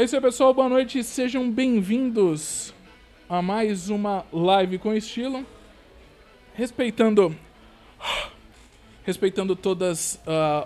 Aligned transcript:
É 0.00 0.04
isso 0.04 0.16
aí, 0.16 0.22
pessoal. 0.22 0.54
Boa 0.54 0.66
noite. 0.66 1.04
Sejam 1.04 1.50
bem-vindos 1.50 2.72
a 3.28 3.42
mais 3.42 3.90
uma 3.90 4.24
live 4.32 4.78
com 4.78 4.94
estilo. 4.94 5.44
Respeitando. 6.54 7.36
Respeitando 9.04 9.54
todos 9.54 10.18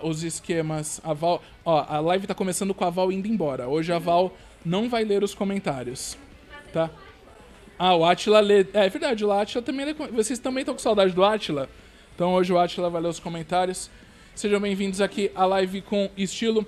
os 0.05 0.23
esquemas. 0.23 1.01
A 1.03 1.13
Val. 1.13 1.43
Ó, 1.65 1.85
a 1.89 1.99
live 1.99 2.29
tá 2.29 2.35
começando 2.35 2.73
com 2.73 2.85
a 2.85 2.91
Val 2.91 3.11
indo 3.11 3.27
embora. 3.27 3.67
Hoje 3.67 3.93
a 3.93 3.99
Val 3.99 4.33
não 4.65 4.89
vai 4.89 5.03
ler 5.03 5.25
os 5.25 5.35
comentários. 5.35 6.17
Tá? 6.73 6.89
Ah, 7.77 7.97
o 7.97 8.05
Atila 8.05 8.39
lê. 8.39 8.61
É, 8.73 8.87
é 8.87 8.89
verdade, 8.89 9.25
o 9.25 9.33
Atila 9.33 9.65
também 9.65 9.85
lê. 9.85 9.95
Vocês 9.95 10.39
também 10.39 10.61
estão 10.61 10.77
com 10.77 10.81
saudade 10.81 11.13
do 11.13 11.25
Atila? 11.25 11.69
Então 12.15 12.35
hoje 12.35 12.53
o 12.53 12.59
Atila 12.61 12.89
vai 12.89 13.03
ler 13.03 13.09
os 13.09 13.19
comentários. 13.19 13.91
Sejam 14.33 14.61
bem-vindos 14.61 15.01
aqui 15.01 15.33
à 15.35 15.45
live 15.45 15.83
com 15.83 16.09
estilo 16.17 16.65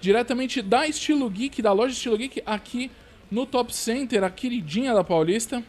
diretamente 0.00 0.62
da 0.62 0.86
Estilo 0.86 1.28
Geek, 1.28 1.60
da 1.60 1.72
loja 1.72 1.92
Estilo 1.92 2.16
Geek, 2.16 2.42
aqui 2.46 2.90
no 3.30 3.46
Top 3.46 3.74
Center, 3.74 4.24
a 4.24 4.30
queridinha 4.30 4.94
da 4.94 5.04
Paulista. 5.04 5.62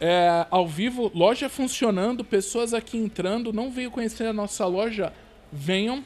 É, 0.00 0.46
ao 0.50 0.68
vivo, 0.68 1.10
loja 1.14 1.48
funcionando, 1.48 2.24
pessoas 2.24 2.74
aqui 2.74 2.98
entrando. 2.98 3.52
Não 3.52 3.70
veio 3.70 3.90
conhecer 3.90 4.26
a 4.26 4.32
nossa 4.32 4.66
loja? 4.66 5.12
Venham. 5.50 6.04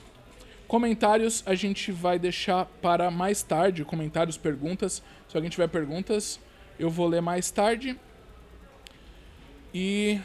Comentários 0.67 1.43
a 1.47 1.55
gente 1.55 1.91
vai 1.91 2.19
deixar 2.19 2.67
para 2.81 3.11
mais 3.11 3.43
tarde. 3.43 3.85
Comentários, 3.85 4.37
perguntas. 4.37 5.03
Se 5.29 5.37
alguém 5.37 5.51
tiver 5.51 5.69
perguntas, 5.69 6.39
eu 6.79 6.91
vou 6.91 7.09
ler 7.09 7.21
mais 7.21 7.51
tarde. 7.51 7.99
E 9.75 10.21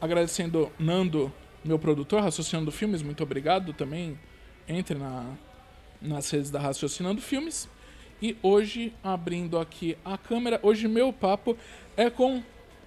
agradecendo 0.00 0.72
Nando, 0.78 1.32
meu 1.64 1.78
produtor, 1.78 2.22
Raciocinando 2.22 2.70
Filmes, 2.70 3.02
muito 3.02 3.22
obrigado 3.22 3.72
também. 3.72 4.18
Entre 4.68 4.96
na, 4.96 5.36
nas 6.00 6.30
redes 6.30 6.50
da 6.50 6.58
Raciocinando 6.58 7.20
Filmes. 7.20 7.68
E 8.20 8.36
hoje, 8.42 8.92
abrindo 9.02 9.58
aqui 9.58 9.96
a 10.04 10.18
câmera, 10.18 10.58
hoje 10.62 10.88
meu 10.88 11.12
papo 11.12 11.56
é 11.96 12.10
com 12.10 12.42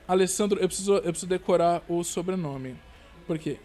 Alessandro. 0.08 0.60
Eu 0.60 0.68
preciso, 0.68 0.96
eu 0.96 1.04
preciso 1.04 1.28
decorar 1.28 1.82
o 1.88 2.04
sobrenome. 2.04 2.76
Por 3.26 3.40
quê? 3.40 3.58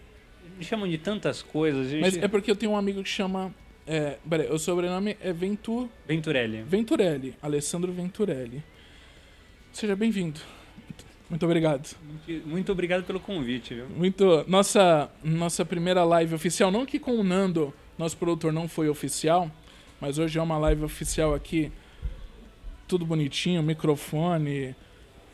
Me 0.57 0.65
chamam 0.65 0.89
de 0.89 0.97
tantas 0.97 1.43
coisas. 1.43 1.89
Gente... 1.89 2.01
Mas 2.01 2.17
é 2.17 2.29
porque 2.29 2.51
eu 2.51 2.57
tenho 2.57 2.73
um 2.73 2.77
amigo 2.77 3.03
que 3.03 3.09
chama. 3.09 3.53
É, 3.87 4.19
peraí, 4.29 4.51
o 4.51 4.59
sobrenome 4.59 5.17
é 5.21 5.33
Ventur... 5.33 5.89
Venturelli. 6.07 6.63
Venturelli. 6.63 7.35
Alessandro 7.41 7.93
Venturelli. 7.93 8.63
Seja 9.73 9.95
bem-vindo. 9.95 10.41
Muito 11.29 11.45
obrigado. 11.45 11.97
Muito, 12.03 12.49
muito, 12.49 12.73
obrigado 12.73 13.05
pelo 13.05 13.19
convite, 13.19 13.75
viu? 13.75 13.89
Muito. 13.89 14.45
Nossa, 14.49 15.11
nossa 15.23 15.65
primeira 15.65 16.05
live 16.05 16.35
oficial, 16.35 16.71
não 16.71 16.87
que 16.87 16.99
com 16.99 17.17
o 17.17 17.25
Nando 17.25 17.75
nosso 17.99 18.17
produtor 18.17 18.53
não 18.53 18.69
foi 18.69 18.89
oficial, 18.89 19.51
mas 20.01 20.19
hoje 20.19 20.39
é 20.39 20.43
uma 20.43 20.59
live 20.59 20.85
oficial 20.85 21.35
aqui. 21.35 21.73
Tudo 22.87 23.07
bonitinho, 23.07 23.63
microfone. 23.63 24.77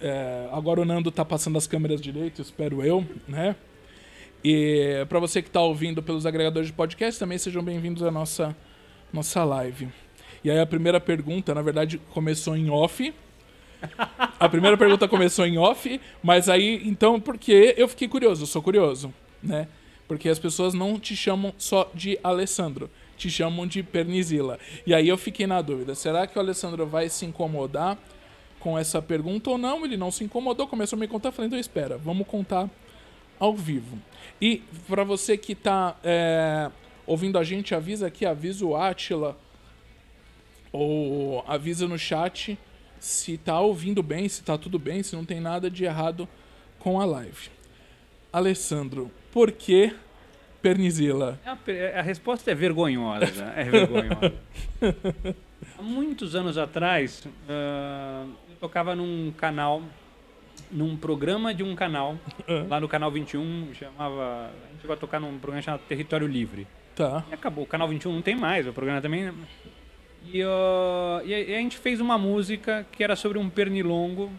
É, 0.00 0.48
agora 0.52 0.80
o 0.80 0.84
Nando 0.84 1.10
tá 1.10 1.24
passando 1.24 1.58
as 1.58 1.66
câmeras 1.66 2.00
direito, 2.00 2.40
espero 2.40 2.84
eu, 2.84 3.06
né? 3.26 3.56
E 4.44 5.04
para 5.08 5.20
você 5.20 5.40
que 5.40 5.48
está 5.48 5.60
ouvindo 5.60 6.02
pelos 6.02 6.26
agregadores 6.26 6.68
de 6.68 6.72
podcast, 6.72 7.18
também 7.18 7.38
sejam 7.38 7.62
bem-vindos 7.62 8.02
à 8.02 8.10
nossa, 8.10 8.56
nossa 9.12 9.44
live. 9.44 9.88
E 10.42 10.50
aí 10.50 10.58
a 10.58 10.66
primeira 10.66 11.00
pergunta, 11.00 11.54
na 11.54 11.62
verdade, 11.62 11.98
começou 12.10 12.56
em 12.56 12.68
off. 12.68 13.14
A 14.38 14.48
primeira 14.48 14.76
pergunta 14.76 15.08
começou 15.08 15.46
em 15.46 15.58
off, 15.58 16.00
mas 16.22 16.48
aí, 16.48 16.80
então, 16.84 17.20
porque 17.20 17.74
eu 17.76 17.86
fiquei 17.88 18.08
curioso, 18.08 18.42
eu 18.42 18.46
sou 18.46 18.62
curioso, 18.62 19.12
né? 19.42 19.68
Porque 20.12 20.28
as 20.28 20.38
pessoas 20.38 20.74
não 20.74 21.00
te 21.00 21.16
chamam 21.16 21.54
só 21.56 21.90
de 21.94 22.18
Alessandro, 22.22 22.90
te 23.16 23.30
chamam 23.30 23.66
de 23.66 23.82
Pernizila. 23.82 24.58
E 24.86 24.92
aí 24.92 25.08
eu 25.08 25.16
fiquei 25.16 25.46
na 25.46 25.62
dúvida: 25.62 25.94
será 25.94 26.26
que 26.26 26.36
o 26.36 26.38
Alessandro 26.38 26.86
vai 26.86 27.08
se 27.08 27.24
incomodar 27.24 27.96
com 28.60 28.78
essa 28.78 29.00
pergunta 29.00 29.48
ou 29.48 29.56
não? 29.56 29.86
Ele 29.86 29.96
não 29.96 30.10
se 30.10 30.22
incomodou, 30.22 30.66
começou 30.66 30.98
a 30.98 31.00
me 31.00 31.08
contar, 31.08 31.32
falei: 31.32 31.46
então 31.46 31.58
espera, 31.58 31.96
vamos 31.96 32.26
contar 32.26 32.68
ao 33.40 33.56
vivo. 33.56 33.98
E 34.38 34.62
para 34.86 35.02
você 35.02 35.38
que 35.38 35.52
está 35.52 35.96
é, 36.04 36.70
ouvindo 37.06 37.38
a 37.38 37.42
gente, 37.42 37.74
avisa 37.74 38.08
aqui, 38.08 38.26
avisa 38.26 38.66
o 38.66 38.76
Atila 38.76 39.34
ou 40.70 41.42
avisa 41.48 41.88
no 41.88 41.98
chat 41.98 42.58
se 43.00 43.38
tá 43.38 43.58
ouvindo 43.58 44.02
bem, 44.02 44.28
se 44.28 44.42
tá 44.42 44.58
tudo 44.58 44.78
bem, 44.78 45.02
se 45.02 45.16
não 45.16 45.24
tem 45.24 45.40
nada 45.40 45.70
de 45.70 45.84
errado 45.86 46.28
com 46.78 47.00
a 47.00 47.06
live. 47.06 47.48
Alessandro, 48.30 49.10
por 49.32 49.50
que 49.50 49.92
Pernizila? 50.60 51.40
A, 51.44 51.98
a 51.98 52.02
resposta 52.02 52.50
é 52.50 52.54
vergonhosa. 52.54 53.52
é 53.56 53.64
vergonhosa. 53.64 54.34
Há 55.78 55.82
muitos 55.82 56.36
anos 56.36 56.58
atrás, 56.58 57.26
uh, 57.26 58.28
eu 58.48 58.56
tocava 58.60 58.94
num 58.94 59.32
canal, 59.36 59.82
num 60.70 60.96
programa 60.96 61.54
de 61.54 61.62
um 61.62 61.74
canal, 61.74 62.12
uh. 62.12 62.68
lá 62.68 62.78
no 62.78 62.88
canal 62.88 63.10
21, 63.10 63.70
chamava. 63.74 64.50
A 64.68 64.72
gente 64.72 64.86
vai 64.86 64.96
tocar 64.96 65.18
num 65.18 65.38
programa 65.38 65.62
chamado 65.62 65.80
Território 65.88 66.26
Livre. 66.26 66.66
Tá. 66.94 67.24
E 67.30 67.34
acabou. 67.34 67.64
O 67.64 67.66
canal 67.66 67.88
21 67.88 68.12
não 68.12 68.22
tem 68.22 68.36
mais, 68.36 68.66
o 68.66 68.72
programa 68.72 69.00
também. 69.00 69.32
E, 70.24 70.44
uh, 70.44 71.24
e 71.24 71.34
a 71.34 71.58
gente 71.58 71.78
fez 71.78 72.00
uma 72.00 72.18
música 72.18 72.86
que 72.92 73.02
era 73.02 73.16
sobre 73.16 73.38
um 73.38 73.48
pernilongo 73.48 74.30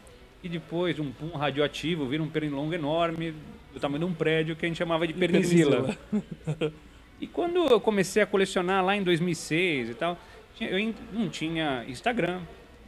e 0.41 0.47
depois 0.47 0.99
um 0.99 1.11
pum 1.11 1.31
radioativo, 1.31 2.05
vira 2.07 2.21
um 2.21 2.29
pernilongo 2.29 2.73
enorme, 2.73 3.33
do 3.73 3.79
tamanho 3.79 3.99
de 3.99 4.05
um 4.05 4.13
prédio 4.13 4.55
que 4.55 4.65
a 4.65 4.67
gente 4.67 4.77
chamava 4.77 5.07
de 5.07 5.13
pernizila. 5.13 5.97
e 7.19 7.27
quando 7.27 7.65
eu 7.67 7.79
comecei 7.79 8.21
a 8.21 8.25
colecionar 8.25 8.85
lá 8.85 8.95
em 8.95 9.03
2006 9.03 9.89
e 9.89 9.93
tal, 9.95 10.17
eu 10.61 10.93
não 11.11 11.27
tinha 11.29 11.83
Instagram, 11.87 12.41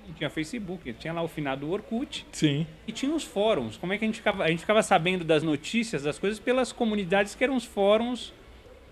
não 0.07 0.13
tinha 0.13 0.29
Facebook, 0.29 0.93
tinha 0.93 1.11
lá 1.11 1.23
o 1.23 1.27
finado 1.27 1.69
Orkut. 1.69 2.25
Sim. 2.31 2.67
E 2.87 2.91
tinha 2.91 3.13
os 3.13 3.23
fóruns. 3.23 3.77
Como 3.77 3.91
é 3.91 3.97
que 3.97 4.05
a 4.05 4.07
gente 4.07 4.17
ficava? 4.17 4.43
A 4.43 4.49
gente 4.49 4.59
ficava 4.59 4.83
sabendo 4.83 5.23
das 5.23 5.41
notícias, 5.41 6.03
das 6.03 6.19
coisas 6.19 6.39
pelas 6.39 6.71
comunidades 6.71 7.33
que 7.33 7.43
eram 7.43 7.55
os 7.55 7.65
fóruns. 7.65 8.31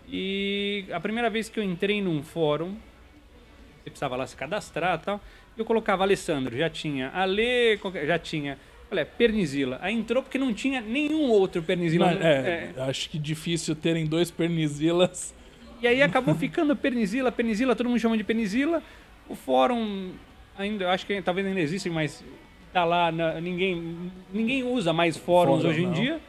E 0.07 0.85
a 0.91 0.99
primeira 0.99 1.29
vez 1.29 1.47
que 1.47 1.59
eu 1.59 1.63
entrei 1.63 2.01
num 2.01 2.23
fórum, 2.23 2.75
você 3.83 3.89
precisava 3.89 4.15
lá 4.15 4.25
se 4.25 4.35
cadastrar 4.35 4.99
e 4.99 5.05
tal, 5.05 5.21
eu 5.57 5.63
colocava 5.63 6.03
Alessandro, 6.03 6.57
já 6.57 6.69
tinha 6.69 7.09
Ale, 7.13 7.79
já 8.05 8.17
tinha 8.17 8.57
Olha, 8.93 9.01
é 9.01 9.05
Pernizila. 9.05 9.79
Aí 9.81 9.95
entrou 9.95 10.21
porque 10.21 10.37
não 10.37 10.53
tinha 10.53 10.79
nenhum 10.79 11.31
outro 11.31 11.63
Pernizila. 11.63 12.13
Não, 12.13 12.21
é, 12.21 12.71
é, 12.77 12.81
acho 12.83 13.09
que 13.09 13.17
difícil 13.17 13.75
terem 13.75 14.05
dois 14.05 14.29
Pernizilas. 14.29 15.33
E 15.81 15.87
aí 15.87 16.03
acabou 16.03 16.35
ficando 16.35 16.75
Pernizila, 16.75 17.31
Pernizila, 17.31 17.75
todo 17.75 17.89
mundo 17.89 17.99
chama 17.99 18.15
de 18.15 18.23
Pernizila. 18.23 18.83
O 19.27 19.33
fórum 19.33 20.11
ainda, 20.55 20.91
acho 20.91 21.07
que 21.07 21.19
talvez 21.23 21.47
ainda 21.47 21.59
existe, 21.59 21.89
mas 21.89 22.23
tá 22.71 22.85
lá, 22.85 23.11
ninguém, 23.41 24.11
ninguém 24.31 24.63
usa 24.63 24.93
mais 24.93 25.17
fóruns 25.17 25.63
Fórum, 25.63 25.69
hoje 25.69 25.81
em 25.81 25.87
não. 25.87 25.93
dia. 25.93 26.19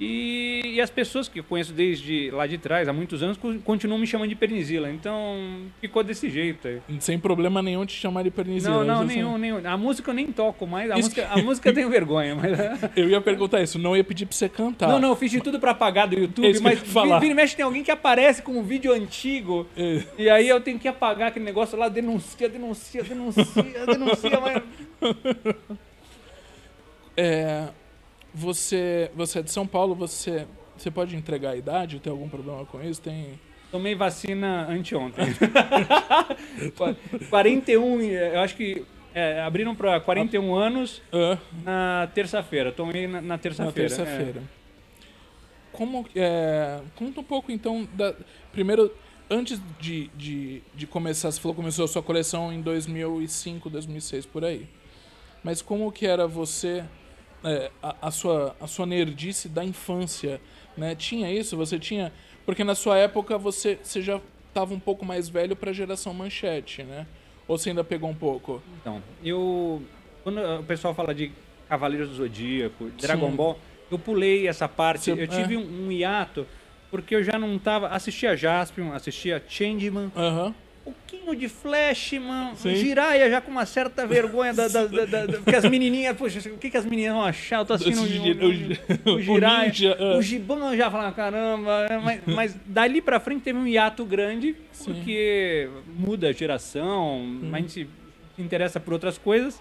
E, 0.00 0.62
e, 0.64 0.80
as 0.80 0.90
pessoas 0.90 1.28
que 1.28 1.40
eu 1.40 1.44
conheço 1.44 1.72
desde 1.72 2.30
lá 2.30 2.46
de 2.46 2.56
trás, 2.56 2.88
há 2.88 2.92
muitos 2.92 3.22
anos, 3.22 3.38
continuam 3.64 3.98
me 3.98 4.06
chamando 4.06 4.28
de 4.28 4.36
Pernizila. 4.36 4.90
Então, 4.90 5.62
ficou 5.80 6.04
desse 6.04 6.30
jeito 6.30 6.68
aí. 6.68 6.80
Sem 7.00 7.18
problema 7.18 7.60
nenhum 7.60 7.84
te 7.84 7.94
chamar 7.94 8.22
de 8.22 8.30
Pernizila. 8.30 8.84
Não, 8.84 8.84
não, 8.84 9.04
nenhum, 9.04 9.32
sei. 9.32 9.40
nenhum. 9.40 9.60
A 9.64 9.76
música 9.76 10.10
eu 10.10 10.14
nem 10.14 10.28
toco 10.28 10.66
mais. 10.66 10.90
A 10.90 10.96
música, 10.96 11.28
a 11.28 11.38
música 11.38 11.68
eu 11.68 11.74
tenho 11.74 11.90
vergonha. 11.90 12.36
Mas... 12.36 12.92
eu 12.96 13.08
ia 13.08 13.20
perguntar 13.20 13.60
isso, 13.60 13.78
não 13.78 13.96
ia 13.96 14.04
pedir 14.04 14.26
pra 14.26 14.36
você 14.36 14.48
cantar. 14.48 14.88
Não, 14.88 15.00
não, 15.00 15.08
eu 15.10 15.16
fiz 15.16 15.30
de 15.30 15.40
tudo 15.40 15.58
pra 15.58 15.72
apagar 15.72 16.06
do 16.06 16.16
YouTube, 16.16 16.60
mas 16.60 16.80
vira 16.80 17.26
e 17.26 17.34
mexe 17.34 17.56
tem 17.56 17.64
alguém 17.64 17.82
que 17.82 17.90
aparece 17.90 18.40
com 18.40 18.52
um 18.52 18.62
vídeo 18.62 18.92
antigo. 18.92 19.66
É. 19.76 20.02
E 20.16 20.30
aí 20.30 20.48
eu 20.48 20.60
tenho 20.60 20.78
que 20.78 20.86
apagar 20.86 21.28
aquele 21.28 21.44
negócio 21.44 21.76
lá, 21.76 21.88
denuncia, 21.88 22.48
denuncia, 22.48 23.02
denuncia, 23.02 23.44
denuncia, 23.86 24.40
mas... 24.40 24.62
É 27.20 27.70
você, 28.38 29.10
você 29.14 29.40
é 29.40 29.42
de 29.42 29.50
São 29.50 29.66
Paulo, 29.66 29.94
você, 29.94 30.46
você 30.76 30.90
pode 30.90 31.16
entregar 31.16 31.50
a 31.50 31.56
idade? 31.56 31.98
Tem 31.98 32.10
algum 32.10 32.28
problema 32.28 32.64
com 32.64 32.82
isso? 32.82 33.00
Tem. 33.00 33.38
Tomei 33.70 33.94
vacina 33.94 34.66
anteontem. 34.70 35.26
41, 37.28 38.00
eu 38.00 38.40
acho 38.40 38.56
que 38.56 38.86
é, 39.14 39.40
abriram 39.42 39.74
para 39.74 40.00
41 40.00 40.56
ah. 40.56 40.66
anos 40.66 41.02
na 41.64 42.08
terça-feira. 42.14 42.72
Tomei 42.72 43.06
na, 43.06 43.20
na 43.20 43.36
terça-feira. 43.36 43.88
Na 43.88 43.96
terça-feira. 43.96 44.40
É. 44.40 44.58
Como. 45.72 46.06
É, 46.14 46.80
conta 46.94 47.20
um 47.20 47.24
pouco 47.24 47.52
então. 47.52 47.86
Da, 47.92 48.14
primeiro, 48.52 48.94
antes 49.28 49.60
de, 49.78 50.08
de, 50.16 50.62
de 50.74 50.86
começar, 50.86 51.30
você 51.30 51.40
falou 51.40 51.54
que 51.54 51.60
começou 51.60 51.84
a 51.84 51.88
sua 51.88 52.02
coleção 52.02 52.52
em 52.52 52.62
2005, 52.62 53.68
2006, 53.68 54.24
por 54.24 54.44
aí. 54.44 54.66
Mas 55.42 55.60
como 55.60 55.90
que 55.92 56.06
era 56.06 56.26
você 56.26 56.84
é, 57.44 57.70
a, 57.82 57.94
a, 58.02 58.10
sua, 58.10 58.56
a 58.60 58.66
sua 58.66 58.86
nerdice 58.86 59.48
da 59.48 59.64
infância, 59.64 60.40
né? 60.76 60.94
Tinha 60.94 61.32
isso? 61.32 61.56
Você 61.56 61.78
tinha... 61.78 62.12
Porque 62.44 62.64
na 62.64 62.74
sua 62.74 62.96
época 62.96 63.36
você, 63.36 63.78
você 63.82 64.00
já 64.00 64.20
estava 64.48 64.74
um 64.74 64.80
pouco 64.80 65.04
mais 65.04 65.28
velho 65.28 65.54
para 65.54 65.70
a 65.70 65.72
geração 65.72 66.12
manchete, 66.14 66.82
né? 66.82 67.06
Ou 67.46 67.58
você 67.58 67.70
ainda 67.70 67.84
pegou 67.84 68.08
um 68.10 68.14
pouco? 68.14 68.62
Então, 68.80 69.02
eu... 69.22 69.82
Quando 70.22 70.40
o 70.40 70.64
pessoal 70.64 70.94
fala 70.94 71.14
de 71.14 71.32
Cavaleiros 71.68 72.08
do 72.10 72.14
Zodíaco, 72.16 72.90
Dragon 73.00 73.30
Sim. 73.30 73.36
Ball, 73.36 73.58
eu 73.90 73.98
pulei 73.98 74.46
essa 74.46 74.68
parte. 74.68 75.04
Você, 75.04 75.12
eu 75.12 75.28
tive 75.28 75.54
é. 75.54 75.58
um, 75.58 75.86
um, 75.86 75.92
hiato 75.92 76.46
porque 76.90 77.14
eu 77.14 77.22
já 77.22 77.38
não 77.38 77.58
tava... 77.58 77.88
Assistia 77.88 78.36
Jaspion, 78.36 78.92
assistia 78.92 79.42
Changeman... 79.46 80.10
Aham. 80.16 80.54
Pouquinho 80.92 81.34
de 81.36 81.48
flash, 81.48 82.12
mano. 82.14 82.56
Sim. 82.56 82.74
Jiraya 82.76 83.28
já 83.30 83.40
com 83.40 83.50
uma 83.50 83.66
certa 83.66 84.06
vergonha 84.06 84.52
da, 84.54 84.68
da, 84.68 84.86
da, 84.86 85.04
da- 85.26 85.38
porque 85.38 85.54
as 85.56 85.64
menininhas, 85.68 86.16
poxa, 86.16 86.38
o 86.50 86.56
que, 86.58 86.70
que 86.70 86.76
as 86.76 86.84
meninas 86.86 87.12
vão 87.14 87.24
achar? 87.24 87.58
Eu 87.60 87.64
tô 87.66 87.74
assistindo 87.74 88.04
Esse 88.06 88.44
o, 88.44 88.52
gi- 88.52 88.80
o 89.06 89.20
Jiraya, 89.20 89.96
o 90.00 90.04
ah. 90.04 90.16
o 90.18 90.22
Gibão 90.22 90.76
já 90.76 90.90
fala, 90.90 91.12
caramba, 91.12 91.86
é, 91.90 91.98
mas, 91.98 92.20
mas 92.26 92.56
dali 92.66 93.00
pra 93.00 93.20
frente 93.20 93.42
teve 93.42 93.58
um 93.58 93.66
hiato 93.66 94.04
grande, 94.04 94.56
Sim. 94.72 94.92
porque 94.92 95.68
muda 95.98 96.28
a 96.28 96.32
geração, 96.32 97.40
a 97.52 97.58
gente 97.58 97.88
se 98.36 98.42
interessa 98.42 98.80
por 98.80 98.92
outras 98.94 99.18
coisas. 99.18 99.60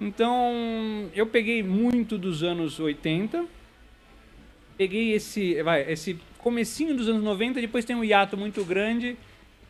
Então, 0.00 1.08
eu 1.14 1.26
peguei 1.26 1.62
muito 1.62 2.18
dos 2.18 2.42
anos 2.42 2.78
80, 2.78 3.44
peguei 4.76 5.12
esse, 5.12 5.62
vai, 5.62 5.90
esse 5.90 6.18
comecinho 6.38 6.94
dos 6.94 7.08
anos 7.08 7.22
90, 7.22 7.60
depois 7.60 7.84
tem 7.84 7.96
um 7.96 8.04
hiato 8.04 8.36
muito 8.36 8.64
grande. 8.64 9.16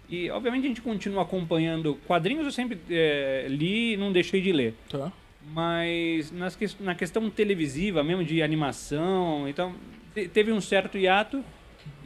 E, 0.08 0.30
obviamente, 0.30 0.64
a 0.64 0.68
gente 0.68 0.80
continua 0.82 1.22
acompanhando 1.22 1.96
quadrinhos, 2.06 2.44
eu 2.44 2.52
sempre 2.52 2.78
eh, 2.88 3.46
li 3.48 3.94
e 3.94 3.96
não 3.96 4.12
deixei 4.12 4.40
de 4.40 4.52
ler. 4.52 4.74
Tá. 4.88 5.12
Mas 5.52 6.30
nas 6.32 6.56
na 6.80 6.94
questão 6.94 7.28
televisiva, 7.30 8.02
mesmo 8.04 8.24
de 8.24 8.42
animação, 8.42 9.48
então, 9.48 9.74
te- 10.14 10.28
teve 10.28 10.52
um 10.52 10.60
certo 10.60 10.96
hiato. 10.98 11.44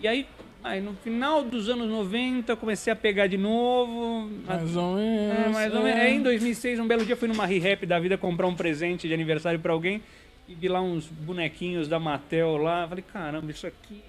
E 0.02 0.08
aí, 0.08 0.26
aí, 0.64 0.80
no 0.80 0.94
final 0.94 1.42
dos 1.44 1.68
anos 1.68 1.88
90, 1.88 2.52
eu 2.52 2.56
comecei 2.56 2.92
a 2.92 2.96
pegar 2.96 3.26
de 3.26 3.36
novo. 3.36 4.30
Mais 4.46 4.76
ou 4.76 4.96
menos. 4.96 5.38
É, 5.38 5.48
mais 5.50 5.74
ou 5.74 5.82
menos. 5.82 6.00
Aí, 6.00 6.14
em 6.14 6.22
2006, 6.22 6.78
um 6.80 6.86
belo 6.86 7.04
dia, 7.04 7.16
fui 7.16 7.28
numa 7.28 7.44
Re-Rap 7.46 7.84
da 7.86 7.98
vida 7.98 8.16
comprar 8.16 8.46
um 8.46 8.54
presente 8.54 9.08
de 9.08 9.12
aniversário 9.14 9.60
pra 9.60 9.72
alguém 9.72 10.02
e 10.48 10.54
vi 10.54 10.68
lá 10.68 10.80
uns 10.80 11.06
bonequinhos 11.06 11.86
da 11.88 11.98
Mattel 11.98 12.56
lá. 12.56 12.86
Falei, 12.88 13.04
caramba, 13.10 13.50
isso 13.50 13.66
aqui 13.66 14.02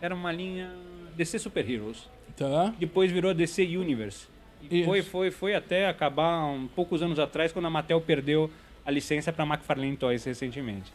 era 0.00 0.14
uma 0.14 0.30
linha 0.32 0.70
DC 1.16 1.38
Super 1.38 1.68
Heroes. 1.68 2.08
Tá. 2.36 2.74
Depois 2.78 3.10
virou 3.10 3.34
DC 3.34 3.62
Universe. 3.62 4.26
E 4.70 4.80
Isso. 4.80 4.88
foi, 4.88 5.02
foi, 5.02 5.30
foi 5.30 5.54
até 5.54 5.88
acabar 5.88 6.44
um 6.44 6.68
poucos 6.68 7.02
anos 7.02 7.18
atrás, 7.18 7.52
quando 7.52 7.66
a 7.66 7.70
Mattel 7.70 8.00
perdeu 8.00 8.50
a 8.84 8.90
licença 8.90 9.32
pra 9.32 9.44
McFarlane 9.44 9.96
Toys 9.96 10.24
recentemente. 10.24 10.92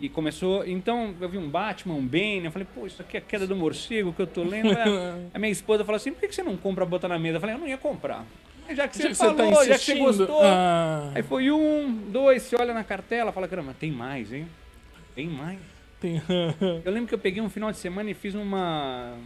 E 0.00 0.08
começou. 0.08 0.66
Então, 0.66 1.14
eu 1.20 1.28
vi 1.28 1.36
um 1.36 1.48
Batman, 1.48 1.94
um 1.94 2.06
Bane. 2.06 2.46
Eu 2.46 2.50
falei, 2.50 2.66
pô, 2.74 2.86
isso 2.86 3.02
aqui 3.02 3.18
é 3.18 3.20
a 3.20 3.22
queda 3.22 3.46
do 3.46 3.54
morcego 3.54 4.12
que 4.14 4.22
eu 4.22 4.26
tô 4.26 4.42
lendo. 4.42 4.70
A 5.34 5.38
minha 5.38 5.52
esposa 5.52 5.84
falou 5.84 5.96
assim: 5.96 6.10
por 6.10 6.26
que 6.26 6.34
você 6.34 6.42
não 6.42 6.56
compra 6.56 6.86
botar 6.86 7.08
na 7.08 7.18
mesa? 7.18 7.36
Eu 7.36 7.40
falei, 7.40 7.54
eu 7.54 7.60
não 7.60 7.68
ia 7.68 7.76
comprar. 7.76 8.24
Mas 8.66 8.78
já 8.78 8.88
que 8.88 8.96
você 8.96 9.02
Já 9.02 9.08
que 9.10 9.14
você 9.14 9.24
falou, 9.24 9.36
tá 9.36 9.64
já 9.66 9.78
que 9.78 9.84
você 9.84 9.94
gostou. 9.96 10.40
Ah, 10.42 11.10
Aí 11.14 11.22
foi 11.22 11.50
um, 11.50 11.92
dois, 12.08 12.42
você 12.42 12.56
olha 12.56 12.72
na 12.72 12.82
cartela, 12.82 13.30
fala, 13.30 13.46
caramba, 13.46 13.74
tem 13.78 13.90
mais, 13.90 14.32
hein? 14.32 14.46
Tem 15.14 15.26
mais. 15.26 15.58
tem... 16.00 16.22
Eu 16.82 16.92
lembro 16.92 17.08
que 17.08 17.14
eu 17.14 17.18
peguei 17.18 17.42
um 17.42 17.50
final 17.50 17.70
de 17.70 17.76
semana 17.76 18.10
e 18.10 18.14
fiz 18.14 18.34
uma, 18.34 19.16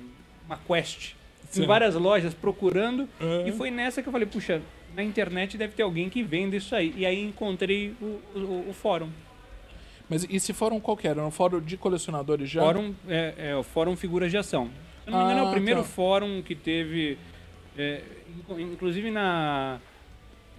uma 0.46 0.56
quest 0.58 1.12
Sim. 1.50 1.62
em 1.64 1.66
várias 1.66 1.94
lojas 1.94 2.34
procurando. 2.34 3.08
Uhum. 3.20 3.46
E 3.46 3.52
foi 3.52 3.70
nessa 3.70 4.02
que 4.02 4.08
eu 4.08 4.12
falei, 4.12 4.26
puxa, 4.26 4.60
na 4.94 5.02
internet 5.02 5.56
deve 5.58 5.74
ter 5.74 5.82
alguém 5.82 6.08
que 6.08 6.22
venda 6.22 6.56
isso 6.56 6.74
aí. 6.74 6.94
E 6.96 7.04
aí 7.06 7.22
encontrei 7.22 7.94
o, 8.00 8.20
o, 8.34 8.66
o 8.70 8.72
fórum. 8.72 9.08
Mas 10.08 10.26
e 10.28 10.38
se 10.38 10.52
fórum 10.52 10.78
qualquer? 10.78 11.12
Era 11.12 11.24
um 11.24 11.30
fórum 11.30 11.60
de 11.60 11.76
colecionadores 11.76 12.48
já? 12.50 12.60
Fórum 12.60 12.94
é, 13.08 13.34
é 13.38 13.56
o 13.56 13.62
Fórum 13.62 13.96
Figuras 13.96 14.30
de 14.30 14.36
Ação. 14.36 14.70
Se 15.04 15.10
não 15.10 15.18
me 15.18 15.24
engano, 15.24 15.40
é 15.40 15.42
Ah, 15.46 15.48
o 15.48 15.52
primeiro 15.52 15.80
tá. 15.80 15.86
fórum 15.88 16.42
que 16.42 16.54
teve. 16.54 17.18
é, 17.76 18.02
inclusive 18.58 19.10
na. 19.10 19.78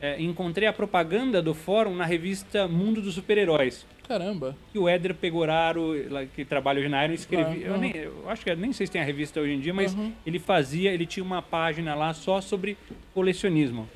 é, 0.02 0.20
encontrei 0.22 0.68
a 0.68 0.74
propaganda 0.74 1.42
do 1.42 1.54
fórum 1.54 1.96
na 1.96 2.06
revista 2.06 2.68
Mundo 2.68 3.02
dos 3.02 3.14
Super-Heróis. 3.14 3.86
Caramba. 4.08 4.56
que 4.72 4.80
o 4.80 4.88
Éder 4.88 5.16
Pegoraro, 5.16 5.94
que 6.36 6.46
trabalha 6.46 6.80
hoje 6.80 6.90
na 6.90 7.04
Iron, 7.04 7.14
escrevia. 7.14 7.68
Eu, 7.68 7.78
nem, 7.78 7.96
eu 7.96 8.30
acho 8.30 8.44
que 8.44 8.56
nem 8.56 8.72
sei 8.72 8.86
se 8.86 8.92
tem 8.92 9.02
a 9.02 9.06
revista 9.06 9.40
hoje 9.40 9.54
em 9.54 9.60
dia, 9.60 9.74
mas 9.74 9.94
Aham. 9.94 10.14
ele 10.26 10.40
fazia, 10.40 10.92
ele 10.92 11.06
tinha 11.06 11.24
uma 11.24 11.42
página 11.42 11.96
lá 11.96 12.14
só 12.14 12.42
sobre 12.42 12.78
colecionismo. 13.14 13.88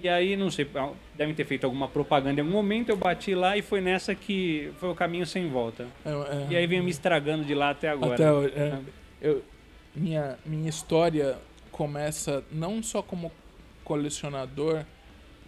E 0.00 0.08
aí, 0.08 0.36
não 0.36 0.50
sei, 0.50 0.68
ah, 0.76 0.92
devem 1.16 1.34
ter 1.34 1.44
feito 1.44 1.64
alguma 1.64 1.88
propaganda 1.88 2.40
em 2.40 2.44
algum 2.44 2.52
momento, 2.52 2.90
eu 2.90 2.96
bati 2.96 3.34
lá 3.34 3.56
e 3.56 3.62
foi 3.62 3.80
nessa 3.80 4.14
que 4.14 4.70
foi 4.78 4.88
o 4.90 4.94
caminho 4.94 5.26
sem 5.26 5.48
volta. 5.48 5.88
É, 6.04 6.10
é. 6.10 6.46
E 6.50 6.56
aí 6.56 6.66
veio 6.66 6.84
me 6.84 6.90
estragando 6.90 7.44
de 7.44 7.54
lá 7.54 7.70
até 7.70 7.88
agora. 7.88 8.14
Até 8.14 8.32
hoje, 8.32 8.54
é. 8.56 8.78
Eu, 9.20 9.42
minha, 9.94 10.38
minha 10.46 10.68
história 10.68 11.36
começa 11.72 12.44
não 12.52 12.80
só 12.80 13.02
como 13.02 13.32
colecionador, 13.82 14.84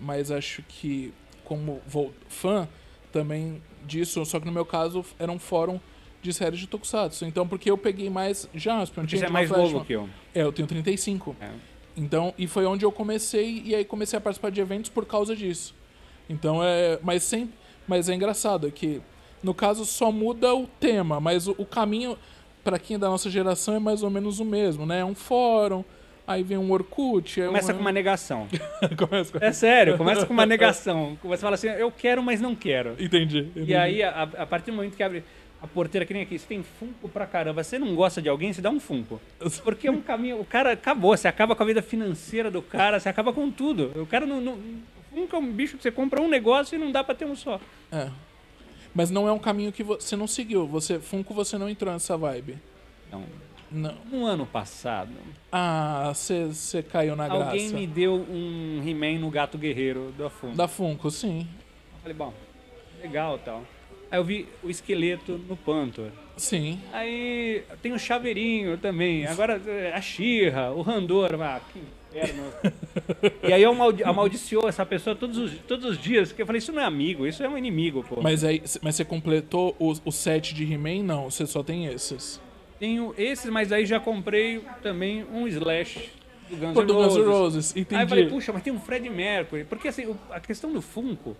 mas 0.00 0.32
acho 0.32 0.62
que 0.62 1.12
como 1.44 1.80
fã 2.28 2.68
também 3.12 3.62
disso, 3.86 4.24
só 4.24 4.38
que 4.38 4.46
no 4.46 4.52
meu 4.52 4.64
caso 4.64 5.04
era 5.18 5.30
um 5.30 5.38
fórum 5.38 5.80
de 6.22 6.32
séries 6.32 6.60
de 6.60 6.66
Tokusatsu. 6.66 7.24
Então, 7.24 7.46
porque 7.46 7.70
eu 7.70 7.78
peguei 7.78 8.10
mais 8.10 8.48
Jaspion, 8.54 9.06
você 9.08 9.24
é 9.24 9.30
mais 9.30 9.48
Flashman. 9.48 9.72
novo 9.72 9.84
que 9.84 9.92
eu. 9.92 10.08
É, 10.34 10.42
eu 10.42 10.52
tenho 10.52 10.68
35. 10.68 11.36
É. 11.40 11.50
Então, 11.96 12.34
e 12.38 12.46
foi 12.46 12.66
onde 12.66 12.84
eu 12.84 12.92
comecei 12.92 13.62
e 13.64 13.74
aí 13.74 13.84
comecei 13.84 14.16
a 14.16 14.20
participar 14.20 14.50
de 14.50 14.60
eventos 14.60 14.90
por 14.90 15.06
causa 15.06 15.34
disso. 15.34 15.74
Então 16.28 16.62
é, 16.62 16.98
mas 17.02 17.22
sem, 17.24 17.52
mas 17.86 18.08
é 18.08 18.14
engraçado 18.14 18.68
é 18.68 18.70
que 18.70 19.02
no 19.42 19.52
caso 19.52 19.84
só 19.84 20.12
muda 20.12 20.54
o 20.54 20.66
tema, 20.66 21.20
mas 21.20 21.48
o, 21.48 21.54
o 21.58 21.66
caminho 21.66 22.16
para 22.62 22.78
quem 22.78 22.96
é 22.96 22.98
da 22.98 23.08
nossa 23.08 23.28
geração 23.30 23.74
é 23.74 23.78
mais 23.78 24.02
ou 24.02 24.10
menos 24.10 24.38
o 24.38 24.44
mesmo, 24.44 24.86
né? 24.86 25.00
É 25.00 25.04
um 25.04 25.14
fórum, 25.14 25.82
aí 26.30 26.42
vem 26.42 26.56
um 26.56 26.70
Orkut, 26.70 27.40
aí 27.40 27.46
Começa 27.48 27.72
um, 27.72 27.76
com 27.76 27.80
uma 27.80 27.92
negação. 27.92 28.48
começa 28.96 29.38
com... 29.38 29.44
É 29.44 29.52
sério, 29.52 29.98
começa 29.98 30.24
com 30.24 30.32
uma 30.32 30.46
negação. 30.46 31.18
Você 31.22 31.42
fala 31.42 31.54
assim, 31.54 31.68
eu 31.68 31.90
quero, 31.90 32.22
mas 32.22 32.40
não 32.40 32.54
quero. 32.54 32.92
Entendi, 32.98 33.40
entendi. 33.40 33.72
E 33.72 33.74
aí, 33.74 34.02
a, 34.02 34.22
a 34.22 34.46
partir 34.46 34.70
do 34.70 34.76
momento 34.76 34.96
que 34.96 35.02
abre 35.02 35.24
a 35.62 35.66
porteira, 35.66 36.06
que 36.06 36.14
nem 36.14 36.22
aqui, 36.22 36.38
você 36.38 36.46
tem 36.46 36.62
Funko 36.62 37.08
pra 37.08 37.26
caramba. 37.26 37.62
Você 37.62 37.78
não 37.78 37.94
gosta 37.94 38.22
de 38.22 38.28
alguém, 38.28 38.52
você 38.52 38.62
dá 38.62 38.70
um 38.70 38.80
Funko. 38.80 39.20
Porque 39.62 39.88
é 39.88 39.90
um 39.90 40.00
caminho. 40.00 40.40
O 40.40 40.44
cara 40.44 40.72
acabou, 40.72 41.16
você 41.16 41.28
acaba 41.28 41.54
com 41.54 41.62
a 41.62 41.66
vida 41.66 41.82
financeira 41.82 42.50
do 42.50 42.62
cara, 42.62 42.98
você 42.98 43.08
acaba 43.08 43.32
com 43.32 43.50
tudo. 43.50 43.92
O 43.96 44.06
cara 44.06 44.24
não. 44.24 44.40
não 44.40 44.58
Funko 45.10 45.36
é 45.36 45.38
um 45.40 45.52
bicho 45.52 45.76
que 45.76 45.82
você 45.82 45.90
compra 45.90 46.22
um 46.22 46.28
negócio 46.28 46.76
e 46.76 46.78
não 46.78 46.92
dá 46.92 47.02
pra 47.02 47.14
ter 47.14 47.24
um 47.24 47.34
só. 47.34 47.60
É. 47.90 48.08
Mas 48.94 49.10
não 49.10 49.26
é 49.26 49.32
um 49.32 49.38
caminho 49.38 49.72
que 49.72 49.82
você 49.82 50.16
não 50.16 50.26
seguiu. 50.26 50.66
Você 50.68 51.00
Funko 51.00 51.34
você 51.34 51.58
não 51.58 51.68
entrou 51.68 51.92
nessa 51.92 52.16
vibe. 52.16 52.56
Então, 53.08 53.24
Não. 53.70 53.94
no 54.10 54.26
ano 54.26 54.46
passado, 54.46 55.12
Ah, 55.52 56.12
você 56.14 56.82
caiu 56.82 57.14
na 57.14 57.24
alguém 57.24 57.68
graça. 57.68 57.74
me 57.74 57.86
deu 57.86 58.14
um 58.14 58.82
He-Man 58.84 59.20
no 59.20 59.30
Gato 59.30 59.56
Guerreiro 59.56 60.12
da 60.18 60.28
Funko. 60.28 60.56
Da 60.56 60.68
Funko, 60.68 61.10
sim. 61.10 61.46
Eu 61.94 62.00
falei, 62.02 62.16
bom, 62.16 62.34
legal 63.00 63.38
tal. 63.38 63.62
Aí 64.10 64.18
eu 64.18 64.24
vi 64.24 64.48
o 64.62 64.68
esqueleto 64.68 65.38
no 65.48 65.56
Panther. 65.56 66.10
Sim. 66.36 66.80
Aí 66.92 67.62
tem 67.80 67.92
o 67.92 67.98
Chaveirinho 67.98 68.76
também. 68.78 69.26
Agora 69.26 69.60
é, 69.66 69.92
a 69.92 70.00
Xirra, 70.00 70.72
o 70.72 70.82
Randor. 70.82 71.40
Ah, 71.40 71.60
que 71.72 71.80
inferno. 72.10 72.42
e 73.46 73.52
aí 73.52 73.62
eu 73.62 73.70
amaldi 73.70 74.36
essa 74.66 74.84
pessoa 74.84 75.14
todos 75.14 75.38
os, 75.38 75.52
todos 75.60 75.84
os 75.84 75.98
dias. 75.98 76.28
Porque 76.28 76.42
eu 76.42 76.46
falei, 76.46 76.58
isso 76.58 76.72
não 76.72 76.82
é 76.82 76.84
amigo, 76.84 77.26
isso 77.26 77.42
é 77.42 77.48
um 77.48 77.56
inimigo, 77.56 78.04
pô. 78.08 78.20
Mas 78.20 78.42
aí, 78.42 78.62
mas 78.82 78.96
você 78.96 79.04
completou 79.04 79.76
o, 79.78 79.92
o 80.04 80.10
set 80.10 80.54
de 80.54 80.64
He-Man? 80.64 81.04
Não, 81.04 81.30
você 81.30 81.46
só 81.46 81.62
tem 81.62 81.86
esses. 81.86 82.40
Tenho 82.80 83.14
esses, 83.16 83.48
mas 83.50 83.70
aí 83.70 83.86
já 83.86 84.00
comprei 84.00 84.64
também 84.82 85.24
um 85.32 85.46
Slash 85.46 86.10
do 86.48 86.56
Guns 86.56 86.74
Pô, 86.74 86.80
N' 86.82 86.86
do 86.86 86.94
Guns 86.94 87.06
Roses. 87.14 87.26
Roses, 87.26 87.72
Aí 87.76 87.80
eu 87.80 87.82
entendi. 87.82 88.08
falei, 88.08 88.26
puxa, 88.28 88.52
mas 88.52 88.62
tem 88.62 88.72
um 88.72 88.80
Fred 88.80 89.08
Mercury. 89.08 89.64
Porque 89.64 89.88
assim, 89.88 90.16
a 90.30 90.40
questão 90.40 90.72
do 90.72 90.80
Funko 90.80 91.36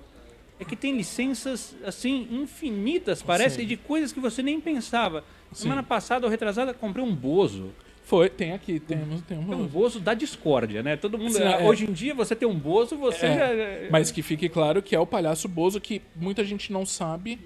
é 0.60 0.64
que 0.64 0.76
tem 0.76 0.94
licenças, 0.96 1.74
assim, 1.84 2.28
infinitas, 2.30 3.22
parece, 3.22 3.62
Sim. 3.62 3.66
de 3.66 3.76
coisas 3.78 4.12
que 4.12 4.20
você 4.20 4.42
nem 4.42 4.60
pensava. 4.60 5.24
Semana 5.52 5.82
passada, 5.82 6.26
ou 6.26 6.30
retrasada, 6.30 6.72
comprei 6.74 7.04
um 7.04 7.12
Bozo. 7.14 7.70
Foi, 8.04 8.28
tem 8.28 8.52
aqui, 8.52 8.78
temos, 8.78 9.22
É 9.30 9.34
um 9.34 9.44
temos. 9.46 9.66
Bozo 9.70 9.98
da 10.00 10.14
discórdia, 10.14 10.82
né? 10.82 10.96
Todo 10.96 11.16
mundo. 11.16 11.32
Sim, 11.32 11.42
é. 11.44 11.64
Hoje 11.66 11.88
em 11.88 11.92
dia, 11.92 12.12
você 12.14 12.36
tem 12.36 12.46
um 12.46 12.54
Bozo, 12.54 12.96
você 12.96 13.26
É, 13.26 13.82
já. 13.84 13.90
Mas 13.90 14.10
que 14.10 14.20
fique 14.20 14.48
claro 14.48 14.82
que 14.82 14.94
é 14.94 15.00
o 15.00 15.06
palhaço 15.06 15.48
Bozo, 15.48 15.80
que 15.80 16.02
muita 16.14 16.44
gente 16.44 16.72
não 16.72 16.84
sabe 16.84 17.38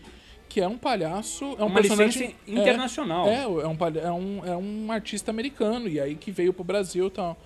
que 0.54 0.60
é 0.60 0.68
um 0.68 0.78
palhaço, 0.78 1.56
é 1.58 1.64
um 1.64 1.66
uma 1.66 1.80
personagem 1.80 2.28
licença 2.28 2.34
internacional. 2.46 3.26
É, 3.26 3.38
é, 3.38 3.42
é 3.42 3.46
um, 3.46 3.58
é, 3.58 4.12
um, 4.12 4.46
é 4.52 4.56
um 4.56 4.92
artista 4.92 5.32
americano, 5.32 5.88
e 5.88 5.98
aí 5.98 6.14
que 6.14 6.30
veio 6.30 6.52
pro 6.52 6.62
Brasil 6.62 7.08
e 7.08 7.10
tal. 7.10 7.36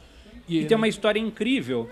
E 0.46 0.66
tem 0.66 0.76
uma 0.76 0.88
história 0.88 1.18
incrível, 1.18 1.88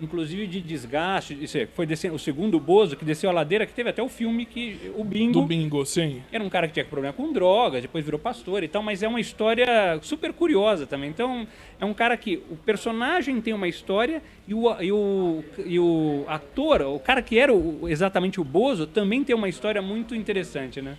inclusive 0.00 0.46
de 0.46 0.60
desgaste. 0.60 1.36
Isso 1.42 1.56
é, 1.58 1.66
foi 1.66 1.86
descendo, 1.86 2.14
o 2.14 2.18
segundo 2.18 2.58
Bozo 2.58 2.96
que 2.96 3.04
desceu 3.04 3.30
a 3.30 3.32
ladeira, 3.32 3.64
que 3.66 3.72
teve 3.72 3.90
até 3.90 4.02
o 4.02 4.08
filme 4.08 4.44
que. 4.46 4.92
O 4.96 5.04
Bingo. 5.04 5.40
do 5.40 5.46
bingo, 5.46 5.84
sim. 5.86 6.22
Era 6.32 6.42
um 6.42 6.48
cara 6.50 6.66
que 6.66 6.74
tinha 6.74 6.84
problema 6.84 7.12
com 7.12 7.32
drogas, 7.32 7.82
depois 7.82 8.04
virou 8.04 8.18
pastor 8.18 8.62
e 8.62 8.68
tal, 8.68 8.82
mas 8.82 9.02
é 9.02 9.08
uma 9.08 9.20
história 9.20 9.98
super 10.02 10.32
curiosa 10.32 10.86
também. 10.86 11.10
Então, 11.10 11.46
é 11.80 11.84
um 11.84 11.94
cara 11.94 12.16
que 12.16 12.42
o 12.50 12.56
personagem 12.56 13.40
tem 13.40 13.52
uma 13.54 13.68
história 13.68 14.22
e 14.48 14.54
o, 14.54 14.80
e 14.82 14.92
o, 14.92 15.44
e 15.64 15.78
o 15.78 16.24
ator, 16.28 16.82
o 16.82 16.98
cara 16.98 17.22
que 17.22 17.38
era 17.38 17.52
o- 17.54 17.88
exatamente 17.88 18.40
o 18.40 18.44
Bozo, 18.44 18.86
também 18.86 19.22
tem 19.24 19.34
uma 19.34 19.48
história 19.48 19.80
muito 19.80 20.14
interessante, 20.14 20.82
né? 20.82 20.96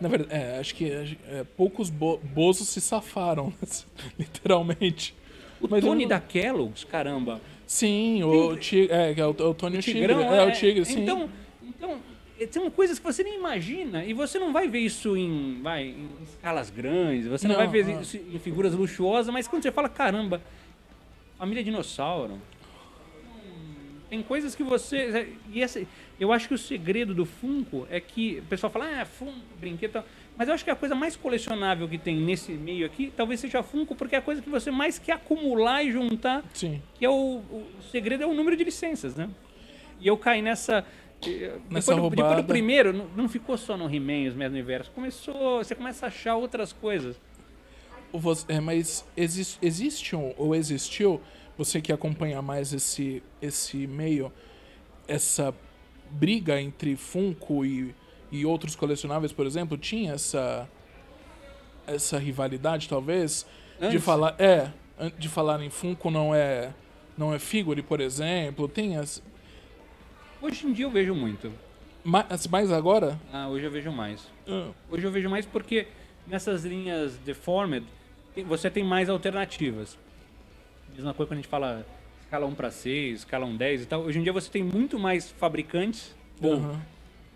Na 0.00 0.08
verdade, 0.08 0.32
é, 0.32 0.58
acho 0.58 0.74
que 0.74 0.86
é, 0.90 1.44
poucos 1.58 1.90
bo 1.90 2.18
Bozos 2.22 2.68
se 2.70 2.80
safaram, 2.80 3.52
literalmente. 4.18 5.14
O 5.60 5.68
Mas 5.68 5.82
eu 5.84 5.90
Tony 5.90 6.02
não- 6.04 6.08
da 6.08 6.20
Kellogg's, 6.20 6.84
caramba. 6.84 7.40
Sim, 7.70 8.24
o, 8.24 8.56
tigre, 8.56 8.92
é, 8.92 9.14
é 9.16 9.24
o, 9.24 9.30
o 9.30 9.54
Tony 9.54 9.78
o 9.78 9.80
Tigre. 9.80 10.00
Tigrão, 10.00 10.20
É, 10.20 10.44
o 10.44 10.50
Tigre, 10.50 10.84
sim. 10.84 11.04
Então, 11.04 11.30
então, 11.62 12.00
é, 12.36 12.44
são 12.50 12.68
coisas 12.68 12.98
que 12.98 13.04
você 13.04 13.22
nem 13.22 13.38
imagina 13.38 14.04
e 14.04 14.12
você 14.12 14.40
não 14.40 14.52
vai 14.52 14.66
ver 14.66 14.80
isso 14.80 15.16
em, 15.16 15.60
vai, 15.62 15.84
em 15.84 16.08
escalas 16.20 16.68
grandes, 16.68 17.28
você 17.28 17.46
não, 17.46 17.54
Não, 17.54 17.60
vai 17.60 17.68
ver 17.68 17.96
ah. 17.96 18.00
isso 18.00 18.16
em 18.16 18.40
figuras 18.40 18.74
luxuosas, 18.74 19.32
mas 19.32 19.46
quando 19.46 19.62
você 19.62 19.70
fala, 19.70 19.88
caramba, 19.88 20.42
família 21.38 21.62
dinossauro. 21.62 22.42
Tem 24.08 24.20
coisas 24.20 24.56
que 24.56 24.64
você. 24.64 25.36
E 25.52 25.62
essa, 25.62 25.80
eu 26.18 26.32
acho 26.32 26.48
que 26.48 26.54
o 26.54 26.58
segredo 26.58 27.14
do 27.14 27.24
Funko 27.24 27.86
é 27.88 28.00
que 28.00 28.40
o 28.40 28.48
pessoal 28.48 28.72
fala, 28.72 29.00
ah, 29.00 29.04
Funko, 29.04 29.38
brinquedo. 29.60 29.92
tal. 29.92 30.04
Mas 30.40 30.48
eu 30.48 30.54
acho 30.54 30.64
que 30.64 30.70
a 30.70 30.74
coisa 30.74 30.94
mais 30.94 31.16
colecionável 31.16 31.86
que 31.86 31.98
tem 31.98 32.16
nesse 32.16 32.52
meio 32.52 32.86
aqui 32.86 33.12
talvez 33.14 33.40
seja 33.40 33.62
Funko, 33.62 33.94
porque 33.94 34.14
é 34.14 34.18
a 34.18 34.22
coisa 34.22 34.40
que 34.40 34.48
você 34.48 34.70
mais 34.70 34.98
quer 34.98 35.12
acumular 35.12 35.84
e 35.84 35.92
juntar, 35.92 36.42
Sim. 36.54 36.80
que 36.94 37.04
é 37.04 37.10
o, 37.10 37.42
o 37.52 37.66
segredo 37.92 38.22
é 38.22 38.26
o 38.26 38.32
número 38.32 38.56
de 38.56 38.64
licenças, 38.64 39.14
né? 39.14 39.28
E 40.00 40.06
eu 40.06 40.16
caí 40.16 40.40
nessa. 40.40 40.82
eh, 41.26 41.58
Nessa 41.68 41.92
depois, 41.94 42.10
do, 42.10 42.16
depois 42.16 42.36
do 42.38 42.44
primeiro, 42.44 42.90
não, 42.90 43.04
não 43.14 43.28
ficou 43.28 43.58
só 43.58 43.76
no 43.76 43.84
He-Man, 43.94 44.28
os 44.30 44.34
mesmos 44.34 44.52
universos. 44.58 44.90
Começou. 44.94 45.58
Você 45.62 45.74
começa 45.74 46.06
a 46.06 46.08
achar 46.08 46.36
outras 46.36 46.72
coisas. 46.72 47.20
Você- 48.10 48.50
é, 48.50 48.60
mas 48.60 49.04
existe, 49.14 49.58
existe 49.60 50.16
um, 50.16 50.32
ou 50.38 50.54
existiu, 50.54 51.20
você 51.58 51.82
que 51.82 51.92
acompanha 51.92 52.40
mais 52.40 52.72
esse, 52.72 53.22
esse 53.42 53.86
meio, 53.86 54.32
essa 55.06 55.54
briga 56.10 56.58
entre 56.58 56.96
Funko 56.96 57.62
e, 57.62 57.94
e 58.30 58.44
outros 58.46 58.74
colecionáveis, 58.76 59.32
por 59.32 59.46
exemplo, 59.46 59.76
tinha 59.76 60.12
essa 60.14 60.68
essa 61.86 62.18
rivalidade, 62.18 62.88
talvez, 62.88 63.44
de 63.80 63.86
Antes? 63.86 64.04
falar, 64.04 64.36
é, 64.38 64.70
de 65.18 65.28
falar 65.28 65.60
em 65.62 65.70
Funko 65.70 66.10
não 66.10 66.34
é 66.34 66.72
não 67.18 67.34
é 67.34 67.38
figure, 67.38 67.82
por 67.82 68.00
exemplo, 68.00 68.68
tem 68.68 68.96
as, 68.96 69.22
Hoje 70.40 70.66
em 70.66 70.72
dia 70.72 70.86
eu 70.86 70.90
vejo 70.90 71.14
muito. 71.14 71.52
mas, 72.04 72.46
mas 72.46 72.72
agora, 72.72 73.18
Ah, 73.32 73.48
hoje 73.48 73.64
eu 73.66 73.70
vejo 73.70 73.90
mais. 73.92 74.26
ah, 74.48 74.70
Hoje 74.90 75.04
eu 75.06 75.10
vejo 75.10 75.28
mais 75.28 75.44
porque 75.44 75.86
nessas 76.26 76.64
linhas 76.64 77.16
deformed 77.18 77.84
você 78.46 78.70
tem 78.70 78.84
mais 78.84 79.08
alternativas. 79.10 79.98
Mesma 80.94 81.12
coisa 81.12 81.28
quando 81.28 81.38
a 81.38 81.42
gente 81.42 81.48
fala 81.50 81.84
escala 82.22 82.46
1 82.46 82.54
para 82.54 82.70
6, 82.70 83.18
escala 83.20 83.44
1 83.44 83.56
10 83.56 83.82
e 83.82 83.86
tal. 83.86 84.02
Hoje 84.02 84.18
em 84.18 84.22
dia 84.22 84.32
você 84.32 84.48
tem 84.50 84.62
muito 84.62 84.98
mais 84.98 85.30
fabricantes 85.30 86.14
ou 86.40 86.54
aham. 86.54 86.80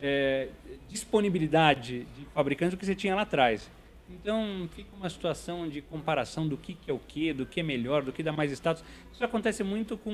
É, 0.05 0.49
disponibilidade 0.91 2.01
de 2.01 2.27
fabricantes 2.35 2.75
do 2.75 2.79
que 2.79 2.85
você 2.85 2.95
tinha 2.95 3.15
lá 3.15 3.23
atrás. 3.23 3.71
Então 4.11 4.69
fica 4.77 4.91
uma 4.95 5.09
situação 5.09 5.67
de 5.67 5.81
comparação 5.81 6.47
do 6.47 6.59
que, 6.59 6.75
que 6.75 6.91
é 6.91 6.95
o 6.95 6.99
que, 6.99 7.33
do 7.33 7.47
que 7.47 7.61
é 7.61 7.63
melhor, 7.63 8.03
do 8.03 8.13
que 8.13 8.23
dá 8.23 8.31
mais 8.31 8.53
status. 8.53 8.85
Isso 9.13 9.25
acontece 9.25 9.65
muito 9.65 9.97
com. 9.97 10.13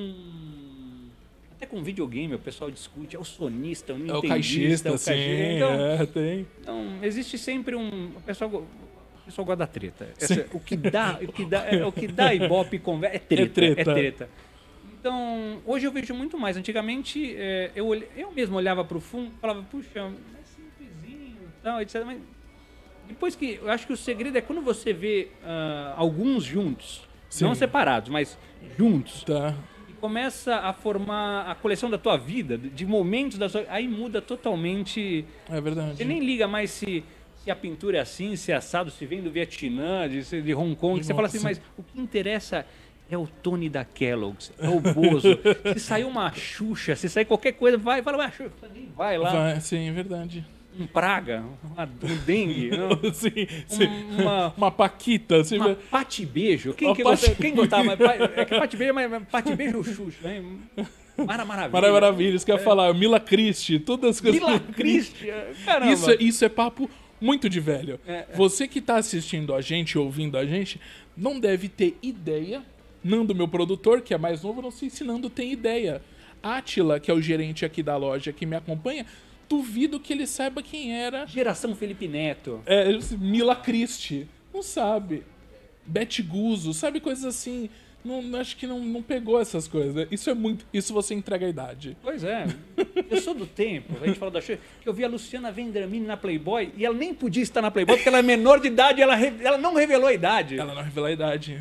Até 1.57 1.67
com 1.67 1.83
videogame, 1.83 2.35
o 2.35 2.39
pessoal 2.39 2.71
discute, 2.71 3.17
é 3.17 3.19
o 3.19 3.25
sonista, 3.25 3.93
o 3.93 3.97
é 3.97 3.99
nintendista, 3.99 4.27
o 4.27 4.29
caixista, 4.29 4.93
o 4.93 4.99
sim, 4.99 5.11
caixista. 5.11 5.55
Então, 5.57 5.73
é, 5.73 6.07
tem. 6.07 6.47
então, 6.61 6.99
existe 7.03 7.37
sempre 7.37 7.75
um. 7.75 8.13
O 8.17 8.21
pessoal, 8.23 8.51
o 8.51 9.25
pessoal 9.27 9.45
gosta 9.45 9.57
da 9.59 9.67
treta. 9.67 10.09
Sim. 10.17 10.35
Essa- 10.41 10.47
o 10.53 10.61
que 10.61 10.77
dá, 10.77 11.19
o 11.21 11.33
que 11.33 11.45
dá, 11.45 11.67
é, 11.67 11.85
o 11.85 11.93
que 11.93 12.07
dá 12.07 12.33
ibope 12.33 12.77
e 12.77 12.79
conversa 12.79 13.17
é 13.17 13.19
treta, 13.19 13.61
é 13.61 13.75
treta. 13.75 13.95
treta. 13.95 14.29
Então, 15.01 15.63
hoje 15.65 15.87
eu 15.87 15.93
vejo 15.93 16.13
muito 16.15 16.37
mais. 16.39 16.57
Antigamente, 16.59 17.35
é, 17.37 17.71
eu, 17.75 17.95
eu 18.17 18.31
mesmo 18.33 18.57
olhava 18.57 18.85
pro 18.85 19.01
fundo 19.01 19.33
e 19.35 19.41
falava, 19.41 19.63
puxa, 19.63 19.99
é 19.99 20.11
simplesinho, 20.45 21.37
tal, 21.63 21.81
etc. 21.81 22.03
Mas 22.05 22.21
depois 23.09 23.35
que. 23.35 23.59
Eu 23.63 23.71
acho 23.71 23.87
que 23.87 23.93
o 23.95 23.97
segredo 23.97 24.37
é 24.37 24.43
quando 24.43 24.61
você 24.61 24.93
vê 24.93 25.29
ah, 25.43 25.95
alguns 25.97 26.45
juntos, 26.45 27.09
Sim. 27.31 27.45
não 27.45 27.55
separados, 27.55 28.11
mas 28.11 28.39
juntos, 28.77 29.25
Tá. 29.25 29.55
e 29.89 29.93
começa 29.95 30.57
a 30.57 30.73
formar 30.75 31.51
a 31.51 31.55
coleção 31.55 31.89
da 31.89 31.97
tua 31.97 32.19
vida, 32.19 32.59
de 32.59 32.85
momentos 32.85 33.39
da 33.39 33.49
sua. 33.49 33.65
Aí 33.71 33.89
muda 33.89 34.21
totalmente. 34.21 35.25
É 35.49 35.61
verdade. 35.63 35.97
Você 35.97 36.05
nem 36.05 36.21
liga 36.21 36.47
mais 36.47 36.71
se, 36.73 37.03
se 37.37 37.51
a 37.51 37.57
pintura 37.57 37.97
é 37.97 38.01
assim, 38.03 38.37
se 38.37 38.53
é 38.53 38.55
assado, 38.57 38.91
se 38.91 39.07
vem 39.07 39.23
do 39.23 39.31
Vietnã, 39.31 40.07
de, 40.07 40.23
se- 40.25 40.43
de 40.43 40.55
Hong 40.55 40.77
Kong. 40.77 41.01
De 41.01 41.07
Você 41.07 41.15
fala 41.15 41.27
assim, 41.27 41.41
mas 41.43 41.59
o 41.79 41.83
que 41.83 41.99
interessa 41.99 42.67
é 43.11 43.19
o 43.19 43.27
Tony 43.27 43.69
da 43.69 43.85
Kellogg's, 43.85 44.53
é 44.59 44.69
o 44.69 44.81
Bozo. 44.81 45.39
se 45.75 45.81
sair 45.81 46.05
uma 46.05 46.33
Xuxa, 46.33 46.95
se 46.97 47.09
sair 47.09 47.25
qualquer 47.25 47.53
coisa, 47.53 47.77
vai, 47.77 48.03
fala, 48.03 48.17
vai, 48.19 48.31
Xuxa, 48.33 48.53
vai 48.97 49.19
lá. 49.19 49.31
Vai, 49.33 49.61
sim, 49.61 49.89
é 49.89 49.93
verdade. 49.93 50.47
Um 50.79 50.87
praga, 50.87 51.43
uma- 51.65 51.85
um 51.85 52.17
dengue, 52.25 52.71
sim, 53.13 53.31
sim. 53.67 53.87
Um- 53.87 54.23
uma, 54.23 54.55
Uma 54.57 54.71
paquita, 54.71 55.39
assim, 55.39 55.57
uma 55.57 55.75
pate 55.75 56.25
beijo. 56.25 56.73
Quem, 56.75 56.89
Uma 56.89 56.97
que 56.97 57.03
gosta, 57.03 57.35
quem 57.35 57.55
gostava? 57.55 57.93
É 58.37 58.45
que 58.45 58.57
pate 58.59 58.77
beijo, 58.77 58.95
mas 58.95 59.11
beijo 59.57 59.79
ou 59.79 59.85
Xuxa, 59.85 60.19
né? 60.23 60.43
Mara 61.19 61.45
Maravilha. 61.45 61.73
Mara 61.73 61.93
Maravilha, 61.93 62.37
isso 62.37 62.47
que 62.47 62.53
eu 62.53 62.57
ia 62.57 62.63
falar, 62.63 62.95
Mila 62.95 63.21
Christie, 63.21 63.79
todas 63.81 64.11
as 64.11 64.21
coisas. 64.21 64.41
Mila 64.41 64.59
Christian, 64.73 65.35
caramba. 65.67 65.93
Isso, 65.93 66.11
é- 66.11 66.17
isso 66.21 66.45
é 66.45 66.49
papo 66.49 66.89
muito 67.21 67.51
de 67.51 67.61
velho. 67.61 68.01
É, 68.07 68.13
é. 68.13 68.27
Você 68.35 68.67
que 68.67 68.81
tá 68.81 68.97
assistindo 68.97 69.55
a 69.55 69.61
gente, 69.61 69.99
ouvindo 69.99 70.39
a 70.39 70.47
gente, 70.47 70.81
não 71.17 71.39
deve 71.39 71.69
ter 71.69 71.99
ideia. 72.03 72.63
Nando, 73.03 73.35
meu 73.35 73.49
produtor, 73.49 74.01
que 74.03 74.13
é 74.13 74.19
mais 74.19 74.43
novo, 74.43 74.61
não 74.61 74.71
sei 74.71 74.91
se 74.91 75.05
Nando 75.05 75.31
tem 75.31 75.53
ideia. 75.53 76.03
Átila, 76.43 76.99
que 76.99 77.11
é 77.11 77.15
o 77.15 77.21
gerente 77.21 77.65
aqui 77.65 77.83
da 77.83 77.97
loja 77.97 78.33
que 78.33 78.47
me 78.47 78.57
acompanha, 78.57 79.05
duvido 79.49 80.01
que 80.01 80.13
ele 80.13 80.27
saiba 80.27 80.63
quem 80.63 80.95
era 80.95 81.27
Geração 81.27 81.75
Felipe 81.75 82.09
Neto. 82.09 82.63
é, 82.67 82.87
Mila 83.19 83.57
Christie. 83.57 84.29
Não 84.53 84.63
sabe. 84.63 85.23
Beth 85.85 86.23
Guzzo, 86.23 86.73
sabe 86.73 87.01
coisas 87.01 87.25
assim. 87.25 87.69
Não, 88.03 88.39
acho 88.39 88.57
que 88.57 88.67
não, 88.67 88.81
não 88.81 89.03
pegou 89.03 89.39
essas 89.41 89.69
coisas. 89.69 90.09
Isso 90.11 90.31
é 90.31 90.35
muito. 90.35 90.65
Isso 90.73 90.95
você 90.95 91.15
entrega 91.15 91.45
a 91.45 91.49
idade. 91.49 91.97
Pois 92.03 92.25
é. 92.25 92.47
Eu 93.11 93.21
sou 93.21 93.35
do 93.35 93.47
tempo, 93.47 93.93
a 94.01 94.07
gente 94.07 94.19
falou 94.19 94.33
da 94.33 94.41
Xuxa, 94.41 94.59
que 94.81 94.89
eu 94.89 94.95
vi 94.95 95.05
a 95.05 95.09
Luciana 95.09 95.53
Vendramini 95.53 96.07
na 96.07 96.17
Playboy 96.17 96.73
e 96.77 96.87
ela 96.87 96.97
nem 96.97 97.13
podia 97.13 97.43
estar 97.43 97.61
na 97.61 97.71
Playboy 97.71 97.97
porque 97.97 98.09
ela 98.09 98.19
é 98.19 98.23
menor 98.23 98.59
de 98.61 98.69
idade 98.69 99.01
e 99.01 99.03
ela, 99.03 99.21
ela 99.21 99.59
não 99.59 99.75
revelou 99.75 100.07
a 100.09 100.15
idade. 100.15 100.59
Ela 100.59 100.75
não 100.75 100.83
revela 100.83 101.09
a 101.09 101.13
idade. 101.13 101.61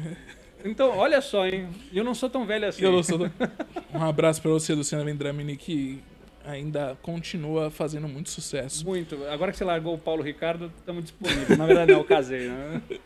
Então, 0.65 0.97
olha 0.97 1.21
só, 1.21 1.47
hein? 1.47 1.67
Eu 1.93 2.03
não 2.03 2.13
sou 2.13 2.29
tão 2.29 2.45
velho 2.45 2.67
assim. 2.67 2.83
Eu 2.83 2.91
não 2.91 3.01
sou- 3.03 3.19
Um 3.93 4.03
abraço 4.03 4.41
pra 4.41 4.51
você, 4.51 4.73
Luciana 4.73 5.03
Vendramini, 5.05 5.55
que 5.55 5.99
ainda 6.45 6.97
continua 7.01 7.69
fazendo 7.69 8.07
muito 8.07 8.29
sucesso. 8.29 8.85
Muito. 8.85 9.23
Agora 9.25 9.51
que 9.51 9.57
você 9.57 9.63
largou 9.63 9.93
o 9.95 9.97
Paulo 9.97 10.21
Ricardo, 10.21 10.71
estamos 10.77 11.03
disponíveis. 11.05 11.57
Na 11.57 11.65
verdade, 11.65 11.91
não, 11.91 11.99
eu 11.99 12.05
casei, 12.05 12.49
né? 12.49 12.81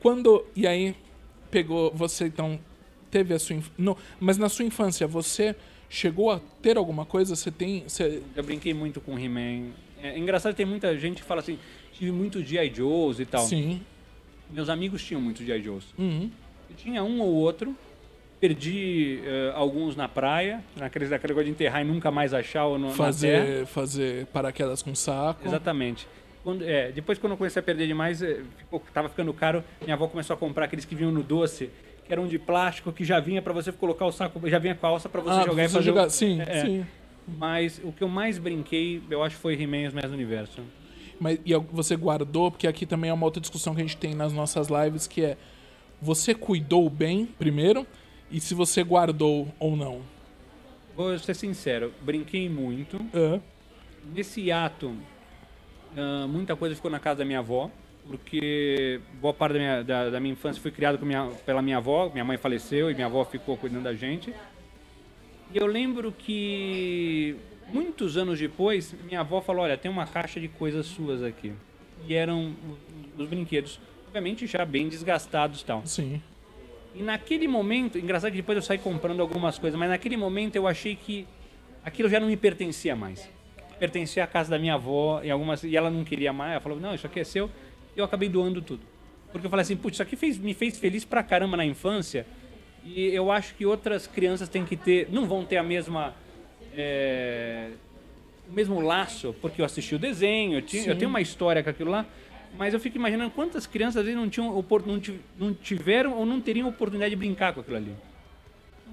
Quando. 0.00 0.44
E 0.54 0.66
aí, 0.66 0.94
pegou. 1.50 1.92
Você 1.94 2.26
então. 2.26 2.58
Teve 3.10 3.32
a 3.32 3.38
sua. 3.38 3.56
inf- 3.56 3.70
Não, 3.78 3.96
mas 4.20 4.36
na 4.36 4.50
sua 4.50 4.66
infância, 4.66 5.06
você 5.06 5.56
chegou 5.88 6.30
a 6.30 6.40
ter 6.60 6.76
alguma 6.76 7.06
coisa? 7.06 7.34
Você 7.34 7.50
tem. 7.50 7.84
Você... 7.88 8.22
Eu 8.36 8.42
brinquei 8.44 8.74
muito 8.74 9.00
com 9.00 9.18
He-Man. 9.18 9.70
É 10.02 10.18
engraçado 10.18 10.52
que 10.52 10.58
tem 10.58 10.66
muita 10.66 10.96
gente 10.98 11.22
que 11.22 11.26
fala 11.26 11.40
assim, 11.40 11.58
tive 11.92 12.12
muitos 12.12 12.46
G.I. 12.46 12.72
Joes 12.74 13.18
e 13.18 13.24
tal. 13.24 13.40
Sim. 13.46 13.80
Meus 14.50 14.68
amigos 14.68 15.02
tinham 15.02 15.22
muitos 15.22 15.44
G.I. 15.46 15.62
Joes. 15.62 15.84
Uhum. 15.98 16.30
Eu 16.70 16.76
tinha 16.76 17.02
um 17.02 17.20
ou 17.20 17.32
outro. 17.34 17.74
Perdi 18.40 19.18
eh, 19.24 19.50
alguns 19.52 19.96
na 19.96 20.06
praia, 20.06 20.62
naqueles 20.76 21.10
daquele 21.10 21.32
negócio 21.32 21.46
de 21.46 21.50
enterrar 21.50 21.82
e 21.82 21.84
nunca 21.84 22.08
mais 22.08 22.32
achar 22.32 22.66
ou 22.66 22.78
no. 22.78 22.90
Fazer, 22.90 23.66
fazer 23.66 24.26
paraquedas 24.26 24.80
com 24.80 24.94
saco. 24.94 25.44
Exatamente. 25.44 26.06
Quando, 26.44 26.62
é, 26.64 26.92
depois, 26.92 27.18
quando 27.18 27.32
eu 27.32 27.36
comecei 27.36 27.58
a 27.58 27.62
perder 27.64 27.88
demais, 27.88 28.22
eh, 28.22 28.42
ficou, 28.56 28.80
tava 28.94 29.08
ficando 29.08 29.32
caro. 29.32 29.64
Minha 29.82 29.94
avó 29.94 30.06
começou 30.06 30.34
a 30.34 30.36
comprar 30.36 30.66
aqueles 30.66 30.84
que 30.84 30.94
vinham 30.94 31.10
no 31.10 31.24
doce, 31.24 31.68
que 32.06 32.12
eram 32.12 32.28
de 32.28 32.38
plástico, 32.38 32.92
que 32.92 33.04
já 33.04 33.18
vinha 33.18 33.42
para 33.42 33.52
você 33.52 33.72
colocar 33.72 34.06
o 34.06 34.12
saco, 34.12 34.40
já 34.48 34.60
vinha 34.60 34.76
com 34.76 34.86
a 34.86 34.90
alça 34.90 35.08
para 35.08 35.20
você 35.20 35.40
ah, 35.40 35.44
jogar 35.44 35.64
e 35.64 35.68
fazer. 35.68 35.78
o- 35.78 35.82
jogar. 35.82 36.08
Sim, 36.08 36.40
É. 36.42 36.64
sim. 36.64 36.86
Mas 37.26 37.80
o 37.82 37.90
que 37.90 38.02
eu 38.04 38.08
mais 38.08 38.38
brinquei, 38.38 39.02
eu 39.10 39.22
acho, 39.22 39.36
foi 39.36 39.60
He-Man 39.60 39.78
e 39.78 39.86
os 39.88 40.12
Universo. 40.12 40.62
Mas 41.20 41.40
e 41.44 41.52
você 41.72 41.96
guardou, 41.96 42.52
porque 42.52 42.68
aqui 42.68 42.86
também 42.86 43.10
é 43.10 43.12
uma 43.12 43.26
outra 43.26 43.40
discussão 43.40 43.74
que 43.74 43.80
a 43.80 43.84
gente 43.84 43.96
tem 43.96 44.14
nas 44.14 44.32
nossas 44.32 44.68
lives, 44.68 45.08
que 45.08 45.24
é 45.24 45.36
você 46.00 46.34
cuidou 46.34 46.88
bem 46.88 47.26
primeiro 47.26 47.86
e 48.30 48.40
se 48.40 48.54
você 48.54 48.82
guardou 48.82 49.48
ou 49.58 49.76
não. 49.76 50.02
Vou 50.96 51.16
ser 51.18 51.34
sincero, 51.34 51.92
brinquei 52.02 52.48
muito. 52.48 52.98
É. 53.14 53.40
Nesse 54.14 54.50
ato, 54.50 54.94
ah, 55.96 56.26
muita 56.28 56.56
coisa 56.56 56.74
ficou 56.74 56.90
na 56.90 56.98
casa 56.98 57.18
da 57.18 57.24
minha 57.24 57.38
avó, 57.38 57.70
porque 58.06 59.00
boa 59.20 59.34
parte 59.34 59.54
da 59.54 59.58
minha, 59.58 59.82
da, 59.82 60.10
da 60.10 60.20
minha 60.20 60.32
infância 60.32 60.60
foi 60.60 60.70
criada 60.70 60.98
com 60.98 61.04
minha, 61.04 61.30
pela 61.44 61.62
minha 61.62 61.76
avó. 61.76 62.10
Minha 62.10 62.24
mãe 62.24 62.36
faleceu 62.36 62.90
e 62.90 62.94
minha 62.94 63.06
avó 63.06 63.24
ficou 63.24 63.56
cuidando 63.56 63.84
da 63.84 63.94
gente. 63.94 64.34
E 65.52 65.58
eu 65.58 65.66
lembro 65.66 66.12
que 66.12 67.36
muitos 67.72 68.16
anos 68.16 68.38
depois, 68.38 68.94
minha 69.04 69.20
avó 69.20 69.40
falou: 69.40 69.62
Olha, 69.62 69.76
tem 69.76 69.90
uma 69.90 70.06
caixa 70.06 70.40
de 70.40 70.48
coisas 70.48 70.86
suas 70.86 71.22
aqui. 71.22 71.52
E 72.06 72.14
eram 72.14 72.54
os 73.16 73.28
brinquedos, 73.28 73.80
obviamente 74.08 74.46
já 74.46 74.64
bem 74.64 74.88
desgastados 74.88 75.60
e 75.60 75.64
tal. 75.64 75.82
Sim. 75.86 76.20
E 76.94 77.02
naquele 77.02 77.46
momento, 77.46 77.98
engraçado 77.98 78.30
que 78.32 78.38
depois 78.38 78.56
eu 78.56 78.62
saí 78.62 78.78
comprando 78.78 79.20
algumas 79.20 79.58
coisas, 79.58 79.78
mas 79.78 79.88
naquele 79.90 80.16
momento 80.16 80.56
eu 80.56 80.66
achei 80.66 80.96
que 80.96 81.26
aquilo 81.84 82.08
já 82.08 82.18
não 82.18 82.26
me 82.26 82.36
pertencia 82.36 82.96
mais. 82.96 83.28
Pertencia 83.78 84.24
à 84.24 84.26
casa 84.26 84.50
da 84.50 84.58
minha 84.58 84.74
avó 84.74 85.20
e 85.22 85.30
algumas 85.30 85.62
e 85.62 85.76
ela 85.76 85.90
não 85.90 86.02
queria 86.02 86.32
mais. 86.32 86.52
Ela 86.52 86.60
falou: 86.60 86.80
"Não, 86.80 86.94
isso 86.94 87.06
aqui 87.06 87.20
é 87.20 87.24
seu". 87.24 87.48
E 87.94 88.00
eu 88.00 88.04
acabei 88.04 88.28
doando 88.28 88.60
tudo. 88.60 88.80
Porque 89.30 89.46
eu 89.46 89.50
falei 89.50 89.62
assim: 89.62 89.76
"Putz, 89.76 89.96
isso 89.96 90.02
aqui 90.02 90.16
fez, 90.16 90.36
me 90.38 90.54
fez 90.54 90.78
feliz 90.78 91.04
pra 91.04 91.22
caramba 91.22 91.56
na 91.56 91.64
infância". 91.64 92.26
E 92.84 93.06
eu 93.14 93.30
acho 93.30 93.54
que 93.54 93.66
outras 93.66 94.06
crianças 94.06 94.48
têm 94.48 94.64
que 94.64 94.76
ter, 94.76 95.08
não 95.12 95.26
vão 95.28 95.44
ter 95.44 95.58
a 95.58 95.62
mesma 95.62 96.14
é, 96.76 97.68
o 98.48 98.52
mesmo 98.52 98.80
laço, 98.80 99.34
porque 99.40 99.60
eu 99.60 99.64
assisti 99.64 99.94
o 99.94 99.98
desenho, 99.98 100.54
eu, 100.58 100.62
tinha- 100.62 100.86
eu 100.86 100.96
tenho 100.96 101.08
uma 101.10 101.20
história 101.20 101.62
com 101.62 101.68
aquilo 101.70 101.90
lá, 101.90 102.06
mas 102.56 102.72
eu 102.74 102.80
fico 102.80 102.96
imaginando 102.96 103.30
quantas 103.30 103.66
crianças 103.66 103.96
às 103.98 104.04
vezes 104.04 104.18
não, 104.20 104.28
tinham, 104.28 104.64
não 104.86 105.00
ti- 105.00 105.20
não 105.38 105.52
tiveram 105.54 106.12
ou 106.14 106.24
não 106.24 106.40
teriam 106.40 106.68
oportunidade 106.68 107.10
de 107.10 107.16
brincar 107.16 107.52
com 107.52 107.60
aquilo 107.60 107.76
ali. 107.76 107.92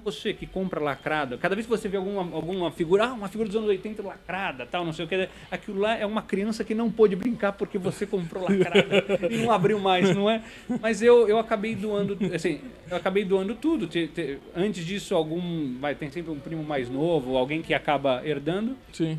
você 0.04 0.32
que 0.32 0.46
compra 0.46 0.80
lacrado, 0.80 1.36
cada 1.36 1.56
vez 1.56 1.66
que 1.66 1.70
você 1.70 1.88
vê 1.88 1.96
alguma, 1.96 2.20
alguma 2.36 2.70
figura, 2.70 3.06
ah, 3.06 3.12
uma 3.12 3.26
figura 3.28 3.48
dos 3.48 3.56
anos 3.56 3.68
80 3.68 4.04
lacrada, 4.04 4.64
tal, 4.64 4.84
não 4.84 4.92
sei 4.92 5.04
o 5.04 5.08
que, 5.08 5.28
aquilo 5.50 5.80
lá 5.80 5.96
é 5.98 6.06
uma 6.06 6.22
criança 6.22 6.62
que 6.62 6.76
não 6.76 6.88
pôde 6.92 7.16
brincar 7.16 7.52
porque 7.54 7.76
você 7.76 8.06
comprou 8.06 8.44
lacrada 8.44 9.04
e 9.28 9.36
não 9.38 9.50
abriu 9.50 9.80
mais, 9.80 10.14
não 10.14 10.30
é? 10.30 10.42
Mas 10.80 11.02
eu, 11.02 11.26
eu 11.26 11.40
acabei 11.40 11.74
doando, 11.74 12.16
assim, 12.32 12.60
eu 12.88 12.96
acabei 12.96 13.24
doando 13.24 13.56
tudo. 13.56 13.88
Te- 13.88 14.06
te- 14.06 14.38
antes 14.54 14.84
disso, 14.84 15.12
algum, 15.12 15.76
vai, 15.80 15.96
tem 15.96 16.08
sempre 16.08 16.30
um 16.30 16.38
primo 16.38 16.62
mais 16.62 16.88
novo, 16.88 17.36
alguém 17.36 17.60
que 17.60 17.74
acaba 17.74 18.24
herdando. 18.24 18.76
Sim. 18.92 19.18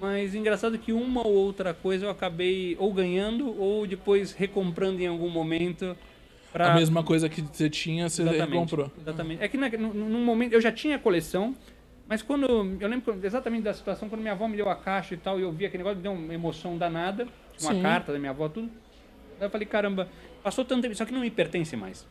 Mas 0.00 0.34
engraçado 0.34 0.78
que 0.78 0.92
uma 0.92 1.26
ou 1.26 1.32
outra 1.32 1.72
coisa 1.72 2.06
eu 2.06 2.10
acabei 2.10 2.76
ou 2.78 2.92
ganhando 2.92 3.56
ou 3.58 3.86
depois 3.86 4.32
recomprando 4.32 5.00
em 5.00 5.06
algum 5.06 5.28
momento. 5.28 5.96
Pra... 6.52 6.72
A 6.72 6.74
mesma 6.74 7.02
coisa 7.02 7.28
que 7.28 7.40
você 7.40 7.70
tinha, 7.70 8.08
você 8.08 8.24
comprou. 8.46 8.90
Exatamente. 9.00 9.42
É 9.42 9.48
que 9.48 9.56
na, 9.56 9.68
no, 9.70 9.94
num 9.94 10.24
momento 10.24 10.52
eu 10.52 10.60
já 10.60 10.72
tinha 10.72 10.96
a 10.96 10.98
coleção, 10.98 11.54
mas 12.08 12.20
quando. 12.20 12.46
Eu 12.80 12.88
lembro 12.88 13.18
exatamente 13.22 13.62
da 13.62 13.72
situação, 13.72 14.08
quando 14.08 14.20
minha 14.20 14.32
avó 14.32 14.48
me 14.48 14.56
deu 14.56 14.68
a 14.68 14.74
caixa 14.74 15.14
e 15.14 15.16
tal, 15.16 15.38
e 15.38 15.42
eu 15.42 15.52
vi 15.52 15.66
aquele 15.66 15.82
negócio, 15.82 15.96
me 15.98 16.02
deu 16.02 16.12
uma 16.12 16.34
emoção 16.34 16.76
danada. 16.76 17.26
Uma 17.60 17.74
Sim. 17.74 17.82
carta 17.82 18.12
da 18.12 18.18
minha 18.18 18.30
avó, 18.32 18.48
tudo. 18.48 18.68
Aí 19.38 19.46
eu 19.46 19.50
falei, 19.50 19.66
caramba, 19.66 20.08
passou 20.42 20.64
tanto 20.64 20.82
tempo, 20.82 20.92
isso 20.94 21.02
aqui 21.02 21.12
não 21.12 21.20
me 21.20 21.30
pertence 21.30 21.76
mais. 21.76 22.06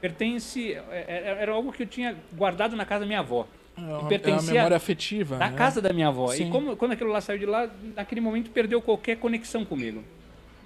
Pertence. 0.00 0.72
é- 0.72 1.04
é- 1.08 1.36
Era 1.42 1.52
algo 1.52 1.72
que 1.72 1.82
eu 1.82 1.86
tinha 1.86 2.16
guardado 2.32 2.74
na 2.74 2.84
casa 2.86 3.00
da 3.00 3.06
minha 3.06 3.20
avó. 3.20 3.46
É 3.78 3.80
uma, 3.80 3.90
é 3.90 3.98
uma 4.00 4.08
pertencia 4.08 4.52
memória 4.54 4.76
afetiva. 4.76 5.36
Da 5.36 5.50
né? 5.50 5.56
casa 5.56 5.80
da 5.80 5.92
minha 5.92 6.08
avó. 6.08 6.28
Sim. 6.28 6.48
E 6.48 6.50
como, 6.50 6.76
quando 6.76 6.92
aquilo 6.92 7.10
lá 7.10 7.20
saiu 7.20 7.38
de 7.38 7.46
lá, 7.46 7.68
naquele 7.96 8.20
momento 8.20 8.50
perdeu 8.50 8.80
qualquer 8.82 9.16
conexão 9.16 9.64
comigo. 9.64 10.02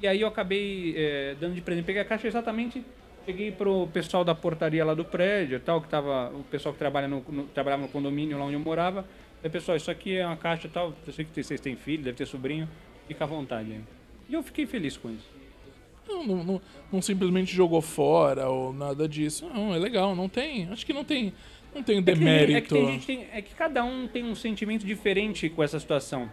E 0.01 0.07
aí 0.07 0.21
eu 0.21 0.29
acabei 0.29 0.95
eh, 0.97 1.37
dando 1.41 1.55
de 1.55 1.61
presente. 1.61 1.85
Peguei 1.85 2.03
a 2.03 2.05
caixa 2.05 2.27
exatamente, 2.27 2.83
cheguei 3.25 3.53
pro 3.53 3.87
pessoal 3.93 4.25
da 4.25 4.35
portaria 4.35 4.85
lá 4.85 4.95
do 4.95 5.05
prédio 5.05 5.61
tal, 5.61 5.81
que 5.81 5.89
tava, 5.89 6.31
o 6.35 6.43
pessoal 6.45 6.73
que 6.73 6.79
trabalha 6.79 7.07
no, 7.07 7.25
no- 7.29 7.45
trabalhava 7.45 7.83
no 7.83 7.89
condomínio 7.89 8.37
lá 8.39 8.45
onde 8.45 8.55
eu 8.55 8.61
morava. 8.61 9.05
Falei, 9.37 9.51
pessoal, 9.53 9.77
isso 9.77 9.91
aqui 9.91 10.17
é 10.17 10.27
uma 10.27 10.37
caixa 10.37 10.67
e 10.67 10.71
tal, 10.71 10.93
eu 11.07 11.13
sei 11.13 11.25
que 11.25 11.43
vocês 11.43 11.61
têm 11.61 11.77
filho, 11.77 12.03
deve 12.03 12.17
ter 12.17 12.27
sobrinho, 12.27 12.69
fica 13.09 13.25
à 13.25 13.27
vontade. 13.27 13.81
E 14.29 14.35
eu 14.35 14.43
fiquei 14.43 14.67
feliz 14.67 14.97
com 14.97 15.11
isso. 15.11 15.29
Não, 16.09 16.27
não, 16.27 16.45
não- 16.45 16.61
não 16.93 17.01
simplesmente 17.03 17.55
jogou 17.55 17.81
fora 17.81 18.49
ou 18.49 18.73
nada 18.73 19.09
disso. 19.09 19.49
Não, 19.55 19.73
é 19.75 19.79
legal, 19.79 20.17
não 20.17 20.29
tem. 20.29 20.69
Acho 20.71 20.85
que 20.85 20.93
não 20.93 21.05
tem, 21.05 21.33
não 21.75 21.83
tem 21.83 21.99
É 21.99 22.01
que 22.01 22.05
tem- 22.05 22.15
demérito. 22.15 22.57
É 22.57 22.61
que, 22.61 22.69
tem 22.69 22.99
tem- 23.01 23.27
é 23.33 23.43
que 23.43 23.55
cada 23.55 23.85
um 23.85 24.07
tem 24.07 24.25
um 24.25 24.35
sentimento 24.35 24.85
diferente 24.87 25.49
com 25.49 25.63
essa 25.63 25.79
situação. 25.81 26.31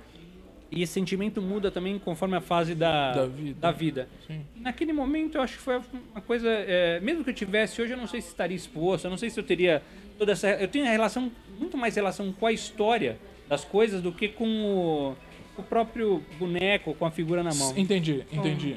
E 0.72 0.84
esse 0.84 0.93
sentimento 0.93 1.41
muda 1.41 1.72
também 1.72 1.98
conforme 1.98 2.36
a 2.38 2.41
fase 2.41 2.75
da, 2.75 3.13
Da 3.13 3.25
vida. 3.25 3.58
da 3.60 3.72
vida. 3.72 4.10
Sim. 4.27 4.41
Naquele 4.58 4.93
momento 4.93 5.36
eu 5.36 5.41
acho 5.41 5.58
que 5.58 5.63
foi 5.63 5.77
uma 6.12 6.22
coisa. 6.22 6.48
é, 6.48 7.00
mesmo 7.00 7.24
que 7.24 7.31
eu 7.31 7.34
tivesse 7.34 7.81
hoje, 7.81 7.93
eu 7.93 7.98
não 7.98 8.05
sei 8.05 8.22
se 8.22 8.27
estaria 8.27 8.55
exposto, 8.55 9.05
eu 9.05 9.10
não 9.10 9.17
sei 9.17 9.31
se 9.31 9.39
eu 9.39 9.43
teria 9.43 9.81
toda 10.17 10.31
essa. 10.34 10.48
Eu 10.51 10.67
tenho 10.67 10.86
relação, 10.86 11.31
muito 11.58 11.75
mais 11.75 11.96
relação 11.96 12.31
com 12.31 12.46
a 12.46 12.51
história 12.51 13.17
das 13.48 13.65
coisas 13.65 14.00
do 14.00 14.12
que 14.12 14.27
com 14.27 14.46
o, 14.48 15.15
o 15.60 15.63
próprio 15.63 16.24
boneco, 16.38 16.93
com 16.93 17.03
a 17.05 17.10
figura 17.10 17.41
na 17.41 17.51
mão. 17.55 17.74
Entendi, 17.75 18.24
entendi. 18.31 18.75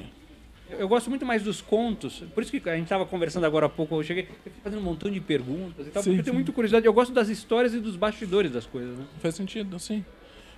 Eu, 0.78 0.88
gosto 0.88 1.10
muito 1.10 1.24
mais 1.24 1.42
dos 1.42 1.60
contos, 1.60 2.22
por 2.34 2.42
isso 2.42 2.52
que 2.52 2.68
a 2.68 2.74
gente 2.74 2.84
estava 2.84 3.06
conversando 3.06 3.44
agora 3.46 3.66
há 3.66 3.68
pouco, 3.68 3.96
eu 3.96 4.02
cheguei 4.02 4.24
eu 4.24 4.34
fiquei 4.34 4.52
fazendo 4.62 4.80
um 4.80 4.84
montão 4.84 5.10
de 5.10 5.20
perguntas 5.20 5.86
e 5.86 5.90
tal, 5.90 6.02
Sim, 6.02 6.10
porque 6.10 6.20
eu 6.20 6.24
tenho 6.24 6.34
muita 6.34 6.52
curiosidade, 6.52 6.86
eu 6.86 6.92
gosto 6.92 7.12
das 7.12 7.28
histórias 7.28 7.74
e 7.74 7.80
dos 7.80 7.96
bastidores 7.96 8.52
das 8.52 8.66
coisas, 8.66 8.98
né? 8.98 9.04
Faz 9.20 9.34
sentido, 9.34 9.78
sim. 9.78 10.04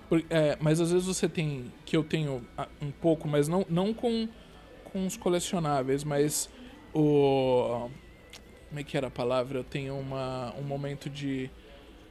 Por- 0.09 0.25
é, 0.31 0.57
mas 0.61 0.81
às 0.81 0.93
vezes 0.93 1.07
você 1.07 1.29
tem, 1.29 1.73
que 1.85 1.97
eu 1.97 2.05
tenho 2.05 2.47
um 2.81 2.91
pouco, 2.91 3.27
mas 3.27 3.49
não, 3.49 3.65
não 3.69 3.95
com, 3.95 4.29
com 4.85 5.07
os 5.07 5.17
colecionáveis, 5.17 6.05
mas 6.05 6.49
o. 6.95 7.89
Como 8.69 8.81
é 8.81 8.83
que 8.83 8.97
era 8.97 9.07
a 9.07 9.11
palavra? 9.11 9.59
Eu 9.59 9.65
tenho 9.65 9.99
uma, 9.99 10.55
um 10.59 10.63
momento 10.63 11.09
de. 11.11 11.51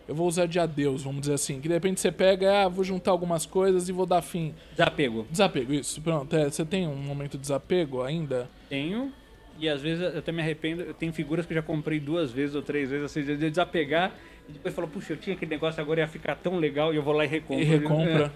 Eu 0.08 0.14
vou 0.14 0.28
usar 0.28 0.46
de 0.46 0.60
adeus, 0.60 1.04
vamos 1.04 1.22
dizer 1.22 1.34
assim. 1.34 1.62
Que 1.62 1.68
de 1.68 1.74
repente 1.74 2.00
você 2.00 2.12
pega, 2.12 2.64
ah, 2.64 2.68
vou 2.68 2.84
juntar 2.84 3.12
algumas 3.12 3.46
coisas 3.46 3.88
e 3.88 3.92
vou 3.92 4.06
dar 4.06 4.22
fim. 4.22 4.54
Desapego. 4.72 5.26
Desapego, 5.30 5.74
isso, 5.74 6.02
pronto. 6.02 6.36
É, 6.36 6.50
você 6.50 6.66
tem 6.66 6.88
um 6.88 6.96
momento 6.96 7.32
de 7.32 7.40
desapego 7.40 8.02
ainda? 8.02 8.50
Tenho, 8.70 9.14
e 9.58 9.70
às 9.70 9.82
vezes 9.82 10.04
eu 10.04 10.20
até 10.20 10.32
me 10.32 10.42
arrependo, 10.42 10.82
eu 10.82 10.94
tenho 10.94 11.14
figuras 11.14 11.46
que 11.46 11.54
eu 11.54 11.56
já 11.56 11.62
comprei 11.62 12.00
duas 12.00 12.32
vezes 12.32 12.56
ou 12.56 12.62
três 12.62 12.90
vezes, 12.90 13.06
assim, 13.06 13.24
de 13.24 13.50
desapegar, 13.50 14.12
e 14.50 14.54
depois 14.54 14.74
falo, 14.74 14.88
puxa, 14.88 15.14
eu 15.14 15.18
tinha 15.18 15.36
aquele 15.36 15.52
negócio, 15.52 15.82
agora 15.82 16.02
ia 16.02 16.08
ficar 16.08 16.36
tão 16.36 16.58
legal, 16.58 16.94
e 16.94 16.98
eu 16.98 17.04
vou 17.04 17.14
lá 17.14 17.24
e 17.24 17.28
recompro. 17.28 17.64
E 17.64 17.66
recompra. 17.66 18.32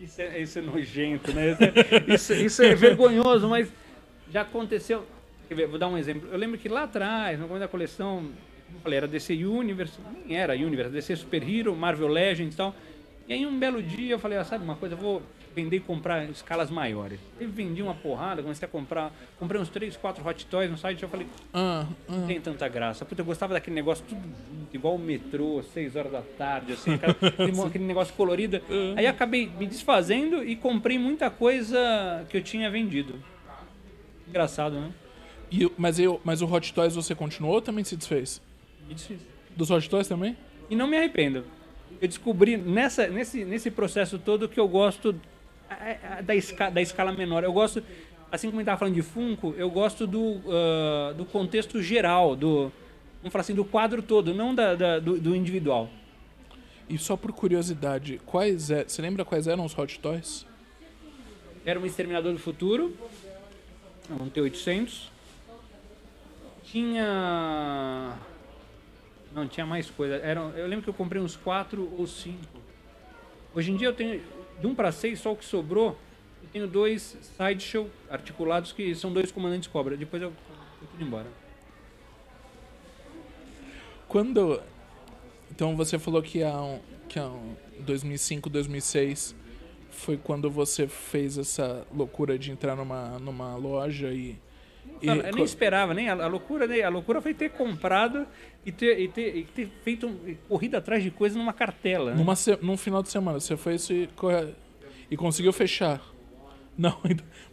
É, 0.00 0.02
isso, 0.02 0.22
é, 0.22 0.40
isso 0.40 0.58
é 0.58 0.62
nojento, 0.62 1.32
né? 1.32 1.50
Isso 1.50 1.62
é, 1.62 2.14
isso, 2.14 2.32
isso 2.34 2.62
é 2.62 2.74
vergonhoso, 2.74 3.48
mas 3.48 3.70
já 4.30 4.40
aconteceu. 4.40 5.04
Quer 5.48 5.54
ver, 5.54 5.66
vou 5.66 5.78
dar 5.78 5.88
um 5.88 5.98
exemplo. 5.98 6.28
Eu 6.32 6.38
lembro 6.38 6.58
que 6.58 6.68
lá 6.68 6.84
atrás, 6.84 7.38
no 7.38 7.46
começo 7.46 7.60
da 7.60 7.68
coleção, 7.68 8.30
falei, 8.80 8.98
era 8.98 9.08
DC 9.08 9.32
Universe, 9.44 9.98
nem 10.26 10.36
era 10.36 10.54
Universe, 10.54 10.90
DC 10.92 11.16
Super 11.16 11.48
Hero, 11.48 11.74
Marvel 11.74 12.08
Legends 12.08 12.54
e 12.54 12.56
tal. 12.56 12.74
E 13.26 13.32
aí 13.32 13.46
um 13.46 13.58
belo 13.58 13.82
dia 13.82 14.12
eu 14.12 14.18
falei, 14.18 14.36
ah, 14.38 14.44
sabe 14.44 14.64
uma 14.64 14.76
coisa, 14.76 14.94
eu 14.94 14.98
vou 14.98 15.22
vender 15.54 15.76
e 15.76 15.80
comprar 15.80 16.24
em 16.24 16.30
escalas 16.30 16.70
maiores. 16.70 17.18
Eu 17.40 17.48
vendi 17.48 17.80
uma 17.80 17.94
porrada, 17.94 18.42
comecei 18.42 18.66
a 18.66 18.70
comprar, 18.70 19.12
comprei 19.38 19.60
uns 19.60 19.68
3, 19.68 19.96
4 19.96 20.26
Hot 20.28 20.46
Toys 20.46 20.70
no 20.70 20.76
site, 20.76 21.02
eu 21.02 21.08
falei, 21.08 21.26
Ah, 21.52 21.86
não 22.08 22.24
ah. 22.24 22.26
tem 22.26 22.40
tanta 22.40 22.68
graça. 22.68 23.04
Puta, 23.04 23.22
eu 23.22 23.24
gostava 23.24 23.54
daquele 23.54 23.76
negócio 23.76 24.04
tudo 24.06 24.20
igual 24.72 24.96
o 24.96 24.98
metrô, 24.98 25.62
6 25.62 25.94
horas 25.96 26.12
da 26.12 26.22
tarde, 26.36 26.72
assim, 26.72 26.94
aquela- 26.94 27.14
aquele, 27.66 27.84
negócio 27.84 28.12
colorido. 28.14 28.60
Aí 28.96 29.06
acabei 29.06 29.46
me 29.46 29.66
desfazendo 29.66 30.42
e 30.44 30.56
comprei 30.56 30.98
muita 30.98 31.30
coisa 31.30 32.26
que 32.28 32.36
eu 32.36 32.42
tinha 32.42 32.68
vendido. 32.68 33.14
Engraçado, 34.28 34.74
né? 34.80 34.90
E, 35.50 35.70
mas, 35.78 35.98
eu, 36.00 36.20
mas 36.24 36.42
o 36.42 36.52
Hot 36.52 36.74
Toys 36.74 36.96
você 36.96 37.14
continuou 37.14 37.54
ou 37.54 37.62
também 37.62 37.84
se 37.84 37.96
desfez? 37.96 38.42
Dos 39.56 39.70
Hot 39.70 39.88
Toys 39.88 40.08
também? 40.08 40.36
E 40.68 40.76
não 40.76 40.86
me 40.86 40.96
arrependo. 40.96 41.44
Eu 42.00 42.08
descobri 42.08 42.56
nessa, 42.56 43.06
nesse, 43.06 43.44
nesse 43.44 43.70
processo 43.70 44.18
todo 44.18 44.48
que 44.48 44.58
eu 44.58 44.66
gosto 44.68 45.14
da, 46.24 46.34
esca, 46.34 46.70
da 46.70 46.80
escala 46.82 47.12
menor. 47.12 47.44
Eu 47.44 47.52
gosto, 47.52 47.82
assim 48.30 48.48
como 48.48 48.58
a 48.58 48.60
gente 48.60 48.66
estava 48.66 48.78
falando 48.78 48.94
de 48.94 49.02
Funko, 49.02 49.54
eu 49.56 49.70
gosto 49.70 50.06
do, 50.06 50.40
ah, 50.48 51.12
do 51.16 51.24
contexto 51.24 51.82
geral, 51.82 52.34
do, 52.34 52.72
vamos 53.20 53.32
falar 53.32 53.40
assim, 53.42 53.54
do 53.54 53.64
quadro 53.64 54.02
todo, 54.02 54.34
não 54.34 54.54
da, 54.54 54.74
da- 54.74 54.98
do, 54.98 55.18
do 55.18 55.34
individual. 55.36 55.88
E 56.88 56.98
só 56.98 57.16
por 57.16 57.32
curiosidade, 57.32 58.20
quais 58.26 58.70
é, 58.70 58.84
você 58.84 59.00
lembra 59.00 59.24
quais 59.24 59.46
eram 59.46 59.64
os 59.64 59.76
Hot 59.76 59.98
Toys? 60.00 60.46
Era 61.64 61.80
um 61.80 61.86
Exterminador 61.86 62.32
do 62.32 62.38
Futuro, 62.38 62.94
um 64.10 64.28
T-800. 64.28 65.08
Tinha... 66.64 68.12
Não, 69.34 69.48
tinha 69.48 69.66
mais 69.66 69.90
coisa. 69.90 70.14
Era, 70.16 70.40
eu 70.40 70.66
lembro 70.66 70.84
que 70.84 70.90
eu 70.90 70.94
comprei 70.94 71.20
uns 71.20 71.36
4 71.36 71.92
ou 71.98 72.06
5. 72.06 72.38
Hoje 73.54 73.72
em 73.72 73.76
dia 73.76 73.88
eu 73.88 73.94
tenho 73.94 74.22
de 74.60 74.66
1 74.66 74.74
para 74.74 74.92
6, 74.92 75.18
só 75.18 75.32
o 75.32 75.36
que 75.36 75.44
sobrou. 75.44 75.98
Eu 76.42 76.48
tenho 76.52 76.66
dois 76.68 77.16
Sideshow 77.36 77.90
articulados 78.08 78.72
que 78.72 78.94
são 78.94 79.12
dois 79.12 79.32
comandantes 79.32 79.68
cobra. 79.68 79.96
Depois 79.96 80.22
eu 80.22 80.32
eu 80.84 80.88
tudo 80.90 81.02
embora. 81.02 81.26
Quando. 84.06 84.60
Então 85.50 85.76
você 85.76 85.98
falou 85.98 86.22
que 86.22 86.42
há 86.42 86.60
um, 86.60 86.80
que 87.08 87.18
há 87.18 87.26
um 87.26 87.56
2005, 87.80 88.50
2006 88.50 89.34
foi 89.90 90.16
quando 90.16 90.50
você 90.50 90.88
fez 90.88 91.38
essa 91.38 91.86
loucura 91.94 92.38
de 92.38 92.50
entrar 92.50 92.76
numa, 92.76 93.18
numa 93.18 93.56
loja 93.56 94.12
e. 94.12 94.38
Não, 95.02 95.14
eu 95.16 95.32
nem 95.34 95.44
esperava, 95.44 95.92
nem 95.92 96.08
a, 96.08 96.12
a 96.14 96.26
loucura, 96.26 96.66
nem, 96.66 96.82
a 96.82 96.88
loucura 96.88 97.20
foi 97.20 97.34
ter 97.34 97.50
comprado 97.50 98.26
e 98.64 98.72
ter, 98.72 98.98
e 99.00 99.08
ter, 99.08 99.36
e 99.36 99.44
ter 99.44 99.68
feito 99.82 100.06
um, 100.06 100.34
corrido 100.48 100.76
atrás 100.76 101.02
de 101.02 101.10
coisa 101.10 101.38
numa 101.38 101.52
cartela. 101.52 102.12
né? 102.12 102.16
numa 102.16 102.34
se- 102.36 102.58
num 102.62 102.76
final 102.76 103.02
de 103.02 103.10
semana, 103.10 103.38
você 103.40 103.56
foi 103.56 103.74
isso 103.74 103.92
e, 103.92 104.08
e 105.10 105.16
conseguiu 105.16 105.52
fechar. 105.52 106.00
Não, 106.78 106.98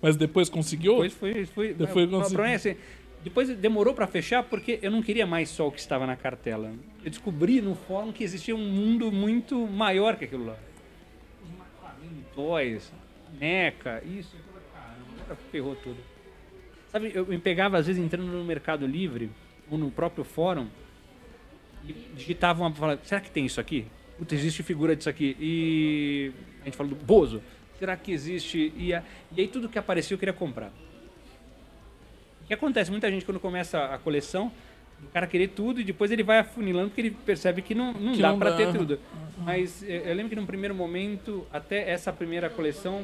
mas 0.01 0.15
depois 0.15 0.49
conseguiu? 0.49 0.93
Depois 0.93 1.13
foi. 1.13 1.45
foi 1.45 1.73
Depois 1.73 2.07
o 2.07 2.11
consegui- 2.11 2.35
problema 2.35 2.53
é 2.53 2.55
assim, 2.55 2.75
depois 3.23 3.49
demorou 3.49 3.93
para 3.93 4.07
fechar 4.07 4.41
porque 4.43 4.79
eu 4.81 4.89
não 4.89 4.99
queria 5.03 5.27
mais 5.27 5.47
só 5.49 5.67
o 5.67 5.71
que 5.71 5.79
estava 5.79 6.07
na 6.07 6.15
cartela. 6.15 6.73
Eu 7.03 7.09
descobri 7.11 7.61
no 7.61 7.75
fórum 7.75 8.11
que 8.11 8.23
existia 8.23 8.55
um 8.55 8.65
mundo 8.67 9.11
muito 9.11 9.67
maior 9.67 10.15
que 10.15 10.25
aquilo 10.25 10.45
lá. 10.47 10.55
Toys, 12.33 12.91
Meca, 13.39 14.01
isso. 14.05 14.35
Ferrou 15.51 15.75
tudo. 15.75 15.97
Sabe, 16.91 17.11
eu 17.13 17.25
me 17.25 17.37
pegava 17.37 17.77
às 17.77 17.87
vezes 17.87 18.03
entrando 18.03 18.27
no 18.27 18.43
Mercado 18.43 18.85
Livre 18.85 19.29
ou 19.69 19.77
no 19.77 19.89
próprio 19.89 20.23
fórum 20.23 20.67
e 21.87 21.93
digitava 22.15 22.61
uma. 22.61 22.73
falava, 22.73 22.99
Será 23.03 23.21
que 23.21 23.31
tem 23.31 23.45
isso 23.45 23.59
aqui? 23.61 23.85
Puta, 24.17 24.35
existe 24.35 24.61
figura 24.61 24.95
disso 24.95 25.09
aqui. 25.09 25.35
E 25.39 26.31
a 26.61 26.65
gente 26.65 26.77
falou 26.77 26.93
do 26.93 27.03
Bozo. 27.05 27.41
Será 27.79 27.95
que 27.95 28.11
existe? 28.11 28.71
E, 28.77 28.93
a- 28.93 29.03
e 29.35 29.41
aí 29.41 29.47
tudo 29.47 29.67
que 29.69 29.79
aparecia 29.79 30.13
eu 30.13 30.19
queria 30.19 30.33
comprar. 30.33 30.71
O 32.43 32.47
que 32.47 32.53
acontece? 32.53 32.91
Muita 32.91 33.09
gente 33.09 33.25
quando 33.25 33.39
começa 33.39 33.85
a 33.85 33.97
coleção, 33.97 34.51
o 35.01 35.07
cara 35.07 35.25
querer 35.25 35.47
tudo 35.49 35.79
e 35.79 35.83
depois 35.83 36.11
ele 36.11 36.21
vai 36.23 36.39
afunilando 36.39 36.89
porque 36.89 37.01
ele 37.01 37.11
percebe 37.25 37.61
que 37.61 37.73
não, 37.73 37.93
não 37.93 38.13
Que 38.13 38.21
dá 38.21 38.35
para 38.35 38.55
ter 38.55 38.71
tudo. 38.73 38.99
Mas 39.37 39.81
eh, 39.83 40.03
eu 40.05 40.13
lembro 40.13 40.29
que 40.29 40.35
num 40.35 40.45
primeiro 40.45 40.75
momento, 40.75 41.47
até 41.51 41.89
essa 41.89 42.11
primeira 42.13 42.49
coleção 42.49 43.03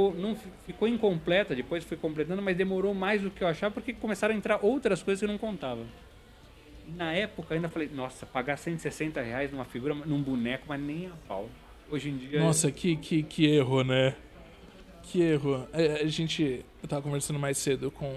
ficou, 0.00 0.14
não, 0.14 0.34
fi- 0.34 0.48
ficou 0.66 0.88
incompleta, 0.88 1.54
depois 1.54 1.84
foi 1.84 1.96
completando, 1.96 2.40
mas 2.40 2.56
demorou 2.56 2.94
mais 2.94 3.20
do 3.22 3.30
que 3.30 3.42
eu 3.44 3.48
achava 3.48 3.74
porque 3.74 3.92
começaram 3.92 4.34
a 4.34 4.36
entrar 4.36 4.64
outras 4.64 5.02
coisas 5.02 5.20
que 5.20 5.24
eu 5.24 5.30
não 5.30 5.38
contava. 5.38 5.82
Na 6.96 7.12
época 7.12 7.54
ainda 7.54 7.68
falei, 7.68 7.88
nossa, 7.92 8.26
pagar 8.26 8.56
160 8.56 9.20
reais 9.20 9.52
numa 9.52 9.64
figura, 9.64 9.94
num 9.94 10.20
boneco, 10.22 10.64
mas 10.68 10.80
nem 10.80 11.06
a 11.06 11.12
pau. 11.28 11.48
Hoje 11.90 12.08
em 12.08 12.16
dia. 12.16 12.40
Nossa, 12.40 12.70
que, 12.70 12.96
que, 12.96 13.22
que 13.22 13.46
erro, 13.46 13.82
né? 13.84 14.14
Que 15.04 15.22
erro. 15.22 15.66
É, 15.72 16.02
A, 16.02 16.06
gente. 16.06 16.64
Eu 16.82 16.88
tava 16.88 17.02
conversando 17.02 17.38
mais 17.38 17.58
cedo 17.58 17.90
com, 17.90 18.16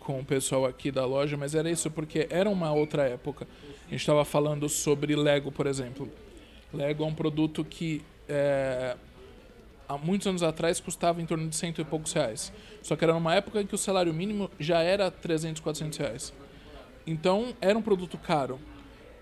com 0.00 0.20
o 0.20 0.24
pessoal 0.24 0.64
aqui 0.64 0.90
da 0.92 1.04
loja, 1.04 1.36
mas 1.36 1.54
era 1.54 1.68
isso, 1.70 1.90
porque 1.90 2.26
era 2.30 2.48
uma 2.48 2.72
outra 2.72 3.04
época. 3.08 3.46
A 3.86 3.90
gente 3.90 4.04
tava 4.06 4.24
falando 4.24 4.68
sobre 4.68 5.14
Lego, 5.16 5.50
por 5.52 5.66
exemplo. 5.66 6.08
Lego 6.72 7.04
é 7.04 7.06
um 7.06 7.14
produto 7.14 7.64
que 7.64 8.02
é, 8.28 8.96
há 9.88 9.96
muitos 9.96 10.26
anos 10.26 10.42
atrás 10.42 10.80
custava 10.80 11.20
em 11.20 11.26
torno 11.26 11.48
de 11.48 11.56
cento 11.56 11.80
e 11.80 11.84
poucos 11.84 12.12
reais. 12.12 12.52
Só 12.82 12.96
que 12.96 13.04
era 13.04 13.12
numa 13.12 13.34
época 13.34 13.60
em 13.60 13.66
que 13.66 13.74
o 13.74 13.78
salário 13.78 14.12
mínimo 14.12 14.50
já 14.58 14.80
era 14.80 15.10
300, 15.10 15.60
400 15.60 15.98
reais. 15.98 16.34
Então 17.06 17.54
era 17.60 17.78
um 17.78 17.82
produto 17.82 18.18
caro. 18.18 18.58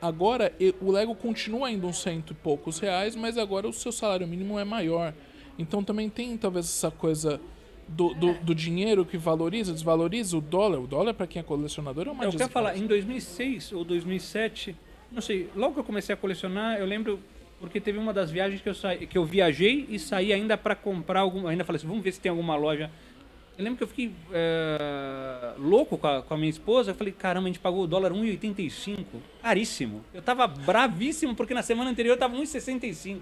Agora 0.01 0.53
o 0.81 0.91
Lego 0.91 1.15
continua 1.15 1.69
ainda 1.69 1.87
uns 1.87 1.99
cento 1.99 2.33
e 2.33 2.35
poucos 2.35 2.79
reais, 2.79 3.17
mas 3.17 3.39
agora 3.39 3.69
o 3.69 3.73
seu 3.73 3.93
salário 3.93 4.27
mínimo 4.27 4.59
é 4.59 4.65
maior. 4.65 5.15
Então 5.59 5.83
também 5.83 6.11
tem 6.11 6.37
talvez 6.37 6.67
essa 6.67 6.91
coisa 6.91 7.41
do, 7.89 8.15
do, 8.15 8.35
do 8.35 8.55
dinheiro 8.55 9.05
que 9.05 9.17
valoriza, 9.17 9.73
desvaloriza 9.73 10.37
o 10.37 10.41
dólar. 10.41 10.81
O 10.81 10.87
dólar, 10.87 11.15
para 11.15 11.27
quem 11.27 11.41
é 11.41 11.43
colecionador, 11.43 12.09
é 12.09 12.11
uma 12.11 12.25
Eu 12.25 12.33
quero 12.33 12.51
falar, 12.51 12.77
em 12.77 12.87
2006 12.87 13.73
ou 13.73 13.85
2007, 13.85 14.77
não 15.13 15.23
sei, 15.23 15.49
logo 15.55 15.75
que 15.75 15.81
eu 15.81 15.85
comecei 15.85 16.13
a 16.13 16.17
colecionar, 16.17 16.79
eu 16.79 16.87
lembro 16.87 17.21
porque 17.65 17.81
teve 17.81 17.99
uma 17.99 18.13
das 18.13 18.31
viagens 18.31 18.61
que 18.61 18.69
eu 18.69 18.75
saí, 18.75 19.07
que 19.07 19.17
eu 19.17 19.25
viajei 19.25 19.87
e 19.89 19.99
saí 19.99 20.33
ainda 20.33 20.57
para 20.57 20.75
comprar 20.75 21.21
algum, 21.21 21.47
ainda 21.47 21.65
falei 21.65 21.79
assim, 21.79 21.87
vamos 21.87 22.05
ver 22.05 22.13
se 22.13 22.21
tem 22.21 22.29
alguma 22.29 22.55
loja. 22.57 22.91
Eu 23.57 23.65
lembro 23.65 23.79
que 23.79 23.85
eu 23.85 23.89
fiquei 23.89 24.13
é, 24.33 25.55
louco 25.59 25.97
com 25.97 26.07
a, 26.07 26.23
com 26.23 26.35
a 26.35 26.37
minha 26.37 26.51
esposa, 26.51 26.91
eu 26.91 26.95
falei, 26.95 27.13
caramba, 27.13 27.47
a 27.47 27.49
gente 27.49 27.61
pagou 27.61 27.85
o 27.85 27.87
dólar 27.87 28.13
1,85, 28.13 29.05
caríssimo. 29.41 30.05
Eu 30.13 30.21
tava 30.21 30.47
bravíssimo 30.47 31.35
porque 31.35 31.55
na 31.55 31.63
semana 31.63 31.91
anterior 31.91 32.19
tava 32.19 32.37
1,65. 32.37 33.21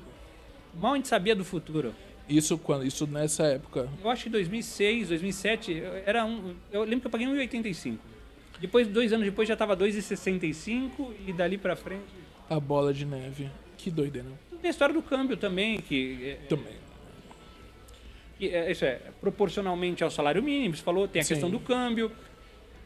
Mal 0.75 0.95
a 0.95 0.97
gente 0.97 1.09
sabia 1.09 1.37
do 1.37 1.45
futuro. 1.45 1.95
Isso 2.29 2.59
quando? 2.59 2.85
Isso 2.85 3.07
nessa 3.07 3.45
época. 3.45 3.89
Eu 4.03 4.11
acho 4.11 4.25
que 4.25 4.31
2006, 4.31 5.09
2007, 5.09 5.83
era 6.05 6.25
um, 6.25 6.55
eu 6.73 6.83
lembro 6.83 7.03
que 7.03 7.07
eu 7.07 7.11
paguei 7.11 7.27
1,85. 7.27 7.99
Depois, 8.61 8.89
dois 8.89 9.13
anos 9.13 9.25
depois, 9.27 9.49
já 9.49 9.57
tava 9.57 9.77
2,65 9.77 11.11
e 11.27 11.33
dali 11.33 11.59
pra 11.59 11.77
frente... 11.77 12.05
A 12.49 12.59
bola 12.59 12.93
de 12.93 13.05
neve. 13.05 13.51
Que 13.83 13.91
doideira. 13.91 14.29
Tem 14.61 14.69
a 14.69 14.71
história 14.71 14.95
do 14.95 15.03
câmbio 15.03 15.37
também, 15.37 15.81
que, 15.81 16.19
é- 16.25 16.35
Também. 16.49 16.75
que 18.39 18.49
é, 18.49 18.71
isso 18.71 18.85
é 18.85 19.01
proporcionalmente 19.21 20.05
ao 20.05 20.11
salário 20.11 20.41
mínimo, 20.41 20.77
você 20.77 20.83
falou, 20.83 21.09
tem 21.09 21.21
a 21.21 21.25
Sim. 21.25 21.35
questão 21.35 21.51
do 21.51 21.59
câmbio, 21.59 22.13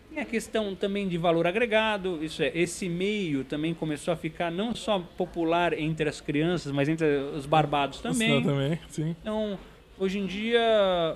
tem 0.08 0.22
a 0.22 0.24
questão 0.24 0.74
também 0.74 1.06
de 1.06 1.18
valor 1.18 1.46
agregado, 1.46 2.24
isso 2.24 2.42
é, 2.42 2.50
esse 2.54 2.88
meio 2.88 3.44
também 3.44 3.74
começou 3.74 4.14
a 4.14 4.16
ficar 4.16 4.50
não 4.50 4.74
só 4.74 4.98
popular 4.98 5.78
entre 5.78 6.08
as 6.08 6.18
crianças, 6.22 6.72
mas 6.72 6.88
entre 6.88 7.06
os 7.36 7.44
barbados 7.44 8.00
também. 8.00 8.42
também, 8.42 8.78
sim. 8.88 9.14
Então, 9.20 9.58
hoje 9.98 10.18
em 10.18 10.24
dia, 10.24 10.62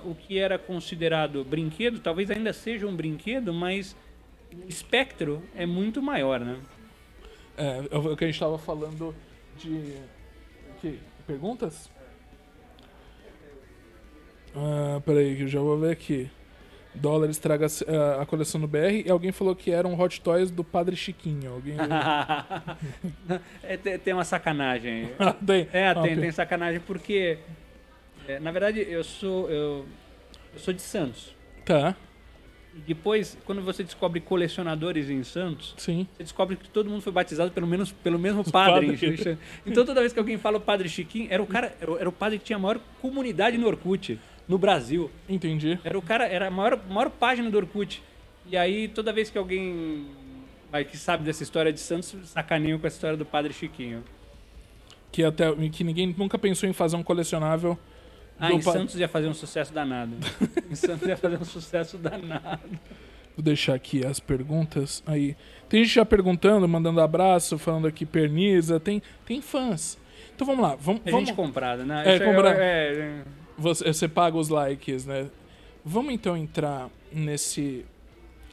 o 0.05 0.13
que 0.13 0.37
era 0.37 0.59
considerado 0.59 1.43
brinquedo, 1.43 1.99
talvez 1.99 2.29
ainda 2.29 2.53
seja 2.53 2.85
um 2.85 2.95
brinquedo, 2.95 3.51
mas 3.51 3.95
o 4.53 4.69
espectro 4.69 5.41
é 5.55 5.65
muito 5.65 6.03
maior, 6.03 6.39
né? 6.39 6.59
É, 7.57 7.81
é 7.89 7.97
o 7.97 8.15
que 8.15 8.23
a 8.25 8.27
gente 8.27 8.39
tava 8.39 8.59
falando 8.59 9.15
de. 9.57 9.97
Que? 10.79 10.99
Perguntas? 11.27 11.89
Ah, 14.55 15.01
peraí, 15.05 15.35
que 15.35 15.43
eu 15.43 15.47
já 15.47 15.59
vou 15.59 15.77
ver 15.77 15.91
aqui. 15.91 16.29
Dólar 16.93 17.29
estraga 17.29 17.67
a 18.19 18.25
coleção 18.25 18.59
do 18.59 18.67
BR 18.67 19.05
e 19.05 19.09
alguém 19.09 19.31
falou 19.31 19.55
que 19.55 19.71
eram 19.71 19.97
Hot 19.97 20.19
Toys 20.19 20.51
do 20.51 20.61
Padre 20.61 20.93
Chiquinho. 20.97 21.53
Alguém. 21.53 21.77
é, 23.63 23.77
tem, 23.77 24.13
uma 24.13 24.25
sacanagem. 24.25 25.09
Ah, 25.17 25.31
tem. 25.33 25.69
É, 25.71 25.87
Ah, 25.87 25.93
tem, 25.93 26.11
ok. 26.11 26.17
tem 26.17 26.31
sacanagem 26.31 26.81
porque, 26.81 27.37
é, 28.27 28.39
na 28.39 28.51
verdade, 28.51 28.85
eu 28.89 29.05
sou 29.05 29.49
eu, 29.49 29.85
eu 30.53 30.59
sou 30.59 30.73
de 30.73 30.81
Santos. 30.81 31.33
Tá, 31.63 31.95
depois, 32.73 33.37
quando 33.45 33.61
você 33.61 33.83
descobre 33.83 34.21
colecionadores 34.21 35.09
em 35.09 35.23
Santos, 35.23 35.73
sim. 35.77 36.07
você 36.15 36.23
descobre 36.23 36.55
que 36.55 36.69
todo 36.69 36.89
mundo 36.89 37.01
foi 37.01 37.11
batizado 37.11 37.51
pelo 37.51 37.67
menos 37.67 37.91
pelo 37.91 38.17
mesmo 38.17 38.49
padre. 38.49 38.91
padre. 38.93 39.37
então 39.65 39.85
toda 39.85 39.99
vez 39.99 40.13
que 40.13 40.19
alguém 40.19 40.37
fala 40.37 40.57
o 40.57 40.61
Padre 40.61 40.87
Chiquinho, 40.87 41.27
era 41.29 41.43
o 41.43 41.45
cara, 41.45 41.75
era 41.81 42.09
o, 42.09 42.11
padre 42.11 42.39
que 42.39 42.45
tinha 42.45 42.55
a 42.55 42.59
maior 42.59 42.79
comunidade 43.01 43.57
no 43.57 43.67
Orkut 43.67 44.17
no 44.47 44.57
Brasil. 44.57 45.11
Entendi. 45.27 45.79
Era 45.83 45.97
o 45.97 46.01
cara, 46.01 46.25
era 46.25 46.47
a 46.47 46.51
maior, 46.51 46.79
maior 46.89 47.09
página 47.09 47.49
do 47.49 47.57
Orkut. 47.57 48.01
E 48.49 48.57
aí, 48.57 48.87
toda 48.87 49.13
vez 49.13 49.29
que 49.29 49.37
alguém 49.37 50.07
vai, 50.71 50.85
que 50.85 50.97
sabe 50.97 51.23
dessa 51.23 51.43
história 51.43 51.71
de 51.71 51.79
Santos, 51.79 52.15
sacaneia 52.25 52.77
com 52.77 52.87
essa 52.87 52.95
história 52.95 53.17
do 53.17 53.25
Padre 53.25 53.53
Chiquinho. 53.53 54.03
Que, 55.11 55.23
até, 55.23 55.53
que 55.69 55.83
ninguém 55.83 56.15
nunca 56.17 56.39
pensou 56.39 56.67
em 56.67 56.73
fazer 56.73 56.95
um 56.95 57.03
colecionável. 57.03 57.77
Ah, 58.41 58.51
em 58.51 58.61
Santos 58.61 58.95
ia 58.95 59.07
fazer 59.07 59.27
um 59.27 59.33
sucesso 59.33 59.71
danado. 59.71 60.15
em 60.69 60.75
Santos 60.75 61.07
ia 61.07 61.15
fazer 61.15 61.39
um 61.39 61.45
sucesso 61.45 61.97
danado. 61.97 62.59
Vou 63.37 63.43
deixar 63.43 63.75
aqui 63.75 64.05
as 64.05 64.19
perguntas. 64.19 65.03
Aí. 65.05 65.35
Tem 65.69 65.83
gente 65.83 65.93
já 65.93 66.03
perguntando, 66.05 66.67
mandando 66.67 66.99
abraço, 66.99 67.57
falando 67.57 67.87
aqui 67.87 68.05
perniza. 68.05 68.79
Tem, 68.79 69.01
tem 69.25 69.41
fãs. 69.41 69.97
Então 70.35 70.45
vamos 70.45 70.63
lá. 70.63 70.75
Vamos, 70.75 71.01
É 71.05 71.11
vamos, 71.11 71.29
gente 71.29 71.35
comprada, 71.35 71.85
né? 71.85 72.03
É, 72.15 72.19
comprada. 72.19 72.57
é- 72.61 72.93
é- 72.93 73.23
Você, 73.57 73.93
você 73.93 74.07
paga 74.07 74.35
os 74.37 74.49
likes, 74.49 75.05
né? 75.05 75.29
Vamos 75.85 76.13
então 76.13 76.35
entrar 76.35 76.89
nesse, 77.11 77.85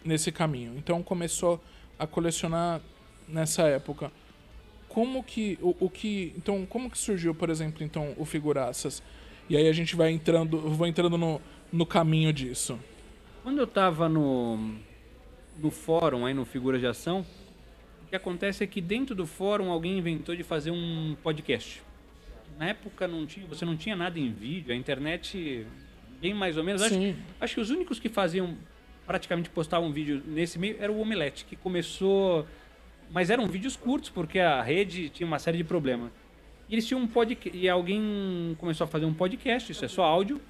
nesse 0.05 0.31
caminho. 0.31 0.75
Então 0.77 1.03
começou 1.03 1.63
a 1.99 2.07
colecionar 2.07 2.81
nessa 3.27 3.63
época. 3.63 4.13
Como 4.89 5.23
que 5.23 5.59
o, 5.61 5.75
o 5.81 5.91
que 5.91 6.33
então 6.37 6.65
como 6.67 6.91
que 6.91 6.97
surgiu, 6.97 7.35
por 7.35 7.51
exemplo, 7.51 7.85
então 7.85 8.15
o 8.17 8.25
figuraças? 8.25 9.03
E 9.49 9.57
aí 9.57 9.69
a 9.69 9.73
gente 9.73 9.97
vai 9.97 10.11
entrando, 10.11 10.59
vou 10.59 10.87
entrando 10.87 11.17
no, 11.17 11.41
no 11.73 11.87
caminho 11.87 12.33
disso. 12.33 12.79
Quando 13.43 13.59
eu 13.59 13.67
tava 13.67 14.09
no, 14.09 14.75
no 15.59 15.71
fórum, 15.71 16.27
aí 16.27 16.35
no 16.35 16.45
Figuras 16.45 16.81
de 16.81 16.87
Ação, 16.87 17.25
o 18.05 18.09
que 18.09 18.17
acontece 18.17 18.63
é 18.63 18.67
que 18.67 18.81
dentro 18.81 19.15
do 19.15 19.27
fórum 19.27 19.71
alguém 19.71 19.97
inventou 19.97 20.37
de 20.37 20.43
fazer 20.43 20.71
um 20.71 21.17
podcast. 21.23 21.83
Na 22.59 22.67
época 22.67 23.09
não 23.09 23.25
tinha, 23.25 23.47
você 23.47 23.65
não 23.65 23.77
tinha 23.77 23.97
nada 23.97 24.19
em 24.19 24.31
vídeo, 24.31 24.73
a 24.73 24.77
internet 24.77 25.67
bem 26.21 26.35
mais 26.35 26.57
ou 26.57 26.65
menos. 26.65 26.83
Acho, 26.83 26.95
acho 27.41 27.55
que 27.55 27.61
os 27.61 27.71
únicos 27.71 27.99
que 27.99 28.09
faziam, 28.09 28.57
praticamente 29.07 29.49
postavam 29.49 29.91
vídeo 29.93 30.23
nesse 30.27 30.59
meio, 30.59 30.77
era 30.79 30.93
o 30.93 31.01
Omelete, 31.01 31.45
que 31.45 31.57
começou... 31.57 32.47
Mas 33.11 33.31
eram 33.31 33.47
vídeos 33.47 33.75
curtos, 33.75 34.11
porque 34.11 34.39
a 34.39 34.61
rede 34.61 35.09
tinha 35.09 35.27
uma 35.27 35.39
série 35.39 35.57
de 35.57 35.65
problemas. 35.65 36.11
E 36.69 36.75
eles 36.75 36.87
tinham 36.87 37.01
um 37.01 37.07
podcast, 37.07 37.57
e 37.59 37.69
alguém 37.69 38.55
começou 38.59 38.85
a 38.85 38.89
fazer 38.89 39.07
um 39.07 39.15
podcast, 39.15 39.73
isso 39.73 39.85
é 39.85 39.89
só 39.89 40.03
áudio, 40.05 40.41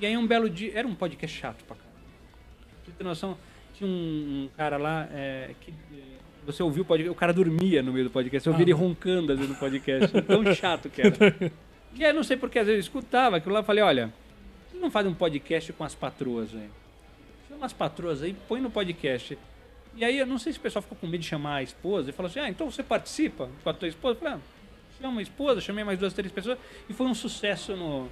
e 0.00 0.06
aí 0.06 0.16
um 0.16 0.26
belo 0.26 0.48
dia. 0.48 0.72
Era 0.74 0.88
um 0.88 0.94
podcast 0.94 1.36
chato 1.38 1.62
pra 1.64 1.76
caramba. 1.76 1.94
Pra 2.02 2.84
você 2.84 2.90
ter 2.92 3.04
noção, 3.04 3.36
tinha 3.74 3.88
um, 3.88 3.92
um 4.44 4.48
cara 4.56 4.78
lá 4.78 5.06
é, 5.12 5.50
que. 5.60 5.70
é, 5.70 6.46
Você 6.46 6.62
ouviu 6.62 6.82
o 6.82 6.86
podcast, 6.86 7.10
o 7.10 7.14
cara 7.14 7.32
dormia 7.34 7.82
no 7.82 7.92
meio 7.92 8.06
do 8.06 8.10
podcast, 8.10 8.46
eu 8.46 8.52
ouvi 8.52 8.64
ele 8.64 8.72
roncando 8.72 9.32
às 9.32 9.38
vezes 9.38 9.52
no 9.52 9.58
podcast. 9.58 10.22
Tão 10.22 10.54
chato 10.54 10.88
que 10.88 11.02
era. 11.02 11.16
E 11.92 12.04
aí 12.04 12.12
não 12.12 12.22
sei 12.22 12.36
porque 12.36 12.56
às 12.56 12.66
vezes 12.66 12.76
eu 12.78 12.80
escutava 12.88 13.36
aquilo 13.38 13.52
lá 13.52 13.62
e 13.62 13.64
falei, 13.64 13.82
olha, 13.82 14.12
vocês 14.68 14.80
não 14.80 14.92
fazem 14.92 15.10
um 15.10 15.14
podcast 15.14 15.72
com 15.72 15.82
as 15.82 15.92
patroas, 15.92 16.52
velho? 16.52 16.70
Chama 17.48 17.66
as 17.66 17.72
patroas 17.72 18.22
aí, 18.22 18.32
põe 18.46 18.60
no 18.60 18.70
podcast. 18.70 19.36
E 19.96 20.04
aí 20.04 20.16
eu 20.16 20.24
não 20.24 20.38
sei 20.38 20.52
se 20.52 20.60
o 20.60 20.62
pessoal 20.62 20.82
ficou 20.82 20.96
com 20.96 21.08
medo 21.08 21.20
de 21.20 21.26
chamar 21.26 21.56
a 21.56 21.62
esposa 21.64 22.10
e 22.10 22.12
falou 22.12 22.30
assim, 22.30 22.38
ah, 22.38 22.48
então 22.48 22.70
você 22.70 22.80
participa 22.84 23.48
com 23.64 23.68
a 23.70 23.74
tua 23.74 23.88
esposa? 23.88 24.14
Eu 24.14 24.20
falei, 24.20 24.34
ah, 24.34 24.40
chama 25.00 25.20
a 25.20 25.22
esposa, 25.22 25.60
chamei 25.60 25.84
mais 25.84 25.98
duas, 25.98 26.12
três 26.12 26.32
pessoas 26.32 26.58
e 26.88 26.92
foi 26.92 27.06
um 27.06 27.14
sucesso 27.14 27.74
no, 27.76 28.08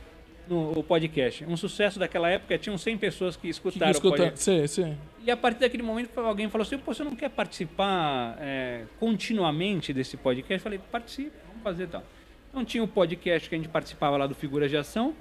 no 0.49 0.83
podcast. 0.83 1.45
Um 1.45 1.57
sucesso 1.57 1.99
daquela 1.99 2.29
época, 2.29 2.57
tinham 2.59 2.79
100 2.79 2.99
pessoas 2.99 3.37
que 3.37 3.43
Que, 3.43 3.49
que 3.49 3.51
escutaram 3.51 3.89
o 3.89 3.93
escuta, 3.93 4.17
podcast. 4.17 4.43
sim, 4.43 4.67
sim. 4.67 4.97
E 5.25 5.31
a 5.31 5.37
partir 5.37 5.61
daquele 5.61 5.83
momento 5.83 6.19
alguém 6.21 6.49
falou 6.49 6.67
assim, 6.67 6.79
pô, 6.79 6.95
você 6.95 7.05
não 7.05 7.15
quer 7.15 7.29
participar 7.31 8.37
é, 8.41 8.85
continuamente 8.99 9.93
desse 9.93 10.17
podcast? 10.17 10.55
Eu 10.55 10.61
falei, 10.65 10.81
participe, 10.91 11.33
vamos 11.49 11.63
fazer 11.63 11.87
tal. 11.89 12.03
Então 12.51 12.65
tinha 12.65 12.83
o 12.83 12.89
podcast 12.89 13.49
que 13.49 13.55
a 13.55 13.59
gente 13.59 13.69
participava 13.69 14.17
lá 14.17 14.27
do 14.27 14.35
Figuras 14.35 14.71
de 14.71 14.77
Ação. 14.77 15.15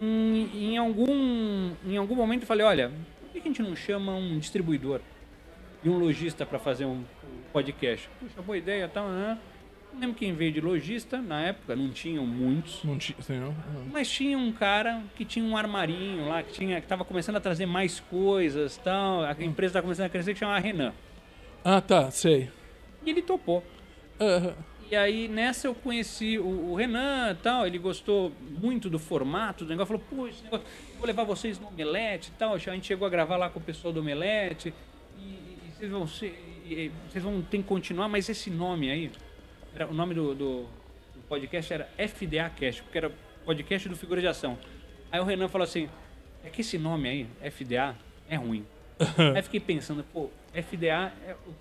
Em, 0.00 0.72
em 0.72 0.78
algum, 0.78 1.72
em 1.86 1.96
algum 1.96 2.14
momento 2.14 2.42
eu 2.42 2.46
falei, 2.46 2.64
olha, 2.64 2.90
por 3.20 3.30
que 3.32 3.38
a 3.38 3.42
gente 3.42 3.62
não 3.62 3.74
chama 3.76 4.14
um 4.14 4.38
distribuidor 4.38 5.00
e 5.84 5.88
um 5.88 5.98
lojista 5.98 6.46
para 6.46 6.58
fazer 6.58 6.84
um 6.84 7.04
podcast? 7.52 8.08
Puxa, 8.20 8.40
boa 8.42 8.56
ideia 8.56 8.88
tal, 8.88 9.08
né? 9.08 9.38
Lembro 9.98 10.16
quem 10.16 10.32
veio 10.32 10.52
de 10.52 10.60
lojista, 10.60 11.20
na 11.20 11.42
época 11.42 11.74
não 11.74 11.90
tinham 11.90 12.24
muitos. 12.24 12.84
Não 12.84 12.96
tinha? 12.96 13.16
Não. 13.28 13.54
Mas 13.92 14.08
tinha 14.08 14.38
um 14.38 14.52
cara 14.52 15.02
que 15.16 15.24
tinha 15.24 15.44
um 15.44 15.56
armarinho 15.56 16.28
lá, 16.28 16.42
que 16.42 16.52
tinha 16.52 16.76
que 16.80 16.86
estava 16.86 17.04
começando 17.04 17.36
a 17.36 17.40
trazer 17.40 17.66
mais 17.66 17.98
coisas 17.98 18.76
tal. 18.76 19.22
A 19.22 19.32
empresa 19.32 19.70
estava 19.70 19.82
começando 19.82 20.06
a 20.06 20.08
crescer, 20.08 20.34
que 20.34 20.38
chamava 20.38 20.60
Renan. 20.60 20.92
Ah, 21.64 21.80
tá, 21.80 22.10
sei. 22.10 22.50
E 23.04 23.10
ele 23.10 23.22
topou. 23.22 23.64
Aham. 24.20 24.54
E 24.90 24.96
aí 24.96 25.28
nessa 25.28 25.66
eu 25.66 25.74
conheci 25.74 26.38
o, 26.38 26.70
o 26.70 26.74
Renan 26.74 27.32
e 27.32 27.34
tal, 27.34 27.66
ele 27.66 27.76
gostou 27.76 28.32
muito 28.40 28.88
do 28.88 28.98
formato 28.98 29.64
do 29.64 29.68
negócio, 29.68 29.98
falou, 29.98 30.04
pô, 30.08 30.28
esse 30.28 30.42
negócio, 30.42 30.64
vou 30.96 31.06
levar 31.06 31.24
vocês 31.24 31.58
no 31.58 31.68
Omelete 31.68 32.30
e 32.30 32.38
tal. 32.38 32.54
A 32.54 32.58
gente 32.58 32.86
chegou 32.86 33.06
a 33.06 33.10
gravar 33.10 33.36
lá 33.36 33.50
com 33.50 33.58
o 33.58 33.62
pessoal 33.62 33.92
do 33.92 34.00
Omelete. 34.00 34.72
E, 35.18 35.20
e 35.20 35.72
vocês 35.76 35.90
vão, 35.90 36.06
ser, 36.06 36.92
vocês 37.10 37.22
vão 37.22 37.42
ter 37.42 37.58
que 37.58 37.64
continuar, 37.64 38.08
mas 38.08 38.28
esse 38.30 38.48
nome 38.48 38.90
aí, 38.90 39.10
era, 39.78 39.86
o 39.86 39.94
nome 39.94 40.14
do, 40.14 40.34
do, 40.34 40.62
do 41.14 41.20
podcast 41.28 41.72
era 41.72 41.88
FDA 41.96 42.50
Cast, 42.50 42.82
porque 42.82 42.98
era 42.98 43.12
podcast 43.44 43.88
do 43.88 43.96
Figura 43.96 44.20
de 44.20 44.26
Ação. 44.26 44.58
Aí 45.10 45.20
o 45.20 45.24
Renan 45.24 45.48
falou 45.48 45.64
assim, 45.64 45.88
é 46.44 46.50
que 46.50 46.62
esse 46.62 46.76
nome 46.76 47.08
aí, 47.08 47.50
FDA, 47.50 47.94
é 48.28 48.36
ruim. 48.36 48.66
aí 49.34 49.42
fiquei 49.42 49.60
pensando, 49.60 50.04
pô, 50.12 50.30
FDA, 50.52 51.12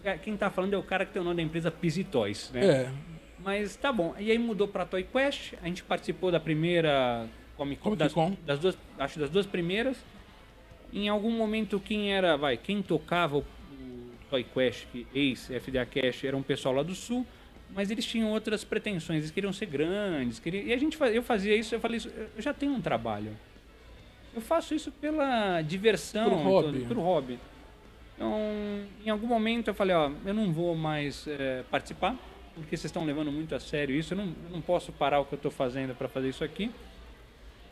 é, 0.04 0.18
quem 0.18 0.36
tá 0.36 0.50
falando 0.50 0.74
é 0.74 0.78
o 0.78 0.84
cara 0.84 1.06
que 1.06 1.14
tem 1.14 1.22
o 1.22 1.26
nome 1.26 1.38
da 1.38 1.44
empresa 1.44 1.70
Pisitóis, 1.70 2.50
né? 2.52 2.66
É. 2.66 2.92
Mas 3.40 3.76
tá 3.76 3.94
bom. 3.94 4.16
E 4.18 4.32
aí 4.32 4.38
mudou 4.40 4.68
pra 4.68 4.84
Toy 4.84 5.04
Quest, 5.04 5.54
a 5.62 5.68
gente 5.68 5.84
participou 5.84 6.32
da 6.32 6.40
primeira 6.40 7.28
Comic 7.56 7.82
Con, 7.82 7.96
das, 7.96 8.14
das 8.44 8.60
duas, 8.60 8.78
acho 8.98 9.20
das 9.20 9.30
duas 9.30 9.46
primeiras. 9.46 9.98
Em 10.92 11.08
algum 11.08 11.32
momento 11.32 11.80
quem 11.80 12.12
era, 12.12 12.36
vai, 12.36 12.58
quem 12.58 12.82
tocava 12.82 13.38
o, 13.38 13.42
o 13.42 14.12
Toy 14.30 14.44
Quest, 14.44 14.88
que 14.92 15.06
ex-FDA 15.14 15.86
Cash, 15.86 16.24
era 16.24 16.36
um 16.36 16.42
pessoal 16.42 16.74
lá 16.74 16.82
do 16.82 16.96
sul, 16.96 17.26
mas 17.74 17.92
eles 17.92 18.06
tinham 18.06 18.32
outras 18.32 18.64
pretensões, 18.64 19.20
eles 19.20 19.32
queriam 19.32 19.54
ser 19.54 19.68
grandes, 19.68 20.40
queriam, 20.40 20.66
e 20.66 20.74
a 20.74 20.78
gente 20.78 20.98
eu 21.14 21.24
fazia 21.24 21.56
isso, 21.56 21.76
eu 21.76 21.80
falei 21.80 21.98
isso, 21.98 22.10
eu 22.10 22.42
já 22.42 22.54
tenho 22.54 22.74
um 22.74 22.82
trabalho. 22.82 23.32
Eu 24.34 24.42
faço 24.42 24.76
isso 24.76 24.92
pela 24.92 25.62
diversão, 25.62 26.30
Pro 26.30 26.38
hobby. 26.38 26.86
Pro 26.86 27.02
hobby. 27.02 27.40
Então, 28.16 28.34
em 29.06 29.10
algum 29.10 29.28
momento 29.28 29.68
eu 29.68 29.74
falei, 29.74 29.96
ó, 29.96 30.12
eu 30.26 30.34
não 30.34 30.52
vou 30.52 30.76
mais 30.76 31.28
eh, 31.28 31.64
participar, 31.70 32.16
porque 32.56 32.76
vocês 32.76 32.86
estão 32.86 33.06
levando 33.06 33.32
muito 33.32 33.54
a 33.54 33.60
sério 33.60 33.96
isso, 33.96 34.14
eu 34.14 34.18
não, 34.18 34.26
eu 34.26 34.50
não 34.52 34.62
posso 34.62 34.92
parar 34.92 35.20
o 35.20 35.26
que 35.26 35.34
eu 35.34 35.38
estou 35.38 35.52
fazendo 35.52 35.96
para 35.96 36.08
fazer 36.08 36.30
isso 36.30 36.44
aqui. 36.44 36.72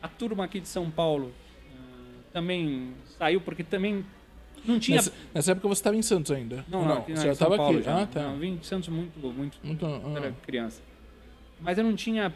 A 0.02 0.08
turma 0.08 0.46
aqui 0.46 0.60
de 0.60 0.68
São 0.68 0.90
Paulo 0.92 1.34
eh, 1.72 2.20
também 2.32 2.94
saiu, 3.18 3.42
porque 3.42 3.64
também 3.64 4.06
não 4.67 4.80
tinha... 4.80 4.97
Nessa, 4.97 5.13
nessa 5.34 5.51
época 5.51 5.67
você 5.67 5.80
estava 5.80 5.95
em 5.95 6.01
Santos 6.01 6.32
ainda? 6.32 6.65
Não, 6.67 6.86
não, 6.86 6.97
aqui, 6.97 7.12
Você 7.12 7.17
não, 7.17 7.23
já 7.23 7.32
estava 7.32 7.56
aqui? 7.56 7.82
já. 7.82 8.01
Ah, 8.01 8.08
tá. 8.08 8.23
Não, 8.23 8.34
eu 8.34 8.39
vim 8.39 8.56
de 8.56 8.65
Santos 8.65 8.89
muito, 8.89 9.19
muito 9.19 9.58
Muito, 9.63 9.86
ah. 9.86 10.13
era 10.15 10.32
criança. 10.45 10.82
Mas 11.62 11.78
eu 11.78 11.84
não 11.84 11.95
tinha 11.95 12.34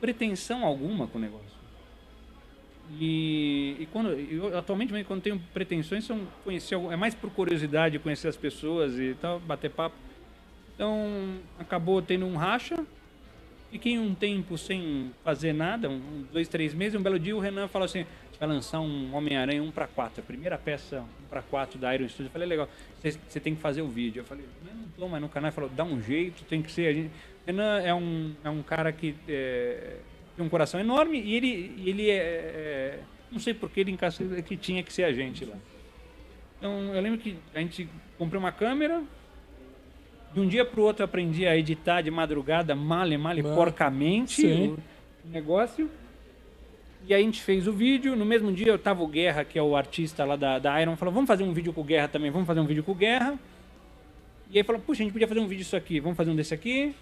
pretensão 0.00 0.64
alguma 0.64 1.06
com 1.06 1.18
o 1.18 1.20
negócio. 1.20 1.56
E, 3.00 3.76
e 3.80 3.86
quando 3.86 4.10
eu, 4.10 4.56
atualmente 4.56 4.92
mesmo, 4.92 5.08
quando 5.08 5.22
tenho 5.22 5.42
pretensões 5.52 6.04
são 6.04 6.20
conhecer 6.44 6.76
é 6.76 6.94
mais 6.94 7.16
por 7.16 7.30
curiosidade 7.30 7.98
conhecer 7.98 8.28
as 8.28 8.36
pessoas 8.36 8.96
e 8.96 9.16
tal 9.20 9.40
bater 9.40 9.70
papo 9.70 9.96
então 10.72 11.34
acabou 11.58 12.00
tendo 12.00 12.24
um 12.26 12.36
racha 12.36 12.86
fiquei 13.72 13.98
um 13.98 14.14
tempo 14.14 14.56
sem 14.56 15.10
fazer 15.24 15.52
nada 15.52 15.90
um, 15.90 16.26
dois 16.32 16.46
três 16.46 16.72
meses 16.72 16.94
um 16.98 17.02
belo 17.02 17.18
dia 17.18 17.36
o 17.36 17.40
Renan 17.40 17.66
falou 17.66 17.86
assim 17.86 18.04
"Você 18.04 18.25
vai 18.38 18.48
lançar 18.48 18.80
um 18.80 19.14
Homem 19.14 19.36
Aranha 19.36 19.62
1 19.62 19.70
para 19.70 19.86
4 19.86 20.20
a 20.20 20.24
primeira 20.24 20.58
peça 20.58 21.04
1 21.24 21.28
para 21.28 21.42
4 21.42 21.78
da 21.78 21.94
Iron 21.94 22.08
Studio 22.08 22.26
eu 22.26 22.30
falei 22.32 22.48
legal 22.48 22.68
você 23.02 23.40
tem 23.40 23.54
que 23.54 23.60
fazer 23.60 23.82
o 23.82 23.88
vídeo 23.88 24.20
eu 24.20 24.24
falei 24.24 24.44
eu 24.44 24.74
não 24.74 24.88
tô 24.96 25.08
mais 25.08 25.22
no 25.22 25.28
canal 25.28 25.48
ele 25.48 25.54
falou 25.54 25.70
dá 25.70 25.84
um 25.84 26.00
jeito 26.02 26.44
tem 26.44 26.62
que 26.62 26.70
ser 26.70 26.88
a 26.88 26.92
gente 26.92 27.10
Renan 27.46 27.80
é 27.80 27.94
um 27.94 28.34
é 28.44 28.50
um 28.50 28.62
cara 28.62 28.92
que 28.92 29.14
é, 29.28 29.96
tem 30.36 30.44
um 30.44 30.48
coração 30.48 30.78
enorme 30.78 31.18
e 31.20 31.34
ele, 31.34 31.82
ele 31.84 32.10
é, 32.10 32.16
é- 32.16 33.00
Não 33.32 33.38
sei 33.40 33.54
por 33.54 33.70
que 33.70 33.80
ele 33.80 33.90
encaixou 33.90 34.26
que 34.42 34.56
tinha 34.56 34.82
que 34.82 34.92
ser 34.92 35.04
a 35.04 35.12
gente 35.12 35.44
lá. 35.44 35.56
Então 36.58 36.94
eu 36.94 37.00
lembro 37.00 37.18
que 37.18 37.36
a 37.54 37.58
gente 37.60 37.88
comprou 38.18 38.38
uma 38.40 38.52
câmera. 38.52 39.02
De 40.32 40.40
um 40.40 40.46
dia 40.46 40.64
pro 40.64 40.82
outro 40.82 41.02
eu 41.02 41.06
aprendi 41.06 41.46
a 41.46 41.56
editar 41.56 42.02
de 42.02 42.10
madrugada, 42.10 42.74
male, 42.74 43.16
male, 43.16 43.42
Mano, 43.42 43.54
porcamente 43.54 44.42
sim. 44.42 44.76
o 45.24 45.28
negócio. 45.30 45.90
E 47.08 47.14
aí 47.14 47.22
a 47.22 47.24
gente 47.24 47.40
fez 47.40 47.68
o 47.68 47.72
vídeo. 47.72 48.16
No 48.16 48.24
mesmo 48.24 48.52
dia 48.52 48.66
eu 48.66 48.78
tava 48.78 49.00
o 49.02 49.06
Guerra, 49.06 49.44
que 49.44 49.56
é 49.56 49.62
o 49.62 49.76
artista 49.76 50.24
lá 50.24 50.34
da, 50.34 50.58
da 50.58 50.82
Iron, 50.82 50.96
falou: 50.96 51.14
vamos 51.14 51.28
fazer 51.28 51.44
um 51.44 51.52
vídeo 51.52 51.72
com 51.72 51.80
o 51.80 51.84
Guerra 51.84 52.08
também, 52.08 52.32
vamos 52.32 52.48
fazer 52.48 52.58
um 52.58 52.66
vídeo 52.66 52.82
com 52.82 52.92
o 52.92 52.94
Guerra. 52.96 53.38
E 54.50 54.58
aí 54.58 54.64
falou: 54.64 54.80
puxa, 54.80 55.02
a 55.02 55.04
gente 55.04 55.12
podia 55.12 55.28
fazer 55.28 55.38
um 55.38 55.46
vídeo 55.46 55.62
disso 55.62 55.76
aqui, 55.76 56.00
vamos 56.00 56.16
fazer 56.16 56.30
um 56.32 56.36
desse 56.36 56.52
aqui. 56.52 56.94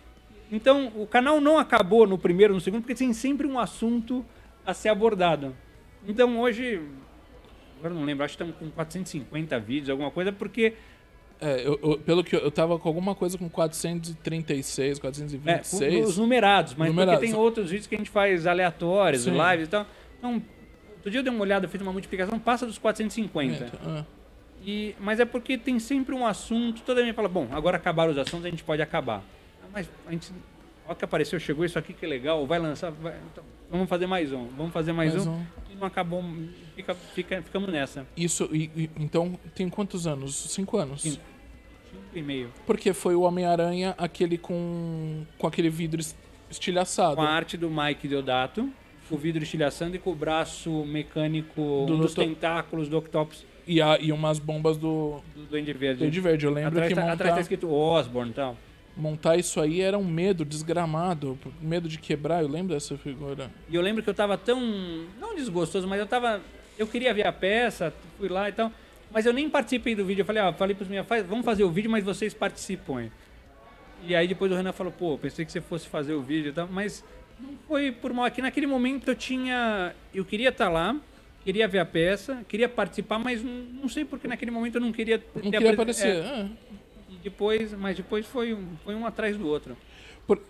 Então, 0.52 0.92
o 0.94 1.06
canal 1.06 1.40
não 1.40 1.58
acabou 1.58 2.06
no 2.06 2.18
primeiro, 2.18 2.52
no 2.52 2.60
segundo, 2.60 2.82
porque 2.82 2.94
tem 2.94 3.14
sempre 3.14 3.46
um 3.46 3.58
assunto 3.58 4.24
a 4.66 4.74
ser 4.74 4.90
abordado. 4.90 5.56
Então, 6.06 6.38
hoje, 6.38 6.82
agora 7.78 7.94
não 7.94 8.04
lembro, 8.04 8.24
acho 8.24 8.36
que 8.36 8.42
estamos 8.42 8.56
com 8.58 8.70
450 8.70 9.58
vídeos, 9.58 9.88
alguma 9.88 10.10
coisa, 10.10 10.30
porque 10.30 10.74
É, 11.40 11.66
eu- 11.66 11.78
eu- 11.82 11.98
pelo 11.98 12.22
que 12.24 12.34
eu, 12.34 12.40
eu 12.40 12.50
tava 12.50 12.78
com 12.78 12.88
alguma 12.88 13.14
coisa 13.14 13.36
com 13.36 13.48
436, 13.48 14.96
é, 14.98 15.00
426. 15.00 16.08
os 16.08 16.16
numerados, 16.18 16.74
mas 16.74 16.88
Numerados. 16.88 17.20
porque 17.20 17.32
tem 17.32 17.38
outros 17.38 17.70
vídeos 17.70 17.86
que 17.86 17.94
a 17.94 17.98
gente 17.98 18.10
faz 18.10 18.46
aleatórios, 18.46 19.22
Sim. 19.24 19.32
lives 19.32 19.66
e 19.66 19.70
tal. 19.70 19.86
Então, 20.18 20.42
outro 20.96 21.10
dia 21.10 21.20
eu 21.20 21.24
dei 21.24 21.32
uma 21.32 21.42
olhada, 21.42 21.68
fiz 21.68 21.80
uma 21.82 21.92
multiplicação, 21.92 22.38
passa 22.38 22.64
dos 22.66 22.78
450. 22.78 23.70
Ah, 23.84 24.04
E, 24.66 24.94
mas 24.98 25.20
é 25.20 25.26
porque 25.26 25.58
tem 25.58 25.78
sempre 25.78 26.14
um 26.14 26.26
assunto, 26.26 26.80
toda 26.82 27.02
vez 27.02 27.14
fala, 27.14 27.28
bom, 27.28 27.46
agora 27.50 27.76
acabaram 27.76 28.12
os 28.12 28.16
assuntos, 28.18 28.46
a 28.46 28.50
gente 28.50 28.64
pode 28.64 28.80
acabar. 28.80 29.22
Mas 29.72 29.90
a 30.06 30.10
gente, 30.12 30.32
olha 30.86 30.94
que 30.96 31.04
apareceu, 31.04 31.38
chegou 31.40 31.64
isso 31.64 31.78
aqui 31.78 31.92
que 31.92 32.04
é 32.04 32.08
legal, 32.08 32.46
vai 32.46 32.58
lançar, 32.58 32.90
vai- 32.90 33.16
então, 33.32 33.44
vamos 33.70 33.88
fazer 33.88 34.06
mais 34.06 34.32
um, 34.32 34.46
vamos 34.56 34.72
fazer 34.72 34.92
mais, 34.92 35.12
mais 35.14 35.26
um. 35.26 35.32
um. 35.32 35.46
E 35.70 35.76
não 35.76 35.86
acabou, 35.86 36.22
fica, 36.76 36.94
fica, 36.94 37.42
ficamos 37.42 37.70
nessa. 37.70 38.06
Isso, 38.16 38.48
e, 38.52 38.70
e- 38.76 38.90
então 38.98 39.38
tem 39.54 39.68
quantos 39.68 40.06
anos? 40.06 40.34
Cinco 40.34 40.76
anos. 40.76 41.02
Cinco. 41.02 41.20
Cinco 41.90 42.04
e 42.14 42.22
meio. 42.22 42.50
Porque 42.66 42.92
foi 42.92 43.14
o 43.14 43.22
Homem-Aranha 43.22 43.94
aquele 43.98 44.38
com, 44.38 45.24
com 45.38 45.46
aquele 45.46 45.68
vidro 45.70 46.00
es- 46.00 46.16
estilhaçado. 46.50 47.16
Com 47.16 47.22
a 47.22 47.28
arte 47.30 47.56
do 47.56 47.68
Mike 47.70 48.06
Deodato, 48.06 48.68
com 49.08 49.14
o 49.16 49.18
vidro 49.18 49.42
estilhaçando 49.42 49.96
e 49.96 49.98
com 49.98 50.10
o 50.12 50.14
braço 50.14 50.70
mecânico, 50.84 51.84
Do 51.86 51.94
um 51.94 51.98
dos 52.00 52.14
tentáculos 52.14 52.88
do 52.88 52.96
Octopus 52.98 53.44
E, 53.66 53.80
a, 53.82 53.98
e 53.98 54.12
umas 54.12 54.38
bombas 54.38 54.76
do 54.76 55.20
do 55.34 55.46
Duende 55.50 55.72
Verde. 55.72 55.98
Duende 56.00 56.20
Verde. 56.20 56.46
Eu 56.46 56.52
lembro 56.52 56.68
atrás, 56.70 56.88
que 56.88 56.94
tá, 56.94 57.00
montar, 57.00 57.12
atrás 57.14 57.34
tá 57.34 57.40
escrito 57.40 57.70
Osborne 57.72 58.30
e 58.30 58.34
tal. 58.34 58.56
Montar 58.96 59.36
isso 59.36 59.60
aí 59.60 59.80
era 59.80 59.98
um 59.98 60.04
medo 60.04 60.44
desgramado. 60.44 61.38
Medo 61.60 61.88
de 61.88 61.98
quebrar, 61.98 62.42
eu 62.42 62.48
lembro 62.48 62.74
dessa 62.74 62.96
figura. 62.96 63.50
E 63.68 63.74
eu 63.74 63.82
lembro 63.82 64.02
que 64.02 64.08
eu 64.10 64.14
tava 64.14 64.36
tão. 64.38 64.60
Não 65.20 65.34
desgostoso, 65.34 65.86
mas 65.86 65.98
eu 66.00 66.06
tava. 66.06 66.40
Eu 66.78 66.86
queria 66.86 67.12
ver 67.14 67.26
a 67.26 67.32
peça, 67.32 67.92
fui 68.18 68.28
lá 68.28 68.48
e 68.48 68.52
tal. 68.52 68.72
Mas 69.12 69.26
eu 69.26 69.32
nem 69.32 69.48
participei 69.48 69.94
do 69.94 70.04
vídeo. 70.04 70.22
Eu 70.22 70.26
falei, 70.26 70.42
ó, 70.42 70.52
falei 70.52 70.74
pros 70.74 70.88
meus 70.88 71.06
vamos 71.28 71.44
fazer 71.44 71.62
o 71.62 71.70
vídeo, 71.70 71.90
mas 71.90 72.02
vocês 72.02 72.34
participem. 72.34 73.12
E 74.06 74.14
aí 74.14 74.26
depois 74.26 74.50
o 74.50 74.54
Renan 74.56 74.72
falou, 74.72 74.92
pô, 74.92 75.16
pensei 75.16 75.44
que 75.44 75.52
você 75.52 75.60
fosse 75.60 75.88
fazer 75.88 76.14
o 76.14 76.22
vídeo 76.22 76.50
e 76.50 76.52
tal. 76.52 76.68
Mas 76.70 77.04
não 77.38 77.50
foi 77.68 77.92
por 77.92 78.12
mal. 78.12 78.24
Aqui 78.24 78.42
naquele 78.42 78.66
momento 78.66 79.08
eu 79.08 79.14
tinha. 79.14 79.94
Eu 80.12 80.24
queria 80.24 80.48
estar 80.48 80.68
lá, 80.68 80.96
queria 81.44 81.68
ver 81.68 81.78
a 81.78 81.86
peça, 81.86 82.44
queria 82.48 82.68
participar, 82.68 83.18
mas 83.18 83.42
não, 83.42 83.52
não 83.82 83.88
sei 83.88 84.04
porque 84.04 84.26
naquele 84.26 84.50
momento 84.50 84.76
eu 84.76 84.80
não 84.80 84.92
queria. 84.92 85.22
Não 85.34 85.42
queria 85.42 85.58
apre- 85.58 85.72
aparecer. 85.74 86.16
é, 86.16 86.20
ah. 86.26 86.48
Depois, 87.24 87.72
mas 87.72 87.96
depois 87.96 88.24
foi 88.26 88.54
um, 88.54 88.76
foi 88.84 88.94
um 88.94 89.04
atrás 89.04 89.36
do 89.36 89.46
outro. 89.48 89.76
Por- 90.26 90.40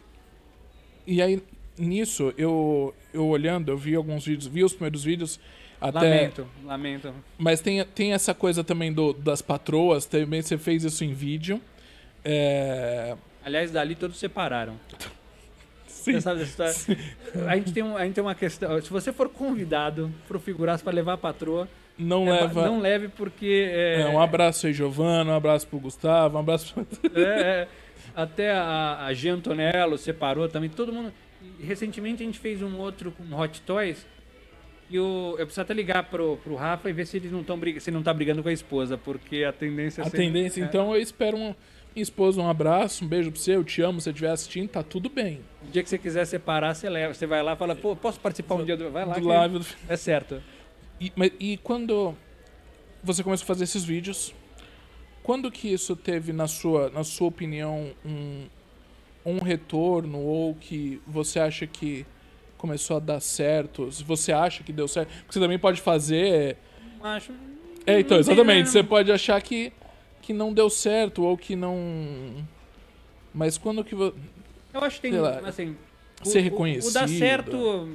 E 1.07 1.23
aí, 1.23 1.43
nisso, 1.79 2.35
eu, 2.37 2.95
eu 3.13 3.27
olhando, 3.27 3.71
eu 3.73 3.79
vi 3.79 3.95
alguns 3.95 4.27
vídeos, 4.27 4.47
vi 4.47 4.63
os 4.63 4.73
primeiros 4.73 5.03
vídeos. 5.05 5.41
Até, 5.81 5.99
Lamento, 5.99 6.47
lamento. 6.65 7.15
Mas 7.37 7.61
tem, 7.61 7.85
tem 7.85 8.13
essa 8.13 8.33
coisa 8.35 8.63
também 8.65 8.93
do, 8.93 9.13
das 9.13 9.43
patroas, 9.43 10.07
também 10.07 10.41
você 10.43 10.57
fez 10.57 10.83
isso 10.85 11.05
em 11.05 11.13
vídeo. 11.13 11.61
É... 12.25 13.17
Aliás, 13.45 13.71
dali 13.71 13.95
todos 13.95 14.19
separaram. 14.19 14.79
Sim. 15.87 16.13
Você 16.13 16.21
sabe 16.23 16.41
dessa 16.41 16.71
história? 16.71 17.49
A 17.49 17.57
gente, 17.57 17.73
tem 17.73 17.83
um, 17.83 17.97
a 17.97 18.05
gente 18.05 18.15
tem 18.15 18.25
uma 18.25 18.35
questão. 18.35 18.81
Se 18.81 18.91
você 18.91 19.13
for 19.13 19.29
convidado 19.29 20.11
pro 20.27 20.39
figuraço 20.41 20.83
para 20.83 20.93
levar 20.95 21.15
a 21.15 21.19
patroa, 21.19 21.69
Não 21.97 22.27
é, 22.29 22.41
leva. 22.43 22.67
não 22.67 22.81
leve 22.81 23.09
porque. 23.09 23.69
É, 23.73 24.01
É, 24.03 24.07
um 24.09 24.21
abraço 24.21 24.67
aí, 24.67 24.73
Giovana, 24.73 25.33
um 25.33 25.37
abraço 25.37 25.67
pro 25.67 25.79
Gustavo, 25.79 26.37
um 26.37 26.41
abraço 26.41 26.75
pro... 26.75 26.87
é, 27.21 27.23
é, 27.23 27.69
até 28.17 28.51
a, 28.53 29.05
a 29.07 29.15
G. 29.15 29.29
Antonello 29.29 29.97
separou 29.97 30.49
também. 30.49 30.69
Todo 30.69 30.93
mundo. 30.93 31.13
Recentemente 31.61 32.23
a 32.23 32.27
gente 32.27 32.39
fez 32.39 32.63
um 32.63 32.79
outro 32.79 33.13
com 33.13 33.39
Hot 33.39 33.61
Toys. 33.63 34.07
E 34.91 34.99
o, 34.99 35.31
eu 35.39 35.47
preciso 35.47 35.63
até 35.63 35.73
ligar 35.73 36.05
pro, 36.05 36.37
pro 36.39 36.55
Rafa 36.57 36.91
e 36.91 36.93
ver 36.93 37.07
se 37.07 37.17
eles 37.17 37.33
não 37.33 37.41
estão 37.41 37.59
se 37.81 37.91
ele 37.91 37.97
não 37.97 38.03
tá 38.03 38.13
brigando 38.13 38.43
com 38.43 38.49
a 38.49 38.53
esposa, 38.53 38.99
porque 38.99 39.43
a 39.45 39.53
tendência 39.53 40.01
é 40.01 40.03
A 40.03 40.05
sempre- 40.05 40.19
tendência, 40.19 40.63
é, 40.63 40.65
então, 40.65 40.95
eu 40.95 41.01
espero 41.01 41.37
um... 41.37 41.55
minha 41.95 42.03
esposa 42.03 42.41
um 42.41 42.49
abraço, 42.49 43.03
um 43.05 43.09
beijo 43.09 43.31
pra 43.33 43.41
você, 43.41 43.57
eu 43.57 43.65
te 43.65 43.81
amo, 43.81 43.99
se 44.01 44.05
você 44.05 44.11
estiver 44.11 44.31
assistindo, 44.31 44.69
tá 44.69 44.83
tudo 44.83 45.09
bem. 45.09 45.41
O 45.67 45.71
dia 45.71 45.83
que 45.83 45.89
você 45.89 45.97
quiser 45.97 46.27
separar, 46.27 46.75
você 46.75 46.89
leva. 46.91 47.15
Você 47.15 47.27
vai 47.27 47.43
lá 47.43 47.55
e 47.55 47.57
fala, 47.57 47.75
pô, 47.75 47.97
posso 47.97 48.21
participar 48.21 48.57
um 48.57 48.65
dia 48.65 48.77
do. 48.77 48.91
Vai 48.91 49.07
lá. 49.07 49.15
Do 49.15 49.21
que 49.21 49.27
live 49.27 49.61
É 49.89 49.97
certo. 49.97 50.43
E, 51.01 51.13
mas- 51.17 51.33
e 51.41 51.57
quando 51.59 52.15
você 53.03 53.23
começou 53.23 53.45
a 53.45 53.47
fazer 53.47 53.65
esses 53.65 53.85
vídeos, 53.85 54.35
quando 55.23 55.51
que 55.51 55.69
isso 55.73 55.95
teve, 55.97 56.33
na 56.33 56.47
sua, 56.47 56.91
na 56.91 57.05
sua 57.05 57.29
opinião, 57.29 57.93
um, 58.05 58.47
um 59.25 59.39
retorno 59.39 60.19
ou 60.21 60.55
que 60.55 61.01
você 61.07 61.39
acha 61.41 61.67
que 61.67 62.07
começou 62.59 62.97
a 62.97 63.01
dar 63.01 63.21
certo? 63.21 63.91
Se 63.93 64.03
você 64.05 64.33
acha 64.33 64.63
que 64.63 64.73
deu 64.73 64.89
certo? 64.89 65.09
Porque 65.09 65.33
você 65.33 65.41
também 65.41 65.59
pode 65.59 65.81
fazer... 65.81 66.57
Acho. 67.03 67.33
É, 67.87 68.01
então, 68.01 68.19
exatamente. 68.19 68.61
né? 68.61 68.65
Você 68.67 68.83
pode 68.83 69.13
achar 69.13 69.41
que, 69.43 69.71
que 70.23 70.33
não 70.33 70.53
deu 70.55 70.71
certo 70.71 71.23
ou 71.25 71.37
que 71.37 71.55
não... 71.55 71.77
Mas 73.35 73.59
quando 73.59 73.85
que... 73.85 73.95
vo- 73.95 74.15
Eu 74.73 74.81
acho 74.81 74.97
que 74.97 75.03
tem, 75.11 75.19
lá, 75.21 75.41
assim... 75.45 75.77
ser 76.23 76.39
o- 76.39 76.41
o- 76.41 76.45
reconhecido. 76.45 76.91
O, 76.91 76.95
dar 76.95 77.09
certo 77.09 77.89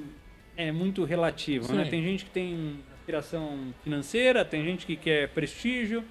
é 0.56 0.72
muito 0.72 1.04
relativo, 1.06 1.74
né? 1.74 1.86
Sim. 1.86 1.90
Tem 1.90 2.04
gente 2.04 2.26
que 2.26 2.32
tem 2.32 2.80
aspiração 3.10 3.74
financeira, 3.84 4.46
tem 4.46 4.64
gente 4.64 4.86
que 4.86 4.96
quer 4.96 5.30
prestígio. 5.30 6.04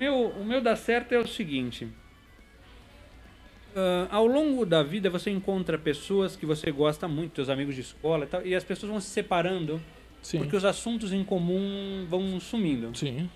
meu, 0.00 0.28
o 0.28 0.44
meu 0.44 0.60
dá 0.60 0.74
certo 0.74 1.12
é 1.12 1.18
o 1.18 1.26
seguinte. 1.26 1.86
Ah, 3.76 4.08
ao 4.10 4.26
longo 4.26 4.64
da 4.64 4.82
vida 4.82 5.10
você 5.10 5.30
encontra 5.30 5.78
pessoas 5.78 6.34
que 6.34 6.46
você 6.46 6.70
gosta 6.70 7.06
muito, 7.06 7.36
seus 7.36 7.50
amigos 7.50 7.74
de 7.74 7.82
escola 7.82 8.24
e 8.24 8.28
tal, 8.28 8.46
e 8.46 8.54
as 8.54 8.64
pessoas 8.64 8.90
vão 8.90 9.00
se 9.00 9.08
separando 9.08 9.80
Sim. 10.22 10.38
porque 10.38 10.56
os 10.56 10.64
assuntos 10.64 11.12
em 11.12 11.22
comum 11.22 12.06
vão 12.08 12.40
sumindo. 12.40 12.96
Sim. 12.96 13.28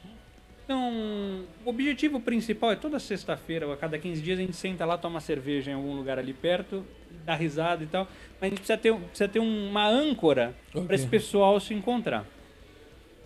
Então, 0.65 1.45
o 1.67 1.69
objetivo 1.69 2.21
principal 2.21 2.73
é 2.73 2.77
toda 2.77 2.99
sexta-feira, 2.99 3.67
ou 3.67 3.73
a 3.73 3.77
cada 3.77 3.99
15 3.99 4.23
dias, 4.23 4.39
a 4.39 4.43
gente 4.43 4.57
senta 4.57 4.87
lá, 4.87 4.97
toma 4.97 5.21
cerveja 5.21 5.73
em 5.73 5.75
algum 5.75 5.95
lugar 5.95 6.19
ali 6.19 6.33
perto, 6.33 6.87
dá 7.27 7.35
risada 7.35 7.83
e 7.83 7.87
tal. 7.87 8.09
Mas 8.41 8.43
a 8.43 8.47
gente 8.47 8.59
precisa 8.59 8.79
ter, 8.79 8.95
precisa 8.95 9.29
ter 9.29 9.41
uma 9.41 9.87
âncora 9.87 10.55
Ok. 10.71 10.87
para 10.87 10.95
esse 10.95 11.07
pessoal 11.07 11.59
se 11.61 11.75
encontrar. 11.75 12.25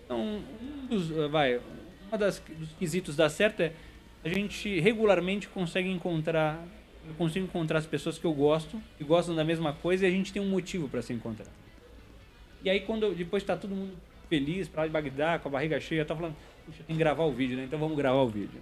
Então, 0.07 0.41
um 0.61 0.87
dos, 0.87 1.11
uh, 1.11 1.27
vai, 1.29 1.59
uma 2.07 2.17
das 2.17 2.39
dos 2.39 2.71
quesitos 2.79 3.13
dar 3.17 3.27
certo 3.27 3.59
é 3.59 3.73
a 4.23 4.29
gente 4.29 4.79
regularmente 4.79 5.49
consegue 5.49 5.89
encontrar, 5.89 6.65
eu 7.05 7.13
consigo 7.15 7.45
encontrar 7.45 7.79
as 7.79 7.85
pessoas 7.85 8.17
que 8.17 8.23
eu 8.25 8.33
gosto, 8.33 8.81
que 8.97 9.03
gostam 9.03 9.35
da 9.35 9.43
mesma 9.43 9.73
coisa 9.73 10.05
e 10.05 10.07
a 10.07 10.11
gente 10.11 10.31
tem 10.31 10.41
um 10.41 10.47
motivo 10.49 10.87
para 10.87 11.01
se 11.01 11.11
encontrar. 11.11 11.47
E 12.63 12.69
aí 12.69 12.79
quando 12.79 13.13
depois 13.13 13.43
tá 13.43 13.57
todo 13.57 13.75
mundo 13.75 13.91
feliz, 14.29 14.69
pra 14.69 14.83
lá 14.83 14.87
de 14.87 14.93
Bagdá, 14.93 15.39
com 15.39 15.49
a 15.49 15.51
barriga 15.51 15.77
cheia, 15.79 16.05
tá 16.05 16.15
falando, 16.15 16.35
puxa, 16.65 16.83
tem 16.87 16.95
que 16.95 16.99
gravar 16.99 17.25
o 17.25 17.31
vídeo, 17.31 17.57
né? 17.57 17.65
Então 17.65 17.77
vamos 17.77 17.97
gravar 17.97 18.21
o 18.21 18.29
vídeo. 18.29 18.61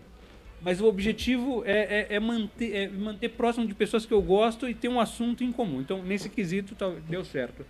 Mas 0.62 0.82
o 0.82 0.86
objetivo 0.88 1.64
é, 1.64 2.08
é- 2.10 2.16
é 2.16 2.20
manter, 2.20 2.76
é 2.76 2.88
manter 2.88 3.30
próximo 3.30 3.68
de 3.68 3.76
pessoas 3.76 4.04
que 4.04 4.14
eu 4.14 4.22
gosto 4.22 4.68
e 4.68 4.74
ter 4.74 4.88
um 4.88 5.00
assunto 5.00 5.44
em 5.44 5.52
comum. 5.52 5.80
Então, 5.80 6.02
nesse 6.04 6.28
quesito, 6.28 6.74
tá- 6.76 6.92
deu 7.08 7.24
certo. 7.24 7.64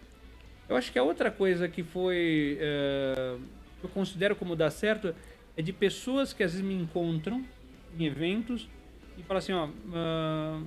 Eu 0.69 0.75
acho 0.77 0.91
que 0.91 0.97
a 0.97 1.03
outra 1.03 1.29
coisa 1.29 1.67
que 1.67 1.83
foi. 1.83 2.57
que 2.57 3.64
eu 3.85 3.89
considero 3.89 4.35
como 4.35 4.55
dar 4.55 4.69
certo 4.69 5.13
é 5.57 5.61
de 5.61 5.71
pessoas 5.73 6.33
que 6.33 6.43
às 6.43 6.51
vezes 6.53 6.65
me 6.65 6.73
encontram 6.73 7.45
em 7.97 8.05
eventos 8.05 8.67
e 9.17 9.23
falam 9.23 9.37
assim: 9.39 9.53
ó. 9.53 9.69
ah, 9.93 10.61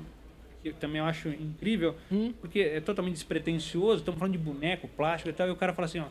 que 0.63 0.71
eu 0.71 0.75
também 0.75 0.99
eu 0.99 1.05
acho 1.05 1.29
incrível, 1.29 1.95
Hum. 2.11 2.33
porque 2.41 2.61
é 2.61 2.81
totalmente 2.81 3.15
despretensioso. 3.15 3.99
Estamos 3.99 4.19
falando 4.19 4.33
de 4.33 4.39
boneco, 4.39 4.89
plástico 4.89 5.29
e 5.31 5.33
tal. 5.33 5.47
E 5.49 5.51
o 5.51 5.57
cara 5.57 5.73
fala 5.73 5.87
assim: 5.87 6.01
ó. 6.01 6.07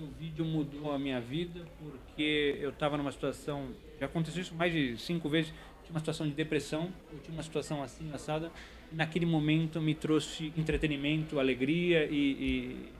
O 0.00 0.06
vídeo 0.16 0.44
mudou 0.44 0.92
a 0.92 0.98
minha 0.98 1.20
vida 1.20 1.60
porque 1.80 2.56
eu 2.60 2.70
estava 2.70 2.96
numa 2.96 3.10
situação. 3.10 3.70
Já 3.98 4.06
aconteceu 4.06 4.40
isso 4.42 4.54
mais 4.54 4.72
de 4.72 4.96
cinco 4.96 5.28
vezes. 5.28 5.50
Tinha 5.82 5.90
uma 5.94 5.98
situação 5.98 6.24
de 6.28 6.34
depressão, 6.34 6.88
eu 7.12 7.18
tinha 7.18 7.34
uma 7.34 7.42
situação 7.42 7.82
assim, 7.82 8.08
assada. 8.12 8.52
E 8.92 8.94
naquele 8.94 9.26
momento 9.26 9.80
me 9.80 9.94
trouxe 9.96 10.52
entretenimento, 10.56 11.40
alegria 11.40 12.04
e. 12.04 12.14
e- 12.14 12.97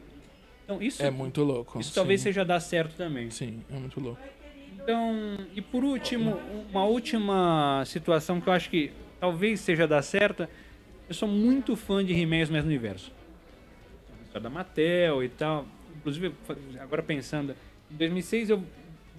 Então, 0.69 0.83
isso, 0.83 1.03
É 1.03 1.11
muito 1.11 1.43
louco. 1.43 1.81
isso 1.81 1.95
talvez 1.95 2.21
Sim. 2.21 2.25
seja 2.25 2.45
dar 2.45 2.61
certo 2.61 2.95
também. 2.95 3.31
Sim, 3.31 3.63
é 3.71 3.79
muito 3.79 3.99
louco. 3.99 4.21
Então, 4.75 5.39
e 5.57 5.63
por 5.63 5.83
último, 5.83 6.39
uma 6.71 6.85
última 6.85 7.83
situação 7.87 8.39
que 8.39 8.47
eu 8.51 8.53
acho 8.53 8.69
que 8.69 8.93
talvez 9.19 9.61
seja 9.61 9.89
dar 9.89 10.03
certo. 10.03 10.47
Eu 11.09 11.15
sou 11.15 11.27
muito 11.27 11.75
fã 11.75 12.05
de 12.05 12.13
He-Man 12.13 12.37
e 12.37 12.43
os 12.43 12.51
Mesmos 12.51 12.67
Universo. 12.69 13.11
História 14.25 14.43
da 14.43 14.51
Mattel 14.51 15.25
e 15.25 15.31
tal. 15.31 15.65
Inclusive, 15.97 16.35
agora 16.79 17.03
pensando, 17.03 17.57
em 17.91 17.97
2006 17.97 18.51
eu 18.51 18.63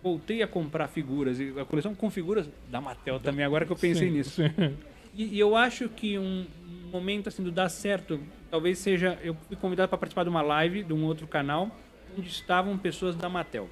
voltei 0.03 0.43
a 0.43 0.47
comprar 0.47 0.87
figuras, 0.87 1.39
e 1.39 1.51
a 1.59 1.65
coleção 1.65 1.95
com 1.95 2.11
figuras 2.11 2.47
da 2.69 2.79
Mattel 2.79 3.19
também, 3.19 3.43
agora 3.43 3.65
que 3.65 3.71
eu 3.71 3.75
pensei 3.75 4.07
Sim, 4.07 4.13
nisso. 4.15 4.29
sim. 4.29 4.77
E, 5.15 5.35
e 5.35 5.39
eu 5.39 5.55
acho 5.55 5.89
que 5.89 6.17
um 6.19 6.45
momento 6.91 7.27
assim 7.27 7.43
do 7.43 7.51
dar 7.51 7.69
certo, 7.69 8.21
talvez 8.49 8.77
seja. 8.79 9.17
Eu 9.23 9.35
fui 9.47 9.55
convidado 9.55 9.89
para 9.89 9.97
participar 9.97 10.23
de 10.23 10.29
uma 10.29 10.41
live 10.41 10.83
de 10.83 10.93
um 10.93 11.05
outro 11.05 11.27
canal 11.27 11.69
onde 12.17 12.27
estavam 12.27 12.77
pessoas 12.77 13.15
da 13.15 13.29
Mattel. 13.29 13.69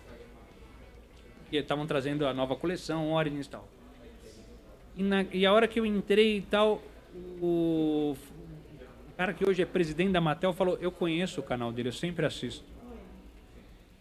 E 1.52 1.58
estavam 1.58 1.88
trazendo 1.88 2.28
a 2.28 2.34
nova 2.34 2.56
coleção, 2.56 3.14
Origins 3.14 3.46
e 3.46 3.50
tal. 3.50 3.68
E, 4.96 5.04
na, 5.04 5.26
e 5.32 5.46
a 5.46 5.54
hora 5.54 5.68
que 5.68 5.80
eu 5.80 5.86
entrei 5.86 6.38
e 6.38 6.42
tal, 6.42 6.82
o, 7.42 8.16
o 9.10 9.16
cara 9.16 9.34
que 9.34 9.48
hoje 9.48 9.62
é 9.62 9.66
presidente 9.66 10.12
da 10.12 10.22
Mattel 10.22 10.54
falou: 10.54 10.78
Eu 10.82 10.92
conheço 10.92 11.40
o 11.40 11.44
canal 11.44 11.72
dele, 11.72 11.90
eu 11.90 11.94
sempre 11.94 12.26
assisto. 12.26 12.66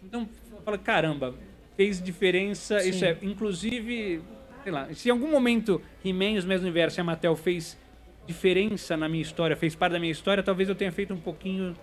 Então, 0.02 0.28
eu 0.52 0.62
falo, 0.62 0.78
caramba, 0.78 1.34
fez 1.76 2.02
diferença. 2.02 2.80
Sim. 2.80 2.90
Isso 2.90 3.04
é, 3.04 3.16
inclusive, 3.22 4.22
sei 4.62 4.72
lá, 4.72 4.92
se 4.94 5.08
em 5.08 5.12
algum 5.12 5.30
momento 5.30 5.80
He-Man 6.04 6.32
e 6.32 6.38
os 6.38 6.44
mesmos 6.44 6.64
universos 6.64 6.96
e 6.98 7.00
a 7.00 7.04
Mattel 7.04 7.36
fez 7.36 7.78
diferença 8.26 8.96
na 8.96 9.08
minha 9.08 9.22
história, 9.22 9.56
fez 9.56 9.74
parte 9.74 9.92
da 9.92 9.98
minha 9.98 10.12
história, 10.12 10.42
talvez 10.42 10.68
eu 10.68 10.74
tenha 10.74 10.90
feito 10.92 11.14
um 11.14 11.20
pouquinho 11.20 11.76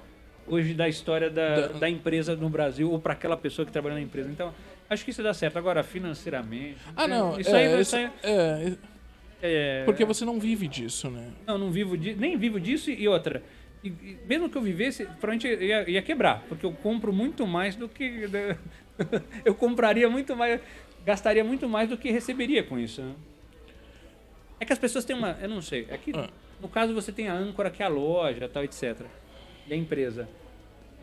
hoje 0.47 0.73
da 0.73 0.88
história 0.89 1.29
da, 1.29 1.62
Da- 1.62 1.67
da 1.79 1.89
empresa 1.89 2.36
no 2.36 2.49
Brasil 2.49 2.91
ou 2.91 2.99
para 2.99 3.13
aquela 3.13 3.38
pessoa 3.38 3.65
que 3.65 3.71
trabalha 3.71 3.95
na 3.95 4.01
empresa. 4.01 4.29
Então, 4.29 4.53
acho 4.89 5.03
que 5.06 5.12
isso 5.12 5.23
dá 5.23 5.34
certo. 5.34 5.58
Agora, 5.58 5.84
financeiramente. 5.84 6.77
Ah, 6.95 7.08
não. 7.08 7.39
Isso 7.39 7.49
é, 7.56 7.67
aí, 7.67 7.82
isso- 7.82 7.95
aí 7.95 8.10
é, 8.23 8.73
é, 9.41 9.84
porque 9.86 10.03
você 10.06 10.25
não 10.25 10.39
vive 10.39 10.67
disso, 10.67 11.10
né? 11.10 11.29
não, 11.47 11.58
não 11.58 11.71
vivo 11.71 11.97
di- 11.97 12.13
nem 12.15 12.38
vivo 12.38 12.60
disso 12.60 12.89
e 12.91 13.08
outra. 13.08 13.41
E, 13.84 13.88
e 13.89 14.17
mesmo 14.27 14.49
que 14.49 14.58
eu 14.58 14.62
vivesse, 14.62 15.06
provavelmente 15.06 15.47
ia, 15.47 15.89
ia 15.89 16.01
quebrar, 16.01 16.43
porque 16.47 16.65
eu 16.65 16.71
compro 16.71 17.12
muito 17.12 17.45
mais 17.47 17.75
do 17.75 17.88
que. 17.89 18.29
eu 19.43 19.53
compraria 19.56 20.10
muito 20.10 20.36
mais, 20.36 20.62
gastaria 21.06 21.43
muito 21.43 21.67
mais 21.67 21.89
do 21.89 21.97
que 21.97 22.10
receberia 22.12 22.63
com 22.63 22.77
isso. 22.79 23.01
né? 23.01 23.13
É 24.63 24.65
que 24.65 24.71
as 24.71 24.80
pessoas 24.80 25.04
têm 25.04 25.13
uma. 25.13 25.38
Eu 25.41 25.49
não 25.49 25.62
sei. 25.62 25.86
É 25.89 25.97
que 25.97 26.12
Ah. 26.15 26.30
no 26.62 26.69
caso 26.69 26.93
você 26.93 27.12
tem 27.12 27.28
a 27.28 27.34
âncora, 27.34 27.69
que 27.69 27.84
é 27.84 27.86
a 27.86 27.89
loja, 27.89 28.47
tal, 28.47 28.63
etc. 28.63 29.02
E 29.67 29.73
a 29.73 29.76
empresa. 29.76 30.26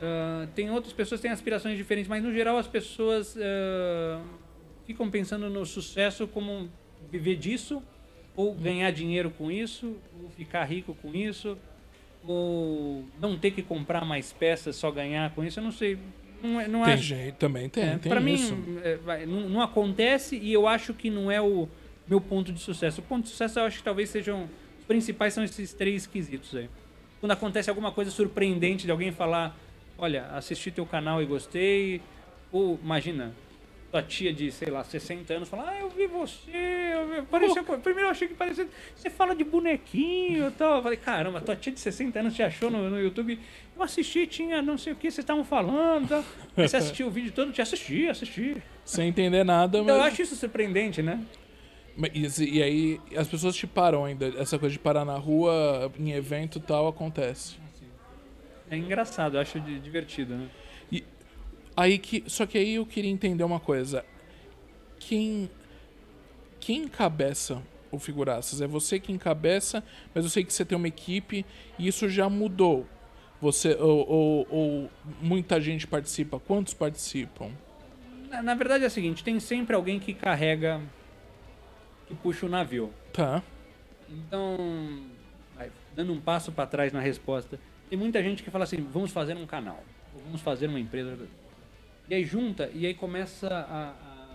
Ah, 0.00 0.46
tem 0.54 0.70
outras 0.70 0.94
pessoas 0.94 1.20
que 1.20 1.26
têm 1.26 1.30
aspirações 1.30 1.76
diferentes, 1.76 2.08
mas 2.08 2.22
no 2.22 2.32
geral 2.32 2.56
as 2.56 2.66
pessoas 2.66 3.36
ah, 3.38 4.22
ficam 4.86 5.10
pensando 5.10 5.50
no 5.50 5.66
sucesso 5.66 6.26
como 6.26 6.70
viver 7.12 7.36
disso, 7.36 7.82
ou 8.34 8.54
ganhar 8.54 8.90
dinheiro 8.92 9.30
com 9.30 9.50
isso, 9.50 9.94
ou 10.22 10.30
ficar 10.30 10.64
rico 10.64 10.94
com 11.02 11.14
isso, 11.14 11.58
ou 12.26 13.04
não 13.20 13.36
ter 13.36 13.50
que 13.50 13.62
comprar 13.62 14.04
mais 14.06 14.32
peças, 14.32 14.76
só 14.76 14.90
ganhar 14.90 15.34
com 15.34 15.44
isso. 15.44 15.60
Eu 15.60 15.64
não 15.64 15.72
sei. 15.72 15.98
Não, 16.42 16.58
é- 16.58 16.66
não 16.66 16.82
Tem 16.84 16.94
acho- 16.94 17.02
jeito, 17.02 17.34
também 17.36 17.68
tem, 17.68 17.84
é, 17.84 17.98
tem 17.98 18.10
pra 18.10 18.20
mim, 18.20 18.38
é, 18.82 19.26
não, 19.26 19.50
não 19.50 19.60
acontece 19.60 20.36
e 20.38 20.50
eu 20.50 20.66
acho 20.66 20.94
que 20.94 21.10
não 21.10 21.30
é 21.30 21.38
o 21.42 21.68
meu 22.10 22.20
ponto 22.20 22.52
de 22.52 22.58
sucesso. 22.58 23.00
O 23.00 23.04
ponto 23.04 23.22
de 23.22 23.30
sucesso 23.30 23.60
eu 23.60 23.64
acho 23.64 23.78
que 23.78 23.84
talvez 23.84 24.10
sejam. 24.10 24.50
Os 24.80 24.84
principais 24.84 25.32
são 25.32 25.44
esses 25.44 25.72
três 25.72 26.06
quesitos 26.08 26.56
aí. 26.56 26.68
Quando 27.20 27.30
acontece 27.30 27.70
alguma 27.70 27.92
coisa 27.92 28.10
surpreendente 28.10 28.84
de 28.84 28.90
alguém 28.90 29.12
falar: 29.12 29.56
Olha, 29.96 30.26
assisti 30.32 30.72
teu 30.72 30.84
canal 30.84 31.22
e 31.22 31.26
gostei. 31.26 32.02
Ou 32.50 32.80
imagina, 32.82 33.32
tua 33.92 34.02
tia 34.02 34.32
de, 34.32 34.50
sei 34.50 34.70
lá, 34.70 34.82
60 34.82 35.32
anos 35.32 35.48
fala: 35.48 35.70
Ah, 35.70 35.78
eu 35.78 35.88
vi 35.88 36.08
você. 36.08 36.50
Eu 36.50 37.08
vi... 37.08 37.22
Parecia... 37.22 37.62
Primeiro 37.62 38.08
eu 38.08 38.10
achei 38.10 38.26
que 38.26 38.34
parecia. 38.34 38.66
Você 38.96 39.08
fala 39.08 39.36
de 39.36 39.44
bonequinho 39.44 40.48
e 40.48 40.50
tal. 40.50 40.78
Eu 40.78 40.82
falei: 40.82 40.98
Caramba, 40.98 41.40
tua 41.40 41.54
tia 41.54 41.72
de 41.72 41.78
60 41.78 42.18
anos 42.18 42.34
te 42.34 42.42
achou 42.42 42.70
no, 42.70 42.90
no 42.90 43.00
YouTube. 43.00 43.38
Eu 43.76 43.82
assisti, 43.84 44.26
tinha 44.26 44.60
não 44.60 44.76
sei 44.76 44.94
o 44.94 44.96
que 44.96 45.10
vocês 45.10 45.18
estavam 45.18 45.44
falando. 45.44 46.08
Tal. 46.08 46.24
Aí 46.56 46.68
Você 46.68 46.76
assistiu 46.76 47.06
o 47.06 47.10
vídeo 47.10 47.30
todo? 47.30 47.52
Te 47.52 47.62
assisti, 47.62 48.08
assisti. 48.08 48.60
Sem 48.84 49.08
entender 49.08 49.44
nada, 49.44 49.78
Então 49.78 49.94
eu 49.94 50.02
mas... 50.02 50.12
acho 50.12 50.22
isso 50.22 50.34
surpreendente, 50.34 51.00
né? 51.00 51.24
E, 52.14 52.44
e 52.58 52.62
aí 52.62 53.00
as 53.16 53.28
pessoas 53.28 53.54
te 53.56 53.66
param 53.66 54.04
ainda. 54.04 54.26
Essa 54.38 54.58
coisa 54.58 54.72
de 54.72 54.78
parar 54.78 55.04
na 55.04 55.16
rua, 55.16 55.90
em 55.98 56.12
evento 56.12 56.58
e 56.58 56.60
tal, 56.62 56.88
acontece. 56.88 57.56
É 58.70 58.76
engraçado, 58.76 59.36
eu 59.36 59.40
acho 59.40 59.58
di- 59.60 59.80
divertido, 59.80 60.34
né? 60.36 60.48
Aí 61.76 61.98
que, 61.98 62.24
só 62.26 62.46
que 62.46 62.58
aí 62.58 62.74
eu 62.74 62.84
queria 62.86 63.10
entender 63.10 63.42
uma 63.44 63.60
coisa. 63.60 64.04
Quem 64.98 65.48
quem 66.58 66.82
encabeça 66.84 67.62
o 67.90 67.98
Figuraças? 67.98 68.60
É 68.60 68.66
você 68.66 69.00
que 69.00 69.10
encabeça, 69.12 69.82
mas 70.14 70.24
eu 70.24 70.30
sei 70.30 70.44
que 70.44 70.52
você 70.52 70.64
tem 70.64 70.76
uma 70.76 70.88
equipe 70.88 71.44
e 71.78 71.88
isso 71.88 72.08
já 72.08 72.28
mudou. 72.28 72.86
Você 73.40 73.74
ou, 73.76 74.06
ou- 74.08 74.46
ou 74.50 74.90
muita 75.22 75.60
gente 75.60 75.86
participa? 75.86 76.38
Quantos 76.38 76.74
participam? 76.74 77.50
Na, 78.28 78.42
na 78.42 78.54
verdade 78.54 78.84
é 78.84 78.86
o 78.86 78.90
seguinte, 78.90 79.24
tem 79.24 79.40
sempre 79.40 79.74
alguém 79.74 79.98
que 79.98 80.12
carrega, 80.12 80.80
que 82.10 82.16
puxa 82.16 82.46
o 82.46 82.48
navio. 82.48 82.92
Tá. 83.12 83.42
Então, 84.08 84.56
vai, 85.56 85.70
dando 85.94 86.12
um 86.12 86.20
passo 86.20 86.50
para 86.50 86.66
trás 86.66 86.92
na 86.92 87.00
resposta, 87.00 87.58
tem 87.88 87.98
muita 87.98 88.22
gente 88.22 88.42
que 88.42 88.50
fala 88.50 88.64
assim, 88.64 88.78
vamos 88.92 89.12
fazer 89.12 89.36
um 89.36 89.46
canal, 89.46 89.82
vamos 90.24 90.40
fazer 90.40 90.66
uma 90.66 90.80
empresa. 90.80 91.16
E 92.08 92.14
aí 92.14 92.24
junta, 92.24 92.70
e 92.74 92.86
aí 92.86 92.94
começa 92.94 93.48
a, 93.48 93.90
a 93.90 94.26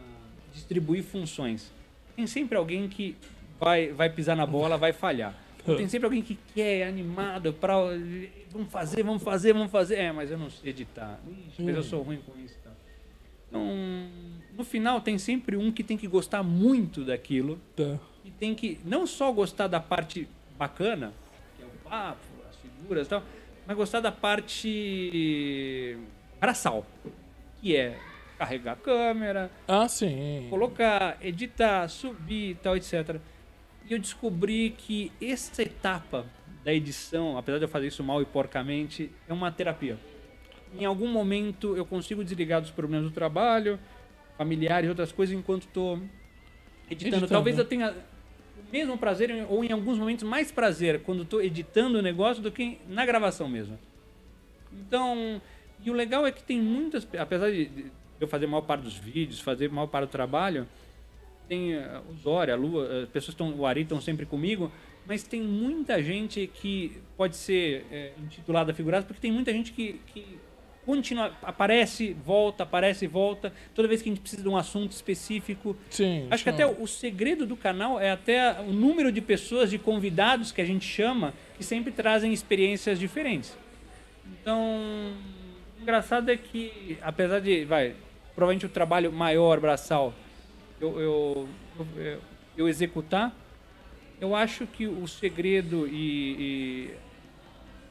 distribuir 0.54 1.04
funções. 1.04 1.72
Tem 2.16 2.26
sempre 2.26 2.58
alguém 2.58 2.88
que 2.88 3.18
vai, 3.60 3.90
vai 3.90 4.10
pisar 4.10 4.36
na 4.36 4.46
bola, 4.46 4.78
vai 4.78 4.94
falhar. 4.94 5.36
Tem 5.66 5.88
sempre 5.88 6.06
alguém 6.06 6.22
que 6.22 6.38
quer, 6.54 6.88
animado, 6.88 7.52
para 7.52 7.74
vamos 8.52 8.72
fazer, 8.72 9.04
vamos 9.04 9.24
fazer, 9.24 9.52
vamos 9.52 9.72
fazer. 9.72 9.96
É, 9.96 10.12
mas 10.12 10.30
eu 10.30 10.38
não 10.38 10.50
sei 10.50 10.70
editar. 10.70 11.20
Ixi, 11.28 11.64
mas 11.64 11.76
eu 11.76 11.84
sou 11.84 12.04
ruim 12.04 12.22
com 12.24 12.40
isso. 12.40 12.56
tal. 12.64 12.74
Então, 13.50 13.68
no 14.58 14.64
final 14.64 15.02
tem 15.02 15.18
sempre 15.18 15.58
um 15.58 15.72
que 15.72 15.84
tem 15.84 15.98
que 15.98 16.08
gostar 16.08 16.42
muito 16.44 17.04
daquilo 17.04 17.60
Tá. 17.76 17.98
e 18.24 18.32
tem 18.32 18.56
que 18.56 18.80
não 18.86 19.06
só 19.06 19.32
gostar 19.32 19.68
da 19.68 19.80
parte 19.80 20.28
bacana, 20.58 21.14
que 21.58 21.64
é 21.64 21.66
o 21.66 21.90
papo, 21.90 22.20
as 22.50 22.56
figuras 22.58 23.08
e 23.08 23.10
tal, 23.10 23.24
mas 23.68 23.76
gostar 23.78 24.00
da 24.00 24.12
parte 24.12 25.98
braçal, 26.40 26.86
que 27.62 27.76
é 27.76 27.98
carregar 28.38 28.74
a 28.74 28.76
câmera, 28.76 29.52
Ah, 29.68 29.88
sim. 29.88 30.48
colocar, 30.50 31.18
editar, 31.22 31.88
subir 31.90 32.52
e 32.52 32.56
tal, 32.56 32.76
etc. 32.76 33.18
E 33.88 33.94
eu 33.94 34.00
descobri 34.00 34.72
que 34.78 35.12
essa 35.22 35.62
etapa 35.62 36.26
da 36.64 36.74
edição, 36.74 37.38
apesar 37.38 37.58
de 37.60 37.66
eu 37.66 37.70
fazer 37.70 37.88
isso 37.88 38.04
mal 38.04 38.22
e 38.22 38.26
porcamente, 38.26 39.12
é 39.28 39.34
uma 39.34 39.52
terapia. 39.52 39.98
Em 40.78 40.84
algum 40.86 41.08
momento 41.08 41.76
eu 41.78 41.86
consigo 41.86 42.24
desligar 42.24 42.60
dos 42.62 42.72
problemas 42.72 43.06
do 43.08 43.12
trabalho, 43.14 43.80
familiares 44.38 44.88
e 44.88 44.90
outras 44.90 45.12
coisas 45.12 45.36
enquanto 45.36 45.64
estou 45.64 46.00
editando. 46.90 47.16
Editando. 47.16 47.28
Talvez 47.28 47.58
eu 47.58 47.66
tenha 47.66 47.92
o 47.92 48.72
mesmo 48.72 48.98
prazer, 48.98 49.46
ou 49.50 49.64
em 49.64 49.72
alguns 49.72 49.98
momentos 49.98 50.24
mais 50.24 50.52
prazer, 50.52 51.02
quando 51.02 51.24
estou 51.24 51.42
editando 51.42 52.00
o 52.00 52.02
negócio 52.02 52.42
do 52.42 52.52
que 52.52 52.80
na 52.88 53.06
gravação 53.06 53.48
mesmo. 53.48 53.78
Então, 54.72 55.42
e 55.84 55.90
o 55.90 55.94
legal 55.94 56.26
é 56.26 56.32
que 56.32 56.44
tem 56.44 56.60
muitas, 56.62 57.08
apesar 57.18 57.52
de 57.52 57.92
eu 58.20 58.28
fazer 58.28 58.46
a 58.46 58.48
maior 58.48 58.62
parte 58.62 58.84
dos 58.84 58.96
vídeos, 58.98 59.40
fazer 59.40 59.68
a 59.68 59.74
maior 59.74 59.88
parte 59.88 60.08
do 60.08 60.12
trabalho, 60.12 60.68
tem 61.48 61.74
eh, 61.74 62.02
o 62.10 62.14
Zória, 62.16 62.54
a 62.54 62.58
Lua, 62.58 63.04
as 63.04 63.10
pessoas 63.10 63.34
estão, 63.34 63.54
o 63.54 63.66
Ari 63.66 63.82
estão 63.82 64.02
sempre 64.02 64.26
comigo, 64.26 64.72
mas 65.06 65.24
tem 65.24 65.42
muita 65.42 66.02
gente 66.02 66.50
que 66.54 66.98
pode 67.16 67.36
ser 67.36 67.86
eh, 67.92 68.14
intitulada 68.20 68.74
figurada, 68.74 69.06
porque 69.06 69.22
tem 69.22 69.32
muita 69.32 69.52
gente 69.54 69.72
que, 69.72 70.02
que 70.08 70.40
continua, 70.86 71.34
aparece, 71.42 72.14
volta, 72.14 72.64
aparece 72.64 73.08
volta, 73.08 73.52
toda 73.74 73.88
vez 73.88 74.02
que 74.02 74.10
a 74.10 74.12
gente 74.12 74.22
precisa 74.22 74.44
de 74.44 74.48
um 74.48 74.56
assunto 74.56 74.92
específico. 74.92 75.76
Sim. 75.90 76.28
Acho 76.30 76.44
que 76.44 76.50
sim. 76.50 76.56
até 76.56 76.66
o, 76.66 76.84
o 76.84 76.88
segredo 76.88 77.46
do 77.46 77.58
canal 77.58 78.00
é 78.00 78.12
até 78.12 78.60
o 78.62 78.72
número 78.72 79.12
de 79.12 79.22
pessoas, 79.22 79.70
de 79.70 79.80
convidados 79.80 80.52
que 80.52 80.62
a 80.62 80.66
gente 80.66 80.86
chama, 80.86 81.34
que 81.58 81.64
sempre 81.64 81.92
trazem 81.92 82.32
experiências 82.32 83.00
diferentes. 83.00 83.58
Então, 84.42 85.14
o 85.78 85.82
engraçado 85.82 86.30
é 86.30 86.38
que, 86.38 86.98
apesar 87.02 87.40
de, 87.40 87.66
vai, 87.66 87.96
provavelmente 88.36 88.66
o 88.66 88.70
trabalho 88.70 89.12
maior, 89.12 89.60
braçal, 89.60 90.14
eu, 90.80 91.00
eu, 91.00 91.50
eu, 91.98 92.22
eu 92.58 92.70
executar, 92.70 93.36
eu 94.22 94.36
acho 94.36 94.66
que 94.68 94.88
o 94.88 95.08
segredo 95.08 95.88
e, 95.88 96.36
e 96.40 96.92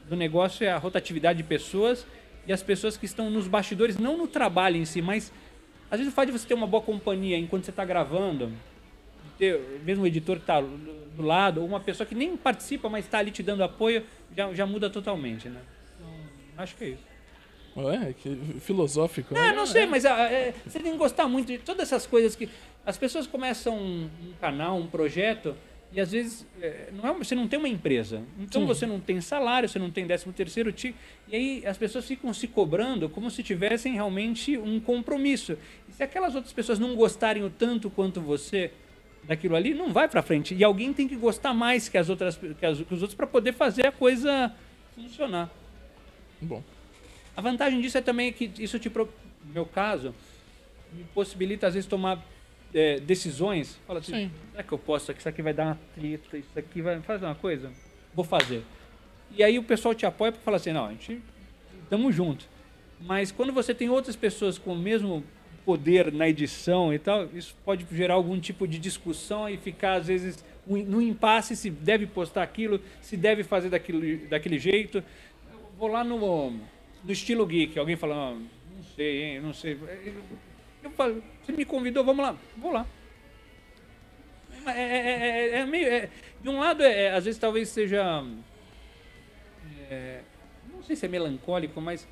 do 0.09 0.16
negócio 0.16 0.64
é 0.64 0.70
a 0.70 0.78
rotatividade 0.78 1.38
de 1.38 1.45
pessoas 1.45 2.07
e 2.47 2.53
as 2.53 2.62
pessoas 2.62 2.97
que 2.97 3.07
estão 3.07 3.30
nos 3.30 3.47
bastidores, 3.47 3.99
não 3.99 4.16
no 4.16 4.26
trabalho 4.26 4.76
em 4.76 4.84
si, 4.84 5.01
mas 5.01 5.32
às 5.90 5.99
vezes 5.99 6.12
o 6.12 6.14
fato 6.14 6.26
de 6.26 6.32
você 6.32 6.47
ter 6.47 6.55
uma 6.55 6.66
boa 6.66 6.82
companhia 6.82 7.38
enquanto 7.38 7.64
você 7.64 7.70
está 7.70 7.84
gravando, 7.84 8.53
ter 9.38 9.61
mesmo 9.84 10.05
o 10.05 10.07
editor 10.07 10.36
que 10.36 10.42
está 10.42 10.61
do 10.61 11.22
lado, 11.22 11.61
ou 11.61 11.66
uma 11.66 11.80
pessoa 11.80 12.07
que 12.07 12.14
nem 12.14 12.36
participa, 12.36 12.88
mas 12.88 13.05
está 13.05 13.18
ali 13.18 13.30
te 13.30 13.42
dando 13.42 13.62
apoio, 13.62 14.05
já, 14.36 14.53
já 14.53 14.66
muda 14.66 14.90
totalmente, 14.90 15.49
né? 15.49 15.61
Então, 15.99 16.09
acho 16.59 16.76
que 16.76 16.84
é 16.84 16.88
isso. 16.88 17.14
Ué, 17.76 18.14
que 18.20 18.36
filosófico. 18.61 19.36
É, 19.36 19.49
né? 19.49 19.53
não 19.53 19.66
sei, 19.66 19.84
mas 19.86 20.05
ah, 20.05 20.30
é, 20.30 20.55
você 20.64 20.78
tem 20.78 20.92
que 20.92 20.99
gostar 20.99 21.26
muito 21.26 21.49
de 21.49 21.59
todas 21.59 21.88
essas 21.88 22.07
coisas 22.07 22.36
que 22.36 22.49
as 22.86 22.97
pessoas 22.97 23.26
começam 23.26 23.76
um, 23.76 24.11
um 24.22 24.32
canal, 24.40 24.76
um 24.76 24.86
projeto 24.86 25.57
e 25.95 26.01
às 26.01 26.11
vezes 26.11 26.45
é, 26.61 26.88
não 26.92 27.07
é, 27.09 27.12
uma- 27.12 27.24
você 27.24 27.34
não 27.34 27.47
tem 27.47 27.59
uma 27.59 27.68
empresa, 27.68 28.22
então 28.40 28.62
Sim. 28.62 28.66
você 28.66 28.84
não 28.86 28.99
tem 28.99 29.20
salário, 29.20 29.68
você 29.68 29.78
não 29.78 29.90
tem 29.90 30.05
13 30.07 30.30
terceiro 30.32 30.72
ti 30.72 30.95
e 31.28 31.36
aí 31.36 31.66
as 31.66 31.78
pessoas 31.78 32.05
ficam 32.05 32.34
se 32.34 32.49
cobrando 32.49 33.09
como 33.09 33.30
se 33.30 33.42
tivessem 33.42 33.95
realmente 33.95 34.59
um 34.59 34.80
compromisso. 34.80 35.57
E 35.88 35.92
se 35.92 36.03
aquelas 36.03 36.34
outras 36.34 36.53
pessoas 36.53 36.78
não 36.78 36.95
gostarem 36.97 37.45
o 37.45 37.51
tanto 37.51 37.88
quanto 37.90 38.20
você 38.20 38.72
daquilo 39.22 39.55
ali, 39.57 39.72
não 39.72 39.92
vai 39.92 40.09
para 40.09 40.20
frente. 40.20 40.55
E 40.55 40.62
alguém 40.64 40.92
tem 40.92 41.07
que 41.09 41.16
gostar 41.16 41.55
mais 41.55 41.88
que 41.88 41.97
as 41.97 42.09
outras 42.11 42.36
que, 42.36 42.66
as- 42.66 42.78
que 42.78 42.92
os 42.95 43.01
outros 43.01 43.14
para 43.14 43.26
poder 43.26 43.53
fazer 43.55 43.86
a 43.86 43.92
coisa 43.92 44.53
funcionar. 44.97 45.49
Bom. 46.42 46.62
A 47.36 47.40
vantagem 47.40 47.80
disso 47.80 47.97
é 47.99 48.01
também 48.01 48.32
que 48.32 48.51
isso 48.59 48.78
te, 48.78 48.90
pro- 48.90 49.09
no 49.47 49.53
meu 49.55 49.64
caso, 49.64 50.14
me 50.92 51.05
possibilita 51.14 51.66
às 51.66 51.74
vezes 51.74 51.88
tomar 51.88 52.22
é, 52.75 52.99
decisões. 52.99 53.81
Fala 53.87 54.01
assim, 54.01 54.12
Sim. 54.12 54.31
será 54.51 54.62
que 54.62 54.72
eu 54.72 54.79
posso? 54.79 55.12
Isso 55.12 55.29
aqui 55.29 55.41
vai 55.41 55.55
dar 55.55 55.66
uma 55.66 55.79
treta, 55.95 56.37
isso 56.37 56.59
aqui 56.59 56.83
vai 56.83 57.01
fazer 57.01 57.25
uma 57.25 57.35
coisa? 57.35 57.72
Vou 58.12 58.25
fazer. 58.25 58.62
E 59.31 59.43
aí 59.43 59.59
o 59.59 59.62
pessoal 59.62 59.95
te 59.95 60.05
apoia 60.05 60.33
porque 60.33 60.45
fala 60.45 60.57
assim, 60.57 60.72
não, 60.72 60.87
a 60.87 60.91
gente 60.91 61.22
estamos 61.85 62.14
junto. 62.14 62.47
Mas 63.01 63.31
quando 63.31 63.53
você 63.53 63.75
tem 63.75 63.89
outras 63.89 64.16
pessoas 64.16 64.59
com 64.59 64.72
o 64.72 64.79
mesmo 64.79 65.25
poder 65.64 66.12
na 66.12 66.29
edição 66.29 66.93
e 66.93 66.99
tal, 66.99 67.29
isso 67.33 67.57
pode 67.64 67.87
gerar 67.91 68.14
algum 68.14 68.39
tipo 68.39 68.68
de 68.68 68.79
discussão 68.79 69.49
e 69.49 69.57
ficar 69.57 69.95
às 69.95 70.07
vezes 70.09 70.45
no 70.66 71.01
impasse 71.01 71.57
se 71.57 71.70
deve 71.70 72.07
postar 72.07 72.43
aquilo, 72.43 72.81
se 73.01 73.16
deve 73.16 73.43
fazer 73.43 73.68
daquilo, 73.70 74.27
daquele 74.29 74.59
jeito. 74.59 74.99
Eu 75.53 75.59
vou 75.79 75.89
lá 75.89 76.05
no, 76.05 76.51
no 76.51 77.12
estilo 77.12 77.47
geek, 77.47 77.79
alguém 77.79 77.97
fala, 77.97 78.14
"Ah, 78.14 78.35
não 78.35 78.83
sei, 78.95 79.22
hein, 79.22 79.41
não 79.41 79.53
sei. 79.53 79.79
Eu 80.83 80.91
falo, 80.91 81.22
você 81.45 81.53
me 81.53 81.64
convidou, 81.64 82.05
vamos 82.05 82.24
lá, 82.24 82.36
vou 82.57 82.72
lá. 82.72 82.86
É, 84.66 84.70
é- 84.70 85.49
é- 85.57 85.59
é 85.61 85.66
meio. 85.66 85.86
é- 85.86 86.09
de 86.42 86.49
um 86.49 86.59
lado, 86.59 86.82
é, 86.82 87.05
é, 87.07 87.12
às 87.12 87.24
vezes 87.24 87.38
talvez 87.38 87.68
seja. 87.68 88.24
é, 89.90 90.20
não 90.72 90.82
sei 90.82 90.97
se 90.97 91.05
é 91.07 91.09
melancólico, 91.09 91.80
mas. 91.80 92.07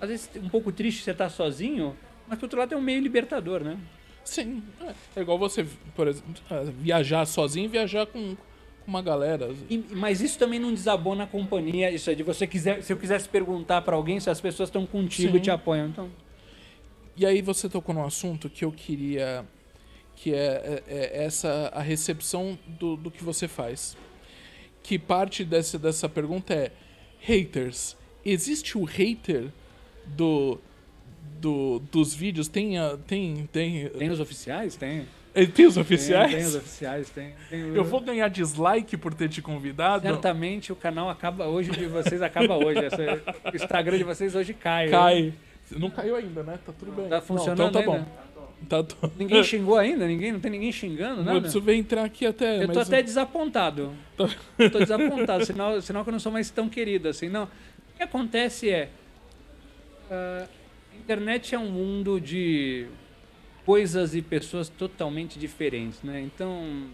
Às 0.00 0.08
vezes 0.08 0.30
um 0.36 0.48
pouco 0.48 0.72
triste 0.72 1.02
você 1.02 1.12
estar 1.12 1.28
sozinho, 1.30 1.96
mas 2.26 2.38
por 2.38 2.46
outro 2.46 2.58
lado 2.58 2.74
é 2.74 2.76
um 2.76 2.80
meio 2.80 3.00
libertador, 3.00 3.62
né? 3.62 3.78
Sim. 4.24 4.62
É, 4.82 4.94
é 5.16 5.22
igual 5.22 5.38
você, 5.38 5.66
por 5.94 6.08
exemplo, 6.08 6.34
é, 6.50 6.64
viajar 6.64 7.24
sozinho 7.26 7.66
e 7.66 7.68
viajar 7.68 8.06
com, 8.06 8.34
com 8.34 8.86
uma 8.86 9.00
galera. 9.02 9.50
E- 9.70 9.84
mas 9.92 10.20
isso 10.20 10.38
também 10.38 10.58
não 10.58 10.72
desabona 10.72 11.24
a 11.24 11.26
companhia. 11.26 11.90
Isso 11.90 12.10
é 12.10 12.14
de 12.14 12.22
você 12.22 12.46
quiser. 12.46 12.82
Se 12.82 12.92
eu 12.92 12.96
quisesse 12.96 13.28
perguntar 13.28 13.82
pra 13.82 13.94
alguém 13.96 14.18
se 14.18 14.28
as 14.30 14.40
pessoas 14.40 14.68
estão 14.68 14.84
contigo 14.86 15.32
Sim. 15.32 15.38
e 15.38 15.40
te 15.40 15.50
apoiam. 15.50 15.88
Então. 15.88 16.10
E 17.16 17.24
aí 17.24 17.40
você 17.42 17.68
tocou 17.68 17.94
num 17.94 18.04
assunto 18.04 18.48
que 18.50 18.64
eu 18.64 18.72
queria. 18.72 19.44
Que 20.16 20.32
é, 20.32 20.36
é- 20.36 20.82
é 20.86 21.24
essa 21.24 21.70
a 21.74 21.80
recepção 21.82 22.58
do, 22.66 22.96
do 22.96 23.10
que 23.10 23.22
você 23.24 23.48
faz. 23.48 23.96
Que 24.82 24.98
parte 24.98 25.44
dessa, 25.44 25.78
dessa 25.78 26.08
pergunta 26.08 26.54
é: 26.54 26.70
haters. 27.20 27.96
Existe 28.24 28.78
o 28.78 28.84
hater 28.84 29.46
do, 30.06 30.58
do, 31.40 31.80
dos 31.90 32.14
vídeos? 32.14 32.48
Tem, 32.48 32.78
a- 32.78 32.96
tem, 33.06 33.48
tem, 33.52 33.88
Tem 33.90 34.10
os 34.10 34.20
oficiais? 34.20 34.76
Tem. 34.76 35.06
tem, 35.54 35.66
os 35.66 35.76
oficiais? 35.76 36.30
Tem, 36.30 36.38
tem 36.38 36.46
os 36.46 36.54
oficiais, 36.54 37.10
tem. 37.10 37.34
tem 37.50 37.64
o- 37.70 37.76
Eu 37.76 37.84
vou 37.84 38.00
ganhar 38.00 38.28
dislike 38.28 38.96
por 38.96 39.12
ter 39.14 39.28
te 39.28 39.42
convidado? 39.42 40.02
Certamente 40.06 40.72
o 40.72 40.76
canal 40.76 41.10
acaba 41.10 41.46
hoje 41.46 41.70
de 41.72 41.86
vocês 41.86 42.22
acaba 42.22 42.56
hoje. 42.56 42.84
Essa- 42.84 43.20
o 43.52 43.56
Instagram 43.56 43.98
de 43.98 44.04
vocês 44.04 44.34
hoje 44.34 44.54
cai. 44.54 44.88
Cai. 44.88 45.34
Não 45.70 45.90
caiu 45.90 46.14
ainda, 46.16 46.42
né? 46.42 46.58
Tá 46.64 46.72
tudo 46.78 46.92
bem. 46.92 47.08
Tá 47.08 47.16
Não, 47.16 47.22
funcionando 47.22 47.68
então 47.68 47.82
tá 47.82 47.92
ainda? 47.92 48.06
bom. 48.06 48.24
Tá, 48.68 48.82
Ninguém 49.18 49.42
xingou 49.44 49.76
ainda? 49.76 50.06
Ninguém, 50.06 50.32
não 50.32 50.40
tem 50.40 50.50
ninguém 50.50 50.72
xingando, 50.72 51.20
Eu 51.20 51.24
nada? 51.24 51.40
preciso 51.42 51.70
entrar 51.70 52.04
aqui 52.04 52.26
até. 52.26 52.62
Eu 52.62 52.68
tô 52.68 52.78
mas- 52.78 52.88
até 52.88 53.02
desapontado. 53.02 53.92
Tô- 54.16 54.28
Eu 54.58 54.70
tô 54.70 54.78
desapontado, 54.78 55.44
sinal, 55.46 55.80
sinal 55.82 56.02
que 56.02 56.08
eu 56.10 56.12
não 56.12 56.18
sou 56.20 56.32
mais 56.32 56.50
tão 56.50 56.68
querido 56.68 57.08
assim. 57.08 57.28
Não. 57.28 57.44
O 57.44 57.96
que 57.96 58.02
acontece 58.02 58.70
é. 58.70 58.88
ah, 60.10 60.46
a 60.92 60.96
internet 60.96 61.54
é 61.54 61.58
um 61.58 61.70
mundo 61.70 62.20
de 62.20 62.86
coisas 63.66 64.14
e 64.14 64.22
pessoas 64.22 64.68
totalmente 64.68 65.38
diferentes, 65.38 66.02
né? 66.02 66.20
Então. 66.20 66.86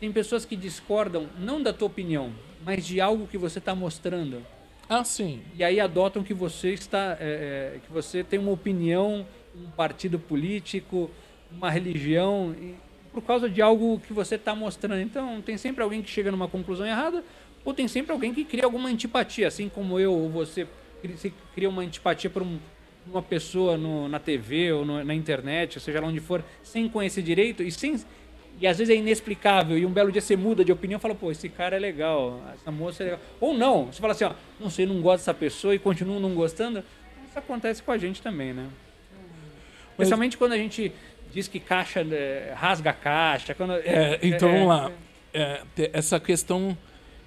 Tem 0.00 0.12
pessoas 0.12 0.44
que 0.44 0.54
discordam 0.56 1.28
não 1.38 1.60
da 1.62 1.72
tua 1.72 1.86
opinião, 1.88 2.32
mas 2.64 2.86
de 2.86 3.00
algo 3.00 3.26
que 3.26 3.36
você 3.36 3.58
está 3.58 3.74
mostrando. 3.74 4.44
Ah, 4.88 5.04
sim. 5.04 5.42
E 5.54 5.62
aí 5.62 5.78
adotam 5.80 6.22
que 6.22 6.32
você 6.32 6.72
está. 6.72 7.16
é, 7.20 7.74
é, 7.76 7.78
que 7.84 7.92
você 7.92 8.24
tem 8.24 8.38
uma 8.38 8.52
opinião, 8.52 9.26
um 9.54 9.70
partido 9.70 10.18
político, 10.18 11.10
uma 11.50 11.70
religião, 11.70 12.54
e- 12.60 12.74
por 13.12 13.22
causa 13.22 13.48
de 13.48 13.60
algo 13.60 14.00
que 14.06 14.12
você 14.12 14.36
está 14.36 14.54
mostrando. 14.54 15.00
Então, 15.00 15.42
tem 15.42 15.56
sempre 15.58 15.82
alguém 15.82 16.02
que 16.02 16.10
chega 16.10 16.30
numa 16.30 16.48
conclusão 16.48 16.86
errada, 16.86 17.22
ou 17.64 17.74
tem 17.74 17.88
sempre 17.88 18.12
alguém 18.12 18.32
que 18.32 18.44
cria 18.44 18.64
alguma 18.64 18.88
antipatia, 18.88 19.48
assim 19.48 19.68
como 19.68 19.98
eu 19.98 20.12
ou 20.12 20.28
você 20.30 20.66
se 21.16 21.32
cria 21.54 21.68
uma 21.68 21.82
antipatia 21.82 22.30
por 22.30 22.42
um- 22.42 22.58
uma 23.06 23.22
pessoa 23.22 23.76
no- 23.76 24.08
na 24.08 24.18
TV 24.18 24.72
ou 24.72 24.84
no- 24.84 25.02
na 25.04 25.14
internet, 25.14 25.76
ou 25.78 25.82
seja 25.82 26.00
lá 26.00 26.06
onde 26.06 26.20
for, 26.20 26.42
sem 26.62 26.88
conhecer 26.88 27.22
direito 27.22 27.62
e 27.62 27.70
sem. 27.72 27.96
E 28.60 28.66
às 28.66 28.78
vezes 28.78 28.92
é 28.92 28.98
inexplicável, 28.98 29.78
e 29.78 29.86
um 29.86 29.90
belo 29.90 30.10
dia 30.10 30.20
você 30.20 30.36
muda 30.36 30.64
de 30.64 30.72
opinião 30.72 30.98
e 30.98 31.00
fala, 31.00 31.14
pô, 31.14 31.30
esse 31.30 31.48
cara 31.48 31.76
é 31.76 31.78
legal, 31.78 32.42
essa 32.52 32.72
moça 32.72 33.02
é 33.02 33.04
legal. 33.04 33.20
Ou 33.40 33.54
não, 33.54 33.86
você 33.86 34.00
fala 34.00 34.12
assim, 34.12 34.24
ó, 34.24 34.32
não 34.58 34.68
sei, 34.68 34.84
não 34.84 35.00
gosto 35.00 35.20
dessa 35.20 35.34
pessoa 35.34 35.74
e 35.74 35.78
continua 35.78 36.18
não 36.18 36.34
gostando. 36.34 36.82
Isso 37.28 37.38
acontece 37.38 37.82
com 37.82 37.92
a 37.92 37.98
gente 37.98 38.20
também, 38.20 38.52
né? 38.52 38.66
Especialmente 39.92 40.36
quando 40.36 40.52
a 40.52 40.56
gente 40.56 40.92
diz 41.32 41.48
que 41.48 41.60
caixa 41.60 42.00
eh, 42.00 42.52
rasga 42.56 42.90
a 42.90 42.92
caixa. 42.92 43.54
Quando, 43.54 43.74
É, 43.74 44.18
então 44.22 44.50
vamos 44.50 44.68
lá. 44.68 44.92
É, 45.32 45.62
essa 45.92 46.18
questão. 46.18 46.76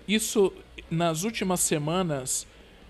Isso, 0.08 0.52
nas 0.90 1.24
últimas 1.24 1.60
semanas, 1.60 2.48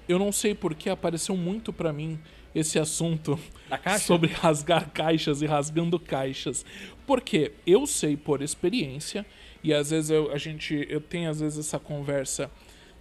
eu 0.08 0.18
não 0.18 0.32
sei 0.32 0.56
por 0.56 0.74
que 0.74 0.90
apareceu 0.90 1.36
muito 1.36 1.74
pra 1.74 1.92
mim 1.92 2.20
esse 2.54 2.80
assunto 2.80 3.40
sobre 4.00 4.32
rasgar 4.32 4.90
caixas 4.92 5.42
e 5.42 5.46
rasgando 5.46 6.00
caixas. 6.00 6.66
Porque 7.12 7.52
eu 7.68 7.86
sei 7.86 8.16
por 8.16 8.42
experiência, 8.42 9.26
e 9.62 9.74
às 9.74 9.90
vezes 9.90 10.10
eu, 10.10 10.32
a 10.32 10.38
gente, 10.38 10.88
eu 10.90 11.02
tenho 11.02 11.30
às 11.30 11.42
vezes 11.42 11.60
essa 11.60 11.78
conversa 11.78 12.50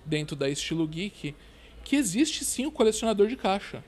dentro 0.05 0.35
da 0.35 0.49
Estilo 0.51 0.85
Geek, 0.85 1.33
que 1.85 1.95
existe 1.95 2.45
sim 2.45 2.67
o 2.67 2.73
colecionador 2.73 3.29
de 3.29 3.37
caixa. 3.37 3.85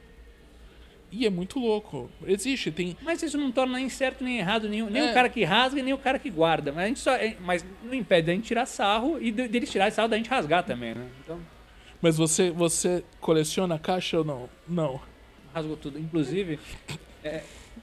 E 1.11 1.27
é 1.27 1.31
muito 1.31 1.59
louco. 1.59 2.09
Existe, 2.25 2.71
tem. 2.71 2.97
Mas 3.03 3.21
isso 3.21 3.37
não 3.37 3.51
torna 3.51 3.77
nem 3.79 3.89
certo 3.89 4.23
nem 4.23 4.39
errado, 4.39 4.69
nem, 4.69 4.81
nem 4.89 5.03
É. 5.09 5.11
o 5.11 5.13
cara 5.13 5.29
que 5.29 5.43
rasga, 5.43 5.83
nem 5.83 5.93
o 5.93 5.99
cara 5.99 6.21
que 6.21 6.31
guarda. 6.31 6.71
Mas, 6.71 6.85
a 6.85 6.87
gente 6.87 7.01
só, 7.01 7.17
é- 7.17 7.37
mas 7.41 7.67
não 7.83 7.93
impede 7.93 8.29
da 8.29 8.33
gente 8.33 8.45
tirar 8.47 8.65
sarro 8.67 9.21
e 9.21 9.33
de- 9.33 9.49
deles 9.49 9.73
tirar 9.73 9.91
sarro 9.91 10.07
da 10.07 10.17
gente 10.17 10.31
rasgar 10.31 10.63
também, 10.63 10.95
né? 10.95 11.09
Então, 11.25 11.41
Mas 12.01 12.17
você, 12.17 12.53
você 12.53 13.03
coleciona 13.21 13.77
caixa 13.77 14.19
ou 14.19 14.25
não? 14.25 14.49
Não. 14.69 15.01
rasgou 15.53 15.77
tudo. 15.77 15.99
Inclusive, 15.99 16.61
é, 17.25 17.43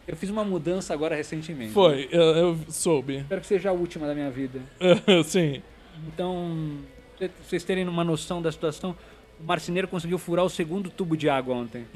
eu 0.10 0.16
fiz 0.16 0.32
uma 0.32 0.44
mudança 0.44 0.92
agora 0.92 1.16
recentemente. 1.16 1.72
Foi, 1.72 2.10
eu, 2.12 2.22
eu 2.22 2.60
soube. 2.68 3.18
Espero 3.18 3.42
que 3.42 3.48
seja 3.48 3.70
a 3.70 3.74
última 3.74 4.08
da 4.08 4.16
minha 4.16 4.32
vida. 4.32 4.60
Sim. 5.24 5.62
Então, 6.08 6.80
pra 7.16 7.30
vocês 7.44 7.64
terem 7.64 7.88
uma 7.88 8.04
noção 8.04 8.42
da 8.42 8.52
situação, 8.52 8.96
o 9.40 9.44
marceneiro 9.44 9.88
conseguiu 9.88 10.18
furar 10.18 10.44
o 10.44 10.50
segundo 10.50 10.90
tubo 10.90 11.16
de 11.16 11.30
água 11.30 11.54
ontem. 11.54 11.86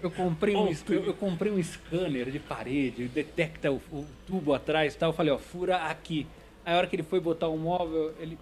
Eu 0.00 0.08
comprei, 0.08 0.54
um, 0.54 0.68
eu, 0.88 1.04
eu 1.06 1.14
comprei 1.14 1.50
um 1.50 1.60
scanner 1.60 2.30
de 2.30 2.38
parede, 2.38 3.08
detecta 3.08 3.72
o, 3.72 3.82
o 3.90 4.06
tubo 4.24 4.54
atrás 4.54 4.94
e 4.94 4.96
tal. 4.96 5.10
Eu 5.10 5.14
falei, 5.14 5.32
ó, 5.32 5.38
fura 5.38 5.78
aqui. 5.78 6.24
Aí 6.64 6.74
a 6.74 6.76
hora 6.76 6.86
que 6.86 6.94
ele 6.94 7.02
foi 7.02 7.18
botar 7.18 7.48
o 7.48 7.58
móvel, 7.58 8.14
ele 8.20 8.38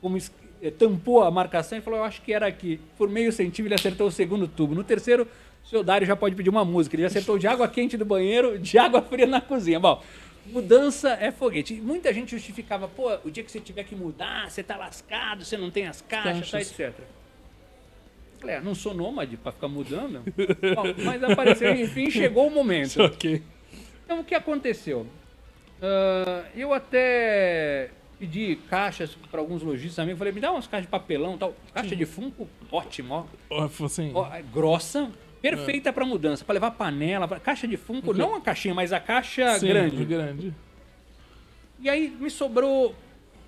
como 0.00 0.16
eh, 0.62 0.70
tampou 0.70 1.24
a 1.24 1.30
marcação 1.30 1.76
e 1.76 1.80
falou, 1.80 1.98
eu 1.98 2.04
acho 2.04 2.22
que 2.22 2.32
era 2.32 2.46
aqui. 2.46 2.80
Por 2.96 3.08
meio 3.08 3.32
centímetro 3.32 3.66
ele 3.66 3.74
acertou 3.74 4.06
o 4.06 4.12
segundo 4.12 4.46
tubo. 4.46 4.76
No 4.76 4.84
terceiro, 4.84 5.26
seu 5.68 5.82
Dário 5.82 6.06
já 6.06 6.16
pode 6.16 6.34
pedir 6.34 6.50
uma 6.50 6.64
música. 6.64 6.94
Ele 6.96 7.02
já 7.02 7.08
acertou 7.08 7.38
de 7.38 7.46
água 7.46 7.68
quente 7.68 7.96
do 7.96 8.04
banheiro, 8.04 8.58
de 8.58 8.78
água 8.78 9.02
fria 9.02 9.26
na 9.26 9.40
cozinha. 9.40 9.80
Bom, 9.80 10.02
mudança 10.46 11.10
é 11.20 11.30
foguete. 11.30 11.74
Muita 11.74 12.12
gente 12.12 12.30
justificava, 12.30 12.86
pô, 12.88 13.12
o 13.24 13.30
dia 13.30 13.42
que 13.42 13.50
você 13.50 13.60
tiver 13.60 13.84
que 13.84 13.94
mudar, 13.94 14.50
você 14.50 14.62
tá 14.62 14.76
lascado, 14.76 15.44
você 15.44 15.56
não 15.56 15.70
tem 15.70 15.86
as 15.86 16.00
caixas, 16.00 16.50
tá, 16.50 16.60
etc. 16.60 16.92
Falei, 18.38 18.56
ah, 18.56 18.60
não 18.60 18.74
sou 18.74 18.94
nômade 18.94 19.36
pra 19.36 19.50
ficar 19.50 19.68
mudando. 19.68 20.22
Bom, 20.74 21.04
mas 21.04 21.22
apareceu, 21.24 21.74
enfim, 21.74 22.10
chegou 22.10 22.46
o 22.46 22.50
momento. 22.50 23.02
Ok. 23.02 23.42
Então, 24.04 24.20
o 24.20 24.24
que 24.24 24.36
aconteceu? 24.36 25.04
Ah, 25.82 26.44
eu 26.54 26.72
até 26.72 27.90
pedi 28.18 28.56
caixas 28.70 29.16
para 29.30 29.40
alguns 29.40 29.62
lojistas 29.62 29.96
também. 29.96 30.14
Falei, 30.16 30.32
me 30.32 30.40
dá 30.40 30.52
umas 30.52 30.66
caixas 30.66 30.86
de 30.86 30.90
papelão 30.90 31.34
e 31.34 31.38
tal. 31.38 31.54
Caixa 31.74 31.96
de 31.96 32.06
Funko, 32.06 32.48
ótimo, 32.70 33.14
ó. 33.14 33.24
Ó, 33.50 33.84
Assim, 33.84 34.12
Ó, 34.14 34.32
é 34.32 34.42
grossa, 34.42 35.10
perfeita 35.50 35.92
para 35.92 36.04
mudança. 36.04 36.44
Para 36.44 36.54
levar 36.54 36.70
panela, 36.72 37.28
pra... 37.28 37.40
caixa 37.40 37.66
de 37.66 37.76
Funko, 37.76 38.12
não 38.12 38.34
a 38.34 38.40
caixinha, 38.40 38.74
mas 38.74 38.92
a 38.92 39.00
caixa 39.00 39.58
sim, 39.58 39.68
grande. 39.68 40.04
grande. 40.04 40.54
E 41.80 41.88
aí 41.90 42.08
me 42.08 42.30
sobrou 42.30 42.94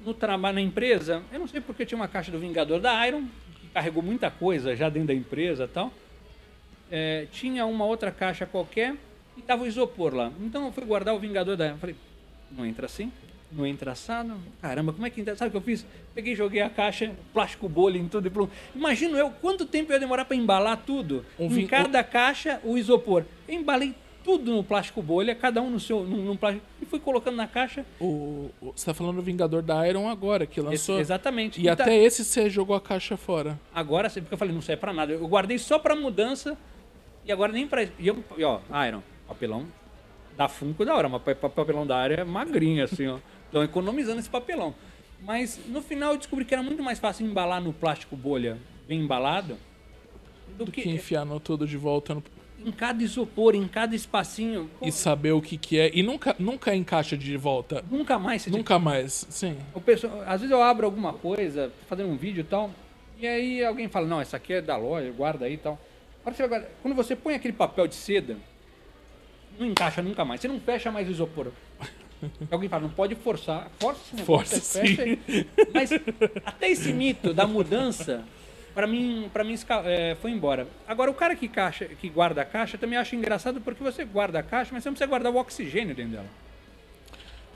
no 0.05 0.14
trabalho 0.14 0.57
na 0.57 0.61
empresa, 0.61 1.22
eu 1.32 1.40
não 1.40 1.49
sei 1.49 1.61
porque 1.61 1.84
tinha 1.84 1.96
uma 1.96 2.09
caixa 2.09 2.30
do 2.30 2.38
Vingador 2.38 2.80
da 2.80 3.07
Iron, 3.07 3.24
que 3.61 3.68
carregou 3.68 4.03
muita 4.03 4.30
coisa 4.30 4.76
já 4.76 4.88
dentro 4.88 5.09
da 5.09 5.14
empresa 5.14 5.64
e 5.64 5.68
tal. 5.68 5.92
É, 6.90 7.26
tinha 7.32 7.66
uma 7.66 7.84
outra 7.84 8.11
caixa 8.11 8.46
qualquer 8.46 8.94
e 9.36 9.42
tava 9.42 9.64
o 9.64 9.66
isopor 9.66 10.14
lá. 10.14 10.32
Então 10.40 10.66
eu 10.66 10.72
fui 10.72 10.84
guardar 10.84 11.14
o 11.14 11.18
Vingador 11.18 11.57
da 11.57 11.66
Iron. 11.66 11.78
Falei, 11.78 11.96
não 12.51 12.64
entra 12.64 12.86
assim? 12.86 13.12
Não 13.51 13.64
entra 13.66 13.92
assado? 13.92 14.34
Caramba, 14.61 14.92
como 14.92 15.07
é 15.07 15.11
que 15.11 15.20
entra? 15.20 15.34
Sabe 15.34 15.49
o 15.49 15.51
que 15.53 15.57
eu 15.57 15.61
fiz? 15.62 15.86
Peguei 16.14 16.34
joguei 16.36 16.61
a 16.61 16.68
caixa, 16.68 17.12
plástico 17.32 17.68
bolha 17.68 17.96
em 17.99 18.07
tudo 18.07 18.26
e 18.26 18.30
pronto. 18.30 18.53
Imagino 18.74 19.16
eu 19.16 19.30
quanto 19.30 19.64
tempo 19.64 19.90
ia 19.92 19.99
demorar 19.99 20.24
para 20.26 20.36
embalar 20.36 20.76
tudo. 20.84 21.24
Um 21.38 21.46
em 21.46 21.49
vin- 21.49 21.66
cada 21.66 22.05
caixa, 22.05 22.61
o 22.62 22.76
isopor. 22.76 23.24
Eu 23.49 23.55
embalei 23.55 23.94
tudo 24.22 24.53
no 24.53 24.62
plástico 24.62 25.01
bolha, 25.01 25.34
cada 25.34 25.62
um 25.62 25.70
no 25.70 25.80
seu 25.80 26.05
num, 26.05 26.18
num 26.26 26.36
plástico, 26.36 26.66
e 26.82 26.84
fui 26.84 27.01
colocando 27.01 27.36
na 27.36 27.46
caixa 27.46 27.86
O, 27.99 28.51
o- 28.61 28.72
você 28.76 28.84
tá 28.84 28.92
falando 28.92 29.16
do 29.16 29.22
Vingador 29.22 29.62
da 29.62 29.88
Iron 29.88 30.07
agora, 30.11 30.44
que 30.46 30.61
lançou. 30.61 30.96
Ex- 30.99 31.07
Exatamente. 31.07 31.59
E 31.59 31.64
tá- 31.74 31.84
até 31.84 31.96
esse 31.96 32.22
você 32.26 32.51
jogou 32.51 32.76
a 32.76 32.80
caixa 32.82 33.16
fora. 33.16 33.59
Agora, 33.74 34.11
porque 34.11 34.34
eu 34.34 34.36
falei, 34.36 34.53
não 34.53 34.61
serve 34.61 34.80
pra 34.80 34.92
nada. 34.92 35.12
Eu 35.14 35.26
guardei 35.26 35.57
só 35.57 35.78
pra 35.78 35.96
mudança 35.96 36.59
e 37.24 37.32
agora 37.32 37.51
nem 37.51 37.66
pra. 37.66 37.84
E, 37.84 37.90
eu, 38.09 38.22
e 38.36 38.44
ó, 38.44 38.61
Iron, 38.86 39.01
papelão 39.26 39.64
da 40.36 40.46
Funko 40.49 40.84
da 40.84 40.94
hora, 40.94 41.09
mas 41.09 41.22
pa- 41.22 41.34
pa- 41.34 41.49
papelão 41.49 41.86
da 41.86 41.96
área 41.96 42.16
é 42.20 42.24
magrinho, 42.24 42.84
assim, 42.84 43.07
ó. 43.07 43.18
Estão 43.49 43.62
economizando 43.64 44.20
esse 44.20 44.28
papelão. 44.30 44.74
Mas 45.20 45.59
no 45.66 45.82
final 45.82 46.12
eu 46.12 46.18
descobri 46.18 46.44
que 46.44 46.55
era 46.55 46.62
muito 46.62 46.82
mais 46.82 46.99
fácil 46.99 47.26
embalar 47.26 47.61
no 47.61 47.72
plástico 47.72 48.14
bolha 48.16 48.57
bem 48.86 49.01
embalado 49.01 49.57
do, 50.57 50.64
Do 50.66 50.72
que, 50.72 50.82
que 50.82 50.88
enfiar 50.90 51.24
no 51.24 51.38
tudo 51.40 51.66
de 51.66 51.76
volta 51.76 52.14
no- 52.14 52.22
em 52.64 52.72
cada 52.72 53.03
isopor, 53.03 53.55
em 53.55 53.66
cada 53.68 53.94
espacinho. 53.94 54.68
Pô, 54.78 54.86
e 54.86 54.90
saber 54.92 55.32
o 55.32 55.40
que 55.42 55.57
que 55.57 55.78
é. 55.78 55.90
E 55.94 56.03
nunca, 56.03 56.34
nunca 56.38 56.74
encaixa 56.74 57.16
de 57.16 57.36
volta. 57.36 57.84
Nunca 57.90 58.18
mais 58.18 58.42
você 58.42 58.51
Nunca 58.51 58.78
mais. 58.78 59.26
Sim. 59.30 59.57
O 59.74 59.80
pessoal, 59.80 60.22
às 60.26 60.40
vezes 60.40 60.51
eu 60.51 60.61
abro 60.62 60.84
alguma 60.86 61.12
coisa, 61.12 61.72
fazendo 61.88 62.09
um 62.11 62.16
vídeo 62.16 62.40
e 62.40 62.44
tal, 62.44 62.70
e 63.18 63.26
aí 63.26 63.64
alguém 63.64 63.88
fala, 63.88 64.07
não, 64.07 64.20
essa 64.20 64.36
aqui 64.36 64.55
é 64.55 64.61
da 64.61 64.76
loja, 64.76 65.11
guarda 65.12 65.46
aí 65.46 65.55
e 65.55 65.59
tal. 65.59 65.78
Quando 66.82 66.94
você 66.94 67.14
põe 67.14 67.34
aquele 67.34 67.55
papel 67.55 67.86
de 67.86 67.94
seda, 67.94 68.36
não 69.59 69.66
encaixa 69.66 70.03
nunca 70.03 70.24
mais. 70.24 70.40
Você 70.40 70.49
não 70.49 70.59
fecha 70.61 70.90
mais 70.90 71.07
o 71.09 71.11
isopor. 71.11 71.53
Alguém 72.51 72.69
fala, 72.69 72.83
não 72.83 72.91
pode 72.91 73.14
forçar. 73.14 73.71
Força 73.79 74.01
esse 74.07 74.16
negócio, 74.16 74.61
Força, 74.61 74.81
aí. 74.81 75.47
Mas 75.73 75.91
até 76.45 76.71
esse 76.71 76.93
mito 76.93 77.33
da 77.33 77.47
mudança, 77.47 78.25
pra 78.75 78.87
mim, 78.87 79.31
pra 79.33 79.45
mim 79.45 79.55
é, 79.85 80.16
foi 80.21 80.31
embora. 80.31 80.66
Agora, 80.87 81.11
o 81.11 81.14
cara 81.14 81.35
que, 81.37 81.49
caixa, 81.49 81.87
que 81.87 82.09
guarda 82.09 82.43
a 82.43 82.45
caixa 82.45 82.77
também 82.79 82.99
acha 82.99 83.14
engraçado 83.14 83.61
porque 83.61 83.83
você 83.83 84.05
guarda 84.05 84.39
a 84.41 84.43
caixa, 84.43 84.71
mas 84.73 84.83
você 84.83 84.89
não 84.89 84.95
precisa 84.95 85.09
guardar 85.09 85.33
o 85.33 85.37
oxigênio 85.37 85.95
dentro 85.95 86.12
dela. 86.12 86.27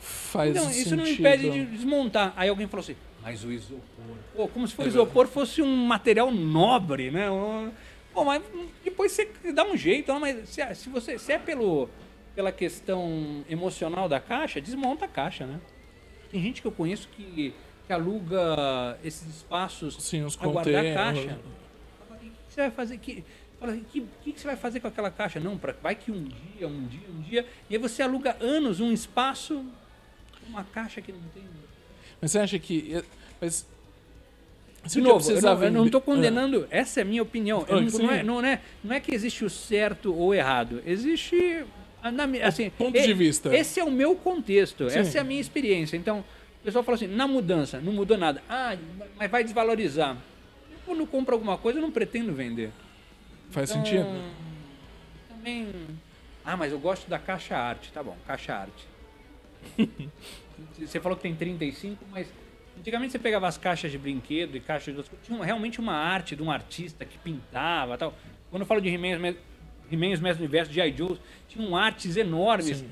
Faz 0.01 0.57
sentido. 0.59 0.73
isso 0.73 0.97
não 0.97 1.07
impede 1.07 1.51
de 1.51 1.65
desmontar. 1.67 2.33
Aí 2.37 2.49
alguém 2.49 2.67
falou 2.67 2.83
assim, 2.83 2.97
mas 3.23 3.45
o 3.45 3.53
isopor. 3.53 4.17
Pô, 4.35 4.49
como 4.49 4.67
se 4.67 4.81
o 4.81 4.87
isopor 4.87 5.29
fosse 5.29 5.63
um 5.63 5.87
material 5.87 6.31
nobre, 6.31 7.11
né? 7.11 7.29
Pô, 8.13 8.25
mas 8.25 8.43
depois 8.85 9.13
você 9.13 9.29
dá 9.55 9.65
um 9.65 9.77
jeito, 9.77 10.13
mas 10.19 10.49
se, 10.49 10.61
é- 10.61 10.75
se 10.75 10.89
você 10.89 11.19
se 11.19 11.33
é 11.33 11.39
pelo, 11.39 11.89
pela 12.35 12.53
questão 12.53 13.45
emocional 13.49 14.09
da 14.09 14.21
caixa, 14.21 14.61
desmonta 14.61 15.05
a 15.05 15.09
caixa, 15.09 15.47
né? 15.47 15.61
Tem 16.31 16.41
gente 16.41 16.63
que 16.63 16.67
eu 16.67 16.73
conheço 16.73 17.09
que, 17.09 17.55
que 17.87 17.93
aluga 17.93 18.99
esses 19.05 19.37
espaços 19.37 20.11
pra 20.37 20.49
guardar 20.49 20.87
a 20.87 20.95
caixa. 20.95 21.39
O 22.11 22.17
que 22.17 22.33
você 22.49 22.61
vai 22.63 22.71
fazer? 22.71 22.99
Que, 22.99 23.25
fala, 23.61 23.73
o 23.75 23.81
que, 23.81 24.07
que, 24.23 24.33
que 24.33 24.41
você 24.41 24.47
vai 24.47 24.57
fazer 24.57 24.81
com 24.81 24.89
aquela 24.89 25.11
caixa? 25.11 25.39
Não, 25.39 25.59
pra, 25.59 25.75
vai 25.83 25.95
que 25.95 26.11
um 26.11 26.25
dia, 26.25 26.67
um 26.67 26.87
dia, 26.87 27.09
um 27.09 27.21
dia. 27.21 27.47
E 27.69 27.77
aí 27.77 27.81
você 27.81 28.03
aluga 28.03 28.37
anos 28.41 28.81
um 28.81 28.93
espaço, 28.93 29.65
uma 30.49 30.65
caixa 30.65 31.01
que 31.03 31.13
não 31.13 31.21
tem. 31.35 31.43
Mas 32.21 32.31
você 32.31 32.39
acha 32.39 32.59
que. 32.59 33.03
Mas. 33.41 33.67
Se 34.87 34.97
De 34.97 35.01
novo, 35.01 35.31
eu 35.31 35.41
não, 35.41 35.63
eu 35.63 35.71
não 35.71 35.87
estou 35.87 36.01
condenando, 36.01 36.67
essa 36.69 36.99
é 36.99 37.03
a 37.03 37.05
minha 37.05 37.23
opinião. 37.23 37.65
Ah, 37.69 37.81
não, 37.81 37.83
não, 37.83 38.11
é, 38.11 38.23
não, 38.25 38.45
é, 38.45 38.61
não 38.83 38.93
é 38.93 38.99
que 38.99 39.15
existe 39.15 39.45
o 39.45 39.51
certo 39.51 40.13
ou 40.13 40.35
errado. 40.35 40.83
Existe. 40.85 41.65
Ah, 42.03 42.11
na 42.11 42.25
assim, 42.47 42.69
ponto 42.71 43.01
de 43.01 43.15
vista. 43.15 43.55
Esse 43.55 43.79
é 43.81 43.85
o 43.85 43.91
meu 43.91 44.15
contexto, 44.17 44.91
Sim. 44.91 44.99
essa 44.99 45.19
é 45.19 45.21
a 45.21 45.25
minha 45.25 45.41
experiência. 45.41 45.97
Então, 45.97 46.21
o 46.61 46.65
pessoal 46.65 46.83
fala 46.85 46.97
assim: 46.97 47.07
na 47.07 47.27
mudança, 47.29 47.81
não 47.81 47.93
mudou 47.93 48.19
nada. 48.19 48.43
Ah, 48.49 48.77
mas 49.17 49.31
vai 49.31 49.45
desvalorizar. 49.45 50.17
Eu, 50.71 50.79
Quando 50.85 51.07
compro 51.07 51.35
alguma 51.35 51.57
coisa, 51.57 51.79
eu 51.79 51.83
não 51.83 51.91
pretendo 51.93 52.33
vender. 52.33 52.71
Faz 53.51 53.71
Então, 53.71 53.85
sentido? 53.85 54.07
Também. 55.29 55.69
Ah, 56.45 56.57
mas 56.57 56.73
eu 56.73 56.79
gosto 56.81 57.09
da 57.09 57.19
caixa 57.19 57.57
arte. 57.57 57.93
Tá 57.93 58.03
bom, 58.03 58.17
caixa 58.27 58.55
arte. 58.55 58.87
você 60.79 61.01
falou 61.01 61.17
que 61.17 61.23
tem 61.23 61.35
35, 61.35 62.05
mas 62.11 62.27
antigamente 62.79 63.13
você 63.13 63.19
pegava 63.19 63.47
as 63.47 63.57
caixas 63.57 63.91
de 63.93 63.99
brinquedo 63.99 64.57
e 64.57 64.61
caixas 64.61 64.87
de 64.93 64.99
outras 64.99 65.09
coisas. 65.09 65.27
Tinha 65.27 65.43
realmente 65.45 65.79
uma 65.81 65.95
arte 65.95 66.35
de 66.35 66.43
um 66.43 66.51
artista 66.51 67.05
que 67.05 67.17
pintava 67.19 67.97
tal. 67.97 68.15
Quando 68.51 68.63
eu 68.63 68.67
falo 68.67 68.81
de 68.81 68.91
Me- 68.99 69.37
He-Man, 69.93 70.15
os 70.15 70.21
Mestres 70.21 70.39
do 70.39 70.43
Universo, 70.45 70.73
de 70.73 70.81
I. 70.81 70.97
Joe, 70.97 71.19
tinham 71.49 71.77
artes 71.77 72.17
enormes. 72.17 72.85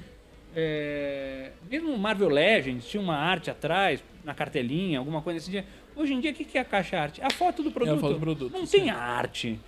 É, 0.55 1.53
mesmo 1.71 1.97
Marvel 1.97 2.29
Legends 2.29 2.89
tinha 2.89 3.01
uma 3.01 3.17
arte 3.17 3.51
atrás, 3.51 4.03
na 4.25 4.35
cartelinha, 4.35 4.99
alguma 4.99 5.23
coisa 5.23 5.39
desse 5.39 5.51
dia. 5.51 5.65
Hoje 5.95 6.13
em 6.13 6.21
dia, 6.21 6.31
o 6.33 6.35
que 6.35 6.57
é 6.59 6.61
a 6.61 6.65
caixa 6.65 6.99
arte? 6.99 7.23
A 7.23 7.31
foto 7.31 7.63
do 7.63 7.71
produto. 7.71 8.01
foto 8.01 8.15
do 8.15 8.21
produto, 8.21 8.53
Não 8.53 8.67
sim. 8.67 8.79
tem 8.79 8.91
arte. 8.91 9.61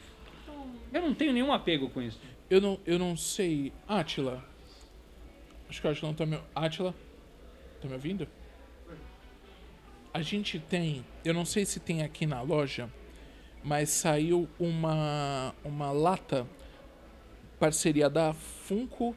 Então, 0.42 0.66
eu 0.92 1.02
não 1.02 1.14
tenho 1.14 1.32
nenhum 1.32 1.52
apego 1.52 1.88
com 1.90 2.02
isso. 2.02 2.18
Eu 2.50 2.60
não, 2.60 2.80
eu 2.84 2.98
não 2.98 3.16
sei. 3.16 3.72
Atila. 3.88 4.44
Acho 5.68 5.80
que 5.80 5.86
o 5.86 5.90
Atila 5.90 6.08
não 6.08 6.14
tá 6.14 6.26
me. 6.26 6.38
Atila? 6.54 6.94
Tá 7.80 7.88
me 7.88 7.94
ouvindo? 7.94 8.28
A 10.12 10.20
gente 10.20 10.58
tem. 10.58 11.04
Eu 11.24 11.32
não 11.32 11.44
sei 11.44 11.64
se 11.64 11.80
tem 11.80 12.02
aqui 12.02 12.26
na 12.26 12.42
loja, 12.42 12.90
mas 13.64 13.88
saiu 13.88 14.48
uma, 14.58 15.54
uma 15.64 15.90
lata 15.90 16.46
parceria 17.62 18.10
da 18.10 18.34
Funko 18.34 19.14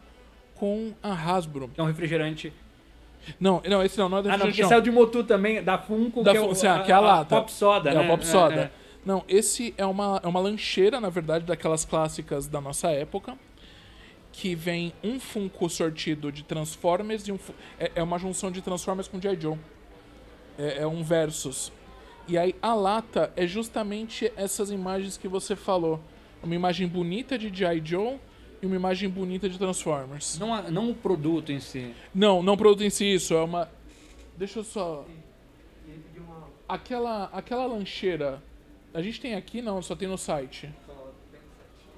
com 0.54 0.93
a 1.02 1.12
Hasbro. 1.12 1.68
Que 1.70 1.82
é 1.82 1.84
um 1.84 1.88
refrigerante. 1.88 2.54
Não, 3.39 3.60
não, 3.68 3.82
esse 3.82 3.98
não, 3.98 4.08
não 4.08 4.20
é 4.20 4.22
da 4.22 4.34
Ah, 4.36 4.38
não, 4.38 4.46
porque 4.46 4.64
saiu 4.64 4.82
de 4.82 4.91
Motu 4.91 5.24
também, 5.24 5.64
da 5.64 5.80
Funko, 5.80 6.22
Da 6.22 6.32
que, 6.32 6.38
é 6.38 6.41
o, 6.41 6.54
sim, 6.54 6.68
que 6.86 6.91
é 6.91 6.93
a 6.93 7.00
lata. 7.00 7.36
Pop 7.36 7.52
Soda, 7.52 7.89
É 7.89 7.96
né? 7.96 8.06
a 8.06 8.08
Pop 8.08 8.24
Soda. 8.24 8.56
É, 8.56 8.60
é. 8.60 8.72
Não, 9.04 9.24
esse 9.28 9.74
é 9.80 9.86
uma, 9.86 10.22
é 10.24 10.28
uma 10.28 10.39
lancheira, 10.39 11.02
na 11.02 11.10
verdade, 11.10 11.43
daquelas 11.43 11.86
clássicas 11.86 12.48
da 12.48 12.62
nossa 12.62 12.91
época. 12.91 13.36
Que 14.32 14.54
vem 14.54 14.93
um 15.04 15.20
Funko 15.20 15.68
sortido 15.68 16.32
de 16.32 16.43
Transformers 16.43 17.28
e 17.28 17.32
um. 17.32 17.39
É, 17.80 17.93
é 17.96 18.04
uma 18.04 18.20
junção 18.20 18.52
de 18.52 18.62
Transformers 18.62 19.08
com 19.08 19.20
G.I. 19.20 19.41
Joe. 19.41 19.58
É, 20.60 20.84
é 20.84 20.88
um 20.88 21.04
versus. 21.04 21.72
E 22.28 22.38
aí 22.38 22.54
a 22.62 22.76
lata 22.76 23.34
é 23.36 23.48
justamente 23.48 24.32
essas 24.38 24.70
imagens 24.70 25.18
que 25.18 25.28
você 25.28 25.56
falou. 25.56 26.00
uma 26.43 26.54
imagem 26.54 26.88
bonita 26.88 27.39
de 27.39 27.50
G.I. 27.52 27.82
Joe 27.84 28.20
e 28.66 28.68
uma 28.68 28.76
imagem 28.76 29.07
bonita 29.07 29.47
de 29.47 29.57
Transformers. 29.57 30.38
Não, 30.39 30.53
a- 30.53 30.63
não 30.63 30.89
o 30.89 30.95
produto 30.95 31.51
em 31.51 31.59
si. 31.59 31.93
Não, 32.13 32.41
não 32.41 32.57
produto 32.57 32.84
em 32.84 32.89
si 32.89 33.05
isso, 33.13 33.34
é 33.36 33.41
uma. 33.43 33.70
Deixa 34.36 34.59
eu 34.59 34.63
só. 34.63 35.05
Aquela, 36.68 37.26
aquela 37.32 37.66
lancheira. 37.68 38.41
A 38.93 39.01
gente 39.01 39.22
tem 39.22 39.36
aqui? 39.36 39.61
Não, 39.61 39.82
só 39.82 39.95
tem 39.95 40.07
no 40.07 40.18
site. 40.18 40.70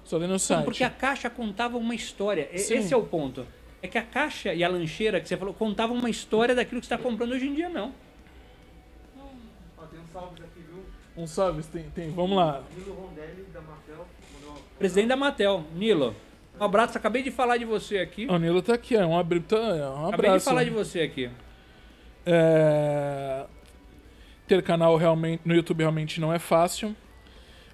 Só 0.04 0.18
tem 0.20 0.28
no 0.28 0.34
Não, 0.34 0.40
site. 0.40 0.66
porque 0.66 0.84
a 0.84 0.90
caixa 0.90 1.30
contava 1.30 1.78
uma 1.78 1.96
história. 1.96 2.50
Sim. 2.58 2.76
Esse 2.76 2.94
é 2.94 2.98
o 2.98 3.04
ponto. 3.04 3.46
É 3.82 3.88
que 3.88 3.98
a 3.98 4.04
caixa 4.04 4.54
e 4.54 4.64
a 4.64 4.68
lancheira 4.68 5.22
que 5.22 5.28
você 5.28 5.38
falou 5.38 5.54
contavam 5.54 5.96
uma 5.96 6.10
história 6.10 6.54
daquilo 6.56 6.82
que 6.82 6.88
você 6.88 6.94
está 6.94 7.02
comprando 7.04 7.32
hoje 7.34 7.48
em 7.48 7.54
dia, 7.54 7.70
não. 7.70 7.94
Ó, 9.78 9.84
tem 9.86 10.00
uns 10.00 10.12
salves 10.12 10.44
aqui, 10.44 10.60
viu? 10.62 10.84
Um 11.16 11.28
salve, 11.28 11.64
tem, 11.64 11.84
tem. 11.92 12.10
Vamos 12.12 12.36
lá. 12.38 12.64
Nilo 12.76 12.94
Rondelli, 12.94 13.44
da 13.54 13.62
Matel, 13.62 14.08
Presidente 14.80 15.08
da 15.08 15.16
Matel, 15.16 15.64
Nilo. 15.76 16.16
Um 16.60 16.64
abraço, 16.64 16.98
acabei 16.98 17.22
de 17.24 17.32
falar 17.32 17.58
de 17.58 17.66
você 17.66 18.00
aqui. 18.00 18.26
O 18.30 18.38
Nilo 18.38 18.62
tá 18.62 18.74
aqui, 18.74 18.96
é 18.96 19.06
um, 19.06 19.18
abri... 19.18 19.40
tá, 19.40 19.56
é 19.58 19.88
um 19.88 20.08
acabei 20.08 20.22
de 20.22 20.26
abraço. 20.28 20.46
falar 20.46 20.64
de 20.64 20.70
você 20.72 21.02
aqui. 21.02 21.30
É, 22.26 23.46
Ter 24.48 24.62
canal 24.64 24.96
realmente 24.98 25.42
no 25.46 25.54
YouTube 25.54 25.80
realmente 25.80 26.20
não 26.20 26.34
é 26.34 26.40
fácil. 26.40 26.96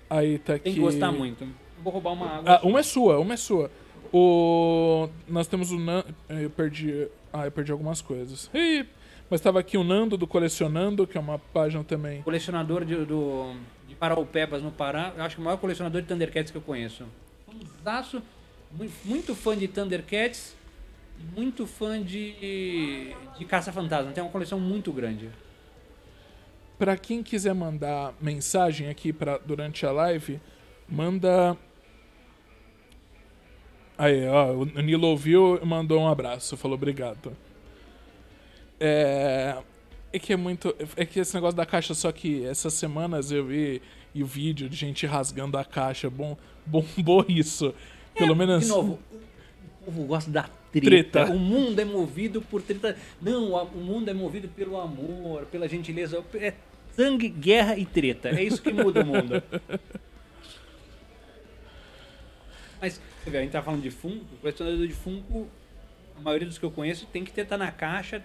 Aí 0.10 0.38
tá 0.40 0.56
aqui. 0.56 0.66
Tem 0.66 0.74
que 0.74 0.80
gostar 0.80 1.12
muito. 1.12 1.48
Vou 1.84 1.92
roubar 1.94 2.12
uma 2.14 2.38
água. 2.38 2.56
Ah, 2.56 2.60
uma 2.64 2.80
é 2.80 2.84
sua, 2.84 3.20
uma 3.20 3.34
é 3.34 3.38
sua. 3.38 3.72
O... 4.12 5.10
Nós 5.28 5.48
temos 5.48 5.72
o 5.72 5.80
Nan... 5.80 6.04
Eu 6.30 6.50
perdi... 6.50 7.08
Ah, 7.32 7.46
eu 7.46 7.52
perdi 7.52 7.72
algumas 7.72 8.00
coisas. 8.02 8.50
Ih, 8.54 8.86
Mas 9.30 9.42
tava 9.42 9.60
aqui 9.60 9.76
o 9.78 9.84
Nando 9.84 10.16
do 10.18 10.28
Colecionando, 10.28 11.08
que 11.08 11.18
é 11.18 11.20
uma 11.22 11.40
página 11.40 11.84
também. 11.84 12.22
Colecionador 12.22 12.86
de, 12.86 12.96
do, 13.06 13.56
de 13.88 13.96
Paraupebas 13.96 14.62
no 14.62 14.72
Pará. 14.72 15.12
Eu 15.18 15.24
acho 15.24 15.36
que 15.36 15.42
o 15.42 15.44
maior 15.44 15.58
colecionador 15.58 16.02
de 16.02 16.08
Thundercats 16.08 16.52
que 16.52 16.58
eu 16.58 16.62
conheço. 16.62 17.06
Fãzaço, 17.84 18.18
mu- 18.18 18.24
muito 19.06 19.36
fã 19.36 19.58
de 19.58 19.68
Thundercats 19.68 20.56
e 21.20 21.40
muito 21.40 21.68
fã 21.68 22.02
de, 22.02 23.14
de 23.38 23.46
Caça-Fantasma. 23.46 24.12
Tem 24.12 24.24
uma 24.24 24.32
coleção 24.32 24.60
muito 24.60 24.92
grande. 24.92 25.30
Pra 26.78 26.98
quem 26.98 27.22
quiser 27.22 27.54
mandar 27.54 28.14
mensagem 28.20 28.90
aqui 28.90 29.14
pra, 29.14 29.38
durante 29.38 29.86
a 29.86 29.92
live, 29.92 30.42
manda. 30.90 31.58
Aí, 33.98 34.28
ó, 34.28 34.54
o 34.54 34.66
Nilo 34.66 35.08
ouviu 35.08 35.60
e 35.62 35.66
mandou 35.66 36.02
um 36.02 36.08
abraço, 36.08 36.58
falou 36.58 36.76
obrigado. 36.76 37.36
É. 38.80 39.58
É 40.12 40.20
que 40.20 40.32
é 40.32 40.36
muito. 40.36 40.76
É 40.96 41.06
que 41.06 41.20
esse 41.20 41.34
negócio 41.34 41.58
da 41.58 41.66
caixa, 41.66 41.96
só 41.96 42.12
que 42.12 42.46
essas 42.46 42.74
semanas 42.76 43.32
eu 43.32 43.46
vi 43.46 43.82
e 44.14 44.22
o 44.22 44.28
vídeo 44.28 44.70
de 44.70 44.76
gente 44.76 45.08
rasgando 45.08 45.58
a 45.58 45.66
caixa. 45.66 46.08
Bom, 46.08 46.38
bombou 46.66 47.26
isso. 47.28 47.74
Pelo 48.16 48.36
menos. 48.36 48.64
De 48.64 48.70
novo, 48.70 49.00
o 49.82 49.86
povo 49.86 50.04
gosta 50.06 50.30
da 50.32 50.44
treta. 50.72 51.22
Treta. 51.22 51.26
O 51.26 51.40
mundo 51.40 51.80
é 51.80 51.86
movido 51.86 52.42
por 52.42 52.62
treta. 52.62 52.98
Não, 53.22 53.54
o 53.54 53.78
mundo 53.78 54.10
é 54.10 54.14
movido 54.14 54.48
pelo 54.48 54.80
amor, 54.80 55.46
pela 55.46 55.68
gentileza. 55.68 56.24
É 56.36 56.54
sangue, 56.96 57.30
guerra 57.30 57.78
e 57.78 57.86
treta. 57.86 58.30
É 58.30 58.44
isso 58.44 58.62
que 58.62 58.72
muda 58.72 59.02
o 59.02 59.06
mundo. 59.06 59.44
Mas, 62.80 63.00
a 63.26 63.30
gente 63.30 63.52
tá 63.52 63.62
falando 63.62 63.82
de 63.82 63.90
Funko, 63.90 64.26
o 64.34 64.38
colecionador 64.40 64.86
de 64.86 64.94
Funko, 64.94 65.48
a 66.18 66.22
maioria 66.22 66.48
dos 66.48 66.58
que 66.58 66.66
eu 66.66 66.72
conheço 66.72 67.06
tem 67.06 67.24
que 67.24 67.32
ter 67.32 67.46
tá 67.46 67.58
na 67.58 67.72
caixa. 67.72 68.22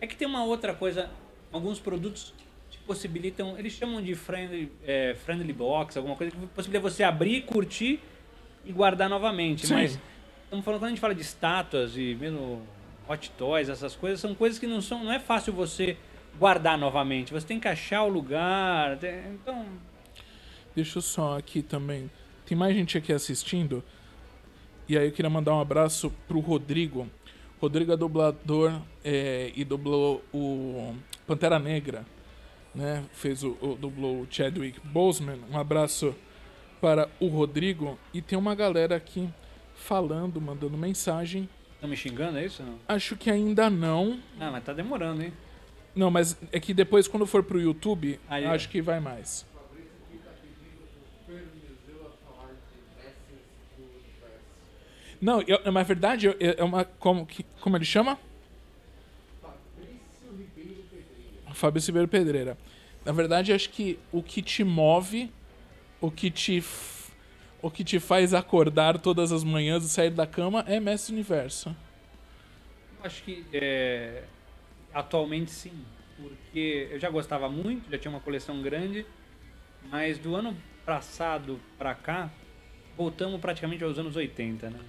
É 0.00 0.06
que 0.06 0.16
tem 0.16 0.26
uma 0.26 0.42
outra 0.44 0.74
coisa, 0.74 1.10
alguns 1.52 1.78
produtos 1.78 2.32
te 2.70 2.78
possibilitam, 2.78 3.58
eles 3.58 3.74
chamam 3.74 4.00
de 4.00 4.14
friendly, 4.14 4.72
é, 4.86 5.14
friendly 5.14 5.52
box, 5.52 5.96
alguma 5.96 6.16
coisa 6.16 6.34
que 6.34 6.46
possibilita 6.46 6.80
você 6.80 7.02
abrir, 7.02 7.42
curtir 7.42 8.00
e 8.64 8.72
guardar 8.72 9.08
novamente. 9.08 9.66
Sim. 9.66 9.74
Mas 9.74 9.98
estamos 10.44 10.64
falando, 10.64 10.80
quando 10.80 10.86
a 10.86 10.90
gente 10.90 11.00
fala 11.00 11.14
de 11.14 11.22
estátuas 11.22 11.96
e 11.96 12.16
mesmo 12.18 12.62
hot 13.08 13.30
toys, 13.32 13.68
essas 13.68 13.96
coisas, 13.96 14.20
são 14.20 14.34
coisas 14.34 14.58
que 14.58 14.66
não 14.66 14.80
são, 14.80 15.04
não 15.04 15.12
é 15.12 15.18
fácil 15.18 15.52
você 15.52 15.96
guardar 16.38 16.78
novamente. 16.78 17.32
Você 17.32 17.46
tem 17.46 17.58
que 17.58 17.68
achar 17.68 18.02
o 18.02 18.08
lugar. 18.08 18.98
Então, 19.32 19.66
Deixa 20.74 20.98
eu 20.98 21.02
só 21.02 21.36
aqui 21.36 21.62
também. 21.62 22.10
Tem 22.46 22.56
mais 22.56 22.74
gente 22.74 22.96
aqui 22.96 23.12
assistindo. 23.12 23.82
E 24.88 24.96
aí 24.96 25.06
eu 25.06 25.12
queria 25.12 25.30
mandar 25.30 25.54
um 25.54 25.60
abraço 25.60 26.12
pro 26.26 26.40
Rodrigo. 26.40 27.08
Rodrigo 27.60 27.92
é 27.92 27.96
dublador 27.96 28.80
é, 29.04 29.52
e 29.54 29.64
dublou 29.64 30.24
o 30.32 30.94
Pantera 31.26 31.58
Negra. 31.58 32.04
Né? 32.74 33.04
Fez 33.12 33.42
o, 33.42 33.56
o 33.60 33.76
dublou 33.78 34.22
o 34.22 34.26
Chadwick 34.30 34.80
Boseman. 34.84 35.38
Um 35.50 35.58
abraço 35.58 36.14
para 36.80 37.08
o 37.20 37.26
Rodrigo. 37.28 37.98
E 38.14 38.22
tem 38.22 38.38
uma 38.38 38.54
galera 38.54 38.96
aqui 38.96 39.28
falando, 39.74 40.40
mandando 40.40 40.76
mensagem. 40.76 41.48
estão 41.74 41.88
me 41.88 41.96
xingando, 41.96 42.38
é 42.38 42.46
isso? 42.46 42.62
Não? 42.62 42.78
Acho 42.88 43.16
que 43.16 43.30
ainda 43.30 43.68
não. 43.70 44.18
Ah, 44.38 44.50
mas 44.50 44.64
tá 44.64 44.72
demorando, 44.72 45.22
hein? 45.22 45.32
Não, 45.94 46.10
mas 46.10 46.36
é 46.52 46.60
que 46.60 46.72
depois, 46.72 47.08
quando 47.08 47.26
for 47.26 47.42
pro 47.42 47.60
YouTube, 47.60 48.18
Aí, 48.28 48.44
acho 48.46 48.68
que 48.68 48.80
vai 48.80 49.00
mais. 49.00 49.44
Não, 55.20 55.42
eu, 55.42 55.70
na 55.70 55.82
verdade, 55.82 56.26
eu- 56.26 56.36
é 56.40 56.64
uma. 56.64 56.84
Como, 56.84 57.26
que, 57.26 57.44
como 57.60 57.76
ele 57.76 57.84
chama? 57.84 58.18
Fabrício 61.52 61.88
Ribeiro 61.88 62.08
Pedreira. 62.08 62.56
Na 63.04 63.12
verdade, 63.12 63.52
acho 63.52 63.68
que 63.68 63.98
o 64.10 64.22
que 64.22 64.40
te 64.40 64.64
move, 64.64 65.30
o 66.00 66.10
que 66.10 66.30
te, 66.30 66.62
o 67.62 67.70
que 67.70 67.84
te 67.84 68.00
faz 68.00 68.34
acordar 68.34 68.98
todas 68.98 69.32
as 69.32 69.44
manhãs 69.44 69.84
e 69.84 69.88
sair 69.88 70.10
da 70.10 70.26
cama 70.26 70.64
é 70.66 70.80
Mestre 70.80 71.12
Universo. 71.12 71.74
Eu 72.98 73.04
Acho 73.06 73.22
que 73.22 73.46
é, 73.52 74.24
atualmente 74.92 75.50
sim, 75.50 75.84
porque 76.16 76.88
eu 76.92 76.98
já 76.98 77.10
gostava 77.10 77.48
muito, 77.48 77.90
já 77.90 77.98
tinha 77.98 78.10
uma 78.12 78.20
coleção 78.20 78.62
grande, 78.62 79.06
mas 79.82 80.18
do 80.18 80.34
ano 80.36 80.56
passado 80.84 81.60
pra 81.78 81.94
cá, 81.94 82.30
voltamos 82.96 83.40
praticamente 83.40 83.84
aos 83.84 83.98
anos 83.98 84.16
80, 84.16 84.70
né? 84.70 84.80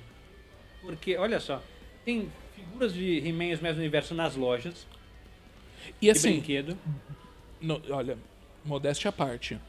Porque, 0.81 1.17
olha 1.17 1.39
só, 1.39 1.63
tem 2.05 2.31
figuras 2.55 2.93
de 2.93 3.19
He-Man 3.19 3.45
e 3.51 3.57
do 3.57 3.79
Universo 3.79 4.15
nas 4.15 4.35
lojas 4.35 4.87
E 6.01 6.09
de 6.09 6.19
assim, 6.19 6.19
brinquedo. 6.19 6.77
No- 7.61 7.81
olha, 7.91 8.17
modéstia 8.65 9.09
à 9.09 9.11
parte. 9.11 9.59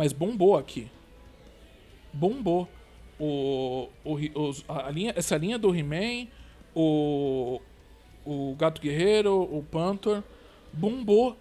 Mas 0.00 0.14
bombou 0.14 0.56
aqui. 0.56 0.88
Bombou. 2.10 2.66
O, 3.18 3.86
o, 4.02 4.16
a 4.66 4.90
linha, 4.90 5.12
essa 5.14 5.36
linha 5.36 5.58
do 5.58 5.76
He-Man, 5.76 6.26
o, 6.74 7.60
o 8.24 8.54
Gato 8.58 8.80
Guerreiro, 8.80 9.42
o 9.42 9.62
Panther, 9.62 10.22
bombou. 10.72 11.36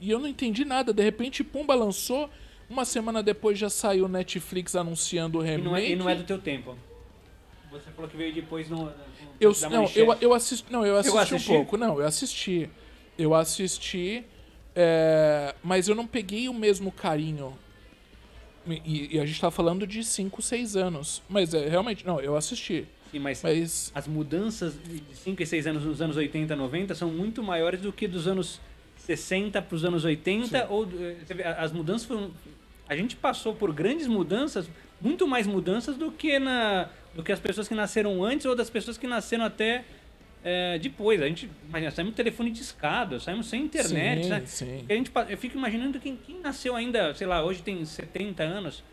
E 0.00 0.08
eu 0.08 0.20
não 0.20 0.28
entendi 0.28 0.64
nada. 0.64 0.92
De 0.92 1.02
repente, 1.02 1.42
Pumba 1.42 1.74
lançou. 1.74 2.30
Uma 2.70 2.84
semana 2.84 3.24
depois 3.24 3.58
já 3.58 3.68
saiu 3.68 4.06
Netflix 4.06 4.76
anunciando 4.76 5.40
o 5.40 5.42
E 5.44 5.48
remake. 5.50 5.64
não, 5.68 5.76
é, 5.76 5.88
e 5.90 5.96
não 5.96 6.08
é 6.08 6.14
do 6.14 6.22
teu 6.22 6.38
tempo. 6.38 6.76
Você 7.72 7.90
falou 7.90 8.08
que 8.08 8.16
veio 8.16 8.32
depois 8.32 8.70
no, 8.70 8.84
no 8.84 8.92
Eu, 9.40 9.52
não, 9.68 9.90
eu, 9.96 10.16
eu 10.20 10.32
assisti, 10.32 10.72
não, 10.72 10.86
eu 10.86 10.96
assisti, 10.96 11.18
assisti? 11.18 11.50
um 11.50 11.56
pouco. 11.56 11.76
Não, 11.76 11.98
eu 11.98 12.06
assisti. 12.06 12.70
Eu 13.18 13.34
assisti, 13.34 14.24
é, 14.76 15.56
mas 15.60 15.88
eu 15.88 15.96
não 15.96 16.06
peguei 16.06 16.48
o 16.48 16.54
mesmo 16.54 16.92
carinho. 16.92 17.58
E, 18.66 19.16
e 19.16 19.20
a 19.20 19.26
gente 19.26 19.40
tá 19.40 19.50
falando 19.50 19.86
de 19.86 20.02
5, 20.02 20.40
6 20.40 20.76
anos. 20.76 21.22
Mas 21.28 21.52
é, 21.54 21.68
realmente, 21.68 22.06
não, 22.06 22.20
eu 22.20 22.36
assisti. 22.36 22.86
Sim, 23.10 23.18
mas 23.18 23.42
Mas 23.42 23.92
as 23.94 24.08
mudanças 24.08 24.74
de 24.82 25.02
5 25.16 25.42
e 25.42 25.46
6 25.46 25.66
anos 25.66 25.84
nos 25.84 26.02
anos 26.02 26.16
80, 26.16 26.56
90 26.56 26.94
são 26.94 27.10
muito 27.10 27.42
maiores 27.42 27.80
do 27.80 27.92
que 27.92 28.08
dos 28.08 28.26
anos 28.26 28.60
60 28.98 29.60
para 29.62 29.76
os 29.76 29.84
anos 29.84 30.04
80. 30.04 30.66
Ou, 30.68 30.88
eh, 30.98 31.56
as 31.58 31.72
mudanças 31.72 32.06
foram. 32.06 32.30
A 32.88 32.96
gente 32.96 33.16
passou 33.16 33.54
por 33.54 33.72
grandes 33.72 34.06
mudanças, 34.06 34.68
muito 35.00 35.26
mais 35.26 35.46
mudanças 35.46 35.96
do 35.96 36.10
que, 36.10 36.38
na, 36.38 36.88
do 37.14 37.22
que 37.22 37.32
as 37.32 37.40
pessoas 37.40 37.68
que 37.68 37.74
nasceram 37.74 38.22
antes 38.24 38.46
ou 38.46 38.54
das 38.54 38.68
pessoas 38.68 38.98
que 38.98 39.06
nasceram 39.06 39.44
até 39.44 39.84
eh, 40.44 40.78
depois. 40.78 41.20
A 41.22 41.26
gente, 41.26 41.50
imagina, 41.68 41.90
saímos 41.90 42.14
telefone 42.14 42.50
de 42.50 42.60
escada, 42.60 43.18
saímos 43.18 43.46
sem 43.46 43.62
internet. 43.62 44.22
Sim, 44.24 44.28
sabe? 44.28 44.46
sim. 44.48 44.84
A 44.88 44.92
gente, 44.92 45.10
eu 45.30 45.38
fico 45.38 45.56
imaginando 45.56 45.98
quem, 45.98 46.16
quem 46.16 46.38
nasceu 46.40 46.76
ainda, 46.76 47.14
sei 47.14 47.26
lá, 47.26 47.42
hoje 47.42 47.62
tem 47.62 47.84
70 47.84 48.42
anos. 48.42 48.84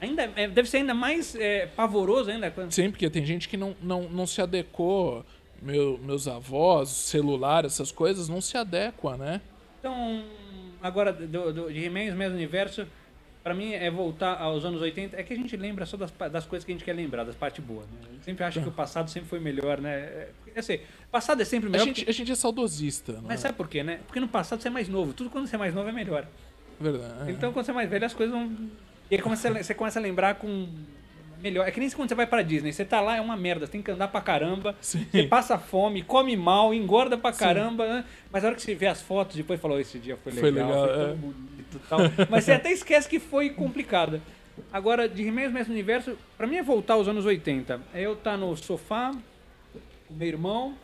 Ainda, 0.00 0.30
eh, 0.36 0.48
deve 0.48 0.68
ser 0.68 0.78
ainda 0.78 0.94
mais 0.94 1.34
eh, 1.36 1.66
pavoroso 1.76 2.30
ainda. 2.30 2.50
quando- 2.50 2.72
Sim, 2.72 2.90
porque 2.90 3.08
tem 3.08 3.24
gente 3.24 3.48
que 3.48 3.56
não, 3.56 3.76
não, 3.82 4.08
não 4.08 4.26
se 4.26 4.40
adequou. 4.42 5.24
Meu, 5.62 5.98
meus 5.98 6.26
avós, 6.26 6.88
celular, 6.88 7.66
essas 7.66 7.92
coisas, 7.92 8.30
não 8.30 8.40
se 8.40 8.56
adequam, 8.56 9.18
né? 9.18 9.42
Então, 9.78 10.24
agora 10.82 11.12
do, 11.12 11.52
do, 11.52 11.70
de 11.72 11.84
He-Man 11.84 12.08
os 12.08 12.14
Mesmos 12.14 12.34
Universo, 12.36 12.86
pra 13.42 13.54
mim 13.54 13.72
é 13.72 13.90
voltar 13.90 14.36
aos 14.40 14.64
anos 14.64 14.80
80. 14.80 15.16
É 15.18 15.22
que 15.22 15.32
a 15.32 15.36
gente 15.36 15.56
lembra 15.56 15.86
só 15.86 15.96
das, 15.96 16.10
das 16.30 16.46
coisas 16.46 16.64
que 16.64 16.72
a 16.72 16.74
gente 16.74 16.84
quer 16.84 16.92
lembrar, 16.92 17.24
das 17.24 17.34
partes 17.34 17.64
boas. 17.64 17.86
Né? 17.86 17.98
A 18.08 18.12
gente 18.12 18.24
sempre 18.24 18.44
acha 18.44 18.60
que 18.60 18.68
o 18.68 18.72
passado 18.72 19.10
sempre 19.10 19.28
foi 19.28 19.40
melhor, 19.40 19.80
né? 19.80 19.94
É, 19.94 20.28
é 20.54 20.60
assim, 20.60 20.80
passado 21.10 21.40
é 21.40 21.44
sempre 21.44 21.68
A 21.68 21.72
melhor. 21.72 21.84
gente, 21.84 22.00
porque- 22.00 22.10
a 22.10 22.14
gente 22.14 22.32
é 22.32 22.34
saudosista, 22.34 23.12
né? 23.14 23.20
Mas 23.24 23.40
sabe 23.40 23.54
por 23.54 23.68
quê, 23.68 23.82
né? 23.82 24.00
Porque 24.06 24.20
no 24.20 24.28
passado 24.28 24.60
você 24.60 24.68
é 24.68 24.70
mais 24.70 24.88
novo. 24.88 25.12
Tudo 25.12 25.30
quando 25.30 25.46
você 25.46 25.56
é 25.56 25.58
mais 25.58 25.74
novo 25.74 25.88
é 25.88 25.92
melhor. 25.92 26.26
Verdade. 26.80 27.30
Então, 27.32 27.52
quando 27.52 27.64
você 27.66 27.70
é 27.70 27.74
mais 27.74 27.90
velho, 27.90 28.06
as 28.06 28.14
coisas 28.14 28.34
vão. 28.34 28.46
E 29.10 29.16
aí 29.16 29.20
a 29.20 29.62
você 29.62 29.74
começa 29.74 29.98
a 29.98 30.02
lembrar 30.02 30.36
com 30.36 30.68
melhor. 31.42 31.66
É 31.66 31.70
que 31.70 31.80
nem 31.80 31.90
quando 31.90 32.08
você 32.08 32.14
vai 32.14 32.26
pra 32.26 32.42
Disney, 32.42 32.72
você 32.72 32.84
tá 32.84 33.00
lá, 33.00 33.16
é 33.16 33.20
uma 33.20 33.36
merda, 33.36 33.66
você 33.66 33.72
tem 33.72 33.82
que 33.82 33.90
andar 33.90 34.08
pra 34.08 34.20
caramba, 34.20 34.76
Sim. 34.80 35.06
você 35.10 35.24
passa 35.24 35.58
fome, 35.58 36.02
come 36.02 36.36
mal, 36.36 36.72
engorda 36.72 37.16
pra 37.16 37.32
caramba, 37.32 37.86
né? 37.86 38.04
Mas 38.30 38.44
a 38.44 38.48
hora 38.48 38.56
que 38.56 38.62
você 38.62 38.74
vê 38.74 38.86
as 38.86 39.00
fotos, 39.02 39.36
depois 39.36 39.60
falou, 39.60 39.80
esse 39.80 39.98
dia 39.98 40.16
foi 40.16 40.32
Foi 40.32 40.50
legal, 40.50 40.68
legal, 40.68 40.86
foi, 40.86 40.96
tão 40.96 41.10
é. 41.10 41.14
bonito 41.14 41.76
e 41.76 41.88
tal. 41.88 41.98
Mas 42.30 42.44
você 42.44 42.52
até 42.52 42.70
esquece 42.70 43.08
que 43.08 43.18
foi 43.18 43.50
complicado. 43.50 44.20
Agora, 44.72 45.08
de 45.08 45.30
Mestre 45.30 45.64
do 45.64 45.72
Universo, 45.72 46.18
pra 46.36 46.46
mim 46.46 46.56
é 46.56 46.62
voltar 46.62 46.94
aos 46.94 47.08
anos 47.08 47.24
80. 47.24 47.80
É 47.94 48.02
eu 48.02 48.12
estar 48.12 48.36
no 48.36 48.54
sofá, 48.56 49.12
com 50.06 50.14
meu 50.14 50.28
irmão, 50.28 50.74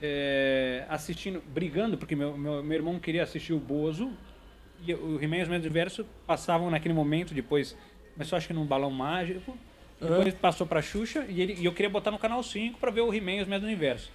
é, 0.00 0.84
assistindo, 0.88 1.42
brigando, 1.52 1.96
porque 1.96 2.14
meu, 2.14 2.36
meu, 2.36 2.62
meu 2.62 2.76
irmão 2.76 2.98
queria 2.98 3.22
assistir 3.22 3.52
o 3.52 3.58
Bozo, 3.58 4.12
e 4.86 4.92
o 4.92 5.18
He-Man 5.22 5.42
os 5.42 5.48
Mestres 5.48 5.62
do 5.62 5.66
Universo 5.66 6.06
passavam 6.26 6.70
naquele 6.70 6.94
momento, 6.94 7.32
depois 7.32 7.76
começou 8.14 8.36
acho 8.36 8.46
que 8.46 8.54
num 8.54 8.64
balão 8.64 8.90
mágico, 8.90 9.56
depois 10.00 10.34
passou 10.34 10.66
pra 10.66 10.80
Xuxa, 10.82 11.26
e, 11.28 11.40
ele, 11.40 11.54
e 11.60 11.64
eu 11.64 11.72
queria 11.72 11.90
botar 11.90 12.10
no 12.10 12.18
canal 12.18 12.42
5 12.42 12.78
pra 12.78 12.90
ver 12.90 13.02
o 13.02 13.12
He-Man 13.12 13.32
e 13.32 13.42
os 13.42 13.48
Mestres 13.48 13.60
do 13.60 13.66
Universo. 13.66 14.10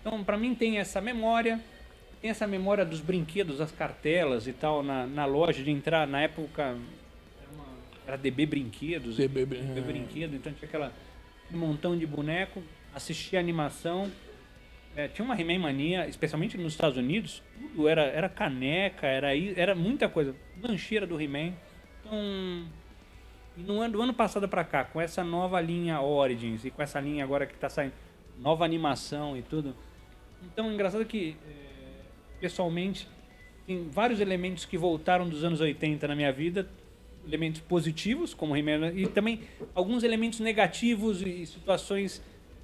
Então, 0.00 0.22
pra 0.24 0.36
mim 0.36 0.54
tem 0.54 0.78
essa 0.78 1.00
memória, 1.00 1.60
tem 2.20 2.30
essa 2.30 2.46
memória 2.46 2.84
dos 2.84 3.00
brinquedos, 3.00 3.58
das 3.58 3.70
cartelas 3.70 4.46
e 4.46 4.52
tal, 4.52 4.82
na, 4.82 5.06
na 5.06 5.24
loja, 5.24 5.62
de 5.62 5.70
entrar, 5.70 6.06
na 6.06 6.22
época, 6.22 6.62
era, 6.62 7.50
uma, 7.52 7.66
era 8.06 8.16
DB 8.16 8.46
Brinquedos, 8.46 9.16
DB, 9.16 9.44
DB 9.46 9.78
é. 9.78 9.82
Brinquedo, 9.82 10.36
então 10.36 10.52
tinha 10.52 10.68
aquela, 10.68 10.92
um 11.52 11.58
montão 11.58 11.96
de 11.96 12.06
boneco, 12.06 12.62
assistia 12.94 13.38
animação, 13.38 14.10
é, 14.96 15.08
tinha 15.08 15.24
uma 15.24 15.40
He-Man 15.40 15.60
mania, 15.60 16.08
especialmente 16.08 16.58
nos 16.58 16.72
Estados 16.72 16.98
Unidos, 16.98 17.42
tudo 17.58 17.88
era, 17.88 18.02
era 18.02 18.28
caneca, 18.28 19.06
era, 19.06 19.28
era 19.56 19.74
muita 19.74 20.08
coisa, 20.08 20.34
lancheira 20.60 21.06
do 21.06 21.20
He-Man, 21.20 21.52
então... 22.00 22.66
E 23.56 23.60
no 23.62 23.80
ano, 23.80 23.92
do 23.94 24.02
ano 24.02 24.14
passado 24.14 24.48
pra 24.48 24.64
cá, 24.64 24.84
com 24.84 25.00
essa 25.00 25.22
nova 25.22 25.60
linha 25.60 26.00
Origins 26.00 26.64
e 26.64 26.70
com 26.70 26.82
essa 26.82 26.98
linha 27.00 27.22
agora 27.24 27.46
que 27.46 27.54
tá 27.54 27.68
saindo, 27.68 27.92
nova 28.38 28.64
animação 28.64 29.36
e 29.36 29.42
tudo. 29.42 29.74
Então, 30.44 30.72
engraçado 30.72 31.04
que, 31.04 31.36
eh, 31.46 32.04
pessoalmente, 32.40 33.06
tem 33.66 33.88
vários 33.90 34.20
elementos 34.20 34.64
que 34.64 34.76
voltaram 34.78 35.28
dos 35.28 35.44
anos 35.44 35.60
80 35.60 36.08
na 36.08 36.16
minha 36.16 36.32
vida, 36.32 36.68
elementos 37.26 37.60
positivos, 37.60 38.34
como 38.34 38.56
He-Man, 38.56 38.92
e 38.94 39.06
também 39.06 39.40
alguns 39.74 40.02
elementos 40.02 40.40
negativos 40.40 41.22
e 41.22 41.46
situações 41.46 42.22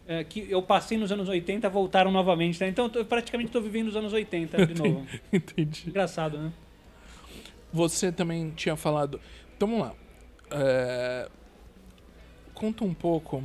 eh, 0.08 0.24
que 0.24 0.46
eu 0.50 0.62
passei 0.62 0.96
nos 0.96 1.12
anos 1.12 1.28
80 1.28 1.68
voltaram 1.68 2.10
novamente. 2.10 2.58
Né? 2.60 2.68
Então, 2.68 2.86
eu 2.86 2.90
tô- 2.90 3.04
praticamente 3.04 3.50
estou 3.50 3.60
vivendo 3.60 3.88
os 3.88 3.94
anos 3.96 4.12
80 4.12 4.66
de 4.66 4.74
novo. 4.74 5.06
Entendi. 5.30 5.84
Engraçado, 5.86 6.38
né? 6.38 6.50
Você 7.72 8.10
também 8.10 8.50
tinha 8.50 8.74
falado. 8.74 9.20
Então 9.56 9.68
vamos 9.68 9.84
lá. 9.86 9.94
É, 10.50 11.28
Conta 12.58 12.84
um 12.84 12.92
pouco 12.92 13.44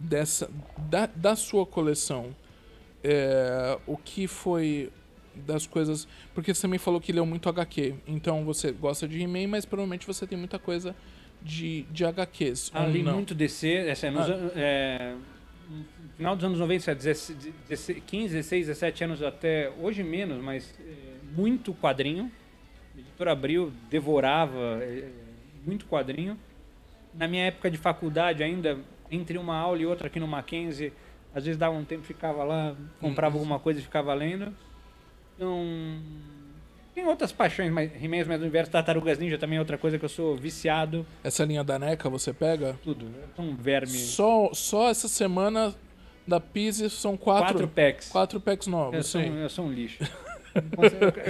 dessa 0.00 0.50
da, 0.78 1.04
da 1.04 1.36
sua 1.36 1.66
coleção. 1.66 2.34
É, 3.04 3.78
o 3.86 3.96
que 3.96 4.26
foi 4.26 4.90
das 5.34 5.66
coisas. 5.66 6.08
Porque 6.34 6.54
você 6.54 6.62
também 6.62 6.78
falou 6.78 6.98
que 6.98 7.12
leu 7.12 7.26
muito 7.26 7.46
HQ. 7.48 7.94
Então 8.06 8.42
você 8.42 8.72
gosta 8.72 9.06
de 9.06 9.20
He-Man, 9.20 9.48
mas 9.48 9.66
provavelmente 9.66 10.06
você 10.06 10.26
tem 10.26 10.38
muita 10.38 10.58
coisa 10.58 10.96
de, 11.42 11.82
de 11.90 12.06
HQs. 12.06 12.70
Ah, 12.72 12.86
li 12.86 13.02
não? 13.02 13.14
muito 13.14 13.34
DC, 13.34 13.68
essa, 13.68 14.10
nos 14.10 14.30
Ah. 14.30 14.50
é, 14.56 15.14
no 15.68 15.84
final 16.16 16.36
dos 16.36 16.44
anos 16.46 16.58
90, 16.58 16.94
16, 16.94 17.38
16, 17.68 18.02
15, 18.06 18.34
16, 18.34 18.66
17 18.68 19.04
anos 19.04 19.22
até 19.22 19.70
hoje 19.78 20.02
menos, 20.02 20.42
mas 20.42 20.74
é, 20.80 20.92
muito 21.36 21.74
quadrinho. 21.74 22.32
A 22.96 22.98
editora 22.98 23.32
Abril 23.32 23.70
devorava 23.90 24.78
é, 24.82 25.10
muito 25.66 25.84
quadrinho. 25.86 26.38
Na 27.14 27.26
minha 27.26 27.44
época 27.46 27.70
de 27.70 27.76
faculdade 27.78 28.42
ainda, 28.42 28.78
entre 29.10 29.36
uma 29.38 29.56
aula 29.56 29.78
e 29.78 29.86
outra 29.86 30.06
aqui 30.06 30.20
no 30.20 30.26
Mackenzie, 30.28 30.92
às 31.34 31.44
vezes 31.44 31.58
dava 31.58 31.74
um 31.76 31.84
tempo, 31.84 32.02
ficava 32.04 32.44
lá, 32.44 32.74
comprava 33.00 33.36
alguma 33.36 33.58
coisa 33.58 33.80
e 33.80 33.82
ficava 33.82 34.12
lendo. 34.14 34.54
Então, 35.34 36.00
tem 36.94 37.06
outras 37.06 37.32
paixões, 37.32 37.70
mas 37.70 37.90
He-Man, 38.02 38.24
do 38.38 38.42
Universo, 38.42 38.70
Tartarugas 38.70 39.18
Ninja 39.18 39.36
também 39.36 39.56
é 39.56 39.60
outra 39.60 39.76
coisa 39.76 39.98
que 39.98 40.04
eu 40.04 40.08
sou 40.08 40.36
viciado. 40.36 41.06
Essa 41.22 41.44
linha 41.44 41.62
da 41.62 41.78
NECA 41.78 42.08
você 42.08 42.32
pega? 42.32 42.78
Tudo. 42.82 43.06
É 43.36 43.40
um 43.40 43.54
verme. 43.54 43.92
Só, 43.92 44.50
só 44.54 44.88
essa 44.88 45.08
semana 45.08 45.74
da 46.26 46.40
Pise 46.40 46.88
são 46.90 47.16
quatro, 47.16 47.44
Quatro 47.52 47.68
packs. 47.68 48.08
quatro 48.08 48.40
packs 48.40 48.66
Eu 48.66 48.70
novos. 48.72 49.06
sou, 49.06 49.20
sim. 49.20 49.36
eu 49.38 49.48
sou 49.48 49.66
um 49.66 49.72
lixo. 49.72 50.02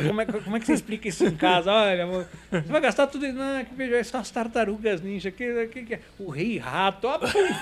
como, 0.07 0.21
é, 0.21 0.27
como 0.27 0.57
é 0.57 0.61
que 0.61 0.67
você 0.67 0.73
explica 0.75 1.09
isso 1.09 1.25
em 1.27 1.35
casa? 1.37 1.73
Olha, 1.73 2.05
amor, 2.05 2.27
você 2.51 2.73
vai 2.73 2.81
gastar 2.81 3.07
tudo. 3.07 3.27
Não, 3.33 3.65
que 3.65 3.75
veja, 3.75 3.97
é 3.97 4.03
só 4.05 4.19
as 4.19 4.31
tartarugas 4.31 5.01
ninja. 5.01 5.31
Que, 5.31 5.67
que, 5.69 5.83
que 5.83 5.95
é? 5.95 6.01
O 6.19 6.31
rei 6.31 6.59
rato. 6.59 7.09
Ah, 7.09 7.21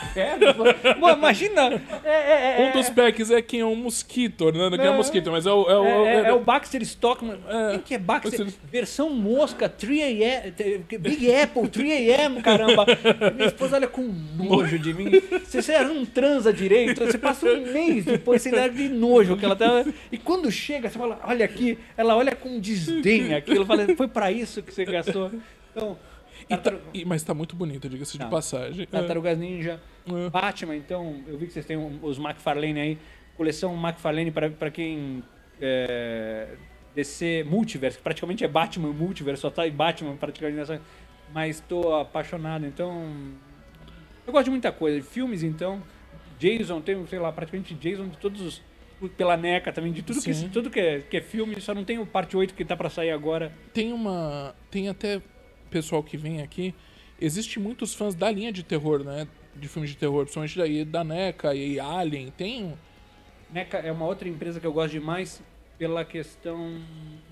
inferno. 0.08 0.46
Pô, 1.00 1.10
imagina. 1.10 1.82
É, 2.04 2.10
é, 2.10 2.62
é, 2.62 2.68
Um 2.68 2.72
dos 2.78 2.90
packs 2.90 3.30
é 3.30 3.40
quem 3.42 3.60
é 3.60 3.64
um 3.66 3.74
mosquito, 3.76 4.50
né? 4.52 4.70
Não 4.70 4.84
é 4.84 4.90
um 4.90 4.96
mosquito, 4.96 5.30
mas 5.30 5.46
é 5.46 5.50
o. 5.52 5.68
É 5.70 5.78
o, 5.78 6.04
É, 6.06 6.32
o 6.32 6.40
Baxter 6.40 6.82
Stockman. 6.82 7.38
Quem 7.72 7.80
que 7.80 7.94
é 7.94 7.98
Baxter? 7.98 8.44
Baxter- 8.44 8.60
Versão 8.70 9.10
mosca, 9.10 9.68
3AM. 9.68 10.52
Big 10.98 11.34
Apple, 11.34 11.62
3AM, 11.68 12.42
caramba. 12.42 12.84
Minha 13.34 13.46
esposa 13.48 13.76
olha 13.76 13.88
com 13.88 14.02
nojo 14.02 14.78
de 14.78 14.92
mim. 14.94 15.10
Você, 15.44 15.62
você 15.62 15.78
não 15.80 16.04
transa 16.04 16.52
direito, 16.52 17.04
você 17.04 17.18
passa 17.18 17.46
um 17.46 17.72
mês 17.72 18.04
depois, 18.04 18.42
você 18.42 18.50
dá 18.50 18.68
de 18.68 18.88
nojo 18.88 19.36
que 19.36 19.44
ela 19.44 19.56
tá. 19.56 19.84
E 20.10 20.18
quando 20.18 20.50
chega, 20.50 20.88
você 20.88 20.98
fala, 20.98 21.20
olha 21.24 21.44
aqui, 21.54 21.78
ela 21.96 22.16
olha 22.16 22.34
com 22.34 22.58
desdém 22.60 23.34
aquilo. 23.34 23.64
Fala, 23.64 23.86
foi 23.96 24.08
pra 24.08 24.30
isso 24.32 24.62
que 24.62 24.72
você 24.72 24.84
gastou. 24.84 25.30
Então, 25.70 25.98
E 26.50 26.56
tá- 26.56 26.72
mas 27.06 27.22
tá 27.22 27.32
muito 27.32 27.56
bonito, 27.56 27.88
diga-se 27.88 28.12
de 28.12 28.18
Tá. 28.18 28.26
passagem. 28.28 28.86
Tartarugas 28.86 29.38
Ninja, 29.38 29.80
É. 30.06 30.30
Batman, 30.30 30.76
então, 30.76 31.22
eu 31.26 31.38
vi 31.38 31.46
que 31.46 31.52
vocês 31.52 31.64
têm 31.64 31.76
os 32.02 32.18
McFarlane 32.18 32.78
aí. 32.80 32.98
Coleção 33.36 33.74
McFarlane 33.74 34.30
para 34.30 34.50
pra 34.50 34.70
quem 34.70 35.22
é, 35.60 36.48
DC 36.94 37.44
Multiverse, 37.48 37.96
que 37.96 38.02
praticamente 38.04 38.44
é 38.44 38.48
Batman 38.48 38.92
Multiverse, 38.92 39.40
só 39.40 39.50
tá 39.50 39.66
em 39.66 39.70
Batman 39.72 40.16
praticamente 40.16 40.58
nessa. 40.58 40.80
Mas 41.32 41.60
tô 41.60 41.94
apaixonado, 41.96 42.66
então. 42.66 43.10
Eu 44.26 44.32
gosto 44.32 44.44
de 44.44 44.50
muita 44.50 44.70
coisa. 44.70 45.00
De 45.00 45.06
filmes, 45.06 45.42
então. 45.42 45.82
Jason, 46.38 46.80
tem, 46.80 47.06
sei 47.06 47.18
lá, 47.18 47.32
praticamente 47.32 47.74
Jason 47.74 48.08
de 48.08 48.16
todos 48.18 48.40
os. 48.40 48.62
Pela 49.10 49.36
NECA 49.36 49.72
também, 49.72 49.92
de 49.92 50.02
tudo, 50.02 50.20
que, 50.20 50.48
tudo 50.48 50.70
que, 50.70 50.80
é, 50.80 51.00
que 51.00 51.16
é 51.16 51.20
filme, 51.20 51.60
só 51.60 51.74
não 51.74 51.84
tem 51.84 51.98
o 51.98 52.06
parte 52.06 52.36
8 52.36 52.54
que 52.54 52.64
tá 52.64 52.76
pra 52.76 52.88
sair 52.88 53.10
agora. 53.10 53.52
Tem 53.72 53.92
uma. 53.92 54.54
Tem 54.70 54.88
até 54.88 55.20
pessoal 55.70 56.02
que 56.02 56.16
vem 56.16 56.42
aqui. 56.42 56.74
Existe 57.20 57.58
muitos 57.58 57.94
fãs 57.94 58.14
da 58.14 58.30
linha 58.30 58.52
de 58.52 58.62
terror, 58.62 59.02
né? 59.04 59.26
De 59.54 59.68
filmes 59.68 59.90
de 59.90 59.96
terror, 59.96 60.22
principalmente 60.22 60.58
daí 60.58 60.84
da 60.84 61.04
NECA 61.04 61.54
e 61.54 61.78
Alien. 61.78 62.30
Tem. 62.30 62.74
NECA 63.50 63.78
é 63.78 63.92
uma 63.92 64.06
outra 64.06 64.28
empresa 64.28 64.58
que 64.60 64.66
eu 64.66 64.72
gosto 64.72 64.92
demais 64.92 65.42
pela 65.78 66.04
questão 66.04 66.80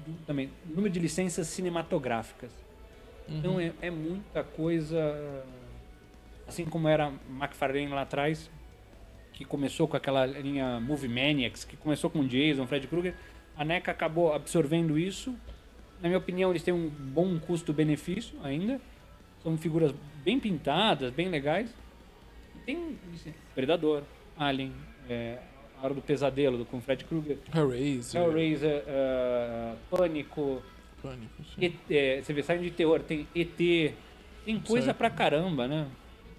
do, 0.06 0.26
também 0.26 0.50
número 0.66 0.92
de 0.92 1.00
licenças 1.00 1.46
cinematográficas. 1.48 2.50
Então 3.28 3.58
é, 3.60 3.72
é 3.80 3.90
muita 3.90 4.42
coisa, 4.42 5.44
assim 6.46 6.64
como 6.64 6.88
era 6.88 7.12
McFarlane 7.28 7.88
lá 7.88 8.02
atrás, 8.02 8.50
que 9.32 9.44
começou 9.44 9.88
com 9.88 9.96
aquela 9.96 10.26
linha 10.26 10.78
Movie 10.80 11.08
Maniacs, 11.08 11.64
que 11.64 11.76
começou 11.76 12.10
com 12.10 12.26
Jason, 12.26 12.66
Fred 12.66 12.86
Krueger, 12.86 13.14
a 13.56 13.64
NECA 13.64 13.90
acabou 13.90 14.32
absorvendo 14.32 14.98
isso. 14.98 15.34
Na 16.00 16.08
minha 16.08 16.18
opinião, 16.18 16.50
eles 16.50 16.62
têm 16.62 16.74
um 16.74 16.88
bom 16.88 17.38
custo-benefício 17.38 18.34
ainda. 18.42 18.80
São 19.42 19.56
figuras 19.56 19.94
bem 20.24 20.38
pintadas, 20.38 21.12
bem 21.12 21.28
legais. 21.28 21.72
Tem 22.64 22.98
Predador, 23.54 24.02
Alien, 24.36 24.72
é, 25.08 25.38
A 25.80 25.84
Hora 25.84 25.94
do 25.94 26.00
Pesadelo 26.02 26.64
com 26.64 26.80
Fred 26.80 27.04
Krueger, 27.04 27.38
Hellraiser. 27.54 28.20
Hellraiser, 28.20 28.84
ah, 28.86 29.74
Pânico, 29.90 30.62
Pânico, 31.02 31.42
sim. 31.44 31.64
ET, 31.64 31.74
é, 31.90 32.22
você 32.22 32.32
vê, 32.32 32.42
saindo 32.42 32.62
de 32.62 32.70
terror, 32.70 33.00
tem 33.00 33.26
ET, 33.34 33.56
tem 34.44 34.60
coisa 34.60 34.86
Certo. 34.86 34.98
pra 34.98 35.10
caramba, 35.10 35.66
né? 35.66 35.88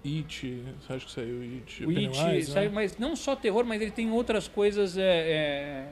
It, 0.04 0.62
você 0.80 0.92
acha 0.92 1.06
que 1.06 1.12
saiu 1.12 1.40
It? 1.40 1.84
O 1.84 1.88
It, 1.88 2.10
Pennywise, 2.10 2.54
né? 2.54 2.68
mas 2.68 2.98
não 2.98 3.16
só 3.16 3.34
terror, 3.34 3.64
mas 3.64 3.80
ele 3.80 3.90
tem 3.90 4.10
outras 4.10 4.46
coisas 4.46 4.98
é, 4.98 5.02
é, 5.02 5.88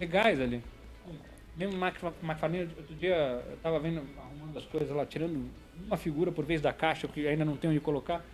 legais 0.00 0.40
ali. 0.40 0.62
Mesmo 1.56 1.76
McFarlane, 1.84 2.68
outro 2.76 2.94
dia 2.96 3.14
eu 3.48 3.56
tava 3.62 3.78
vendo, 3.78 4.02
arrumando 4.18 4.56
as 4.56 4.64
coisas 4.64 4.90
lá, 4.90 5.04
tirando 5.06 5.48
uma 5.86 5.96
figura 5.96 6.32
por 6.32 6.44
vez 6.44 6.60
da 6.60 6.72
caixa, 6.72 7.06
que 7.06 7.26
ainda 7.28 7.44
não 7.44 7.56
tenho 7.56 7.72
onde 7.72 7.80
colocar. 7.80 8.24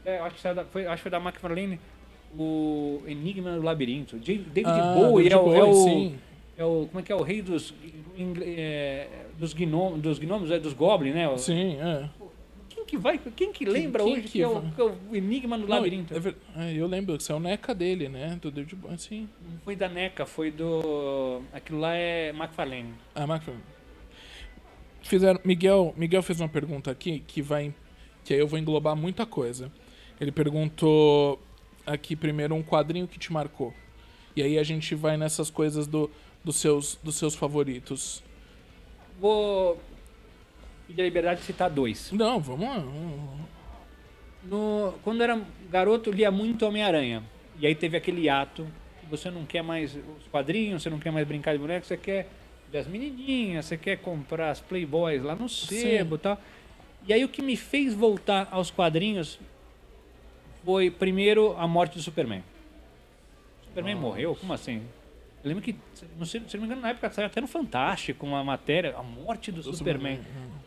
Até, 0.00 0.18
acho, 0.18 0.34
que 0.34 0.40
saiu 0.40 0.54
da, 0.56 0.64
foi, 0.64 0.84
acho 0.86 0.96
que 0.96 1.02
foi 1.02 1.10
da 1.10 1.18
McFarlane, 1.20 1.78
o 2.36 3.00
Enigma 3.06 3.52
do 3.52 3.62
Labirinto. 3.62 4.16
David 4.18 4.62
Ah, 4.66 4.94
Bowie, 4.94 5.28
é, 5.28 5.36
o, 5.36 5.54
é, 5.54 5.62
o, 5.64 6.12
é 6.58 6.64
o. 6.64 6.86
Como 6.88 6.98
é 6.98 7.02
que 7.02 7.12
é? 7.12 7.14
O 7.14 7.22
rei 7.22 7.40
dos. 7.42 7.72
ingle- 8.18 8.44
é, 8.44 9.08
dos, 9.38 9.54
gnomos, 9.54 10.00
dos 10.00 10.18
gnomos, 10.18 10.50
é 10.50 10.58
dos 10.58 10.72
goblins, 10.72 11.14
né? 11.14 11.36
Sim, 11.38 11.76
é. 11.80 12.08
Quem 12.92 12.98
que 12.98 12.98
vai? 12.98 13.18
Quem 13.18 13.52
que 13.52 13.64
lembra 13.64 14.04
quem 14.04 14.12
hoje 14.12 14.22
que 14.22 14.28
que, 14.32 14.42
é 14.42 14.46
o, 14.46 14.60
que 14.60 14.80
é 14.80 14.84
o 14.84 15.16
Enigma 15.16 15.56
no 15.56 15.66
Não, 15.66 15.76
Labirinto? 15.76 16.12
é 16.14 16.62
é, 16.62 16.74
eu 16.74 16.86
lembro 16.86 17.16
que 17.16 17.22
isso 17.22 17.32
é 17.32 17.34
o 17.34 17.40
NECA 17.40 17.74
dele, 17.74 18.06
né? 18.06 18.38
Do 18.40 18.50
David 18.50 18.76
Bowie, 18.76 18.98
sim. 18.98 19.28
Não 19.50 19.58
foi 19.60 19.74
da 19.74 19.88
NECA, 19.88 20.26
foi 20.26 20.50
do. 20.50 21.40
Aquilo 21.54 21.80
lá 21.80 21.94
é 21.94 22.28
McFarlane. 22.28 22.92
Ah, 23.14 23.24
McFarlane. 23.24 23.64
fizeram. 25.02 25.40
Miguel, 25.42 25.94
Miguel 25.96 26.22
fez 26.22 26.38
uma 26.38 26.50
pergunta 26.50 26.90
aqui 26.90 27.20
que 27.26 27.40
vai. 27.40 27.74
Que 28.24 28.34
aí 28.34 28.40
eu 28.40 28.46
vou 28.46 28.58
englobar 28.58 28.94
muita 28.94 29.24
coisa. 29.24 29.72
Ele 30.20 30.30
perguntou 30.30 31.40
aqui 31.86 32.14
primeiro 32.14 32.54
um 32.54 32.62
quadrinho 32.62 33.08
que 33.08 33.18
te 33.18 33.32
marcou. 33.32 33.72
E 34.36 34.42
aí 34.42 34.58
a 34.58 34.62
gente 34.62 34.94
vai 34.94 35.16
nessas 35.16 35.48
coisas 35.48 35.86
do, 35.86 36.10
dos, 36.44 36.56
seus, 36.56 36.98
dos 37.02 37.14
seus 37.14 37.34
favoritos. 37.34 38.22
Vou 39.18 39.80
pedir 40.92 41.02
a 41.02 41.04
liberdade 41.04 41.40
de 41.40 41.46
citar 41.46 41.70
dois. 41.70 42.12
Não, 42.12 42.38
vamos 42.38 42.68
lá. 42.68 42.84
No, 44.44 44.94
quando 45.02 45.22
era 45.22 45.40
garoto, 45.70 46.10
lia 46.10 46.30
muito 46.30 46.66
Homem-Aranha. 46.66 47.22
E 47.58 47.66
aí 47.66 47.74
teve 47.74 47.96
aquele 47.96 48.28
ato 48.28 48.66
que 49.00 49.06
você 49.06 49.30
não 49.30 49.44
quer 49.44 49.62
mais 49.62 49.94
os 49.94 50.26
quadrinhos, 50.30 50.82
você 50.82 50.90
não 50.90 50.98
quer 50.98 51.10
mais 51.10 51.26
brincar 51.26 51.52
de 51.52 51.58
boneco, 51.58 51.86
você 51.86 51.96
quer 51.96 52.28
ver 52.70 52.78
as 52.78 52.86
menininhas, 52.86 53.66
você 53.66 53.76
quer 53.76 53.98
comprar 53.98 54.50
as 54.50 54.60
Playboys 54.60 55.22
lá 55.22 55.34
no 55.34 55.48
sebo 55.48 56.16
e 56.16 56.18
tal. 56.18 56.38
E 57.06 57.12
aí 57.12 57.24
o 57.24 57.28
que 57.28 57.42
me 57.42 57.56
fez 57.56 57.94
voltar 57.94 58.48
aos 58.50 58.70
quadrinhos 58.70 59.38
foi, 60.64 60.90
primeiro, 60.90 61.56
a 61.58 61.66
morte 61.66 61.94
do 61.94 62.02
Superman. 62.02 62.42
O 63.62 63.64
Superman 63.66 63.96
morreu? 63.96 64.36
Como 64.36 64.52
assim? 64.52 64.82
Eu 65.44 65.48
lembro 65.48 65.62
que, 65.62 65.74
não 66.16 66.24
sei, 66.24 66.40
se 66.46 66.56
não 66.56 66.60
me 66.62 66.66
engano, 66.66 66.82
na 66.82 66.90
época 66.90 67.10
saiu 67.10 67.26
até 67.26 67.40
no 67.40 67.48
Fantástico 67.48 68.24
uma 68.24 68.44
matéria, 68.44 68.94
a 68.96 69.02
morte 69.02 69.50
do, 69.50 69.60
Superman. 69.62 70.20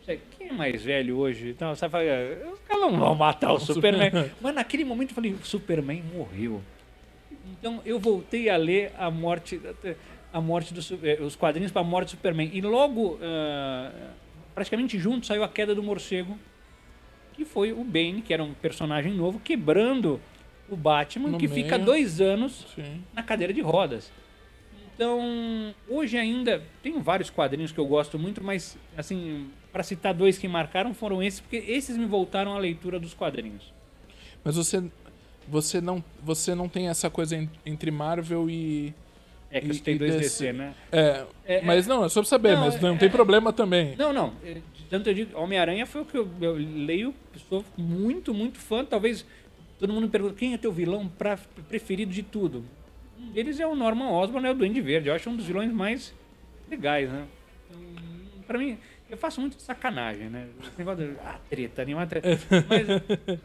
Sei, 0.04 0.20
Quem 0.38 0.48
é 0.48 0.52
mais 0.52 0.82
velho 0.82 1.16
hoje? 1.16 1.48
Então, 1.50 1.74
você 1.74 1.88
fala, 1.88 2.04
"Ah, 2.04 2.52
os 2.52 2.60
caras 2.60 2.82
não 2.92 2.98
vão 2.98 3.14
matar 3.14 3.52
o 3.52 3.58
Superman. 3.60 4.10
Mas 4.40 4.54
naquele 4.54 4.84
momento 4.84 5.10
eu 5.10 5.14
falei, 5.14 5.32
o 5.32 5.44
Superman 5.44 6.02
morreu. 6.14 6.60
Então 7.58 7.80
eu 7.86 7.98
voltei 7.98 8.50
a 8.50 8.56
ler 8.56 8.92
a 8.98 9.10
morte, 9.10 9.58
a 10.32 10.40
morte 10.40 10.74
do, 10.74 10.80
eh, 11.06 11.18
os 11.22 11.36
quadrinhos 11.36 11.72
para 11.72 11.80
a 11.80 11.84
morte 11.84 12.08
do 12.08 12.10
Superman. 12.10 12.50
E 12.52 12.60
logo, 12.60 13.18
ah, 13.22 13.90
praticamente 14.54 14.98
junto, 14.98 15.24
saiu 15.26 15.42
a 15.42 15.48
queda 15.48 15.74
do 15.74 15.82
morcego, 15.82 16.36
que 17.32 17.44
foi 17.46 17.72
o 17.72 17.82
Bane, 17.82 18.20
que 18.20 18.34
era 18.34 18.42
um 18.42 18.52
personagem 18.52 19.12
novo, 19.12 19.40
quebrando 19.40 20.20
o 20.68 20.76
Batman, 20.76 21.30
No 21.30 21.38
que 21.38 21.46
fica 21.48 21.76
meio. 21.76 21.84
dois 21.86 22.20
anos 22.20 22.66
Sim. 22.74 23.02
na 23.14 23.22
cadeira 23.22 23.52
de 23.54 23.60
rodas. 23.62 24.10
Então, 24.96 25.74
hoje 25.88 26.16
ainda 26.16 26.62
tem 26.82 26.98
vários 27.02 27.28
quadrinhos 27.28 27.70
que 27.70 27.78
eu 27.78 27.86
gosto 27.86 28.18
muito, 28.18 28.42
mas 28.42 28.78
assim, 28.96 29.50
para 29.70 29.82
citar 29.82 30.14
dois 30.14 30.38
que 30.38 30.48
marcaram 30.48 30.94
foram 30.94 31.22
esses, 31.22 31.38
porque 31.38 31.56
esses 31.68 31.98
me 31.98 32.06
voltaram 32.06 32.54
à 32.54 32.58
leitura 32.58 32.98
dos 32.98 33.12
quadrinhos. 33.12 33.72
Mas 34.42 34.56
você. 34.56 34.82
Você 35.48 35.80
não, 35.80 36.02
você 36.24 36.56
não 36.56 36.68
tem 36.68 36.88
essa 36.88 37.08
coisa 37.08 37.36
en- 37.36 37.48
entre 37.64 37.90
Marvel 37.90 38.50
e. 38.50 38.92
É 39.48 39.60
que 39.60 39.68
E- 39.68 39.94
e 39.94 39.98
dois 39.98 40.16
DC. 40.16 40.52
Né? 40.52 40.74
É, 40.90 41.24
É, 41.44 41.62
mas 41.62 41.86
não, 41.86 42.04
é 42.04 42.08
só 42.08 42.20
pra 42.20 42.28
saber, 42.28 42.54
Não, 42.56 42.62
mas 42.62 42.80
não 42.80 42.94
é- 42.94 42.98
tem 42.98 43.08
problema 43.08 43.52
também. 43.52 43.94
Não, 43.96 44.12
não. 44.12 44.32
é, 44.44 44.56
Tanto 44.90 45.08
eu 45.10 45.14
digo, 45.14 45.38
Homem-Aranha 45.38 45.84
foi 45.86 46.00
o 46.02 46.04
que 46.04 46.16
eu, 46.16 46.28
eu 46.40 46.54
leio, 46.54 47.14
sou 47.48 47.64
muito, 47.76 48.32
muito 48.34 48.58
fã. 48.58 48.84
Talvez 48.84 49.24
todo 49.78 49.92
mundo 49.92 50.04
me 50.04 50.10
pergunta 50.10 50.34
quem 50.34 50.54
é 50.54 50.58
teu 50.58 50.72
vilão 50.72 51.06
pra, 51.06 51.36
preferido 51.68 52.12
de 52.12 52.22
tudo. 52.22 52.64
Um 53.18 53.30
deles 53.32 53.60
é 53.60 53.66
o 53.66 53.74
Norman 53.74 54.10
Osborn, 54.10 54.46
é 54.46 54.50
o 54.50 54.54
Duende 54.54 54.80
Verde. 54.80 55.08
Eu 55.08 55.14
acho 55.14 55.28
um 55.30 55.36
dos 55.36 55.46
vilões 55.46 55.72
mais 55.72 56.14
legais, 56.68 57.10
né? 57.10 57.26
Pra 58.46 58.58
mim, 58.58 58.78
eu 59.08 59.16
faço 59.16 59.40
muito 59.40 59.56
de 59.56 59.62
sacanagem, 59.62 60.28
né? 60.28 60.48
Esse 60.62 60.78
negócio 60.78 61.06
de, 61.06 61.16
ah, 61.20 61.38
treta, 61.48 61.84
nenhuma 61.84 62.06
treta. 62.06 62.28
Mas 62.68 62.86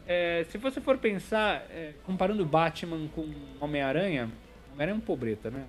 é, 0.06 0.44
se 0.48 0.58
você 0.58 0.80
for 0.80 0.98
pensar, 0.98 1.66
é, 1.70 1.92
comparando 2.04 2.44
Batman 2.44 3.08
com 3.14 3.28
Homem-Aranha, 3.60 4.30
Homem-Aranha 4.72 4.94
é 4.94 4.98
um 4.98 5.00
pobreta, 5.00 5.50
né? 5.50 5.64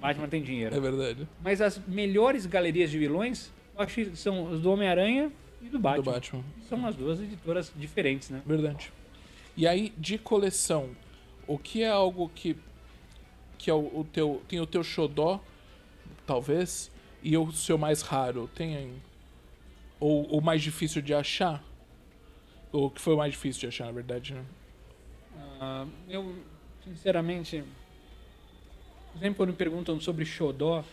Batman 0.00 0.28
tem 0.28 0.42
dinheiro. 0.42 0.74
É 0.74 0.80
verdade. 0.80 1.28
Mas 1.42 1.60
as 1.60 1.78
melhores 1.86 2.46
galerias 2.46 2.90
de 2.90 2.98
vilões, 2.98 3.52
eu 3.74 3.82
acho 3.82 3.94
que 3.94 4.16
são 4.16 4.50
os 4.52 4.60
do 4.60 4.70
Homem-Aranha 4.70 5.32
e 5.60 5.68
do 5.68 5.78
Batman. 5.78 6.02
Do 6.02 6.10
Batman. 6.12 6.44
São 6.68 6.86
as 6.86 6.94
duas 6.94 7.20
editoras 7.20 7.72
diferentes, 7.74 8.30
né? 8.30 8.42
Verdade. 8.46 8.92
E 9.56 9.66
aí, 9.66 9.92
de 9.98 10.16
coleção, 10.18 10.90
o 11.46 11.58
que 11.58 11.82
é 11.82 11.88
algo 11.88 12.30
que. 12.34 12.56
Que 13.58 13.70
é 13.70 13.74
o, 13.74 14.00
o 14.00 14.04
teu. 14.04 14.40
Tem 14.48 14.60
o 14.60 14.66
teu 14.66 14.82
xodó, 14.82 15.40
talvez, 16.26 16.90
e 17.22 17.36
o 17.36 17.50
seu 17.52 17.76
mais 17.76 18.00
raro? 18.02 18.48
Tem. 18.54 18.94
Ou 20.00 20.24
o 20.26 20.40
mais 20.40 20.62
difícil 20.62 21.02
de 21.02 21.12
achar? 21.12 21.62
Ou 22.72 22.90
que 22.90 23.00
foi 23.00 23.14
o 23.14 23.16
mais 23.16 23.32
difícil 23.32 23.60
de 23.60 23.66
achar, 23.66 23.86
na 23.86 23.92
verdade, 23.92 24.34
né? 24.34 24.44
Ah, 25.60 25.86
eu, 26.08 26.34
sinceramente, 26.84 27.64
sempre 29.14 29.34
quando 29.34 29.50
me 29.50 29.56
perguntam 29.56 30.00
sobre 30.00 30.24
Xodó, 30.24 30.84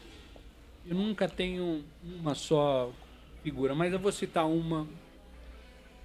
eu 0.88 0.96
nunca 0.96 1.28
tenho 1.28 1.84
uma 2.04 2.34
só 2.34 2.92
figura, 3.44 3.76
mas 3.76 3.94
eu 3.94 4.00
vou 4.00 4.12
citar 4.12 4.48
uma 4.48 4.88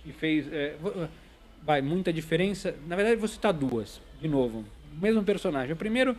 que 0.03 0.13
fez. 0.13 0.53
é, 0.53 0.77
vai, 1.63 1.81
muita 1.81 2.13
diferença. 2.13 2.75
Na 2.87 2.97
verdade, 2.97 3.17
vou 3.17 3.29
citar 3.29 3.53
duas, 3.53 4.01
de 4.21 4.29
novo. 4.29 4.65
O 4.93 5.01
mesmo 5.01 5.23
personagem. 5.23 5.73
O 5.73 5.77
primeiro, 5.77 6.17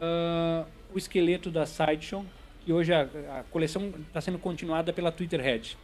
ah, 0.00 0.64
o 0.94 0.98
esqueleto 0.98 1.50
da 1.50 1.66
Sideshow, 1.66 2.24
que 2.64 2.72
hoje 2.72 2.92
a, 2.92 3.02
a 3.02 3.44
coleção 3.50 3.92
está 4.06 4.20
sendo 4.20 4.38
continuada 4.38 4.92
pela 4.92 5.10
Twitter 5.10 5.40
Head. 5.40 5.76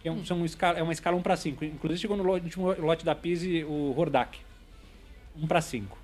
Que 0.00 0.08
é, 0.08 0.12
um, 0.12 0.24
são 0.24 0.40
um 0.40 0.44
escala, 0.44 0.78
é 0.78 0.82
uma 0.82 0.92
escala 0.92 1.16
1 1.16 1.22
para 1.22 1.36
5. 1.36 1.64
Inclusive 1.64 2.00
chegou 2.00 2.16
no 2.16 2.28
último 2.30 2.72
lote 2.80 3.04
da 3.04 3.14
Pise 3.14 3.64
o 3.64 3.94
Hordak. 3.96 4.38
1 5.36 5.46
para 5.46 5.60
5. 5.60 5.98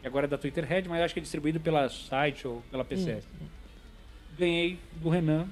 Que 0.00 0.06
agora 0.06 0.26
é 0.26 0.28
da 0.28 0.38
Twitter 0.38 0.64
Head, 0.64 0.88
mas 0.88 1.00
acho 1.02 1.14
que 1.14 1.20
é 1.20 1.22
distribuído 1.22 1.60
pela 1.60 1.88
Sideshow, 1.88 2.62
pela 2.70 2.84
PCS. 2.84 3.26
Ganhei 4.38 4.78
do 4.96 5.08
Renan, 5.08 5.48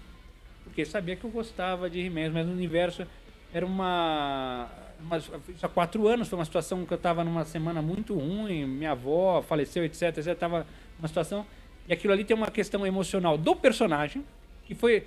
porque 0.64 0.84
sabia 0.84 1.16
que 1.16 1.24
eu 1.24 1.30
gostava 1.30 1.88
de 1.88 2.00
He-Man, 2.00 2.30
mas 2.30 2.46
no 2.46 2.52
universo 2.52 3.06
era 3.52 3.64
uma, 3.66 4.68
uma. 5.00 5.18
Isso 5.18 5.64
há 5.64 5.68
quatro 5.68 6.06
anos, 6.08 6.28
foi 6.28 6.38
uma 6.38 6.44
situação 6.44 6.84
que 6.84 6.92
eu 6.92 6.96
estava 6.96 7.24
numa 7.24 7.44
semana 7.44 7.82
muito 7.82 8.14
ruim, 8.14 8.64
minha 8.66 8.92
avó 8.92 9.42
faleceu, 9.42 9.84
etc, 9.84 10.18
etc. 10.18 10.36
Tava 10.36 10.66
numa 11.00 11.08
situação. 11.08 11.46
E 11.88 11.92
aquilo 11.92 12.12
ali 12.12 12.24
tem 12.24 12.36
uma 12.36 12.50
questão 12.50 12.86
emocional 12.86 13.36
do 13.36 13.56
personagem, 13.56 14.24
que 14.64 14.74
foi 14.74 15.04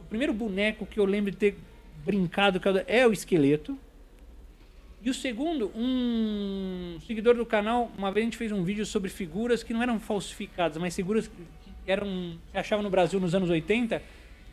o 0.00 0.04
primeiro 0.04 0.32
boneco 0.32 0.86
que 0.86 0.98
eu 0.98 1.04
lembro 1.04 1.30
de 1.30 1.36
ter 1.36 1.56
brincado 2.04 2.58
que 2.58 2.68
é 2.86 3.06
o 3.06 3.12
esqueleto. 3.12 3.78
E 5.02 5.10
o 5.10 5.14
segundo, 5.14 5.70
um 5.76 6.98
seguidor 7.06 7.36
do 7.36 7.46
canal, 7.46 7.90
uma 7.96 8.10
vez 8.10 8.24
a 8.24 8.26
gente 8.26 8.36
fez 8.36 8.50
um 8.50 8.64
vídeo 8.64 8.84
sobre 8.84 9.10
figuras 9.10 9.62
que 9.62 9.72
não 9.72 9.82
eram 9.82 10.00
falsificadas, 10.00 10.76
mas 10.78 10.96
figuras 10.96 11.28
que 11.28 11.42
eram 11.86 12.36
se 12.50 12.58
achavam 12.58 12.82
no 12.82 12.90
Brasil 12.90 13.20
nos 13.20 13.34
anos 13.34 13.48
80, 13.48 14.02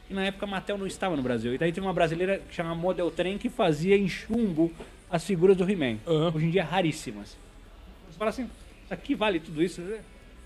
e 0.10 0.14
na 0.14 0.26
época 0.26 0.46
a 0.46 0.50
Mattel 0.50 0.78
não 0.78 0.86
estava 0.86 1.16
no 1.16 1.24
Brasil. 1.24 1.56
E 1.56 1.58
daí 1.58 1.72
tem 1.72 1.82
uma 1.82 1.94
brasileira 1.94 2.38
que 2.38 2.54
chama 2.54 2.76
Model 2.76 3.10
Train 3.10 3.40
que 3.40 3.50
fazia 3.50 3.98
em 3.98 4.08
chumbo 4.08 4.72
as 5.10 5.26
figuras 5.26 5.58
do 5.58 5.70
He-Man. 5.70 5.98
Aham. 6.06 6.32
Hoje 6.36 6.46
em 6.46 6.52
dia 6.52 6.64
raríssimas. 6.64 7.36
Você 8.08 8.18
fala 8.18 8.30
assim, 8.30 8.48
aqui 8.90 9.16
vale 9.16 9.40
tudo 9.40 9.64
isso? 9.64 9.82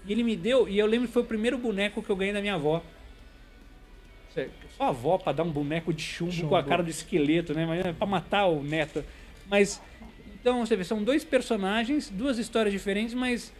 E 0.09 0.11
ele 0.11 0.23
me 0.23 0.35
deu, 0.35 0.67
e 0.67 0.79
eu 0.79 0.87
lembro 0.87 1.07
que 1.07 1.13
foi 1.13 1.21
o 1.21 1.25
primeiro 1.25 1.55
boneco 1.55 2.01
que 2.01 2.09
eu 2.09 2.15
ganhei 2.15 2.33
da 2.33 2.41
minha 2.41 2.55
avó. 2.55 2.81
Cê- 4.33 4.49
Só 4.75 4.85
a 4.85 4.87
avó 4.89 5.19
pra 5.19 5.31
dar 5.31 5.43
um 5.43 5.51
boneco 5.51 5.93
de 5.93 6.01
chumbo, 6.01 6.31
Chumbo. 6.31 6.49
com 6.49 6.55
a 6.55 6.63
cara 6.63 6.81
do 6.83 6.89
esqueleto, 6.89 7.53
né? 7.53 7.65
Mas 7.65 7.85
é 7.85 7.93
pra 7.93 8.07
matar 8.07 8.47
o 8.47 8.63
neto. 8.63 9.03
Mas, 9.47 9.79
então, 10.41 10.65
você 10.65 10.75
vê, 10.75 10.83
são 10.83 11.03
dois 11.03 11.23
personagens, 11.23 12.09
duas 12.09 12.39
histórias 12.39 12.73
diferentes, 12.73 13.13
mas 13.13 13.53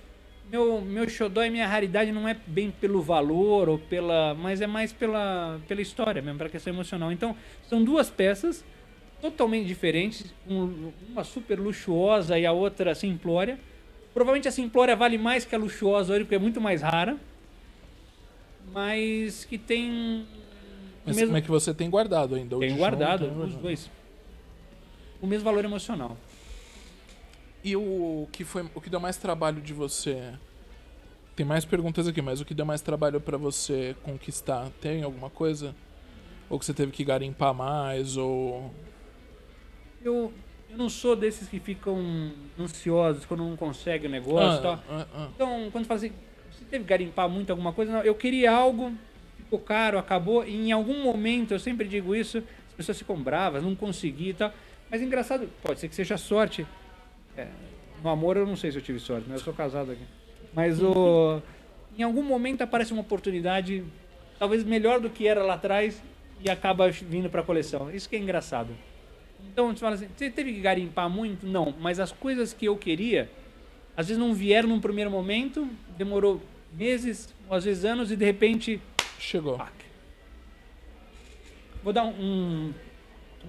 meu, 0.52 0.82
meu 0.82 1.08
xodó 1.08 1.43
e 1.43 1.50
minha 1.52 1.68
raridade 1.68 2.12
não 2.12 2.28
é 2.28 2.36
bem 2.47 2.72
pelo 2.72 3.02
valor, 3.02 3.70
ou 3.70 3.78
pela, 3.78 4.34
mas 4.34 4.60
é 4.62 4.66
mais 4.68 4.91
pela, 4.91 5.60
pela 5.68 5.82
história 5.82 6.20
mesmo, 6.22 6.39
pela 6.39 6.50
questão 6.50 6.74
emocional. 6.74 7.12
Então, 7.12 7.36
são 7.68 7.84
duas 7.84 8.10
peças 8.10 8.66
totalmente 9.22 9.68
diferentes, 9.68 10.34
um- 10.47 10.91
uma 11.12 11.24
super 11.24 11.60
luxuosa 11.60 12.39
e 12.39 12.45
a 12.45 12.52
outra 12.52 12.95
simplória. 12.95 13.60
Provavelmente 14.14 14.47
a 14.47 14.51
simplória 14.51 14.95
vale 14.95 15.18
mais 15.18 15.45
que 15.45 15.55
a 15.55 15.57
luxuosa 15.57 16.14
hoje, 16.14 16.24
porque 16.24 16.36
é 16.36 16.39
muito 16.39 16.60
mais 16.60 16.82
rara. 16.82 17.18
Mas 18.74 19.45
que 19.45 19.57
tem. 19.57 20.26
Mas 21.05 21.16
mesmo- 21.16 21.30
como 21.30 21.38
é 21.38 21.41
que 21.41 21.49
você 21.49 21.74
tem 21.74 21.89
guardado 21.89 22.36
ainda? 22.36 22.57
O 22.57 22.60
Tenho 22.60 22.74
de 22.74 22.80
guardado 22.80 23.28
tem 23.28 23.43
os 23.43 23.55
dois. 23.55 23.89
O 25.22 25.28
mesmo 25.28 25.43
valor 25.45 25.64
emocional. 25.66 26.18
E 27.64 27.76
o 27.76 28.28
que 28.32 28.43
foi 28.43 28.70
o 28.74 28.80
que 28.82 28.89
deu 28.89 28.99
mais 28.99 29.18
trabalho 29.18 29.62
de 29.62 29.74
você? 29.74 30.34
Tem 31.36 31.45
mais 31.45 31.66
perguntas 31.66 32.07
aqui, 32.07 32.22
mas 32.22 32.39
o 32.41 32.45
que 32.45 32.53
deu 32.53 32.66
mais 32.66 32.82
trabalho 32.82 33.20
pra 33.20 33.38
você 33.38 33.95
conquistar? 34.03 34.70
Tem 34.82 35.03
alguma 35.03 35.30
coisa? 35.30 35.76
Ou 36.49 36.57
que 36.60 36.66
você 36.66 36.74
teve 36.74 36.91
que 36.91 37.03
garimpar 37.03 37.53
mais 37.53 38.18
ou 38.18 38.72
Eu, 40.01 40.34
eu 40.70 40.78
não 40.78 40.90
sou 40.90 41.16
desses 41.16 41.48
que 41.48 41.60
ficam 41.60 42.32
ansiosos 42.60 43.26
quando 43.26 43.44
não 43.44 43.56
consegue 43.56 44.08
o 44.08 44.10
negócio 44.10 44.60
e 44.60 44.62
tal. 44.62 44.74
Ah, 44.74 44.84
ah, 44.90 45.08
ah. 45.14 45.28
Então, 45.34 45.70
quando 45.72 45.86
fala 45.86 45.98
assim, 45.98 46.12
você 46.52 46.64
teve 46.70 46.84
que 46.84 46.90
garimpar 46.90 47.28
muito 47.28 47.50
alguma 47.50 47.74
coisa? 47.74 47.92
Não, 47.92 48.02
eu 48.02 48.14
queria 48.14 48.52
algo, 48.52 48.94
ficou 49.38 49.60
caro, 49.60 49.98
acabou. 49.98 50.46
E 50.46 50.70
em 50.70 50.72
algum 50.72 51.02
momento, 51.04 51.54
eu 51.54 51.60
sempre 51.60 51.88
digo 51.88 52.16
isso, 52.16 52.38
as 52.68 52.74
pessoas 52.76 52.98
ficam 53.00 53.16
bravas, 53.22 53.64
não 53.64 53.76
consegui 53.76 54.30
e 54.30 54.34
tal. 54.34 54.54
Mas 54.92 55.02
engraçado, 55.02 55.50
pode 55.64 55.80
ser 55.80 55.90
que 55.90 55.96
seja 55.96 56.18
sorte. 56.18 56.66
É, 57.36 57.48
no 58.04 58.10
amor 58.10 58.38
eu 58.38 58.46
não 58.46 58.56
sei 58.56 58.72
se 58.72 58.78
eu 58.78 58.82
tive 58.82 59.00
sorte, 59.00 59.26
mas 59.28 59.40
eu 59.40 59.46
sou 59.46 59.54
casado 59.54 59.92
aqui. 59.92 60.04
Mas 60.54 60.82
o, 60.82 61.42
em 61.98 62.04
algum 62.04 62.24
momento 62.24 62.62
aparece 62.62 62.94
uma 62.94 63.02
oportunidade, 63.02 63.84
talvez 64.38 64.64
melhor 64.64 65.00
do 65.00 65.10
que 65.10 65.28
era 65.28 65.44
lá 65.44 65.56
atrás, 65.56 66.02
e 66.42 66.50
acaba 66.50 66.90
vindo 66.90 67.30
para 67.30 67.42
a 67.42 67.44
coleção. 67.44 67.92
Isso 67.92 68.08
que 68.08 68.16
é 68.16 68.20
engraçado. 68.20 68.70
Então 69.52 69.74
você 69.74 69.80
fala 69.80 69.96
assim, 69.96 70.08
você 70.16 70.30
teve 70.30 70.54
que 70.54 70.60
garimpar 70.60 71.10
muito? 71.10 71.46
Não, 71.46 71.74
mas 71.80 72.00
as 72.00 72.12
coisas 72.12 72.54
que 72.54 72.66
eu 72.66 72.78
queria, 72.78 73.30
às 73.96 74.08
vezes 74.08 74.20
não 74.20 74.34
vieram 74.34 74.70
num 74.70 74.80
primeiro 74.80 75.10
momento, 75.10 75.68
demorou 75.98 76.42
meses, 76.74 77.34
ou 77.48 77.56
às 77.56 77.66
vezes 77.66 77.86
anos, 77.86 78.12
e 78.12 78.16
de 78.16 78.26
repente, 78.26 78.82
Chegou. 79.18 79.58
pac. 79.58 79.74
Vou 81.84 81.94
dar 81.94 82.04
um, 82.04 82.74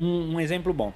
um, 0.01 0.35
um 0.35 0.41
exemplo 0.41 0.73
bom. 0.73 0.93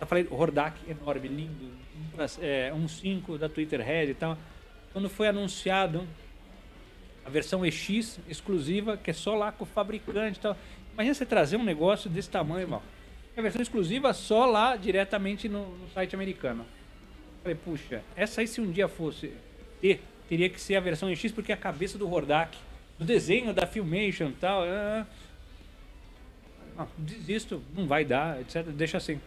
Eu 0.00 0.06
falei, 0.06 0.28
Hordak, 0.30 0.78
enorme, 0.88 1.28
lindo, 1.28 1.64
um 1.64 2.44
é, 2.44 2.72
um 2.72 2.86
5 2.86 3.38
da 3.38 3.48
Twitter 3.48 3.80
Red 3.80 4.10
e 4.10 4.14
tal. 4.14 4.38
Quando 4.92 5.08
foi 5.08 5.28
anunciado 5.28 6.06
a 7.28 7.30
versão 7.30 7.64
EX 7.64 8.18
exclusiva, 8.26 8.96
que 8.96 9.10
é 9.10 9.12
só 9.12 9.34
lá 9.34 9.52
com 9.52 9.64
o 9.64 9.66
fabricante 9.66 10.38
e 10.38 10.40
tal. 10.40 10.56
Imagina 10.94 11.14
você 11.14 11.26
trazer 11.26 11.58
um 11.58 11.62
negócio 11.62 12.08
desse 12.08 12.30
tamanho, 12.30 12.80
A 13.38 13.40
versão 13.40 13.62
exclusiva 13.62 14.12
só 14.12 14.46
lá 14.46 14.74
diretamente 14.74 15.48
no, 15.48 15.64
no 15.64 15.88
site 15.90 16.12
americano. 16.12 16.66
Falei, 17.40 17.56
puxa, 17.56 18.02
essa 18.16 18.40
aí 18.40 18.48
se 18.48 18.60
um 18.60 18.68
dia 18.68 18.88
fosse 18.88 19.32
ter, 19.80 20.02
teria 20.28 20.50
que 20.50 20.60
ser 20.60 20.74
a 20.74 20.80
versão 20.80 21.08
EX, 21.08 21.30
porque 21.30 21.52
é 21.52 21.54
a 21.54 21.58
cabeça 21.58 21.96
do 21.96 22.12
Hordak, 22.12 22.58
do 22.98 23.04
desenho, 23.04 23.54
da 23.54 23.64
Filmation 23.64 24.30
e 24.30 24.32
tal. 24.32 24.64
ah, 24.64 25.06
ah, 26.76 26.86
desisto, 26.98 27.62
não 27.76 27.86
vai 27.86 28.04
dar, 28.04 28.40
etc. 28.40 28.64
Deixa 28.64 28.96
assim. 28.96 29.20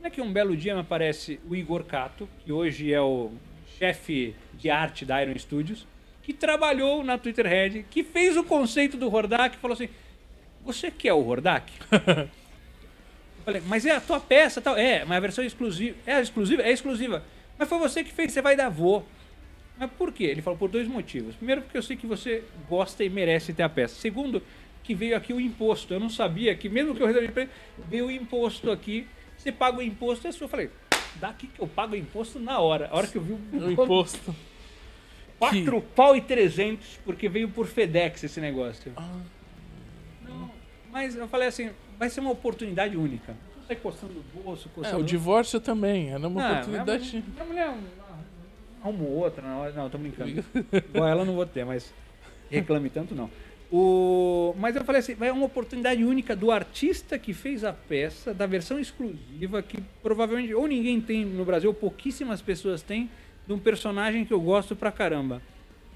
Não 0.00 0.08
é 0.08 0.10
que 0.10 0.20
um 0.20 0.32
belo 0.32 0.56
dia 0.56 0.74
me 0.74 0.80
aparece 0.80 1.38
o 1.48 1.54
Igor 1.54 1.84
Cato, 1.84 2.28
que 2.44 2.50
hoje 2.50 2.92
é 2.92 3.00
o 3.00 3.30
chefe 3.78 4.34
de 4.54 4.70
arte 4.70 5.04
da 5.04 5.22
Iron 5.22 5.38
Studios, 5.38 5.86
que 6.24 6.32
trabalhou 6.32 7.04
na 7.04 7.16
Twitter 7.16 7.46
Red, 7.46 7.84
que 7.84 8.02
fez 8.02 8.36
o 8.36 8.42
conceito 8.42 8.96
do 8.96 9.08
Hordak 9.08 9.56
e 9.56 9.60
falou 9.60 9.74
assim: 9.74 9.88
Você 10.64 10.90
quer 10.90 11.12
o 11.12 11.24
Hordak? 11.24 11.72
Falei, 13.44 13.62
mas 13.66 13.84
é 13.84 13.92
a 13.92 14.00
tua 14.00 14.20
peça 14.20 14.60
tal. 14.60 14.76
É, 14.76 15.04
mas 15.04 15.16
a 15.16 15.20
versão 15.20 15.44
é 15.44 15.46
exclusiva. 15.46 15.96
É 16.06 16.20
exclusiva? 16.20 16.62
É 16.62 16.70
exclusiva. 16.70 17.24
Mas 17.58 17.68
foi 17.68 17.78
você 17.78 18.02
que 18.04 18.12
fez, 18.12 18.32
você 18.32 18.42
vai 18.42 18.56
dar 18.56 18.68
vô. 18.68 19.02
Mas 19.78 19.90
por 19.92 20.12
quê? 20.12 20.24
Ele 20.24 20.42
falou 20.42 20.58
por 20.58 20.68
dois 20.68 20.86
motivos. 20.86 21.34
Primeiro, 21.34 21.62
porque 21.62 21.76
eu 21.76 21.82
sei 21.82 21.96
que 21.96 22.06
você 22.06 22.44
gosta 22.68 23.02
e 23.02 23.08
merece 23.08 23.52
ter 23.52 23.62
a 23.62 23.68
peça. 23.68 23.94
Segundo, 23.94 24.42
que 24.82 24.94
veio 24.94 25.16
aqui 25.16 25.32
o 25.32 25.40
imposto. 25.40 25.94
Eu 25.94 26.00
não 26.00 26.10
sabia 26.10 26.54
que, 26.54 26.68
mesmo 26.68 26.94
que 26.94 27.02
eu 27.02 27.06
resolvi 27.06 27.28
pra 27.28 27.42
ele, 27.42 27.50
veio 27.88 28.06
o 28.06 28.10
imposto 28.10 28.70
aqui. 28.70 29.06
Você 29.36 29.50
paga 29.50 29.78
o 29.78 29.82
imposto, 29.82 30.28
é 30.28 30.32
sua. 30.32 30.44
Eu 30.44 30.48
falei, 30.48 30.70
daqui 31.16 31.46
que 31.46 31.60
eu 31.60 31.66
pago 31.66 31.94
o 31.94 31.96
imposto 31.96 32.38
na 32.38 32.58
hora. 32.58 32.88
A 32.90 32.96
hora 32.96 33.06
que 33.06 33.16
eu 33.16 33.22
vi 33.22 33.32
O 33.32 33.70
imposto. 33.72 34.34
4 35.38 35.80
pau 35.96 36.14
e 36.14 36.20
300, 36.20 37.00
porque 37.04 37.28
veio 37.28 37.48
por 37.48 37.66
FedEx 37.66 38.22
esse 38.22 38.40
negócio. 38.40 38.92
Ah. 38.96 39.20
Não, 40.92 41.00
mas 41.00 41.16
eu 41.16 41.26
falei 41.26 41.48
assim, 41.48 41.70
vai 41.98 42.10
ser 42.10 42.20
uma 42.20 42.30
oportunidade 42.30 42.96
única. 42.96 43.34
Não 43.56 43.64
sai 43.66 43.76
coçando 43.76 44.12
o 44.12 44.42
bolso, 44.42 44.68
É, 44.68 44.74
coçando... 44.74 44.98
o 44.98 45.04
divórcio 45.04 45.58
também. 45.58 46.10
Era 46.10 46.28
uma 46.28 46.46
Ah, 46.46 46.52
oportunidade. 46.52 47.10
Minha, 47.10 47.24
minha 47.32 47.44
mulher 47.44 47.74
arruma 48.82 49.04
outra 49.04 49.42
na 49.42 49.56
hora. 49.56 49.72
Não, 49.72 49.88
tô 49.88 49.96
brincando. 49.98 50.30
Igual 50.72 51.08
ela 51.08 51.22
eu 51.22 51.26
não 51.26 51.34
vou 51.34 51.46
ter, 51.46 51.64
mas 51.64 51.92
reclame 52.50 52.90
tanto 52.90 53.14
não. 53.14 53.30
O... 53.70 54.54
Mas 54.58 54.76
eu 54.76 54.84
falei 54.84 54.98
assim, 54.98 55.16
é 55.18 55.32
uma 55.32 55.46
oportunidade 55.46 56.04
única 56.04 56.36
do 56.36 56.50
artista 56.50 57.18
que 57.18 57.32
fez 57.32 57.64
a 57.64 57.72
peça, 57.72 58.34
da 58.34 58.44
versão 58.44 58.78
exclusiva, 58.78 59.62
que 59.62 59.82
provavelmente 60.02 60.52
ou 60.52 60.66
ninguém 60.66 61.00
tem 61.00 61.24
no 61.24 61.42
Brasil, 61.42 61.70
ou 61.70 61.74
pouquíssimas 61.74 62.42
pessoas 62.42 62.82
têm, 62.82 63.08
de 63.46 63.52
um 63.54 63.58
personagem 63.58 64.26
que 64.26 64.32
eu 64.32 64.40
gosto 64.40 64.76
pra 64.76 64.92
caramba. 64.92 65.40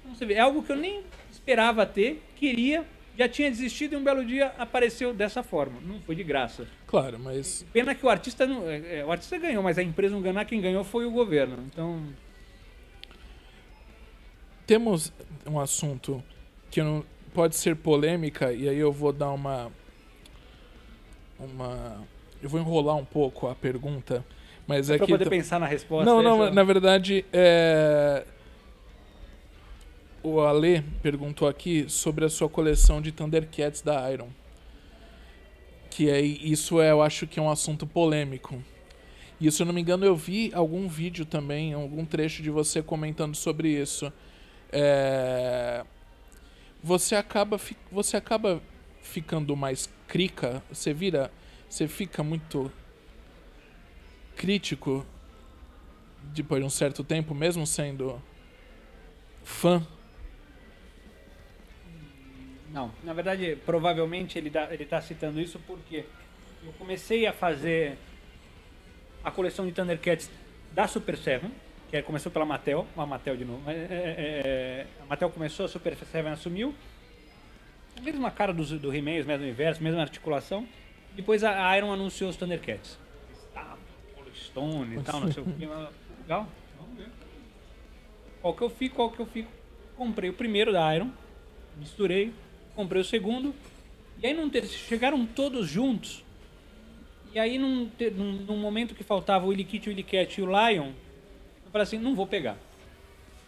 Então, 0.01 0.15
você 0.15 0.25
vê, 0.25 0.33
é 0.33 0.39
algo 0.39 0.63
que 0.63 0.71
eu 0.71 0.75
nem 0.75 1.03
esperava 1.31 1.85
ter, 1.85 2.23
queria, 2.35 2.83
já 3.17 3.27
tinha 3.27 3.49
desistido 3.49 3.93
e 3.93 3.95
um 3.95 4.03
belo 4.03 4.23
dia 4.23 4.53
apareceu 4.57 5.13
dessa 5.13 5.41
forma. 5.41 5.79
Não 5.81 5.99
foi 6.01 6.15
de 6.15 6.23
graça. 6.23 6.67
Claro, 6.85 7.17
mas. 7.19 7.65
Pena 7.73 7.95
que 7.95 8.05
o 8.05 8.09
artista 8.09 8.45
não, 8.45 8.69
é, 8.69 8.99
é, 8.99 9.05
o 9.05 9.11
artista 9.11 9.37
ganhou, 9.37 9.63
mas 9.63 9.77
a 9.77 9.83
empresa 9.83 10.13
não 10.13 10.21
ganhou, 10.21 10.45
quem 10.45 10.61
ganhou 10.61 10.83
foi 10.83 11.05
o 11.05 11.11
governo. 11.11 11.57
Então, 11.65 12.01
Temos 14.65 15.13
um 15.45 15.59
assunto 15.59 16.21
que 16.69 16.81
não 16.81 17.03
pode 17.33 17.55
ser 17.55 17.75
polêmica, 17.75 18.51
e 18.51 18.67
aí 18.67 18.77
eu 18.77 18.91
vou 18.91 19.13
dar 19.13 19.31
uma. 19.31 19.71
Uma. 21.39 22.03
Eu 22.41 22.49
vou 22.49 22.59
enrolar 22.59 22.95
um 22.97 23.05
pouco 23.05 23.47
a 23.47 23.55
pergunta, 23.55 24.25
mas 24.67 24.89
é 24.89 24.97
pra 24.97 25.05
que. 25.05 25.11
poder 25.13 25.29
pensar 25.29 25.59
na 25.59 25.65
resposta. 25.65 26.05
Não, 26.05 26.21
não, 26.21 26.43
essa- 26.43 26.53
na 26.53 26.63
verdade, 26.63 27.25
é... 27.31 28.25
o 30.27 30.41
Ale 30.41 30.81
perguntou 31.01 31.47
aqui 31.47 31.89
sobre 31.89 32.25
a 32.25 32.29
sua 32.29 32.49
coleção 32.49 33.01
de 33.01 33.11
Thundercats 33.11 33.81
da 33.81 34.11
Iron. 34.11 34.29
Que 35.89 36.09
é, 36.09 36.21
isso 36.21 36.81
é, 36.81 36.91
eu 36.91 37.01
acho 37.01 37.25
que 37.25 37.39
é 37.39 37.41
um 37.41 37.49
assunto 37.49 37.87
polêmico. 37.87 38.63
E 39.39 39.51
se 39.51 39.61
eu 39.61 39.65
não 39.65 39.73
me 39.73 39.81
engano, 39.81 40.05
eu 40.05 40.15
vi 40.15 40.51
algum 40.53 40.87
vídeo 40.87 41.25
também, 41.25 41.73
algum 41.73 42.05
trecho 42.05 42.41
de 42.41 42.49
você 42.49 42.81
comentando 42.81 43.35
sobre 43.35 43.69
isso. 43.69 44.11
É... 44.71 45.85
Você 46.83 47.15
acaba, 47.15 47.57
fi- 47.57 47.77
você 47.91 48.17
acaba 48.17 48.61
ficando 49.01 49.55
mais 49.55 49.89
crica, 50.07 50.61
você 50.69 50.93
vira, 50.93 51.31
você 51.69 51.87
fica 51.87 52.23
muito 52.23 52.71
crítico 54.35 55.05
depois 56.33 56.61
de 56.61 56.67
um 56.67 56.69
certo 56.69 57.03
tempo, 57.03 57.33
mesmo 57.33 57.65
sendo 57.65 58.21
fã. 59.43 59.85
Não, 62.71 62.91
na 63.03 63.13
verdade, 63.13 63.57
provavelmente 63.65 64.37
ele, 64.37 64.49
dá, 64.49 64.73
ele 64.73 64.85
tá 64.85 65.01
citando 65.01 65.39
isso 65.39 65.59
porque 65.65 66.05
eu 66.63 66.73
comecei 66.73 67.25
a 67.25 67.31
fazer 67.33 67.97
a 69.23 69.31
coleção 69.31 69.65
de 69.65 69.71
Thundercats 69.71 70.29
da 70.73 70.87
Super 70.87 71.17
Seven, 71.17 71.51
que 71.89 71.97
é- 71.97 72.01
começou 72.01 72.31
pela 72.31 72.45
Mattel, 72.45 72.85
a 72.97 73.05
Mattel 73.05 73.37
de 73.37 73.45
novo. 73.45 73.69
É, 73.69 73.73
é, 73.73 73.77
é, 73.77 73.87
é, 73.89 74.87
a 75.01 75.05
Mattel 75.05 75.29
começou, 75.29 75.65
a 75.65 75.69
Super 75.69 75.95
Seven 75.95 76.31
assumiu. 76.31 76.73
A 77.97 78.01
mesma 78.01 78.29
cara 78.29 78.53
dos, 78.53 78.69
do 78.71 78.93
He-Man, 78.93 79.11
mesmo 79.23 79.33
universo, 79.33 79.81
mesma 79.81 80.01
articulação. 80.01 80.67
Depois 81.15 81.43
a 81.43 81.75
Iron 81.77 81.91
anunciou 81.91 82.29
os 82.29 82.35
Thundercats. 82.35 82.99
Estátua, 83.33 83.77
Stone 84.35 84.97
e 84.97 85.01
tal, 85.01 85.19
não 85.21 85.31
sei 85.31 85.41
o 85.41 85.45
que. 85.45 85.65
Legal? 85.65 86.47
Vamos 86.77 86.97
ver. 86.97 87.07
Qual 88.41 88.53
que 88.53 88.61
eu 88.61 88.69
fico, 88.69 88.95
qual 88.95 89.09
que 89.09 89.19
eu 89.19 89.25
fico? 89.25 89.49
Comprei 89.95 90.29
o 90.29 90.33
primeiro 90.33 90.71
da 90.71 90.95
Iron, 90.95 91.09
misturei, 91.77 92.31
comprei 92.77 93.01
o 93.01 93.05
segundo. 93.05 93.55
E 94.21 94.27
aí 94.27 94.33
num 94.35 94.49
ter- 94.49 94.67
chegaram 94.67 95.25
todos 95.25 95.67
juntos. 95.67 96.23
E 97.33 97.39
aí 97.39 97.57
num, 97.57 97.89
num, 98.15 98.31
num 98.33 98.57
momento 98.57 98.93
que 98.93 99.03
faltava 99.03 99.47
o 99.47 99.55
Kitty, 99.55 99.89
o 99.89 99.91
Willy 99.91 100.03
Cat 100.03 100.39
e 100.39 100.43
o 100.43 100.45
Lion, 100.45 100.91
eu 101.65 101.71
falei 101.71 101.83
assim, 101.83 101.97
não 101.97 102.15
vou 102.15 102.27
pegar. 102.27 102.55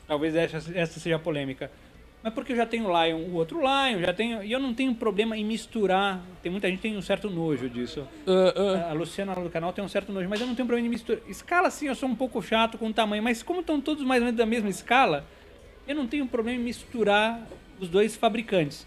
Talvez 0.07 0.36
essa, 0.36 0.57
essa 0.75 0.99
seja 0.99 1.15
a 1.15 1.19
polêmica. 1.19 1.71
Mas 2.21 2.34
porque 2.34 2.51
eu 2.51 2.57
já 2.57 2.65
tenho 2.65 2.88
o 2.89 3.03
Lion, 3.05 3.17
o 3.19 3.36
outro 3.36 3.59
Lion, 3.59 4.01
já 4.01 4.13
tenho. 4.13 4.43
E 4.43 4.51
eu 4.51 4.59
não 4.59 4.73
tenho 4.73 4.93
problema 4.93 5.38
em 5.38 5.45
misturar. 5.45 6.21
Tem 6.41 6.51
muita 6.51 6.67
gente 6.67 6.77
que 6.77 6.82
tem 6.82 6.97
um 6.97 7.01
certo 7.01 7.30
nojo 7.30 7.69
disso. 7.69 8.05
Ah, 8.27 8.88
ah, 8.88 8.89
A 8.89 8.93
Luciana 8.93 9.34
lá 9.34 9.41
do 9.43 9.49
canal 9.49 9.71
tem 9.71 9.84
um 9.84 9.88
certo 9.88 10.11
nojo, 10.11 10.27
mas 10.27 10.41
eu 10.41 10.47
não 10.47 10.55
tenho 10.55 10.67
problema 10.67 10.88
em 10.88 10.89
misturar. 10.89 11.21
Escala 11.30 11.69
sim, 11.69 11.88
eu 11.88 11.95
sou 11.95 12.09
um 12.09 12.15
pouco 12.15 12.41
chato 12.41 12.77
com 12.77 12.88
o 12.88 12.93
tamanho, 12.93 13.23
mas 13.23 13.41
como 13.41 13.61
estão 13.61 13.80
todos 13.80 14.03
mais 14.03 14.21
ou 14.21 14.25
menos 14.25 14.38
da 14.38 14.45
mesma 14.45 14.69
escala, 14.69 15.25
eu 15.88 15.95
não 15.95 16.07
tenho 16.07 16.27
problema 16.27 16.59
em 16.59 16.63
misturar 16.63 17.47
os 17.80 17.88
dois 17.88 18.15
fabricantes. 18.17 18.86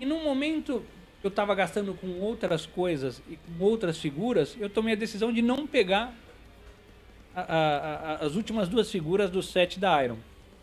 E 0.00 0.06
num 0.06 0.24
momento 0.24 0.82
que 1.20 1.26
eu 1.26 1.28
estava 1.28 1.54
gastando 1.54 1.92
com 1.94 2.18
outras 2.20 2.64
coisas 2.64 3.22
e 3.28 3.36
com 3.36 3.62
outras 3.64 3.98
figuras, 3.98 4.56
eu 4.58 4.70
tomei 4.70 4.94
a 4.94 4.96
decisão 4.96 5.30
de 5.32 5.42
não 5.42 5.66
pegar 5.66 6.12
a- 7.36 7.40
a- 7.42 8.12
a- 8.14 8.14
as 8.26 8.34
últimas 8.34 8.68
duas 8.68 8.90
figuras 8.90 9.30
do 9.30 9.42
set 9.42 9.78
da 9.78 10.02
Iron. 10.02 10.16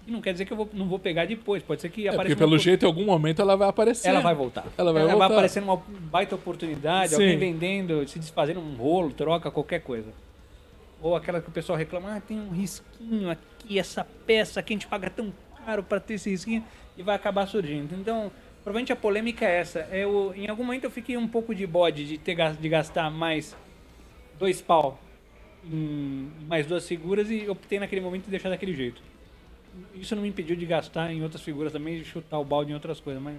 E 0.07 0.11
não 0.11 0.21
quer 0.21 0.31
dizer 0.31 0.45
que 0.45 0.53
eu 0.53 0.57
vou- 0.57 0.69
não 0.73 0.87
vou 0.87 0.97
pegar 0.97 1.25
depois, 1.25 1.61
pode 1.61 1.81
ser 1.81 1.89
que 1.89 2.07
é 2.07 2.09
apareça 2.09 2.23
porque 2.35 2.43
uma 2.43 2.49
pelo 2.49 2.57
jeito, 2.59 2.83
em 2.83 2.85
algum 2.87 3.05
momento, 3.05 3.41
ela 3.41 3.55
vai 3.55 3.67
aparecer. 3.69 4.07
ela 4.07 4.21
vai 4.21 4.33
voltar. 4.33 4.65
Ela 4.77 4.91
vai 4.91 5.05
voltar. 5.05 5.25
aparecer 5.25 5.59
numa 5.61 5.77
baita 5.77 6.33
oportunidade, 6.35 7.09
Sim. 7.09 7.15
alguém 7.15 7.37
vendendo, 7.37 8.07
se 8.07 8.17
desfazendo 8.17 8.59
um 8.59 8.75
rolo, 8.75 9.11
troca, 9.11 9.51
qualquer 9.51 9.81
coisa. 9.81 10.11
Ou 11.01 11.15
aquela 11.15 11.39
que 11.41 11.49
o 11.49 11.51
pessoal 11.51 11.77
reclama, 11.77 12.15
ah, 12.15 12.21
tem 12.21 12.39
um 12.39 12.49
risquinho 12.49 13.29
aqui, 13.29 13.77
essa 13.77 14.03
peça 14.25 14.63
que 14.63 14.73
a 14.73 14.75
gente 14.75 14.87
paga 14.87 15.09
tão 15.09 15.31
caro 15.65 15.83
para 15.83 15.99
ter 15.99 16.15
esse 16.15 16.29
risquinho, 16.29 16.63
e 16.97 17.03
vai 17.03 17.15
acabar 17.15 17.45
surgindo. 17.45 17.93
Então, 17.93 18.31
provavelmente 18.67 18.91
a 18.91 18.97
polêmica 18.97 19.45
é 19.45 19.59
essa. 19.61 19.79
Eu, 19.93 20.33
em 20.35 20.49
algum 20.49 20.65
momento 20.65 20.83
eu 20.83 20.91
fiquei 20.91 21.15
um 21.15 21.25
pouco 21.25 21.55
de 21.55 21.65
bode 21.65 22.05
de, 22.05 22.17
ter, 22.17 22.35
de 22.59 22.67
gastar 22.67 23.09
mais 23.09 23.55
dois 24.37 24.61
pau 24.61 24.99
em 25.63 26.29
mais 26.49 26.65
duas 26.67 26.85
figuras 26.85 27.31
e 27.31 27.47
optei 27.47 27.79
naquele 27.79 28.01
momento 28.01 28.25
de 28.25 28.29
deixar 28.31 28.49
daquele 28.49 28.73
jeito. 28.73 29.01
Isso 29.95 30.13
não 30.17 30.21
me 30.21 30.27
impediu 30.27 30.53
de 30.57 30.65
gastar 30.65 31.09
em 31.13 31.23
outras 31.23 31.41
figuras 31.41 31.71
também, 31.71 31.97
de 31.97 32.03
chutar 32.03 32.39
o 32.39 32.43
balde 32.43 32.71
em 32.71 32.73
outras 32.73 32.99
coisas, 32.99 33.23
mas 33.23 33.35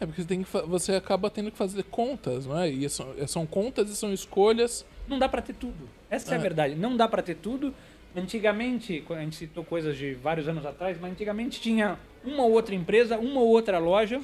É 0.00 0.04
porque 0.06 0.22
você, 0.22 0.26
tem 0.26 0.42
que 0.42 0.50
você 0.66 0.96
acaba 0.96 1.30
tendo 1.30 1.52
que 1.52 1.56
fazer 1.56 1.84
contas, 1.84 2.46
não 2.46 2.58
é? 2.58 2.68
E 2.68 2.88
são, 2.90 3.14
são 3.28 3.46
contas 3.46 3.88
e 3.90 3.94
são 3.94 4.12
escolhas. 4.12 4.84
não 5.06 5.20
dá 5.20 5.28
pra 5.28 5.40
ter 5.40 5.54
tudo. 5.54 5.88
Essa 6.10 6.32
é 6.32 6.36
a 6.36 6.40
É. 6.40 6.42
verdade. 6.42 6.74
Não 6.74 6.96
dá 6.96 7.06
pra 7.06 7.22
ter 7.22 7.36
tudo. 7.36 7.72
Antigamente, 8.16 9.04
a 9.08 9.20
gente 9.20 9.36
citou 9.36 9.62
coisas 9.62 9.96
de 9.96 10.14
vários 10.14 10.48
anos 10.48 10.66
atrás, 10.66 10.98
mas 11.00 11.12
antigamente 11.12 11.60
tinha 11.60 11.96
uma 12.26 12.42
ou 12.42 12.52
outra 12.52 12.74
empresa, 12.74 13.16
uma 13.18 13.40
ou 13.40 13.48
outra 13.48 13.78
loja, 13.78 14.20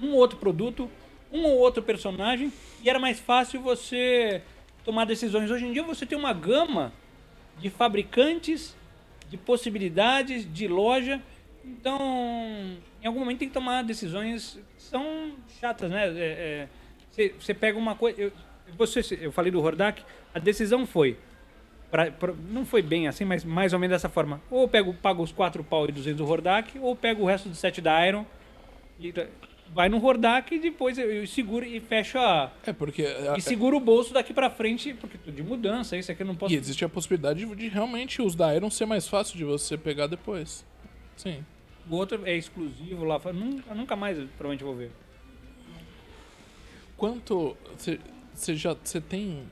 um 0.00 0.10
ou 0.12 0.18
outro 0.18 0.38
produto 0.38 0.88
um 1.32 1.44
ou 1.44 1.58
outro 1.58 1.82
personagem 1.82 2.52
e 2.82 2.88
era 2.88 2.98
mais 2.98 3.18
fácil 3.18 3.60
você 3.60 4.42
tomar 4.84 5.04
decisões. 5.04 5.50
Hoje 5.50 5.66
em 5.66 5.72
dia 5.72 5.82
você 5.82 6.06
tem 6.06 6.16
uma 6.16 6.32
gama 6.32 6.92
de 7.58 7.70
fabricantes, 7.70 8.76
de 9.28 9.36
possibilidades, 9.36 10.50
de 10.50 10.68
loja. 10.68 11.20
Então, 11.64 11.98
em 13.02 13.06
algum 13.06 13.20
momento 13.20 13.40
tem 13.40 13.48
que 13.48 13.54
tomar 13.54 13.82
decisões 13.82 14.58
que 14.76 14.82
são 14.82 15.32
chatas, 15.60 15.90
né? 15.90 16.06
É, 16.08 16.12
é, 16.16 16.68
você, 17.10 17.34
você 17.38 17.54
pega 17.54 17.76
uma 17.78 17.94
coisa. 17.94 18.20
Eu, 18.20 18.32
você, 18.76 19.00
eu 19.20 19.32
falei 19.32 19.50
do 19.50 19.60
Hordak, 19.60 20.02
a 20.34 20.38
decisão 20.38 20.86
foi. 20.86 21.16
Pra- 21.90 22.10
pra- 22.10 22.34
não 22.50 22.64
foi 22.64 22.82
bem 22.82 23.08
assim, 23.08 23.24
mas 23.24 23.44
mais 23.44 23.72
ou 23.72 23.78
menos 23.78 23.94
dessa 23.94 24.08
forma. 24.08 24.40
Ou 24.50 24.62
eu 24.62 24.68
pego, 24.68 24.94
pago 24.94 25.22
os 25.22 25.32
4 25.32 25.62
pau 25.64 25.88
e 25.88 25.92
200 25.92 26.18
do 26.18 26.30
Hordak, 26.30 26.78
ou 26.78 26.94
pego 26.96 27.22
o 27.22 27.26
resto 27.26 27.48
do 27.48 27.54
set 27.54 27.80
da 27.80 28.06
Iron. 28.06 28.24
E 29.00 29.12
vai 29.74 29.88
no 29.88 30.02
Hordak 30.04 30.54
e 30.54 30.58
depois 30.58 30.96
eu, 30.96 31.10
eu 31.10 31.26
seguro 31.26 31.64
e 31.66 31.80
fecho 31.80 32.18
a. 32.18 32.50
É, 32.66 32.72
porque. 32.72 33.02
a- 33.04 33.36
E 33.36 33.40
seguro 33.40 33.76
o 33.76 33.80
bolso 33.80 34.12
daqui 34.14 34.32
pra 34.32 34.48
frente, 34.48 34.94
porque 34.94 35.18
de 35.30 35.42
mudança, 35.42 35.96
isso 35.96 36.10
aqui 36.10 36.22
eu 36.22 36.26
não 36.26 36.34
posso. 36.36 36.52
E 36.54 36.56
existe 36.56 36.84
a 36.84 36.88
possibilidade 36.88 37.44
de, 37.44 37.54
de 37.56 37.68
realmente 37.68 38.22
os 38.22 38.34
da 38.34 38.54
Iron 38.54 38.70
ser 38.70 38.86
mais 38.86 39.06
fácil 39.08 39.36
de 39.36 39.44
você 39.44 39.76
pegar 39.76 40.06
depois. 40.06 40.64
Sim. 41.16 41.44
O 41.90 41.94
outro 41.96 42.26
é 42.26 42.34
exclusivo 42.36 43.04
lá. 43.04 43.20
Nunca, 43.32 43.74
nunca 43.74 43.94
mais 43.96 44.16
provavelmente 44.36 44.64
vou 44.64 44.74
ver. 44.74 44.90
Quanto. 46.96 47.56
Você 48.34 48.56
já. 48.56 48.74
Você 48.82 49.00
tem. 49.00 49.42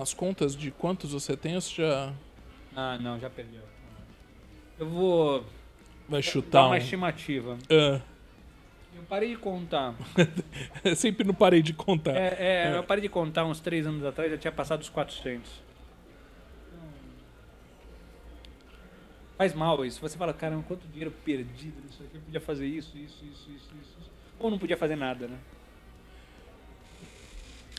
As 0.00 0.14
contas 0.14 0.54
de 0.56 0.70
quantos 0.70 1.12
você 1.12 1.36
tem 1.36 1.54
ou 1.54 1.60
você 1.60 1.82
já 1.82 2.12
Ah, 2.76 2.98
não, 3.00 3.18
já 3.18 3.28
perdeu. 3.28 3.62
Eu 4.78 4.88
vou 4.88 5.40
vai 6.08 6.20
dar 6.20 6.22
chutar 6.22 6.66
uma 6.66 6.74
um. 6.74 6.78
estimativa. 6.78 7.58
Ah, 7.70 8.00
Eu 8.96 9.02
parei 9.08 9.30
de 9.30 9.36
contar. 9.36 9.94
sempre 10.96 11.24
não 11.26 11.34
parei 11.34 11.62
de 11.62 11.72
contar. 11.72 12.14
É, 12.16 12.36
é, 12.38 12.76
eu 12.76 12.84
parei 12.84 13.02
de 13.02 13.08
contar 13.08 13.44
uns 13.44 13.60
três 13.60 13.86
anos 13.86 14.04
atrás, 14.04 14.30
já 14.30 14.38
tinha 14.38 14.52
passado 14.52 14.80
os 14.82 14.88
400. 14.88 15.50
Faz 19.36 19.54
mal 19.54 19.84
isso. 19.84 20.00
Você 20.00 20.18
fala, 20.18 20.32
caramba, 20.34 20.64
quanto 20.66 20.86
dinheiro 20.88 21.12
perdido 21.24 21.80
nisso 21.84 22.02
aqui. 22.02 22.16
Eu 22.16 22.20
podia 22.22 22.40
fazer 22.40 22.66
isso, 22.66 22.96
isso, 22.98 23.24
isso, 23.24 23.50
isso, 23.50 23.70
isso. 23.80 23.96
isso. 24.00 24.10
Ou 24.38 24.50
não 24.50 24.58
podia 24.58 24.76
fazer 24.76 24.96
nada, 24.96 25.28
né? 25.28 25.38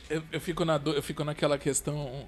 Eu, 0.10 0.24
eu 0.32 0.42
fico 0.42 0.66
na 0.66 0.82
eu 0.86 1.04
fico 1.04 1.24
naquela 1.24 1.58
questão, 1.58 2.28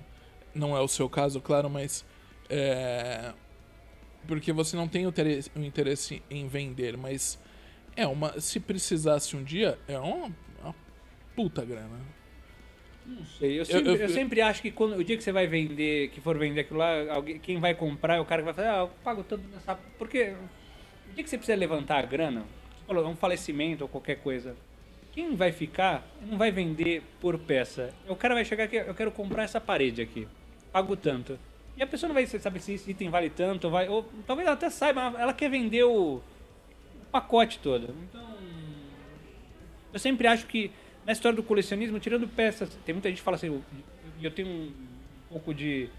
não 0.54 0.76
é 0.78 0.82
o 0.82 0.88
seu 0.88 1.10
caso, 1.10 1.42
claro, 1.42 1.70
mas 1.70 2.06
é, 2.50 3.34
porque 4.28 4.54
você 4.54 4.76
não 4.76 4.88
tem 4.88 5.06
o 5.06 5.10
interesse, 5.10 5.52
o 5.56 5.60
interesse 5.62 6.24
em 6.30 6.48
vender, 6.48 6.98
mas 6.98 7.40
é 7.96 8.08
uma 8.08 8.40
se 8.42 8.60
precisasse 8.60 9.36
um 9.36 9.44
dia 9.44 9.80
é 9.88 10.00
uma, 10.00 10.32
uma 10.62 10.76
puta 11.36 11.66
grana. 11.66 12.00
Não 13.06 13.26
sei. 13.26 13.60
Eu 13.60 13.60
Eu- 13.60 13.66
sempre, 13.66 13.96
eu, 13.96 14.08
eu- 14.08 14.10
sempre 14.10 14.42
acho 14.42 14.62
que 14.62 14.72
quando, 14.72 14.96
o 14.96 15.04
dia 15.04 15.18
que 15.18 15.24
você 15.24 15.32
vai 15.32 15.48
vender, 15.48 16.10
que 16.10 16.22
for 16.22 16.38
vender 16.38 16.62
aquilo 16.62 16.80
lá, 16.80 17.14
alguém, 17.14 17.40
quem 17.40 17.60
vai 17.60 17.74
comprar 17.74 18.16
é 18.16 18.20
o 18.20 18.26
cara 18.26 18.42
que 18.42 18.46
vai 18.46 18.54
fazer, 18.54 18.68
ah, 18.70 18.80
eu 18.82 18.88
pago 19.04 19.24
tanto 19.24 19.48
nessa. 19.50 19.76
Porque 19.98 20.36
o 21.10 21.14
dia 21.14 21.24
que 21.24 21.30
você 21.30 21.38
precisa 21.38 21.58
levantar 21.58 21.98
a 22.00 22.02
grana, 22.04 22.46
um 22.90 23.16
falecimento 23.16 23.84
ou 23.84 23.90
qualquer 23.90 24.18
coisa, 24.18 24.56
quem 25.12 25.36
vai 25.36 25.52
ficar 25.52 26.06
não 26.26 26.38
vai 26.38 26.52
vender 26.52 27.04
por 27.20 27.38
peça. 27.38 27.94
O 28.08 28.16
cara 28.16 28.34
vai 28.34 28.46
chegar 28.46 28.66
aqui, 28.66 28.78
eu 28.78 28.94
quero 28.94 29.12
comprar 29.12 29.44
essa 29.44 29.60
parede 29.60 30.02
aqui, 30.02 30.28
pago 30.72 30.96
tanto. 30.96 31.38
E 31.78 31.84
a 31.84 31.88
pessoa 31.88 32.08
não 32.10 32.14
vai 32.14 32.26
saber 32.26 32.60
se 32.60 32.74
esse 32.74 32.92
item 32.92 33.10
vale 33.10 33.30
tanto, 33.30 33.70
vai, 33.70 33.88
ou 33.88 34.04
talvez 34.28 34.46
ela 34.46 34.56
até 34.56 34.70
saiba, 34.70 35.14
ela 35.18 35.34
quer 35.34 35.50
vender 35.50 35.84
o, 35.84 36.22
pacote 37.12 37.60
todo. 37.60 37.94
Então, 38.10 38.38
eu 39.94 40.00
sempre 40.00 40.26
acho 40.28 40.48
que 40.48 40.72
na 41.06 41.12
história 41.12 41.36
do 41.36 41.44
colecionismo, 41.44 42.00
tirando 42.00 42.28
peças, 42.28 42.70
tem 42.86 42.94
muita 42.96 43.10
gente 43.10 43.18
que 43.18 43.24
fala 43.24 43.36
assim, 43.36 43.48
eu, 43.48 43.62
eu 44.22 44.32
tenho 44.32 44.48
um 44.48 44.74
pouco 45.30 45.54
de 45.54 45.90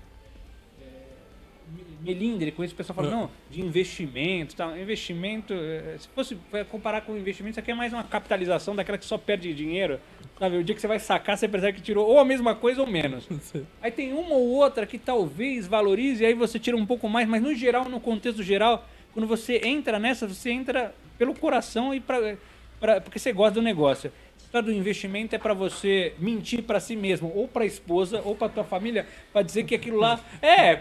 melindre 2.02 2.50
com 2.50 2.64
isso, 2.64 2.74
o 2.74 2.76
pessoal 2.76 2.96
fala, 2.96 3.10
não, 3.10 3.30
de 3.50 3.60
investimento, 3.60 4.56
tal. 4.56 4.76
investimento, 4.76 5.54
é, 5.54 5.96
se 5.98 6.08
fosse 6.08 6.36
for 6.50 6.64
comparar 6.66 7.02
com 7.02 7.16
investimento, 7.16 7.52
isso 7.52 7.60
aqui 7.60 7.70
é 7.70 7.74
mais 7.74 7.92
uma 7.92 8.02
capitalização 8.02 8.74
daquela 8.74 8.98
que 8.98 9.04
só 9.04 9.16
perde 9.16 9.54
dinheiro, 9.54 10.00
sabe? 10.38 10.56
O 10.56 10.64
dia 10.64 10.74
que 10.74 10.80
você 10.80 10.88
vai 10.88 10.98
sacar, 10.98 11.38
você 11.38 11.48
percebe 11.48 11.78
que 11.78 11.82
tirou 11.82 12.06
ou 12.06 12.18
a 12.18 12.24
mesma 12.24 12.54
coisa 12.54 12.80
ou 12.80 12.86
menos. 12.86 13.28
Aí 13.80 13.90
tem 13.90 14.12
uma 14.12 14.34
ou 14.34 14.48
outra 14.48 14.86
que 14.86 14.98
talvez 14.98 15.66
valorize, 15.66 16.24
aí 16.24 16.34
você 16.34 16.58
tira 16.58 16.76
um 16.76 16.84
pouco 16.84 17.08
mais, 17.08 17.28
mas 17.28 17.42
no 17.42 17.54
geral, 17.54 17.88
no 17.88 18.00
contexto 18.00 18.42
geral, 18.42 18.86
quando 19.12 19.26
você 19.26 19.60
entra 19.64 19.98
nessa, 19.98 20.26
você 20.26 20.50
entra 20.50 20.94
pelo 21.18 21.34
coração 21.34 21.94
e 21.94 22.00
pra, 22.00 22.36
pra, 22.80 23.00
porque 23.00 23.18
você 23.18 23.32
gosta 23.32 23.54
do 23.54 23.62
negócio. 23.62 24.12
A 24.52 24.58
história 24.58 24.70
do 24.70 24.78
investimento 24.78 25.34
é 25.34 25.38
pra 25.38 25.54
você 25.54 26.12
mentir 26.18 26.62
pra 26.62 26.78
si 26.78 26.94
mesmo, 26.94 27.32
ou 27.34 27.48
pra 27.48 27.64
esposa, 27.64 28.20
ou 28.22 28.36
pra 28.36 28.50
tua 28.50 28.62
família, 28.64 29.06
pra 29.32 29.40
dizer 29.40 29.64
que 29.64 29.74
aquilo 29.74 29.96
lá 29.98 30.20
é, 30.42 30.76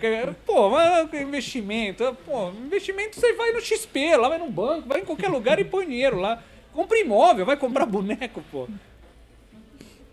pô, 0.46 0.70
mas 0.72 1.14
investimento, 1.14 2.18
pô, 2.26 2.50
investimento 2.50 3.18
você 3.18 3.32
vai 3.32 3.54
no 3.54 3.62
XP, 3.62 4.18
lá 4.18 4.28
vai 4.28 4.40
no 4.40 4.52
banco, 4.52 4.90
vai 4.90 5.00
em 5.00 5.06
qualquer 5.06 5.30
lugar 5.32 5.58
e 5.58 5.64
põe 5.64 5.88
dinheiro 5.88 6.20
lá. 6.20 6.44
Compra 6.74 7.00
imóvel, 7.00 7.46
vai 7.46 7.56
comprar 7.56 7.86
boneco, 7.86 8.44
pô. 8.52 8.68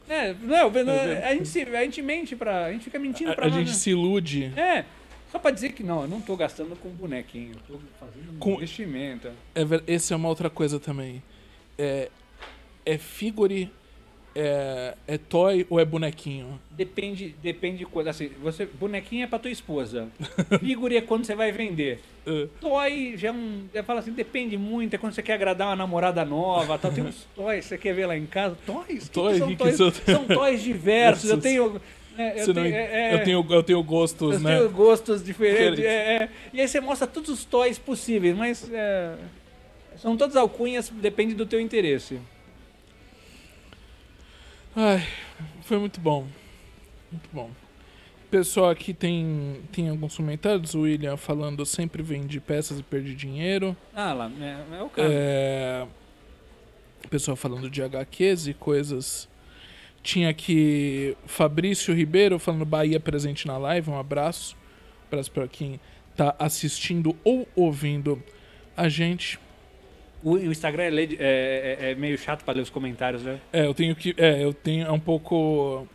É, 0.09 0.33
não, 0.41 0.71
a 1.29 1.35
gente, 1.35 1.49
se- 1.49 1.61
a 1.65 1.83
gente 1.85 2.01
mente 2.01 2.35
pra. 2.35 2.65
A 2.65 2.73
gente 2.73 2.85
fica 2.85 2.99
mentindo 2.99 3.35
pra 3.35 3.45
A, 3.45 3.49
a 3.49 3.51
gente 3.51 3.75
se 3.75 3.91
ilude. 3.91 4.51
É, 4.57 4.87
só 5.31 5.39
pra 5.39 5.51
dizer 5.51 5.73
que 5.73 5.83
não, 5.83 6.01
eu 6.01 6.09
não 6.09 6.19
tô 6.19 6.35
gastando 6.35 6.75
com 6.77 6.89
bonequinho, 6.89 7.53
eu 7.69 7.77
tô 7.77 7.81
fazendo 8.01 8.39
Com- 8.39 8.55
investimento. 8.55 9.29
É, 9.55 9.61
esse 9.87 10.15
é 10.15 10.17
uma 10.17 10.31
outra 10.31 10.49
coisa 10.49 10.81
também. 10.81 11.23
É, 11.77 12.09
é 12.89 12.99
figure, 12.99 13.71
é, 14.35 14.95
é 15.07 15.19
toy 15.19 15.67
ou 15.69 15.81
é 15.81 15.85
bonequinho? 15.85 16.61
Depende, 16.71 17.35
depende 17.43 17.79
de 17.79 17.87
quando. 17.87 18.09
Assim, 18.09 18.31
você, 18.43 18.67
bonequinho 18.67 19.25
é 19.25 19.27
pra 19.27 19.39
tua 19.39 19.51
esposa. 19.51 20.09
Figure 20.61 20.97
é 20.97 21.01
quando 21.01 21.25
você 21.25 21.35
vai 21.35 21.51
vender. 21.51 22.01
Ah, 22.27 22.47
Toy 22.61 23.17
já 23.17 23.29
é 23.29 23.33
um. 23.33 23.65
Eu 23.75 23.83
falo 23.83 23.99
assim, 23.99 24.13
depende 24.13 24.57
muito, 24.57 24.95
é 24.95 24.99
quando 24.99 25.13
você 25.13 25.23
quer 25.23 25.35
agradar 25.35 25.67
uma 25.69 25.77
namorada 25.77 26.25
nova, 26.25 26.79
tal. 26.79 26.93
Tem 26.93 27.03
uns 27.05 27.27
toys 27.35 27.65
que 27.65 27.69
você 27.71 27.79
quer 27.79 27.95
ver 27.95 28.07
lá 28.07 28.17
em 28.17 28.27
casa. 28.27 28.57
Toys? 28.65 29.09
Que 29.09 29.15
Toy, 29.15 29.33
que 29.33 29.39
são, 29.39 29.49
que 29.49 29.57
que 29.57 29.63
toys? 29.63 29.77
são? 29.77 29.91
são 29.91 30.25
toys 30.27 30.63
diversos. 30.63 31.31
Eu 31.31 31.39
tenho. 31.41 31.81
é, 32.17 32.41
eu, 32.43 32.47
não- 32.49 32.55
tenho 32.55 32.75
é, 32.77 33.15
eu, 33.15 33.25
tenho, 33.25 33.47
eu 33.51 33.63
tenho 33.65 33.83
gostos, 33.83 34.35
Eu 34.35 34.41
né? 34.41 34.57
tenho 34.57 34.71
gostos 34.71 35.25
diferentes. 35.25 35.77
Diferentes. 35.77 35.85
é, 35.85 36.15
é. 36.25 36.29
E 36.53 36.61
aí 36.61 36.69
você 36.69 36.81
mostra 36.81 37.07
todos 37.09 37.29
os 37.31 37.45
toys 37.45 37.77
possíveis, 37.79 38.37
mas 38.37 38.71
é, 38.73 39.15
são 39.97 40.17
todas 40.17 40.37
alcunhas, 40.37 40.89
depende 40.91 41.35
do 41.35 41.45
teu 41.45 41.61
interesse. 41.61 42.21
Ai, 44.81 45.05
foi 45.63 45.77
muito 45.77 46.01
bom. 46.01 46.25
Muito 47.11 47.29
bom. 47.33 47.51
Pessoal, 48.31 48.71
aqui 48.71 48.95
tem, 48.95 49.61
tem 49.73 49.89
alguns 49.89 50.17
comentários. 50.17 50.73
O 50.73 50.83
William 50.83 51.17
falando 51.17 51.67
sempre 51.67 52.01
vende 52.01 52.39
peças 52.39 52.79
e 52.79 52.83
perde 52.85 53.13
dinheiro. 53.13 53.77
Ah 53.93 54.13
lá, 54.13 54.31
é, 54.41 54.77
é 54.79 54.83
o 54.85 54.89
cara. 54.89 55.09
É, 55.11 55.87
pessoal 57.11 57.37
falando 57.37 57.69
de 57.69 57.83
HQs 57.83 58.47
e 58.47 58.55
coisas. 58.55 59.29
Tinha 60.01 60.31
aqui 60.31 61.17
Fabrício 61.27 61.93
Ribeiro 61.93 62.39
falando 62.39 62.65
Bahia 62.65 63.01
presente 63.01 63.49
na 63.49 63.59
live. 63.59 63.91
Um 63.91 63.99
abraço. 63.99 64.57
abraço 65.09 65.29
para 65.33 65.49
quem 65.49 65.81
tá 66.15 66.37
assistindo 66.39 67.17
ou 67.25 67.49
ouvindo 67.57 68.23
a 68.77 68.89
gente. 68.89 69.41
O, 70.23 70.33
o 70.33 70.51
Instagram 70.53 70.83
é, 70.85 70.91
led- 70.91 71.17
é- 71.21 71.77
é- 71.81 71.91
é 71.91 71.95
meio 71.95 72.19
chato 72.19 72.43
pra 72.45 72.53
ler 72.55 72.63
os 72.63 72.71
comentários, 72.71 73.23
né? 73.23 73.39
É, 73.53 73.67
eu 73.67 73.75
tenho 73.75 73.95
que. 73.95 74.15
É, 74.17 74.43
eu 74.43 74.53
tenho. 74.53 74.87
É 74.87 74.91
um 74.93 74.99
pouco. 75.01 75.87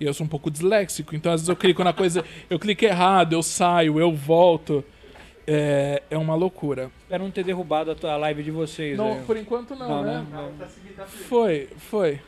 E 0.00 0.04
eu 0.04 0.14
sou 0.14 0.24
um 0.26 0.28
pouco 0.28 0.50
disléxico, 0.50 1.14
então 1.16 1.32
às 1.32 1.40
vezes 1.40 1.48
eu 1.48 1.56
clico 1.56 1.82
na 1.84 1.92
coisa. 1.92 2.24
Eu 2.48 2.58
clico 2.58 2.84
errado, 2.84 3.32
eu 3.32 3.42
saio, 3.42 3.98
eu 3.98 4.12
volto. 4.14 4.84
É, 5.46 6.02
é 6.10 6.16
uma 6.18 6.34
loucura. 6.36 6.90
Espero 7.02 7.24
não 7.24 7.30
ter 7.30 7.42
derrubado 7.42 7.90
a 7.90 7.94
tua 7.94 8.16
live 8.16 8.42
de 8.42 8.50
vocês. 8.50 8.96
Não, 8.96 9.14
né? 9.16 9.24
por 9.26 9.36
enquanto 9.36 9.74
não, 9.74 9.88
Não, 9.88 10.04
né? 10.04 10.26
né? 10.30 10.52
Tá 10.58 10.66
feliz. 10.66 11.26
Foi, 11.26 11.68
foi. 11.78 12.20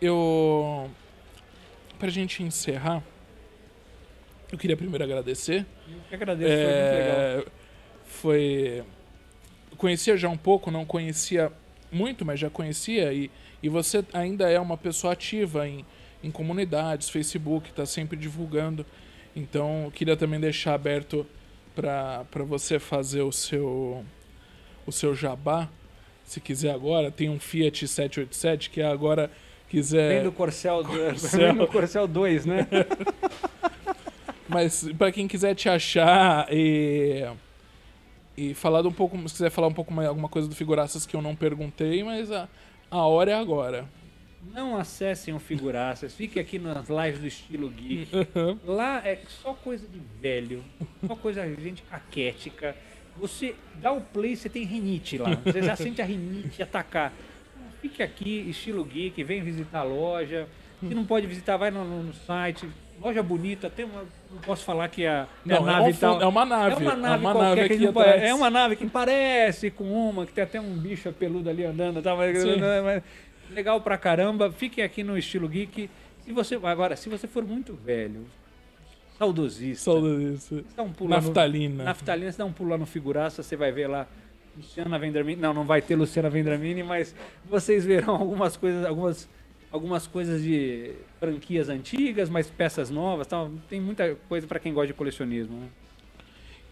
Eu. 0.00 0.88
Pra 1.98 2.08
gente 2.10 2.42
encerrar, 2.42 3.02
eu 4.52 4.58
queria 4.58 4.76
primeiro 4.76 5.02
agradecer. 5.02 5.64
Eu 5.88 5.96
que 6.08 6.14
agradeço, 6.14 6.52
foi 6.54 6.64
muito 6.64 6.94
legal. 6.94 7.16
É, 7.18 7.44
foi. 8.04 8.84
Conhecia 9.76 10.16
já 10.16 10.28
um 10.28 10.36
pouco, 10.36 10.70
não 10.70 10.84
conhecia 10.84 11.52
muito, 11.90 12.24
mas 12.24 12.40
já 12.40 12.50
conhecia. 12.50 13.12
E, 13.12 13.30
e 13.62 13.68
você 13.68 14.04
ainda 14.12 14.50
é 14.50 14.58
uma 14.58 14.76
pessoa 14.76 15.12
ativa 15.12 15.68
em, 15.68 15.84
em 16.22 16.30
comunidades, 16.30 17.08
Facebook, 17.08 17.70
está 17.70 17.86
sempre 17.86 18.16
divulgando. 18.16 18.84
Então, 19.34 19.90
queria 19.94 20.16
também 20.16 20.40
deixar 20.40 20.74
aberto 20.74 21.26
para 21.74 22.44
você 22.44 22.78
fazer 22.78 23.22
o 23.22 23.32
seu, 23.32 24.04
o 24.86 24.92
seu 24.92 25.14
jabá. 25.14 25.68
Se 26.24 26.40
quiser 26.40 26.70
agora, 26.70 27.10
tem 27.10 27.28
um 27.28 27.38
Fiat 27.38 27.86
787 27.86 28.70
que 28.70 28.82
agora 28.82 29.30
quiser. 29.68 30.14
Vem 30.14 30.22
do 30.24 30.32
Corcel, 30.32 30.82
Corcel. 30.82 31.38
vem 31.52 31.54
do 31.54 31.66
Corcel 31.66 32.08
2, 32.08 32.46
né? 32.46 32.66
Mas 34.48 34.88
para 34.96 35.12
quem 35.12 35.28
quiser 35.28 35.54
te 35.54 35.68
achar 35.68 36.46
e 36.50 37.26
e 38.36 38.54
falar 38.54 38.86
um 38.86 38.92
pouco, 38.92 39.16
se 39.28 39.34
quiser 39.34 39.50
falar 39.50 39.68
um 39.68 39.72
pouco 39.72 39.92
mais 39.92 40.08
alguma 40.08 40.28
coisa 40.28 40.46
do 40.48 40.54
Figuraças 40.54 41.06
que 41.06 41.16
eu 41.16 41.22
não 41.22 41.34
perguntei, 41.34 42.04
mas 42.04 42.30
a, 42.30 42.48
A 42.90 42.98
hora 43.06 43.32
é 43.32 43.34
agora. 43.34 43.88
Não 44.52 44.76
acessem 44.76 45.34
o 45.34 45.40
Figuraças, 45.40 46.14
fiquem 46.14 46.40
aqui 46.40 46.58
nas 46.58 46.88
lives 46.88 47.20
do 47.20 47.26
estilo 47.26 47.68
geek. 47.68 48.10
Lá 48.64 49.02
é 49.04 49.20
só 49.42 49.52
coisa 49.54 49.86
de 49.88 50.00
velho, 50.20 50.64
só 51.04 51.16
coisa 51.16 51.44
de 51.46 51.60
gente 51.60 51.82
caquética. 51.82 52.76
Você 53.16 53.56
dá 53.76 53.90
o 53.92 54.00
play, 54.00 54.36
você 54.36 54.48
tem 54.48 54.62
rinite 54.64 55.18
lá. 55.18 55.30
Você 55.44 55.62
já 55.62 55.74
sente 55.74 56.00
a 56.00 56.04
rinite 56.04 56.62
atacar. 56.62 57.12
Fique 57.80 58.02
aqui, 58.02 58.48
estilo 58.48 58.84
geek, 58.84 59.24
vem 59.24 59.42
visitar 59.42 59.80
a 59.80 59.84
loja. 59.84 60.46
Se 60.80 60.94
não 60.94 61.04
pode 61.04 61.26
visitar, 61.26 61.56
vai 61.56 61.70
no, 61.70 61.84
no 61.84 62.14
site. 62.14 62.68
Loja 63.00 63.22
bonita, 63.22 63.68
tem 63.70 63.84
uma. 63.84 64.04
Não 64.30 64.38
posso 64.42 64.64
falar 64.64 64.88
que 64.88 65.06
a, 65.06 65.26
Não, 65.44 65.56
a 65.56 65.58
é 65.58 65.62
nave 65.64 65.80
uma 65.82 65.90
e 65.90 65.94
tal. 65.94 66.20
é 66.22 66.26
uma 66.26 66.44
nave. 66.44 66.74
É 66.74 66.78
uma 66.88 66.96
nave, 66.96 67.14
É 67.24 67.28
uma 67.28 67.34
nave 67.34 67.68
que 67.68 67.74
aqui 67.74 67.82
não 67.84 67.90
atrás. 67.90 68.22
É 68.22 68.34
uma 68.34 68.50
nave 68.50 68.76
que 68.76 68.86
parece 68.86 69.70
com 69.70 69.84
uma, 69.84 70.24
que 70.26 70.32
tem 70.32 70.44
até 70.44 70.60
um 70.60 70.74
bicho 70.76 71.12
peludo 71.12 71.48
ali 71.50 71.64
andando. 71.64 72.02
Tá, 72.02 72.14
mas, 72.16 72.36
mas- 72.84 73.02
legal 73.50 73.80
pra 73.80 73.96
caramba. 73.98 74.50
Fiquem 74.50 74.82
aqui 74.82 75.02
no 75.04 75.16
estilo 75.16 75.48
geek. 75.48 75.88
Se 76.24 76.32
você, 76.32 76.54
agora, 76.62 76.96
se 76.96 77.08
você 77.08 77.28
for 77.28 77.44
muito 77.44 77.74
velho, 77.74 78.26
saudosista, 79.18 79.84
Saudade 79.92 80.64
dá 80.76 80.82
um 80.82 80.92
pulo 80.92 81.10
lá 81.10 81.16
no- 81.20 81.26
Naftalina. 81.26 81.84
Naftalina, 81.84 82.32
você 82.32 82.38
dá 82.38 82.44
um 82.44 82.52
pulo 82.52 82.70
lá 82.70 82.78
no 82.78 82.86
Figuraça, 82.86 83.42
você 83.42 83.56
vai 83.56 83.70
ver 83.72 83.86
lá 83.88 84.06
Luciana 84.56 84.98
Vendramini. 84.98 85.40
Não, 85.40 85.54
não 85.54 85.64
vai 85.64 85.80
ter 85.80 85.96
Luciana 85.96 86.28
Vendramini, 86.28 86.82
mas 86.82 87.14
vocês 87.44 87.84
verão 87.84 88.14
algumas 88.16 88.56
coisas, 88.56 88.84
algumas, 88.84 89.28
algumas 89.70 90.06
coisas 90.06 90.42
de 90.42 90.92
franquias 91.18 91.68
antigas, 91.68 92.28
mas 92.28 92.48
peças 92.48 92.90
novas. 92.90 93.26
Tal. 93.26 93.50
Tem 93.68 93.80
muita 93.80 94.14
coisa 94.28 94.46
pra 94.46 94.58
quem 94.58 94.72
gosta 94.72 94.88
de 94.88 94.94
colecionismo. 94.94 95.56
Né? 95.60 95.68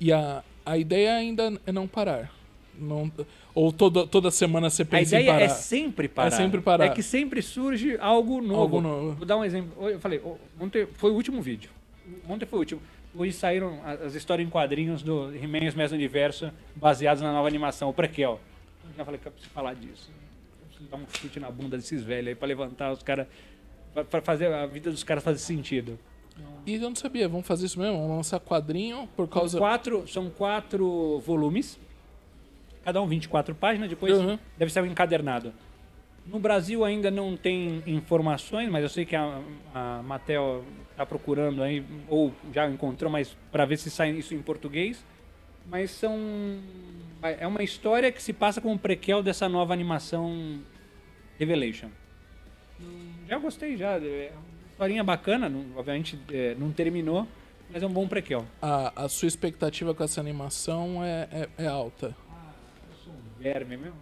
E 0.01 0.12
a, 0.12 0.43
a 0.65 0.77
ideia 0.79 1.15
ainda 1.15 1.59
é 1.66 1.73
não 1.73 1.87
parar. 1.87 2.33
Não, 2.77 3.11
ou 3.55 3.71
toda, 3.73 4.05
toda 4.05 4.33
semana 4.33 4.69
você 4.69 4.83
A 4.83 4.87
pensa 4.87 5.15
em 5.16 5.21
ideia 5.21 5.33
parar. 5.33 5.45
é 5.45 5.49
sempre 5.49 6.09
parar. 6.09 6.31
sempre 6.33 6.61
parar. 6.61 6.87
É 6.87 6.89
que 6.91 7.03
sempre 7.05 7.41
surge 7.41 7.97
algo 8.01 8.41
novo. 8.43 8.61
Algo 8.61 8.81
novo. 8.81 9.12
Vou 9.12 9.25
dar 9.27 9.37
um 9.37 9.45
exemplo. 9.45 9.89
Eu 9.89 10.01
falei, 10.01 10.21
ontem 10.61 10.87
foi 10.95 11.12
o 11.12 11.15
último 11.15 11.41
vídeo. 11.41 11.71
Ontem 12.29 12.47
foi 12.47 12.59
o 12.59 12.61
último. 12.61 12.83
Hoje 13.16 13.33
saíram 13.33 13.81
a- 13.85 13.93
as 13.93 14.16
histórias 14.16 14.45
em 14.45 14.51
quadrinhos 14.51 15.03
do 15.05 15.33
He-Man 15.33 15.59
e 15.61 15.69
os 15.69 15.93
Universo 15.93 16.51
baseados 16.75 17.23
na 17.23 17.33
nova 17.33 17.47
animação, 17.47 17.89
o 17.89 17.95
prequel. 17.95 18.41
Eu 18.91 18.91
já 18.99 19.05
falei 19.05 19.21
que 19.21 19.29
eu 19.29 19.33
preciso 19.33 19.55
falar 19.55 19.75
disso. 19.75 20.11
Eu 20.11 20.66
preciso 20.66 20.91
dar 20.91 20.97
um 20.97 21.05
chute 21.16 21.39
na 21.39 21.51
bunda 21.53 21.77
desses 21.77 22.03
velhos 22.03 22.27
aí 22.31 22.35
pra 22.35 22.49
levantar 22.49 22.91
os 22.93 23.05
caras. 23.05 23.29
Pra, 23.95 24.05
pra 24.05 24.21
fazer 24.21 24.53
a 24.53 24.66
vida 24.66 24.91
dos 24.91 25.03
caras 25.05 25.23
fazer 25.25 25.39
sentido. 25.39 25.99
E 26.66 26.75
eu 26.75 26.81
não 26.81 26.97
sabia, 26.97 27.29
vamos 27.29 27.47
fazer 27.47 27.66
isso 27.66 27.79
mesmo? 27.79 27.97
Vamos 27.97 28.16
lançar 28.16 28.41
quadrinho 28.41 29.09
por 29.16 29.29
causa. 29.29 29.57
Quatro, 29.57 30.07
são 30.09 30.29
quatro 30.31 31.21
volumes, 31.25 31.79
cada 32.85 33.01
um 33.01 33.07
24 33.07 33.55
páginas, 33.55 33.89
depois 33.89 34.19
Uhum. 34.19 34.39
deve 34.59 34.73
ser 34.73 34.83
um 34.83 34.87
encadernado. 34.87 35.53
No 36.27 36.41
Brasil 36.41 36.85
ainda 36.85 37.11
não 37.11 37.37
tem 37.37 37.83
informações, 37.87 38.69
mas 38.71 38.83
eu 38.83 38.89
sei 38.89 39.05
que 39.05 39.15
a, 39.15 39.41
a 39.75 40.03
Mattel 40.03 40.65
está 40.91 41.05
procurando 41.05 41.62
aí, 41.62 41.85
ou 42.09 42.33
já 42.53 42.69
encontrou, 42.69 43.11
mas 43.12 43.37
para 43.53 43.65
ver 43.66 43.77
se 43.77 43.91
sai 43.91 44.11
isso 44.11 44.35
em 44.35 44.41
português. 44.43 45.05
Mas 45.66 45.91
são. 45.93 46.15
É 47.23 47.47
uma 47.47 47.62
história 47.62 48.11
que 48.12 48.23
se 48.23 48.33
passa 48.33 48.61
como 48.61 48.79
prequel 48.79 49.23
dessa 49.23 49.49
nova 49.49 49.73
animação 49.73 50.61
Revelation. 51.39 51.89
Hum, 52.81 53.12
Já 53.29 53.39
gostei, 53.39 53.77
já. 53.77 53.93
É 53.97 54.31
uma 54.35 54.71
historinha 54.73 55.05
bacana, 55.05 55.49
não- 55.49 55.65
obviamente 55.77 56.19
é, 56.31 56.55
não 56.59 56.71
terminou, 56.73 57.27
mas 57.71 57.83
é 57.83 57.87
um 57.87 57.93
bom 57.93 58.07
prequel. 58.07 58.45
A, 58.61 59.05
a 59.05 59.09
sua 59.09 59.29
expectativa 59.29 59.95
com 59.95 60.05
essa 60.05 60.21
animação 60.21 61.03
é, 61.05 61.29
é, 61.59 61.65
é 61.65 61.67
alta. 61.67 62.15
Eu 62.91 62.97
sou 63.05 63.13
um 63.13 63.43
verme 63.43 63.77
mesmo. 63.77 63.97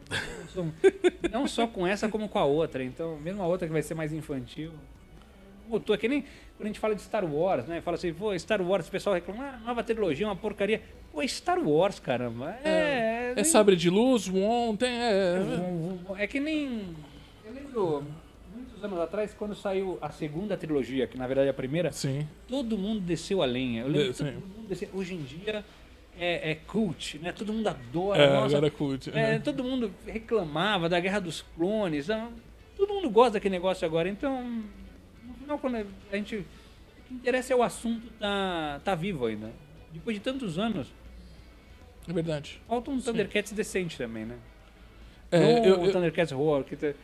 Não 1.31 1.47
só 1.47 1.67
com 1.67 1.87
essa, 1.87 2.09
como 2.09 2.29
com 2.29 2.39
a 2.39 2.45
outra. 2.45 2.83
Então, 2.83 3.17
mesmo 3.19 3.43
a 3.43 3.47
outra 3.47 3.67
que 3.67 3.73
vai 3.73 3.83
ser 3.83 3.95
mais 3.95 4.13
infantil. 4.13 4.73
Mudou, 5.69 5.95
é 5.95 5.99
que 5.99 6.09
nem 6.09 6.23
quando 6.57 6.65
a 6.65 6.67
gente 6.67 6.81
fala 6.81 6.95
de 6.95 7.01
Star 7.03 7.25
Wars, 7.25 7.67
né? 7.67 7.81
Fala 7.81 7.97
assim, 7.97 8.13
pô, 8.13 8.37
Star 8.39 8.61
Wars, 8.61 8.89
o 8.89 8.91
pessoal 8.91 9.15
reclama, 9.15 9.45
ah, 9.45 9.61
nova 9.65 9.83
trilogia, 9.83 10.27
uma 10.27 10.37
porcaria. 10.37 10.83
Pô, 11.13 11.23
é 11.23 11.27
Star 11.29 11.59
Wars, 11.59 11.99
caramba. 12.01 12.51
É. 12.65 13.33
É 13.37 13.45
sabre 13.45 13.75
de 13.77 13.89
luz, 13.89 14.29
um 14.29 14.77
tem. 14.77 14.91
É, 14.91 15.37
É 16.19 16.27
que 16.27 16.39
nem. 16.41 16.95
Eu 17.47 17.53
lembro, 17.55 18.05
anos 18.85 18.99
atrás, 18.99 19.35
quando 19.35 19.55
saiu 19.55 19.99
a 20.01 20.11
segunda 20.11 20.57
trilogia, 20.57 21.07
que 21.07 21.17
na 21.19 21.27
verdade 21.27 21.49
é 21.49 21.51
a 21.51 21.55
primeira, 21.55 21.91
sim. 21.93 22.27
todo 22.49 22.77
mundo 22.79 23.01
desceu 23.01 23.43
a 23.43 23.47
lenha. 23.47 23.83
Eu 23.83 23.89
lembro 23.89 24.09
que 24.09 24.19
Sim. 24.19 24.25
todo 24.33 24.35
mundo 24.57 24.69
desceu. 24.69 24.89
Hoje 24.93 25.15
em 25.15 25.23
dia 25.23 25.65
é, 26.19 26.51
é 26.53 26.55
cult, 26.55 27.19
né? 27.19 27.33
Todo 27.33 27.53
mundo 27.53 27.67
adora. 27.69 28.23
É, 28.23 28.33
nossa, 28.33 28.47
agora 28.57 28.67
é 28.67 28.71
cult. 28.71 29.11
é, 29.11 29.13
né? 29.13 29.39
todo 29.39 29.63
mundo 29.65 29.93
reclamava 30.07 30.89
da 30.89 30.99
Guerra 31.01 31.21
dos 31.21 31.43
Clones. 31.57 32.11
ah, 32.11 32.29
Todo 32.77 32.95
mundo 32.95 33.09
gosta 33.11 33.33
daquele 33.35 33.55
negócio 33.55 33.87
agora. 33.87 34.09
Então, 34.09 34.43
no 35.25 35.35
final, 35.35 35.59
quando 35.59 35.77
a 35.77 36.17
gente. 36.17 36.37
O 36.37 36.45
que 37.09 37.15
interessa 37.15 37.53
é 37.53 37.57
o 37.57 37.63
assunto 37.63 38.07
tá, 38.19 38.81
tá 38.85 38.95
vivo 38.95 39.27
ainda. 39.27 39.51
Depois 39.93 40.17
de 40.17 40.23
tantos 40.23 40.59
anos, 40.59 40.89
É 42.09 42.13
verdade. 42.13 42.61
falta 42.67 42.91
um 42.91 42.99
Thundercats 43.01 43.53
decente 43.53 43.97
também, 43.99 44.25
né? 44.25 44.37
É, 45.31 45.39
não 45.39 45.65
eu, 45.65 45.81
o 45.81 45.85
eu- 45.87 45.93
Thundercats 45.93 46.33
Horror, 46.33 46.65
que, 46.65 46.77
tá- 46.77 46.95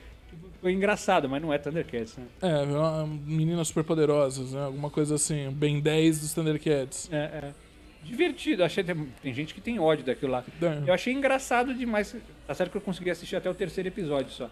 foi 0.61 0.73
engraçado, 0.73 1.29
mas 1.29 1.41
não 1.41 1.53
é 1.53 1.59
Thundercats, 1.59 2.17
né? 2.17 2.27
é, 2.43 2.63
uma- 2.63 3.07
meninas 3.07 3.69
superpoderosas, 3.69 4.53
né? 4.53 4.65
Alguma 4.65 4.91
coisa 4.91 5.15
assim. 5.15 5.51
Ben 5.51 5.81
10 5.81 6.21
dos 6.21 6.33
Thundercats. 6.35 7.09
É, 7.13 7.17
é. 7.17 7.55
Divertido, 8.03 8.65
achei 8.65 8.83
tem, 8.83 8.95
tem 9.23 9.35
gente 9.35 9.53
que 9.53 9.61
tem 9.61 9.79
ódio 9.79 10.05
daquilo 10.05 10.33
lá. 10.33 10.45
É. 10.63 10.89
Eu 10.89 10.95
achei 10.95 11.13
engraçado 11.13 11.75
demais. 11.75 12.15
Tá 12.47 12.55
certo 12.55 12.71
que 12.71 12.77
eu 12.77 12.81
consegui 12.81 13.11
assistir 13.11 13.37
até 13.37 13.51
o 13.51 13.55
terceiro 13.55 13.89
episódio 13.89 14.31
só. 14.31 14.51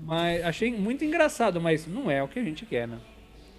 Mas 0.00 0.44
achei 0.44 0.72
muito 0.72 1.04
engraçado, 1.04 1.60
mas 1.60 1.86
não 1.86 2.10
é 2.10 2.22
o 2.22 2.28
que 2.28 2.38
a 2.38 2.44
gente 2.44 2.64
quer, 2.66 2.86
né? 2.86 2.98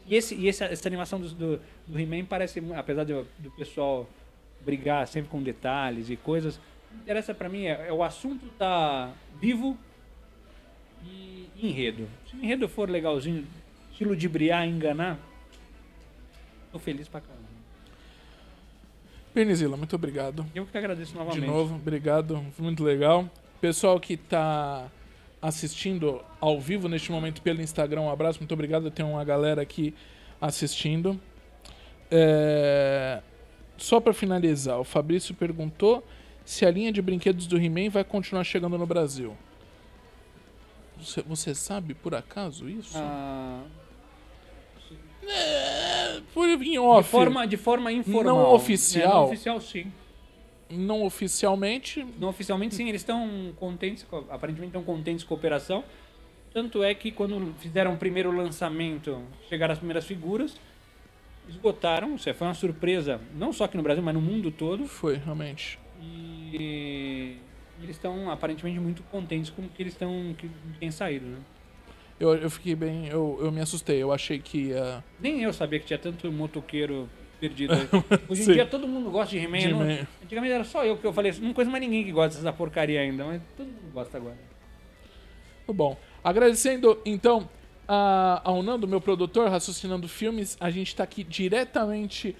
E, 0.08 0.16
esse, 0.16 0.36
e 0.36 0.48
essa, 0.48 0.66
essa 0.66 0.88
animação 0.88 1.20
do, 1.20 1.30
do, 1.30 1.62
do 1.88 2.00
He-Man 2.00 2.26
parece, 2.26 2.64
apesar 2.76 3.04
do, 3.04 3.28
do 3.38 3.52
pessoal 3.52 4.10
brigar 4.62 5.08
sempre 5.08 5.30
com 5.30 5.42
detalhes 5.42 6.10
e 6.10 6.16
coisas, 6.16 6.56
o 6.56 6.60
que 6.96 6.96
interessa 7.04 7.34
pra 7.34 7.48
mim 7.50 7.66
é, 7.66 7.88
é 7.88 7.94
o 7.94 8.04
assunto 8.04 8.46
tá 8.58 9.12
vivo 9.40 9.78
e 11.06 11.39
enredo. 11.66 12.08
Se 12.30 12.36
o 12.36 12.40
enredo 12.44 12.68
for 12.70 12.90
legalzinho, 12.90 13.46
se 13.98 14.04
ludibriar, 14.04 14.68
enganar, 14.68 15.20
tô 16.72 16.80
feliz 16.80 17.08
pra 17.08 17.22
caramba. 17.22 17.40
Pernizila, 19.34 19.78
muito 19.78 19.96
obrigado. 19.96 20.46
Eu 20.56 20.66
que 20.66 20.78
agradeço 20.78 21.12
De 21.12 21.18
novamente. 21.18 21.46
novo, 21.46 21.76
obrigado. 21.76 22.44
Foi 22.56 22.64
muito 22.66 22.84
legal. 22.84 23.30
Pessoal 23.62 24.00
que 24.00 24.18
tá 24.18 24.88
assistindo 25.42 26.22
ao 26.42 26.60
vivo 26.60 26.88
neste 26.90 27.12
momento 27.12 27.42
pelo 27.42 27.62
Instagram, 27.62 28.02
um 28.02 28.10
abraço, 28.12 28.40
muito 28.40 28.54
obrigado. 28.54 28.90
Tem 28.92 29.06
uma 29.06 29.24
galera 29.24 29.62
aqui 29.62 29.94
assistindo. 30.42 31.20
É, 32.12 33.22
Só 33.78 34.00
para 34.00 34.14
finalizar, 34.14 34.80
o 34.80 34.84
Fabrício 34.84 35.34
perguntou 35.36 36.04
se 36.44 36.66
a 36.66 36.72
linha 36.72 36.92
de 36.92 37.02
brinquedos 37.02 37.46
do 37.46 37.58
He-Man 37.58 37.90
vai 37.90 38.04
continuar 38.04 38.44
chegando 38.44 38.78
no 38.78 38.86
Brasil. 38.88 39.38
Você, 41.00 41.22
você 41.22 41.56
sabe 41.56 41.94
por 41.94 42.14
acaso 42.14 42.70
isso? 42.70 42.98
Ah, 42.98 43.64
É, 45.28 46.22
por 46.34 46.48
em 46.50 46.58
de, 46.58 46.80
off. 46.80 47.10
forma, 47.10 47.46
de 47.48 47.58
forma 47.58 47.92
informal. 47.92 48.36
Não 48.38 48.54
oficial. 48.54 49.04
É, 49.04 49.14
não 49.16 49.24
oficial, 49.26 49.62
sim. 49.62 49.92
Não 50.70 51.04
oficialmente. 51.04 52.06
Não 52.20 52.30
oficialmente, 52.30 52.76
sim. 52.76 52.90
Eles 52.90 53.02
estão 53.02 53.54
contentes, 53.58 54.06
aparentemente 54.30 54.68
estão 54.70 54.84
contentes 54.84 55.24
com 55.24 55.34
a 55.34 55.38
operação. 55.38 55.84
Tanto 56.54 56.84
é 56.84 56.94
que 56.96 57.12
quando 57.12 57.54
fizeram 57.60 57.94
o 57.94 57.98
primeiro 57.98 58.32
lançamento, 58.36 59.22
chegaram 59.48 59.72
as 59.74 59.78
primeiras 59.78 60.06
figuras, 60.06 60.56
esgotaram. 61.48 62.16
Isso 62.16 62.34
foi 62.34 62.48
uma 62.48 62.54
surpresa, 62.54 63.22
não 63.36 63.54
só 63.54 63.66
aqui 63.66 63.78
no 63.78 63.84
Brasil, 63.84 64.02
mas 64.04 64.14
no 64.16 64.22
mundo 64.22 64.50
todo. 64.52 64.86
Foi, 64.88 65.16
realmente. 65.16 65.78
E 66.02 67.38
eles 67.82 67.96
estão 67.96 68.30
aparentemente 68.30 68.80
muito 68.80 69.04
contentes 69.04 69.50
com 69.50 69.62
o 69.64 69.70
que 69.70 69.82
eles 69.84 69.94
estão 69.94 70.36
que 70.38 70.50
tem 70.80 70.92
saído, 70.92 71.26
né? 71.26 71.38
Eu, 72.20 72.36
eu 72.36 72.50
fiquei 72.50 72.76
bem. 72.76 73.08
Eu, 73.08 73.40
eu 73.42 73.52
me 73.52 73.62
assustei. 73.62 74.02
Eu 74.04 74.12
achei 74.12 74.40
que 74.40 74.68
ia. 74.68 75.04
Nem 75.20 75.42
eu 75.42 75.54
sabia 75.54 75.80
que 75.80 75.86
tinha 75.86 75.98
tanto 75.98 76.30
motoqueiro 76.32 77.10
perdido. 77.40 77.74
Hoje 78.28 78.42
em 78.42 78.46
Sim. 78.46 78.54
dia 78.54 78.66
todo 78.66 78.88
mundo 78.88 79.10
gosta 79.10 79.32
de 79.32 79.44
He-Man. 79.44 80.06
Antigamente 80.22 80.54
era 80.54 80.64
só 80.66 80.84
eu 80.84 80.98
que 80.98 81.08
eu 81.08 81.14
falei, 81.14 81.34
não 81.40 81.54
conheço 81.54 81.72
mais 81.72 81.82
ninguém 81.82 82.04
que 82.04 82.12
gosta 82.12 82.38
dessa 82.38 82.52
porcaria 82.52 83.00
ainda, 83.00 83.24
mas 83.24 83.42
todo 83.56 83.68
mundo 83.68 83.94
gosta 83.94 84.18
agora. 84.18 84.38
Muito 85.60 85.74
bom. 85.74 85.98
Agradecendo, 86.22 87.00
então, 87.06 87.50
a, 87.88 88.42
ao 88.44 88.62
Nando, 88.62 88.88
meu 88.88 89.00
produtor, 89.00 89.50
Raciocinando 89.50 90.08
Filmes. 90.10 90.58
A 90.60 90.70
gente 90.70 90.94
tá 90.96 91.04
aqui 91.04 91.24
diretamente 91.24 92.36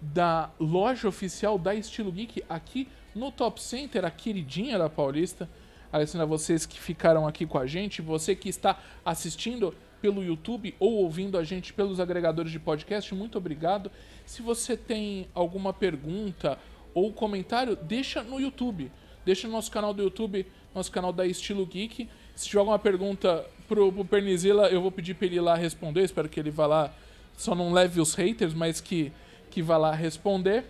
da 0.00 0.50
loja 0.58 1.08
oficial 1.08 1.58
da 1.58 1.74
Estilo 1.74 2.10
Geek, 2.10 2.42
aqui 2.48 2.88
no 3.14 3.30
Top 3.32 3.62
Center, 3.62 4.04
a 4.04 4.10
queridinha 4.10 4.78
da 4.78 4.88
Paulista. 4.88 5.48
Agradecendo 5.90 6.22
a 6.22 6.26
vocês 6.26 6.66
que 6.66 6.78
ficaram 6.78 7.26
aqui 7.26 7.46
com 7.46 7.58
a 7.58 7.66
gente, 7.66 8.02
você 8.02 8.34
que 8.34 8.48
está 8.48 8.78
assistindo 9.04 9.74
pelo 10.00 10.22
YouTube 10.22 10.74
ou 10.78 10.94
ouvindo 10.94 11.38
a 11.38 11.44
gente 11.44 11.72
pelos 11.72 11.98
agregadores 11.98 12.52
de 12.52 12.58
podcast, 12.58 13.14
muito 13.14 13.38
obrigado. 13.38 13.90
Se 14.26 14.42
você 14.42 14.76
tem 14.76 15.28
alguma 15.34 15.72
pergunta 15.72 16.58
ou 16.94 17.12
comentário, 17.12 17.76
deixa 17.76 18.22
no 18.22 18.40
YouTube. 18.40 18.90
Deixa 19.24 19.46
no 19.46 19.52
nosso 19.52 19.70
canal 19.70 19.92
do 19.92 20.02
YouTube, 20.02 20.46
nosso 20.74 20.90
canal 20.90 21.12
da 21.12 21.26
Estilo 21.26 21.66
Geek. 21.66 22.08
Se 22.34 22.46
tiver 22.46 22.60
alguma 22.60 22.78
pergunta 22.78 23.44
pro, 23.66 23.92
pro 23.92 24.04
Pernizila, 24.04 24.68
eu 24.68 24.80
vou 24.80 24.90
pedir 24.90 25.14
pra 25.14 25.26
ele 25.26 25.40
lá 25.40 25.54
responder. 25.54 26.02
Espero 26.02 26.28
que 26.28 26.40
ele 26.40 26.50
vá 26.50 26.66
lá, 26.66 26.94
só 27.36 27.54
não 27.54 27.72
leve 27.72 28.00
os 28.00 28.14
haters, 28.14 28.54
mas 28.54 28.80
que, 28.80 29.12
que 29.50 29.60
vá 29.60 29.76
lá 29.76 29.94
responder. 29.94 30.64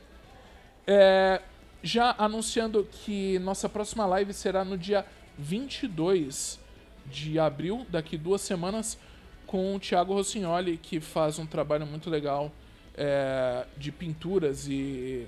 É, 0.86 1.40
já 1.82 2.14
anunciando 2.18 2.86
que 2.90 3.38
nossa 3.38 3.68
próxima 3.68 4.04
live 4.06 4.32
será 4.32 4.64
no 4.64 4.76
dia 4.76 5.04
22 5.38 6.58
de 7.06 7.38
abril, 7.38 7.86
daqui 7.88 8.16
duas 8.18 8.40
semanas, 8.40 8.98
com 9.46 9.74
o 9.74 9.80
Thiago 9.80 10.12
Rossignoli, 10.12 10.76
que 10.76 11.00
faz 11.00 11.38
um 11.38 11.46
trabalho 11.46 11.86
muito 11.86 12.10
legal 12.10 12.52
é, 12.96 13.64
de 13.76 13.90
pinturas 13.90 14.66
e 14.68 15.26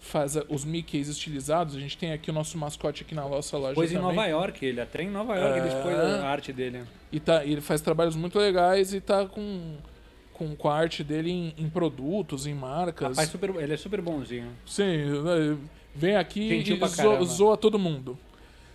faz 0.00 0.34
os 0.48 0.64
Mickeys 0.64 1.08
estilizados. 1.08 1.76
A 1.76 1.80
gente 1.80 1.96
tem 1.96 2.12
aqui 2.12 2.30
o 2.30 2.32
nosso 2.32 2.56
mascote 2.58 3.02
aqui 3.02 3.14
na 3.14 3.28
nossa 3.28 3.56
loja 3.58 3.74
Pôs 3.74 3.92
em 3.92 3.96
também. 3.96 4.16
Nova 4.16 4.26
York, 4.26 4.64
ele 4.64 4.80
até 4.80 5.02
em 5.02 5.10
Nova 5.10 5.36
York 5.36 5.58
ele 5.58 5.68
expôs 5.68 5.94
É. 5.94 6.18
a 6.20 6.28
arte 6.28 6.52
dele. 6.52 6.84
E 7.12 7.20
tá, 7.20 7.44
ele 7.44 7.60
faz 7.60 7.80
trabalhos 7.80 8.16
muito 8.16 8.38
legais 8.38 8.94
e 8.94 9.00
tá 9.00 9.26
com, 9.26 9.76
com, 10.32 10.56
com 10.56 10.68
a 10.68 10.74
arte 10.74 11.04
dele 11.04 11.30
em, 11.30 11.54
em 11.58 11.68
produtos, 11.68 12.46
em 12.46 12.54
marcas. 12.54 13.10
Rapaz, 13.10 13.28
super, 13.28 13.54
ele 13.56 13.74
é 13.74 13.76
super 13.76 14.00
bonzinho. 14.00 14.50
Sim, 14.66 15.22
né, 15.22 15.58
vem 15.94 16.16
aqui 16.16 16.48
Gentil 16.48 16.76
e 16.76 16.88
zo- 16.88 17.24
zoa 17.24 17.56
todo 17.56 17.78
mundo. 17.78 18.18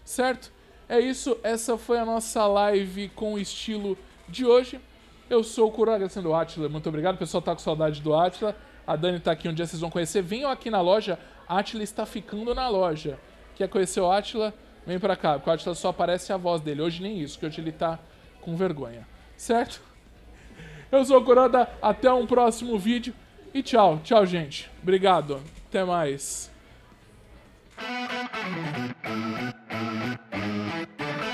Certo? 0.04 0.52
É 0.88 1.00
isso, 1.00 1.38
essa 1.44 1.78
foi 1.78 1.98
a 1.98 2.06
nossa 2.06 2.46
live 2.46 3.10
com 3.10 3.34
o 3.34 3.40
estilo 3.40 3.98
de 4.30 4.46
hoje. 4.46 4.80
Eu 5.30 5.44
sou 5.44 5.68
o 5.68 5.72
Kuro, 5.72 5.92
agradecendo 5.92 6.30
o 6.30 6.36
Atila, 6.36 6.70
muito 6.70 6.88
obrigado. 6.88 7.16
O 7.16 7.18
pessoal 7.18 7.42
tá 7.42 7.54
com 7.54 7.60
saudade 7.60 8.02
do 8.02 8.14
Atila. 8.14 8.56
A 8.86 8.96
Dani 8.96 9.20
tá 9.20 9.32
aqui 9.32 9.50
um 9.50 9.54
dia, 9.54 9.66
vocês 9.66 9.82
vão 9.82 9.90
conhecer. 9.90 10.22
Venham 10.22 10.52
aqui 10.52 10.70
na 10.70 10.80
loja, 10.82 11.18
Atila 11.48 11.82
está 11.82 12.06
ficando 12.06 12.54
na 12.54 12.68
loja. 12.70 13.18
Quer 13.56 13.68
conhecer 13.68 14.00
o 14.02 14.12
Atila? 14.12 14.54
Vem 14.86 15.00
pra 15.00 15.16
cá, 15.16 15.34
porque 15.34 15.50
o 15.50 15.54
Atila 15.54 15.74
só 15.74 15.90
aparece 15.90 16.32
a 16.32 16.38
voz 16.38 16.62
dele. 16.62 16.84
Hoje 16.84 17.02
nem 17.02 17.20
isso, 17.20 17.40
que 17.40 17.46
hoje 17.48 17.60
ele 17.60 17.72
tá 17.72 17.98
com 18.42 18.56
vergonha. 18.56 19.08
Certo? 19.36 19.82
Eu 20.92 21.04
sou 21.04 21.18
o 21.20 21.26
Kuroda, 21.26 21.68
até 21.82 22.14
um 22.14 22.28
próximo 22.28 22.78
vídeo. 22.78 23.12
E 23.52 23.64
tchau, 23.64 24.00
tchau, 24.04 24.24
gente. 24.28 24.70
Obrigado. 24.84 25.42
Até 25.68 25.84
mais. 25.84 26.52
Thank 27.78 28.12
you. 31.00 31.25